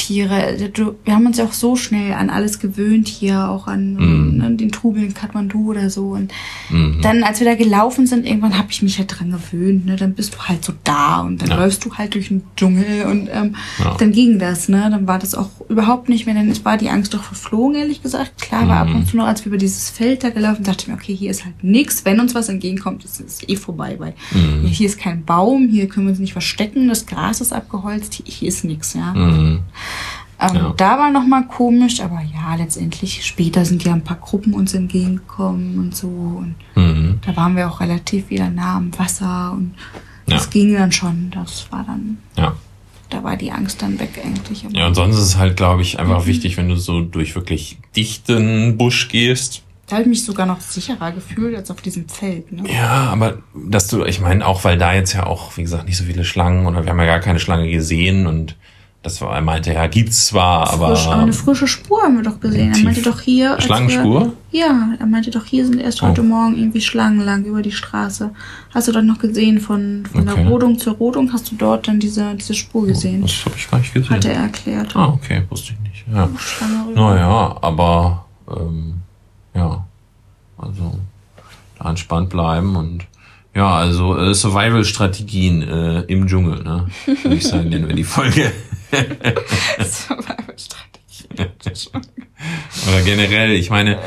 Du, 0.07 0.95
wir 1.03 1.13
haben 1.13 1.25
uns 1.25 1.37
ja 1.37 1.45
auch 1.45 1.53
so 1.53 1.75
schnell 1.75 2.13
an 2.13 2.29
alles 2.29 2.59
gewöhnt 2.59 3.07
hier, 3.07 3.49
auch 3.49 3.67
an 3.67 3.93
Mhm. 3.95 4.37
ne, 4.37 4.51
den 4.55 4.71
Trubel 4.71 5.03
in 5.03 5.13
Kathmandu 5.13 5.69
oder 5.71 5.89
so. 5.89 6.09
Und 6.09 6.31
dann, 7.01 7.23
als 7.23 7.39
wir 7.39 7.45
da 7.47 7.55
gelaufen 7.55 8.07
sind, 8.07 8.25
irgendwann 8.25 8.57
habe 8.57 8.67
ich 8.71 8.81
mich 8.81 8.97
halt 8.97 9.17
dran 9.19 9.31
gewöhnt. 9.31 9.85
Ne? 9.85 9.95
Dann 9.95 10.13
bist 10.13 10.35
du 10.35 10.39
halt 10.39 10.63
so 10.65 10.73
da 10.83 11.21
und 11.21 11.41
dann 11.41 11.49
Ja. 11.49 11.55
läufst 11.57 11.83
du 11.85 11.93
halt 11.93 12.13
durch 12.15 12.27
den 12.29 12.43
Dschungel 12.55 13.05
und 13.05 13.29
ähm, 13.31 13.55
Ja. 13.79 13.95
dann 13.97 14.11
ging 14.11 14.39
das. 14.39 14.69
Ne? 14.69 14.87
Dann 14.89 15.07
war 15.07 15.19
das 15.19 15.35
auch 15.35 15.49
überhaupt 15.69 16.09
nicht 16.09 16.25
mehr, 16.25 16.35
denn 16.35 16.49
es 16.49 16.63
war 16.65 16.77
die 16.77 16.89
Angst 16.89 17.13
doch 17.13 17.23
verflogen, 17.23 17.75
ehrlich 17.75 18.01
gesagt. 18.01 18.41
Klar 18.41 18.67
war 18.67 18.77
ab 18.81 18.89
Mhm. 18.89 18.95
und 18.95 19.07
zu 19.07 19.17
noch, 19.17 19.25
als 19.27 19.43
wir 19.43 19.47
über 19.51 19.57
dieses 19.57 19.89
Feld 19.89 20.23
da 20.23 20.29
gelaufen 20.29 20.63
dachte 20.63 20.83
ich 20.83 20.87
mir, 20.87 20.93
okay, 20.95 21.15
hier 21.15 21.31
ist 21.31 21.45
halt 21.45 21.63
nichts. 21.63 22.05
Wenn 22.05 22.19
uns 22.19 22.35
was 22.35 22.49
entgegenkommt, 22.49 23.03
ist 23.05 23.19
es 23.19 23.47
eh 23.47 23.55
vorbei, 23.55 23.95
weil 23.97 24.13
Mhm. 24.31 24.65
hier 24.67 24.87
ist 24.87 24.99
kein 24.99 25.23
Baum, 25.25 25.69
hier 25.69 25.87
können 25.87 26.05
wir 26.07 26.11
uns 26.11 26.19
nicht 26.19 26.33
verstecken, 26.33 26.87
das 26.87 27.05
Gras 27.05 27.41
ist 27.41 27.53
abgeholzt, 27.53 28.13
hier, 28.15 28.25
hier 28.27 28.47
ist 28.49 28.63
nichts, 28.65 28.93
ja. 28.93 29.13
Mhm. 30.51 30.57
Ähm, 30.57 30.63
Ja. 30.65 30.73
Da 30.77 30.97
war 30.97 31.11
noch 31.11 31.25
mal 31.27 31.45
komisch, 31.47 31.99
aber 32.01 32.21
ja, 32.21 32.55
letztendlich 32.55 33.25
später 33.25 33.65
sind 33.65 33.83
ja 33.83 33.93
ein 33.93 34.03
paar 34.03 34.17
Gruppen 34.17 34.53
uns 34.53 34.73
entgegengekommen 34.73 35.77
und 35.79 35.95
so. 35.95 36.07
Und 36.07 36.55
Mhm. 36.75 37.19
da 37.25 37.35
waren 37.35 37.55
wir 37.55 37.69
auch 37.69 37.79
relativ 37.79 38.29
wieder 38.29 38.49
nah 38.49 38.75
am 38.77 38.97
Wasser 38.97 39.51
und 39.53 39.73
Ja. 40.27 40.35
das 40.37 40.49
ging 40.49 40.73
dann 40.73 40.91
schon. 40.91 41.31
Das 41.31 41.67
war 41.71 41.83
dann, 41.85 42.17
ja. 42.37 42.55
da 43.09 43.23
war 43.23 43.37
die 43.37 43.51
Angst 43.51 43.81
dann 43.81 43.99
weg 43.99 44.19
eigentlich. 44.23 44.65
Ja, 44.71 44.87
und 44.87 44.95
sonst 44.95 45.15
ist 45.17 45.21
es 45.23 45.37
halt, 45.37 45.55
glaube 45.57 45.81
ich, 45.83 45.93
Mhm. 45.93 45.99
einfach 46.01 46.25
wichtig, 46.25 46.57
wenn 46.57 46.67
du 46.69 46.75
so 46.75 47.01
durch 47.01 47.35
wirklich 47.35 47.77
dichten 47.95 48.77
Busch 48.77 49.07
gehst. 49.09 49.61
da 49.87 49.97
habe 49.97 50.01
ich 50.03 50.09
mich 50.09 50.25
sogar 50.25 50.47
noch 50.47 50.61
sicherer 50.61 51.11
gefühlt 51.11 51.55
als 51.55 51.69
auf 51.69 51.79
diesem 51.79 52.09
Feld. 52.09 52.51
Ne? 52.51 52.63
Ja, 52.73 53.03
aber 53.11 53.37
dass 53.53 53.85
du, 53.87 54.03
ich 54.03 54.19
meine, 54.19 54.43
auch 54.43 54.63
weil 54.63 54.79
da 54.79 54.93
jetzt 54.95 55.13
ja 55.13 55.27
auch, 55.27 55.55
wie 55.57 55.61
gesagt, 55.61 55.85
nicht 55.85 55.95
so 55.97 56.05
viele 56.05 56.25
Schlangen 56.25 56.65
oder 56.65 56.83
wir 56.83 56.89
haben 56.89 56.97
ja 56.99 57.05
gar 57.05 57.19
keine 57.19 57.39
Schlange 57.39 57.69
gesehen 57.69 58.25
und 58.25 58.55
Das 59.05 59.21
war, 59.21 59.35
er 59.35 59.41
meinte, 59.41 59.71
ja, 59.71 59.85
gibt's 59.85 60.25
zwar, 60.25 60.73
aber. 60.73 60.95
Frisch, 60.95 61.05
aber 61.05 61.21
eine 61.21 61.31
frische 61.31 61.67
Spur 61.67 62.01
haben 62.01 62.15
wir 62.15 62.23
doch 62.23 62.39
gesehen. 62.39 62.73
Er 62.73 62.79
meinte 62.83 63.03
doch 63.03 63.19
hier. 63.21 63.55
Schlangenspur? 63.61 64.33
Wir, 64.49 64.59
ja, 64.61 64.89
er 64.97 65.05
meinte 65.05 65.29
doch, 65.29 65.45
hier 65.45 65.63
sind 65.63 65.79
erst 65.79 66.01
heute 66.01 66.21
Oh. 66.21 66.23
Morgen 66.23 66.57
irgendwie 66.57 66.81
Schlangen 66.81 67.19
lang 67.19 67.45
über 67.45 67.61
die 67.61 67.71
Straße. 67.71 68.31
Hast 68.73 68.87
du 68.87 68.91
doch 68.91 69.03
noch 69.03 69.19
gesehen 69.19 69.59
von, 69.59 70.07
von 70.11 70.27
Okay. 70.27 70.41
der 70.41 70.47
Rodung 70.49 70.79
zur 70.79 70.93
Rodung, 70.95 71.31
hast 71.31 71.51
du 71.51 71.55
dort 71.55 71.87
dann 71.87 71.99
diese, 71.99 72.33
diese 72.33 72.55
Spur 72.55 72.87
gesehen. 72.87 73.21
Das 73.21 73.45
habe 73.45 73.53
ich 73.55 73.69
gar 73.69 73.77
nicht 73.77 73.93
gesehen. 73.93 74.09
Hat 74.09 74.25
er 74.25 74.33
erklärt. 74.33 74.95
Ah, 74.95 75.09
okay, 75.09 75.43
wusste 75.51 75.73
ich 75.73 75.79
nicht. 75.87 76.05
Ja. 76.11 76.23
Rüber. 76.87 76.99
Naja, 77.13 77.57
aber 77.61 78.25
ähm, 78.49 78.95
ja, 79.53 79.85
also 80.57 80.95
da 81.77 81.89
entspannt 81.91 82.31
bleiben 82.31 82.75
und 82.75 83.05
ja, 83.53 83.69
also 83.71 84.17
äh, 84.17 84.33
Survival-Strategien 84.33 85.61
äh, 85.61 86.01
im 86.07 86.25
Dschungel, 86.25 86.63
ne? 86.63 86.87
Würde 87.05 87.35
ich 87.35 87.47
sagen, 87.47 87.69
nennen 87.69 87.87
wir 87.87 87.95
die 87.95 88.03
Folge. 88.03 88.51
Oder 92.87 93.01
generell, 93.03 93.51
ich 93.51 93.69
meine, 93.69 93.99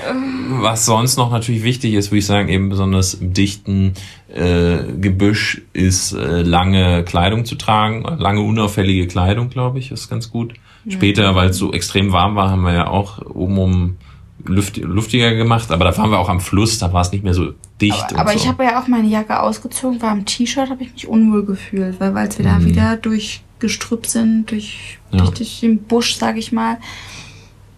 was 0.49 0.86
sonst 0.86 1.16
noch 1.16 1.30
natürlich 1.30 1.64
wichtig 1.64 1.95
ist, 1.95 2.11
würde 2.11 2.18
ich 2.18 2.26
sagen, 2.26 2.49
eben 2.49 2.68
besonders 2.68 3.14
im 3.14 3.32
dichten 3.32 3.95
äh, 4.32 4.78
Gebüsch 5.01 5.62
ist 5.72 6.12
äh, 6.12 6.43
lange 6.43 7.05
Kleidung 7.05 7.45
zu 7.45 7.57
tragen, 7.57 8.03
lange 8.03 8.41
unauffällige 8.41 9.07
Kleidung, 9.07 9.51
glaube 9.51 9.78
ich, 9.78 9.91
ist 9.91 10.09
ganz 10.09 10.30
gut. 10.30 10.55
Später, 10.89 11.34
weil 11.34 11.51
es 11.51 11.59
so 11.59 11.72
extrem 11.72 12.12
warm 12.12 12.34
war, 12.34 12.51
haben 12.51 12.62
wir 12.62 12.72
ja 12.72 12.86
auch 12.86 13.20
oben 13.26 13.59
um 13.59 13.97
luft, 14.45 14.76
luftiger 14.78 15.34
gemacht, 15.34 15.70
aber 15.70 15.84
da 15.84 15.97
waren 15.97 16.11
wir 16.11 16.18
auch 16.18 16.28
am 16.28 16.41
Fluss, 16.41 16.78
da 16.78 16.93
war 16.93 17.03
es 17.03 17.12
nicht 17.12 17.24
mehr 17.24 17.34
so 17.34 17.53
dicht. 17.80 18.12
Aber, 18.12 18.20
aber 18.20 18.30
so. 18.30 18.36
ich 18.36 18.49
habe 18.49 18.64
ja 18.64 18.80
auch 18.80 18.89
meine 18.89 19.09
Jacke 19.09 19.41
ausgezogen, 19.41 20.01
war 20.01 20.12
im 20.12 20.24
T-Shirt, 20.24 20.70
habe 20.70 20.82
ich 20.82 20.93
mich 20.93 21.09
unwohl 21.09 21.45
gefühlt, 21.45 22.01
weil 22.01 22.16
als 22.16 22.39
wir 22.39 22.45
da 22.45 22.64
wieder 22.64 22.97
durch 22.97 23.43
Gestrüpp 23.61 24.06
sind, 24.06 24.50
durch. 24.50 24.98
Ja. 25.11 25.18
durch, 25.18 25.30
durch 25.30 25.61
den 25.61 25.78
Busch, 25.82 26.16
sag 26.16 26.36
ich 26.36 26.52
mal. 26.52 26.78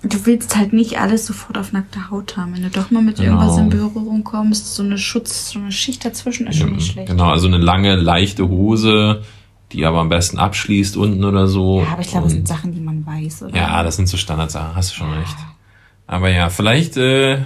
Du 0.02 0.24
willst 0.24 0.56
halt 0.56 0.72
nicht 0.72 0.98
alles 0.98 1.26
sofort 1.26 1.58
auf 1.58 1.72
nackter 1.72 2.10
Haut 2.10 2.36
haben. 2.38 2.54
Wenn 2.54 2.62
du 2.62 2.70
doch 2.70 2.90
mal 2.90 3.02
mit 3.02 3.16
Genau. 3.16 3.32
irgendwas 3.38 3.58
in 3.58 3.68
Berührung 3.68 4.24
kommst, 4.24 4.74
so 4.74 4.82
eine 4.82 4.96
Schutz, 4.96 5.50
so 5.50 5.58
eine 5.58 5.72
Schicht 5.72 6.04
dazwischen 6.04 6.46
ist 6.46 6.56
schon 6.58 6.72
nicht 6.74 6.90
schlecht. 6.92 7.08
Genau, 7.10 7.28
also 7.30 7.46
eine 7.48 7.58
lange, 7.58 7.96
leichte 7.96 8.48
Hose, 8.48 9.22
die 9.72 9.84
aber 9.84 10.00
am 10.00 10.08
besten 10.08 10.38
abschließt 10.38 10.96
unten 10.96 11.22
oder 11.22 11.46
so. 11.46 11.82
Ja, 11.82 11.92
aber 11.92 12.00
ich 12.00 12.08
glaube, 12.08 12.24
das 12.24 12.32
sind 12.32 12.48
Sachen, 12.48 12.72
die 12.72 12.80
man 12.80 13.04
weiß, 13.06 13.42
oder? 13.42 13.54
Ja, 13.56 13.82
das 13.82 13.96
sind 13.96 14.08
so 14.08 14.16
Standardsachen, 14.16 14.74
hast 14.74 14.90
du 14.92 14.94
schon 14.96 15.10
recht. 15.12 15.36
Aber 16.06 16.30
ja, 16.30 16.48
vielleicht 16.48 16.96
äh, 16.96 17.42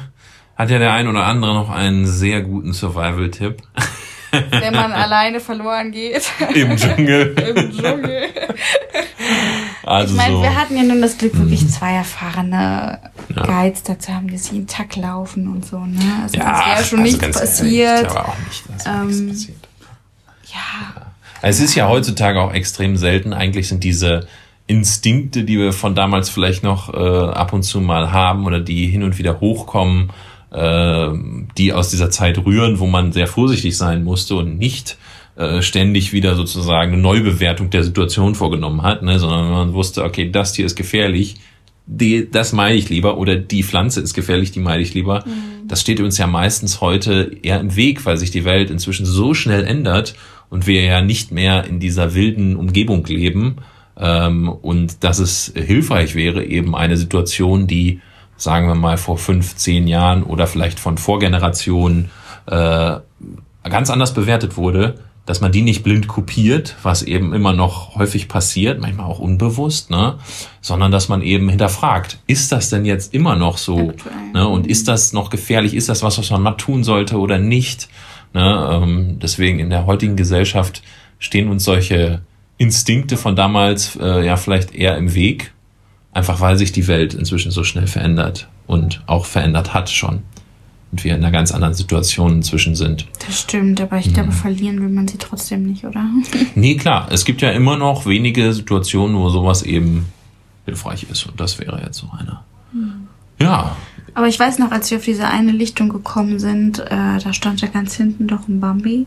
hat 0.57 0.70
ja 0.70 0.78
der 0.78 0.93
ein 0.93 1.09
oder 1.09 1.26
andere 1.26 1.55
noch 1.55 1.70
einen 1.70 2.07
sehr 2.07 2.41
guten 2.43 2.72
Survival-Tipp 2.72 3.62
Wenn 4.51 4.74
man 4.74 4.93
alleine 4.93 5.41
verloren 5.41 5.91
geht 5.93 6.30
im 6.55 6.76
Dschungel. 6.76 7.35
im 7.57 7.70
Dschungel. 7.76 8.28
Also 9.85 10.14
Ich 10.14 10.20
meine, 10.20 10.37
so. 10.37 10.43
wir 10.43 10.55
hatten 10.55 10.76
ja 10.76 10.82
nun 10.82 11.01
das 11.03 11.18
Glück, 11.18 11.37
wirklich 11.39 11.68
zwei 11.70 11.93
erfahrene 11.95 12.99
Mhm. 13.28 13.37
Ja. 13.37 13.43
Guides 13.47 13.82
dazu 13.85 14.12
haben, 14.12 14.28
die 14.28 14.37
jeden 14.37 14.66
Tag 14.66 14.97
laufen 14.97 15.49
und 15.49 15.64
so, 15.64 15.78
ne? 15.78 15.99
Also 16.22 16.37
ja, 16.37 16.61
es 16.61 16.66
wäre 16.66 16.85
schon 16.85 17.01
also 17.01 17.16
nichts 17.16 17.39
passiert. 17.41 17.89
Ehrlich, 17.89 18.03
ich 18.07 18.12
glaube 18.12 18.28
auch 18.28 18.39
nicht, 18.39 18.62
dass 18.68 18.87
Ähm, 18.87 19.07
nichts 19.26 19.47
passiert. 19.47 19.68
ja, 20.53 21.03
Es 21.43 21.61
ist 21.61 21.74
ja 21.74 21.89
heutzutage 21.89 22.41
auch 22.41 22.53
extrem 22.53 22.97
selten. 22.97 23.32
Eigentlich 23.32 23.68
sind 23.68 23.82
diese 23.82 24.26
Instinkte, 24.66 25.45
die 25.45 25.59
wir 25.59 25.72
von 25.72 25.95
damals 25.95 26.28
vielleicht 26.30 26.62
noch 26.64 26.93
äh, 26.93 26.97
ab 27.32 27.53
und 27.53 27.62
zu 27.62 27.80
mal 27.80 28.12
haben 28.12 28.47
oder 28.47 28.61
die 28.61 28.87
hin 28.87 29.03
und 29.03 29.18
wieder 29.18 29.41
hochkommen, 29.41 30.11
äh, 30.55 31.09
die 31.59 31.72
aus 31.72 31.90
dieser 31.90 32.11
Zeit 32.11 32.38
rühren, 32.38 32.78
wo 32.78 32.86
man 32.86 33.12
sehr 33.12 33.26
vorsichtig 33.26 33.76
sein 33.76 34.05
musste 34.05 34.36
und 34.36 34.59
nicht 34.59 34.96
äh, 35.36 35.62
ständig 35.62 36.12
wieder 36.12 36.36
sozusagen 36.36 36.92
eine 36.92 37.02
Neubewertung 37.02 37.70
der 37.70 37.82
Situation 37.82 38.34
vorgenommen 38.34 38.82
hat, 38.82 39.02
ne, 39.02 39.18
sondern 39.18 39.50
man 39.50 39.72
wusste, 39.72 40.05
okay, 40.05 40.30
das 40.30 40.52
Tier 40.52 40.64
ist 40.64 40.76
gefährlich, 40.76 41.36
die, 41.86 42.30
das 42.30 42.52
meide 42.52 42.76
ich 42.76 42.88
lieber 42.88 43.18
oder 43.18 43.36
die 43.36 43.62
Pflanze 43.62 44.00
ist 44.00 44.14
gefährlich, 44.14 44.52
die 44.52 44.61
meide 44.61 44.82
ich 44.82 44.94
lieber. 44.94 45.24
Das 45.66 45.80
steht 45.80 46.00
uns 46.00 46.16
ja 46.16 46.26
meistens 46.26 46.80
heute 46.80 47.36
eher 47.42 47.61
im 47.61 47.76
Weg, 47.76 48.07
weil 48.07 48.16
sich 48.16 48.30
die 48.30 48.44
Welt 48.44 48.70
inzwischen 48.70 49.05
so 49.05 49.34
schnell 49.34 49.64
ändert 49.64 50.14
und 50.48 50.66
wir 50.66 50.82
ja 50.82 51.02
nicht 51.02 51.30
mehr 51.30 51.64
in 51.64 51.80
dieser 51.80 52.14
wilden 52.14 52.57
Umgebung 52.57 53.05
leben 53.07 53.57
ähm, 53.98 54.48
und 54.48 55.05
dass 55.05 55.18
es 55.18 55.52
hilfreich 55.55 56.14
wäre, 56.14 56.44
eben 56.44 56.74
eine 56.74 56.96
Situation, 56.96 57.66
die, 57.66 58.00
sagen 58.45 58.68
wir 58.68 58.74
mal, 58.74 58.97
vor 58.97 59.18
fünf, 59.18 59.57
zehn 59.57 59.88
Jahren 59.88 60.22
oder 60.22 60.47
vielleicht 60.47 60.78
von 60.78 60.99
Vorgenerationen 60.99 62.11
äh, 62.47 62.97
ganz 63.64 63.90
anders 63.90 64.14
bewertet 64.14 64.57
wurde, 64.57 64.97
dass 65.26 65.40
man 65.40 65.53
die 65.53 65.62
nicht 65.62 65.82
blind 65.82 66.07
kopiert, 66.07 66.76
was 66.82 67.03
eben 67.03 67.32
immer 67.32 67.55
noch 67.55 67.97
häufig 67.97 68.28
passiert, 68.28 68.80
manchmal 68.80 69.07
auch 69.07 69.18
unbewusst, 69.18 69.90
ne, 69.90 70.18
sondern 70.61 70.92
dass 70.92 71.09
man 71.09 71.22
eben 71.22 71.49
hinterfragt, 71.49 72.18
ist 72.26 72.53
das 72.53 72.68
denn 72.68 72.84
jetzt 72.84 73.14
immer 73.14 73.34
noch 73.34 73.57
so, 73.57 73.95
ne, 74.34 74.47
und 74.47 74.66
ist 74.66 74.86
das 74.86 75.14
noch 75.14 75.30
gefährlich, 75.30 75.74
ist 75.74 75.88
das 75.88 76.03
was, 76.03 76.18
was 76.18 76.30
man 76.30 76.42
mal 76.42 76.53
tun 76.53 76.84
sollte 76.84 77.18
oder 77.18 77.38
nicht, 77.38 77.88
ne, 78.34 78.68
ähm, 78.70 79.18
deswegen 79.18 79.61
in 79.61 79.70
der 79.70 79.86
heutigen 79.86 80.16
Gesellschaft 80.16 80.82
stehen 81.18 81.49
uns 81.49 81.64
solche 81.64 82.20
Instinkte 82.59 83.16
von 83.16 83.34
damals 83.34 83.97
äh, 83.97 84.26
ja 84.26 84.36
vielleicht 84.36 84.74
eher 84.74 84.99
im 84.99 85.14
Weg, 85.14 85.55
einfach 86.15 86.41
weil 86.41 86.57
sich 86.57 86.73
die 86.73 86.87
Welt 86.89 87.12
inzwischen 87.15 87.51
so 87.51 87.65
schnell 87.65 87.87
verändert 87.87 88.49
und 88.67 89.03
auch 89.07 89.27
verändert 89.27 89.75
hat 89.75 89.91
schon 89.91 90.23
und 90.93 91.03
wir 91.05 91.12
in 91.17 91.19
einer 91.25 91.33
ganz 91.33 91.51
anderen 91.53 91.75
Situation 91.75 92.35
inzwischen 92.35 92.77
sind. 92.77 93.07
das 93.27 93.41
stimmt, 93.41 93.81
aber 93.81 93.99
ich 93.99 94.07
Mhm. 94.09 94.12
glaube, 94.15 94.33
verlieren 94.33 94.81
will 94.81 94.89
man 94.91 95.09
sie 95.09 95.19
trotzdem 95.19 95.65
nicht, 95.67 95.85
oder? 95.85 96.07
Nee, 96.55 96.77
klar, 96.77 97.09
es 97.11 97.25
gibt 97.25 97.43
ja 97.43 97.51
immer 97.51 97.77
noch 97.77 98.07
wenige 98.07 98.53
Situationen, 98.53 99.17
wo 99.17 99.29
sowas 99.29 99.62
eben 99.65 100.07
hilfreich 100.67 101.07
ist. 101.11 101.27
Und 101.27 101.39
das 101.41 101.59
wäre 101.59 101.81
jetzt 101.85 101.99
so 101.99 102.09
einer. 102.19 102.45
Ja, 103.41 103.77
Aber 104.15 104.29
ich 104.29 104.39
weiß 104.39 104.61
noch, 104.61 104.71
als 104.71 104.91
wir 104.93 104.99
auf 104.99 105.05
diese 105.05 105.27
eine 105.27 105.51
Lichtung 105.51 105.89
gekommen 105.89 106.39
sind, 106.39 106.79
äh, 106.79 107.19
da 107.19 107.33
stand 107.33 107.61
ja 107.61 107.69
ganz 107.69 107.97
hinten 107.97 108.29
doch 108.29 108.47
ein 108.47 108.61
Bambi. 108.61 109.07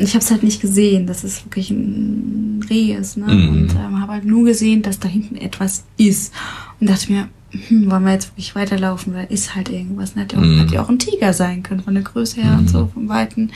Und 0.00 0.06
ich 0.06 0.14
habe 0.14 0.24
es 0.24 0.30
halt 0.30 0.42
nicht 0.42 0.62
gesehen, 0.62 1.06
dass 1.06 1.24
es 1.24 1.44
wirklich 1.44 1.70
ein 1.70 2.64
Reh 2.70 2.94
ist. 2.94 3.18
Ne? 3.18 3.26
Mhm. 3.32 3.48
Und 3.50 3.70
ähm, 3.74 4.00
habe 4.00 4.12
halt 4.14 4.24
nur 4.24 4.44
gesehen, 4.44 4.80
dass 4.80 4.98
da 4.98 5.08
hinten 5.08 5.36
etwas 5.36 5.84
ist. 5.98 6.32
Und 6.80 6.88
dachte 6.88 7.12
mir, 7.12 7.28
hm, 7.50 7.90
wollen 7.90 8.04
wir 8.04 8.12
jetzt 8.12 8.30
wirklich 8.30 8.54
weiterlaufen? 8.54 9.12
Weil 9.12 9.26
ist 9.28 9.54
halt 9.54 9.68
irgendwas. 9.68 10.16
Ne? 10.16 10.22
Hätte, 10.22 10.38
auch, 10.38 10.42
Mhm. 10.42 10.58
hätte 10.60 10.74
ja 10.76 10.82
auch 10.82 10.88
ein 10.88 10.98
Tiger 10.98 11.34
sein 11.34 11.62
können, 11.62 11.82
von 11.82 11.92
der 11.92 12.02
Größe 12.02 12.40
her 12.40 12.56
und 12.58 12.70
so, 12.70 12.86
vom 12.94 13.10
Weiten. 13.10 13.50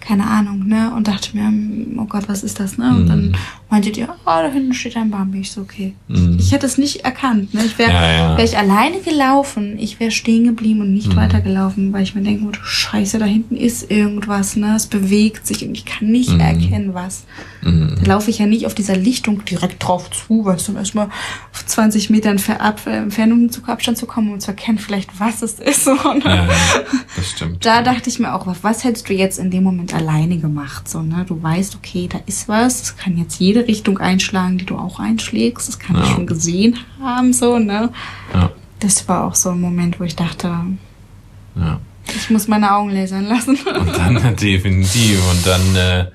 Keine 0.00 0.26
Ahnung, 0.26 0.66
ne? 0.66 0.92
Und 0.94 1.06
dachte 1.08 1.34
mir, 1.36 1.46
hm, 1.46 1.96
oh 1.98 2.04
Gott, 2.06 2.24
was 2.28 2.42
ist 2.42 2.58
das, 2.60 2.76
ne? 2.76 2.90
Und 2.94 3.04
Mhm. 3.04 3.08
dann 3.08 3.36
meintet 3.74 3.96
ihr, 3.96 4.08
ah, 4.24 4.42
da 4.42 4.48
hinten 4.52 4.72
steht 4.72 4.96
ein 4.96 5.10
Bambi. 5.10 5.40
Ich 5.40 5.50
so, 5.50 5.62
okay. 5.62 5.94
Mhm. 6.06 6.36
Ich 6.38 6.52
hätte 6.52 6.64
es 6.66 6.78
nicht 6.78 7.04
erkannt, 7.04 7.52
ne? 7.54 7.64
Ich 7.64 7.76
wäre 7.76 7.90
Ja, 7.92 8.12
ja. 8.12 8.36
wär 8.38 8.44
ich 8.44 8.56
alleine 8.56 9.00
gelaufen, 9.00 9.76
ich 9.80 9.98
wäre 9.98 10.12
stehen 10.12 10.44
geblieben 10.44 10.80
und 10.82 10.94
nicht 10.94 11.08
Mhm. 11.08 11.16
weitergelaufen, 11.16 11.92
weil 11.92 12.04
ich 12.04 12.14
mir 12.14 12.22
denke, 12.22 12.44
oh, 12.46 12.50
du 12.52 12.60
Scheiße, 12.62 13.18
da 13.18 13.24
hinten 13.24 13.56
ist 13.56 13.90
irgendwas, 13.90 14.54
ne? 14.54 14.74
Es 14.76 14.86
bewegt 14.86 15.44
sich 15.46 15.66
und 15.66 15.74
ich 15.74 15.84
kann 15.84 16.06
nicht 16.08 16.30
Mhm. 16.30 16.40
erkennen, 16.40 16.94
was. 16.94 17.24
Mhm. 17.62 17.96
Da 18.00 18.12
laufe 18.12 18.30
ich 18.30 18.38
ja 18.38 18.46
nicht 18.46 18.66
auf 18.66 18.74
dieser 18.74 18.96
Lichtung 18.96 19.44
direkt 19.44 19.82
drauf 19.82 20.08
zu, 20.12 20.44
weil 20.44 20.56
es 20.56 20.66
dann 20.66 20.76
erstmal 20.76 21.06
auf 21.52 21.66
20 21.66 22.10
Metern 22.10 22.38
äh, 22.86 22.90
Entfernung 22.96 23.50
zu 23.50 23.64
Abstand 23.66 23.98
zu 23.98 24.06
kommen 24.06 24.32
und 24.32 24.40
zu 24.40 24.52
erkennen, 24.52 24.78
vielleicht 24.78 25.18
was 25.18 25.42
es 25.42 25.54
ist. 25.54 25.84
So, 25.84 25.92
ne? 25.94 26.20
ja, 26.24 26.48
das 27.16 27.30
stimmt. 27.30 27.66
Da 27.66 27.82
dachte 27.82 28.08
ich 28.08 28.18
mir 28.18 28.34
auch, 28.34 28.46
was 28.62 28.84
hättest 28.84 29.08
du 29.08 29.12
jetzt 29.12 29.38
in 29.38 29.50
dem 29.50 29.64
Moment 29.64 29.92
alleine 29.94 30.38
gemacht? 30.38 30.88
So, 30.88 31.02
ne? 31.02 31.24
Du 31.28 31.42
weißt, 31.42 31.74
okay, 31.76 32.08
da 32.10 32.20
ist 32.26 32.48
was, 32.48 32.80
es 32.82 32.96
kann 32.96 33.18
jetzt 33.18 33.40
Richtung 33.66 33.98
einschlagen, 33.98 34.58
die 34.58 34.66
du 34.66 34.76
auch 34.76 34.98
einschlägst. 35.00 35.68
Das 35.68 35.78
kann 35.78 35.96
ich 35.96 36.08
Ja. 36.08 36.14
schon 36.14 36.26
gesehen 36.26 36.78
haben, 37.00 37.32
so, 37.32 37.58
ne? 37.58 37.90
Ja, 38.32 38.50
Das 38.80 39.08
war 39.08 39.24
auch 39.24 39.34
so 39.34 39.50
ein 39.50 39.60
Moment, 39.60 39.98
wo 40.00 40.04
ich 40.04 40.16
dachte, 40.16 40.50
ja. 41.56 41.80
ich 42.14 42.30
muss 42.30 42.48
meine 42.48 42.72
Augen 42.74 42.90
lasern 42.90 43.24
lassen. 43.24 43.56
Und 43.78 43.96
dann 43.96 44.36
definitiv. 44.36 45.20
Und 45.30 45.46
dann 45.46 45.76
äh, 45.76 46.06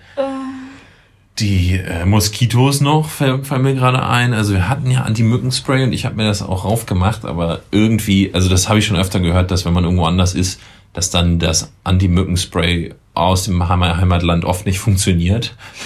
die 1.39 1.75
äh, 1.77 2.05
Moskitos 2.05 2.81
noch, 2.81 3.07
fallen 3.09 3.43
mir 3.61 3.73
gerade 3.75 4.03
ein. 4.05 4.33
Also 4.33 4.53
wir 4.53 4.67
hatten 4.67 4.91
ja 4.91 5.03
Anti-Mückenspray 5.03 5.83
und 5.85 5.93
ich 5.93 6.05
habe 6.05 6.15
mir 6.15 6.25
das 6.25 6.41
auch 6.41 6.65
raufgemacht, 6.65 7.23
aber 7.25 7.61
irgendwie, 7.71 8.31
also 8.33 8.49
das 8.49 8.67
habe 8.67 8.79
ich 8.79 8.85
schon 8.85 8.97
öfter 8.97 9.19
gehört, 9.21 9.49
dass 9.51 9.63
wenn 9.65 9.71
man 9.73 9.85
irgendwo 9.85 10.05
anders 10.05 10.33
ist, 10.33 10.59
dass 10.91 11.11
dann 11.11 11.39
das 11.39 11.71
Anti-Mückenspray 11.85 12.93
aus 13.19 13.43
dem 13.43 13.67
Heim- 13.69 13.83
Heimatland 13.83 14.45
oft 14.45 14.65
nicht 14.65 14.79
funktioniert. 14.79 15.55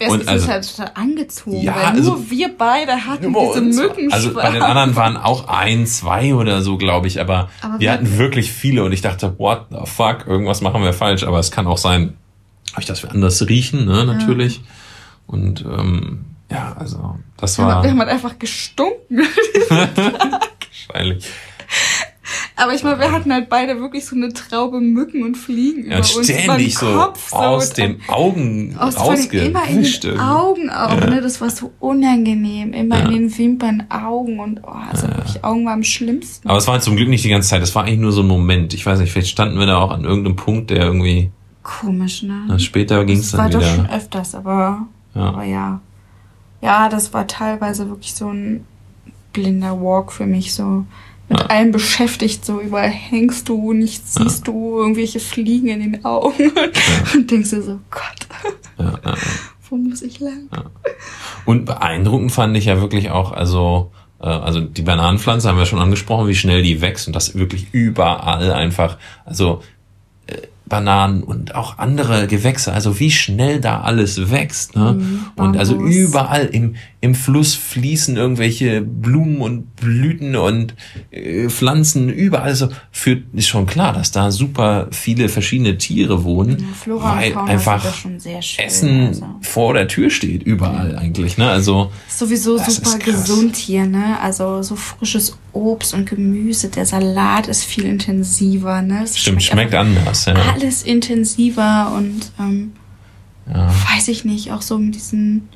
Erstens 0.00 0.22
Und 0.22 0.28
also- 0.28 0.44
ist 0.44 0.50
halt 0.50 0.76
total 0.76 0.92
angezogen, 0.94 1.60
Ja, 1.62 1.74
weil 1.74 1.84
also- 1.86 2.10
nur 2.12 2.30
wir 2.30 2.50
beide 2.56 2.92
hatten 3.06 3.34
diese 3.34 3.60
Mückenschwarm. 3.60 4.12
Also 4.12 4.32
bei 4.32 4.50
den 4.52 4.62
anderen 4.62 4.94
waren 4.94 5.16
auch 5.16 5.48
ein, 5.48 5.86
zwei 5.86 6.34
oder 6.34 6.62
so, 6.62 6.76
glaube 6.78 7.08
ich, 7.08 7.20
aber, 7.20 7.48
Aber 7.62 7.80
wir 7.80 7.90
hatten 7.92 8.16
wirklich 8.16 8.52
viele 8.52 8.84
und 8.84 8.92
ich 8.92 9.00
dachte, 9.02 9.34
what 9.38 9.66
the 9.70 9.78
fuck, 9.86 10.26
irgendwas 10.28 10.60
machen 10.60 10.82
wir 10.84 10.92
falsch, 10.92 11.24
aber 11.24 11.40
es 11.40 11.50
kann 11.50 11.66
auch 11.66 11.78
sein, 11.78 12.16
dass 12.86 13.02
wir 13.02 13.10
anders 13.10 13.48
riechen, 13.48 13.86
ne, 13.86 14.04
natürlich. 14.04 14.60
Und 15.26 15.62
ähm, 15.62 16.26
ja, 16.50 16.76
also 16.78 17.16
das 17.36 17.58
Aber 17.58 17.68
war 17.68 17.82
wir 17.82 17.90
haben 17.90 17.98
halt 17.98 18.08
einfach 18.10 18.38
gestunken. 18.38 19.22
wahrscheinlich. 19.68 21.24
Aber 22.60 22.74
ich 22.74 22.82
meine, 22.82 22.98
wir 22.98 23.12
hatten 23.12 23.32
halt 23.32 23.48
beide 23.48 23.78
wirklich 23.80 24.04
so 24.04 24.16
eine 24.16 24.32
Traube 24.32 24.80
Mücken 24.80 25.22
und 25.22 25.36
Fliegen 25.36 25.82
über 25.84 25.92
Ja, 25.92 25.98
uns. 25.98 26.10
ständig 26.28 26.76
so 26.76 26.86
Kopf, 26.92 27.32
aus 27.32 27.70
den 27.70 28.00
Augen 28.08 28.76
aus 28.78 28.96
allem 28.96 29.30
immer 29.30 29.64
in 29.68 29.82
den. 29.82 30.18
Augen 30.18 30.68
auch, 30.70 30.96
ne? 31.06 31.20
Das 31.22 31.40
war 31.40 31.50
so 31.50 31.70
unangenehm. 31.78 32.72
Immer 32.72 32.98
Ja. 32.98 33.04
in 33.06 33.12
den 33.12 33.38
Wimpern, 33.38 33.84
Augen 33.90 34.40
und 34.40 34.60
oh, 34.64 34.70
also 34.90 35.06
wirklich 35.08 35.44
Augen 35.44 35.64
war 35.66 35.74
am 35.74 35.84
schlimmsten. 35.84 36.48
Aber 36.48 36.58
es 36.58 36.66
war 36.66 36.80
zum 36.80 36.96
Glück 36.96 37.08
nicht 37.08 37.24
die 37.24 37.28
ganze 37.28 37.48
Zeit, 37.48 37.62
das 37.62 37.74
war 37.76 37.84
eigentlich 37.84 38.00
nur 38.00 38.12
so 38.12 38.22
ein 38.22 38.26
Moment. 38.28 38.74
Ich 38.74 38.84
weiß 38.84 38.98
nicht, 38.98 39.12
vielleicht 39.12 39.30
standen 39.30 39.58
wir 39.58 39.66
da 39.66 39.78
auch 39.78 39.90
an 39.92 40.04
irgendeinem 40.04 40.36
Punkt, 40.36 40.70
der 40.70 40.82
irgendwie, 40.82 41.30
Komisch, 41.62 42.22
ne? 42.22 42.44
na, 42.48 42.58
später 42.58 43.04
ging 43.04 43.18
es 43.18 43.30
Das 43.30 43.38
war 43.40 43.48
dann 43.50 43.60
doch 43.60 43.68
schon 43.68 43.84
wieder. 43.84 43.94
öfters, 43.94 44.34
aber 44.34 44.86
Ja. 45.14 45.22
aber 45.22 45.44
ja. 45.44 45.80
Ja, 46.60 46.88
das 46.88 47.12
war 47.14 47.26
teilweise 47.28 47.88
wirklich 47.88 48.14
so 48.14 48.28
ein 48.30 48.64
blinder 49.32 49.80
Walk 49.80 50.10
für 50.10 50.26
mich, 50.26 50.52
so 50.54 50.84
mit 51.28 51.38
Ja. 51.40 51.46
allem 51.46 51.72
beschäftigt, 51.72 52.44
so 52.44 52.60
überall 52.60 52.88
hängst 52.90 53.48
du, 53.48 53.72
nichts 53.72 54.14
siehst 54.14 54.46
du, 54.48 54.78
irgendwelche 54.78 55.20
Fliegen 55.20 55.68
in 55.68 55.80
den 55.80 56.04
Augen 56.04 56.50
und 57.14 57.30
denkst 57.30 57.50
dir 57.50 57.62
so, 57.62 57.80
Gott, 57.90 58.54
Ja, 58.78 58.98
ja. 59.04 59.14
wo 59.68 59.76
muss 59.76 60.02
ich 60.02 60.20
lang? 60.20 60.48
Und 61.44 61.64
beeindruckend 61.66 62.32
fand 62.32 62.56
ich 62.56 62.66
ja 62.66 62.80
wirklich 62.80 63.10
auch, 63.10 63.32
also, 63.32 63.90
äh, 64.20 64.26
also 64.26 64.60
die 64.60 64.82
Bananenpflanze 64.82 65.48
haben 65.48 65.58
wir 65.58 65.66
schon 65.66 65.78
angesprochen, 65.80 66.28
wie 66.28 66.34
schnell 66.34 66.62
die 66.62 66.80
wächst 66.80 67.06
und 67.06 67.16
das 67.16 67.34
wirklich 67.34 67.68
überall 67.72 68.52
einfach, 68.52 68.96
also 69.24 69.62
äh, 70.26 70.34
Bananen 70.66 71.22
und 71.22 71.54
auch 71.54 71.78
andere 71.78 72.26
Gewächse, 72.26 72.72
also 72.74 72.98
wie 73.00 73.10
schnell 73.10 73.58
da 73.60 73.80
alles 73.80 74.30
wächst. 74.30 74.76
Ne? 74.76 74.94
Mhm, 74.98 75.26
und 75.36 75.56
also 75.56 75.76
überall 75.76 76.44
im, 76.44 76.76
im 77.00 77.14
Fluss 77.14 77.54
fließen 77.54 78.16
irgendwelche 78.16 78.80
Blumen 78.80 79.40
und 79.40 79.76
Blüten 79.76 80.34
und 80.34 80.74
äh, 81.12 81.48
Pflanzen, 81.48 82.08
überall 82.08 82.56
so. 82.56 82.70
Für, 82.90 83.22
ist 83.34 83.46
schon 83.46 83.66
klar, 83.66 83.92
dass 83.92 84.10
da 84.10 84.32
super 84.32 84.88
viele 84.90 85.28
verschiedene 85.28 85.78
Tiere 85.78 86.24
wohnen, 86.24 86.58
Ja, 86.58 86.66
Flora 86.74 87.16
weil 87.16 87.36
einfach 87.36 87.94
schön. 87.94 88.18
Essen 88.58 89.06
also. 89.06 89.26
vor 89.42 89.74
der 89.74 89.86
Tür 89.86 90.10
steht, 90.10 90.42
überall 90.42 90.96
eigentlich. 90.98 91.38
Ne? 91.38 91.48
Also 91.48 91.92
Sowieso 92.08 92.58
super 92.58 92.98
gesund 92.98 93.54
hier, 93.54 93.86
ne? 93.86 94.18
Also 94.20 94.62
so 94.62 94.74
frisches 94.74 95.38
Obst 95.52 95.94
und 95.94 96.08
Gemüse. 96.08 96.68
Der 96.68 96.84
Salat 96.84 97.46
ist 97.46 97.62
viel 97.64 97.84
intensiver, 97.84 98.82
ne? 98.82 99.02
Es 99.04 99.16
Stimmt, 99.16 99.42
schmeckt 99.44 99.72
einfach 99.72 99.86
anders. 99.98 100.24
Ja. 100.24 100.34
Alles 100.52 100.82
intensiver 100.82 101.92
und 101.96 102.32
ähm, 102.40 102.72
Ja. 103.48 103.68
weiß 103.94 104.08
ich 104.08 104.24
nicht, 104.24 104.50
auch 104.50 104.62
so 104.62 104.78
mit 104.78 104.96
diesen 104.96 105.48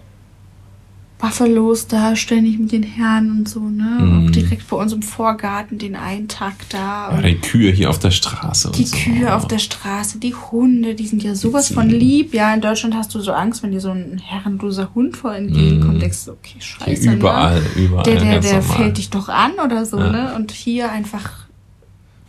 Buffalos 1.22 1.86
da 1.86 2.16
ständig 2.16 2.58
mit 2.58 2.72
den 2.72 2.82
Herren 2.82 3.30
und 3.30 3.48
so, 3.48 3.60
ne? 3.60 3.84
Mhm. 4.00 4.26
Auch 4.26 4.30
direkt 4.32 4.68
bei 4.68 4.76
uns 4.76 4.92
im 4.92 5.02
Vorgarten 5.02 5.78
den 5.78 5.94
einen 5.94 6.26
Tag 6.26 6.54
da. 6.70 7.12
Ja, 7.14 7.22
die 7.22 7.36
Kühe 7.36 7.70
hier 7.70 7.90
auf 7.90 8.00
der 8.00 8.10
Straße. 8.10 8.72
Die 8.76 8.84
so. 8.84 8.96
Kühe 8.96 9.32
auf 9.32 9.46
der 9.46 9.60
Straße, 9.60 10.18
die 10.18 10.34
Hunde, 10.34 10.96
die 10.96 11.06
sind 11.06 11.22
ja 11.22 11.36
sowas 11.36 11.68
von 11.72 11.88
lieb. 11.88 12.34
Ja, 12.34 12.52
in 12.52 12.60
Deutschland 12.60 12.96
hast 12.96 13.14
du 13.14 13.20
so 13.20 13.30
Angst, 13.32 13.62
wenn 13.62 13.70
dir 13.70 13.80
so 13.80 13.90
ein 13.90 14.18
herrenloser 14.18 14.90
Hund 14.96 15.16
vor 15.16 15.32
entgegenkommt, 15.32 16.02
denkst 16.02 16.24
du, 16.24 16.32
okay, 16.32 16.56
scheiße. 16.58 17.06
Ne? 17.10 17.14
Überall, 17.14 17.62
überall. 17.76 18.02
Der, 18.02 18.16
der, 18.16 18.32
ganz 18.32 18.48
der 18.50 18.60
normal. 18.60 18.76
fällt 18.76 18.98
dich 18.98 19.10
doch 19.10 19.28
an 19.28 19.52
oder 19.64 19.86
so, 19.86 19.98
Ja. 20.00 20.10
ne? 20.10 20.34
Und 20.34 20.50
hier 20.50 20.90
einfach. 20.90 21.30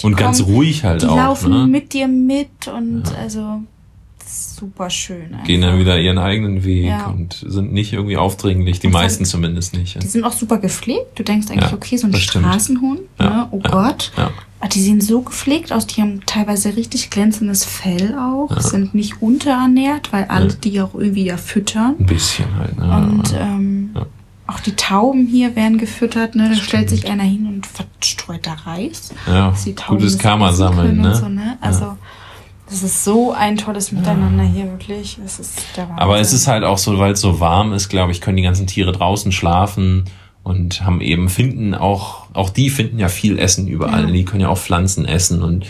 die 0.02 0.06
Und 0.06 0.18
ganz 0.18 0.40
kommen- 0.44 0.54
ruhig 0.56 0.84
halt 0.84 1.02
Die 1.02 1.08
auch. 1.08 1.16
laufen 1.18 1.50
ne? 1.52 1.66
mit 1.66 1.94
dir 1.94 2.08
mit 2.08 2.68
und 2.68 3.04
also 3.20 3.40
das 3.40 3.60
ist 3.60 3.73
super 4.34 4.90
schön. 4.90 5.34
Einfach. 5.34 5.44
Gehen 5.46 5.62
dann 5.62 5.80
wieder 5.80 6.00
ihren 6.00 6.18
eigenen 6.18 6.64
Weg 6.64 6.86
Ja. 6.86 7.08
und 7.08 7.44
sind 7.48 7.74
nicht 7.74 7.94
irgendwie 7.94 8.18
aufdringlich, 8.18 8.80
die 8.80 8.88
Und 8.88 8.94
meisten 8.94 9.24
dann- 9.24 9.30
zumindest 9.30 9.74
nicht. 9.76 9.96
Ja. 9.96 10.02
Die 10.02 10.08
sind 10.08 10.24
auch 10.24 10.34
super 10.34 10.58
gepflegt. 10.58 11.18
Du 11.20 11.24
denkst 11.24 11.48
eigentlich, 11.50 11.70
Ja, 11.72 11.74
okay, 11.76 11.98
so 11.98 12.08
ein 12.08 12.12
Ja, 13.20 13.30
ne? 13.30 13.48
Oh 13.52 13.60
Gott. 13.60 14.12
Aber 14.60 14.70
die 14.70 14.82
sehen 14.82 15.02
so 15.02 15.22
gepflegt 15.22 15.74
aus, 15.74 15.88
die 15.88 16.02
haben 16.02 16.22
teilweise 16.26 16.76
richtig 16.78 17.10
glänzendes 17.10 17.66
Fell 17.66 18.16
auch, 18.18 18.58
sind 18.62 18.96
nicht 18.96 19.22
unterernährt, 19.22 20.14
weil 20.14 20.24
alle 20.26 20.54
die 20.54 20.80
auch 20.82 20.96
irgendwie 20.96 21.26
ja 21.26 21.36
füttern. 21.38 21.96
Ein 22.00 22.06
bisschen 22.06 22.46
halt. 22.58 22.78
Ne? 22.78 22.86
Und 23.12 23.34
ähm, 23.38 23.90
auch 24.48 24.60
die 24.62 24.76
Tauben 24.76 25.28
hier 25.28 25.56
werden 25.58 25.78
gefüttert, 25.78 26.36
ne? 26.36 26.50
Da 26.50 26.56
stellt 26.56 26.90
sich 26.90 27.10
einer 27.10 27.24
hin 27.24 27.46
und 27.48 27.66
verstreut 27.68 28.46
da 28.48 28.54
Reis. 28.54 29.12
ja, 29.28 29.54
gutes 29.88 30.18
Karma 30.18 30.54
sammeln. 30.54 30.98
Ne? 30.98 31.16
So, 31.16 31.28
ne? 31.28 31.58
Also, 31.60 31.98
das 32.74 32.82
ist 32.82 33.04
so 33.04 33.32
ein 33.34 33.56
tolles 33.56 33.92
Miteinander 33.92 34.44
hier, 34.44 34.66
wirklich. 34.72 35.20
Es 35.24 35.38
ist 35.40 35.64
der 35.78 35.84
Wahnsinn. 35.84 36.00
Aber 36.00 36.20
es 36.20 36.34
ist 36.34 36.48
halt 36.48 36.64
auch 36.64 36.80
so, 36.80 36.98
weil 36.98 37.12
es 37.12 37.22
so 37.22 37.40
warm 37.40 37.72
ist, 37.72 37.88
glaube 37.88 38.12
ich, 38.12 38.20
können 38.20 38.38
die 38.38 38.44
ganzen 38.44 38.66
Tiere 38.66 38.92
draußen 38.92 39.32
schlafen 39.32 40.06
und 40.42 40.84
haben 40.84 41.00
eben, 41.00 41.30
finden 41.30 41.76
auch, 41.76 42.26
auch 42.34 42.50
die 42.50 42.72
finden 42.72 42.98
ja 42.98 43.10
viel 43.10 43.38
Essen 43.38 43.68
überall. 43.68 44.08
Ja. 44.08 44.12
Die 44.12 44.26
können 44.26 44.42
ja 44.42 44.50
auch 44.50 44.58
Pflanzen 44.58 45.06
essen 45.06 45.44
und 45.44 45.68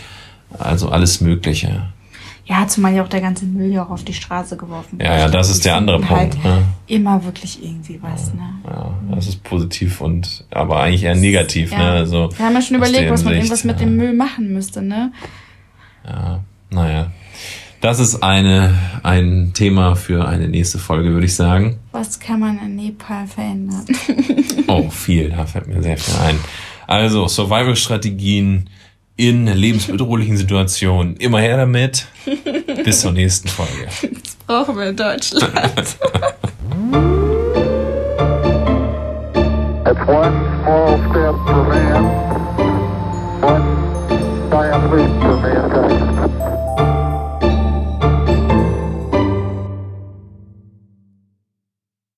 also 0.58 0.88
alles 0.88 1.20
Mögliche. 1.20 1.88
Ja, 2.46 2.66
zumal 2.66 2.94
ja 2.94 3.02
auch 3.02 3.08
der 3.08 3.20
ganze 3.20 3.44
Müll 3.44 3.70
ja 3.70 3.84
auch 3.84 3.90
auf 3.90 4.04
die 4.04 4.12
Straße 4.14 4.56
geworfen 4.56 4.98
Ja, 5.00 5.18
ja, 5.18 5.28
das 5.28 5.50
ist 5.50 5.64
der 5.64 5.76
andere 5.76 5.98
Punkt. 5.98 6.12
Halt 6.12 6.44
Ne? 6.44 6.62
immer 6.86 7.22
wirklich 7.22 7.62
irgendwie 7.62 8.00
was, 8.02 8.32
ne? 8.32 8.48
Ja, 8.66 8.94
das 9.14 9.26
ist 9.28 9.42
positiv 9.44 10.00
und 10.00 10.46
aber 10.50 10.80
eigentlich 10.80 11.04
eher 11.04 11.14
negativ. 11.14 11.70
Ja. 11.70 11.78
Ne? 11.78 11.90
Also, 11.90 12.30
Wir 12.34 12.46
haben 12.46 12.54
ja 12.54 12.62
schon 12.62 12.76
überlegt, 12.78 13.10
was 13.10 13.24
man 13.24 13.34
Hinsicht, 13.34 13.52
irgendwas 13.52 13.64
mit 13.64 13.80
ja. 13.80 13.86
dem 13.86 13.96
Müll 13.96 14.14
machen 14.14 14.54
müsste, 14.54 14.80
ne? 14.80 15.12
Ja, 16.06 16.40
naja. 16.74 17.12
Das 17.80 17.98
ist 18.00 18.22
eine, 18.22 18.74
ein 19.02 19.52
Thema 19.52 19.94
für 19.94 20.26
eine 20.26 20.48
nächste 20.48 20.78
Folge, 20.78 21.10
würde 21.10 21.26
ich 21.26 21.34
sagen. 21.34 21.78
Was 21.92 22.18
kann 22.18 22.40
man 22.40 22.58
in 22.58 22.76
Nepal 22.76 23.26
verändern? 23.26 23.84
oh, 24.68 24.88
viel, 24.88 25.30
da 25.30 25.44
fällt 25.44 25.66
mir 25.66 25.82
sehr 25.82 25.98
viel 25.98 26.14
ein. 26.22 26.38
Also, 26.86 27.28
Survival-Strategien 27.28 28.70
in 29.16 29.46
lebensbedrohlichen 29.46 30.36
Situationen. 30.36 31.16
Immer 31.16 31.40
her 31.40 31.58
damit. 31.58 32.06
Bis 32.84 33.02
zur 33.02 33.12
nächsten 33.12 33.48
Folge. 33.48 33.86
Das 33.86 34.34
brauchen 34.46 34.76
wir 34.76 34.86
in 34.88 34.96
Deutschland. 34.96 35.54
It's 39.86 40.00
one 40.08 40.32
small 40.62 40.96
step 41.10 41.34
for 41.44 41.62
man, 41.68 42.04
one 43.42 44.50
giant 44.50 44.90
leap 44.96 45.13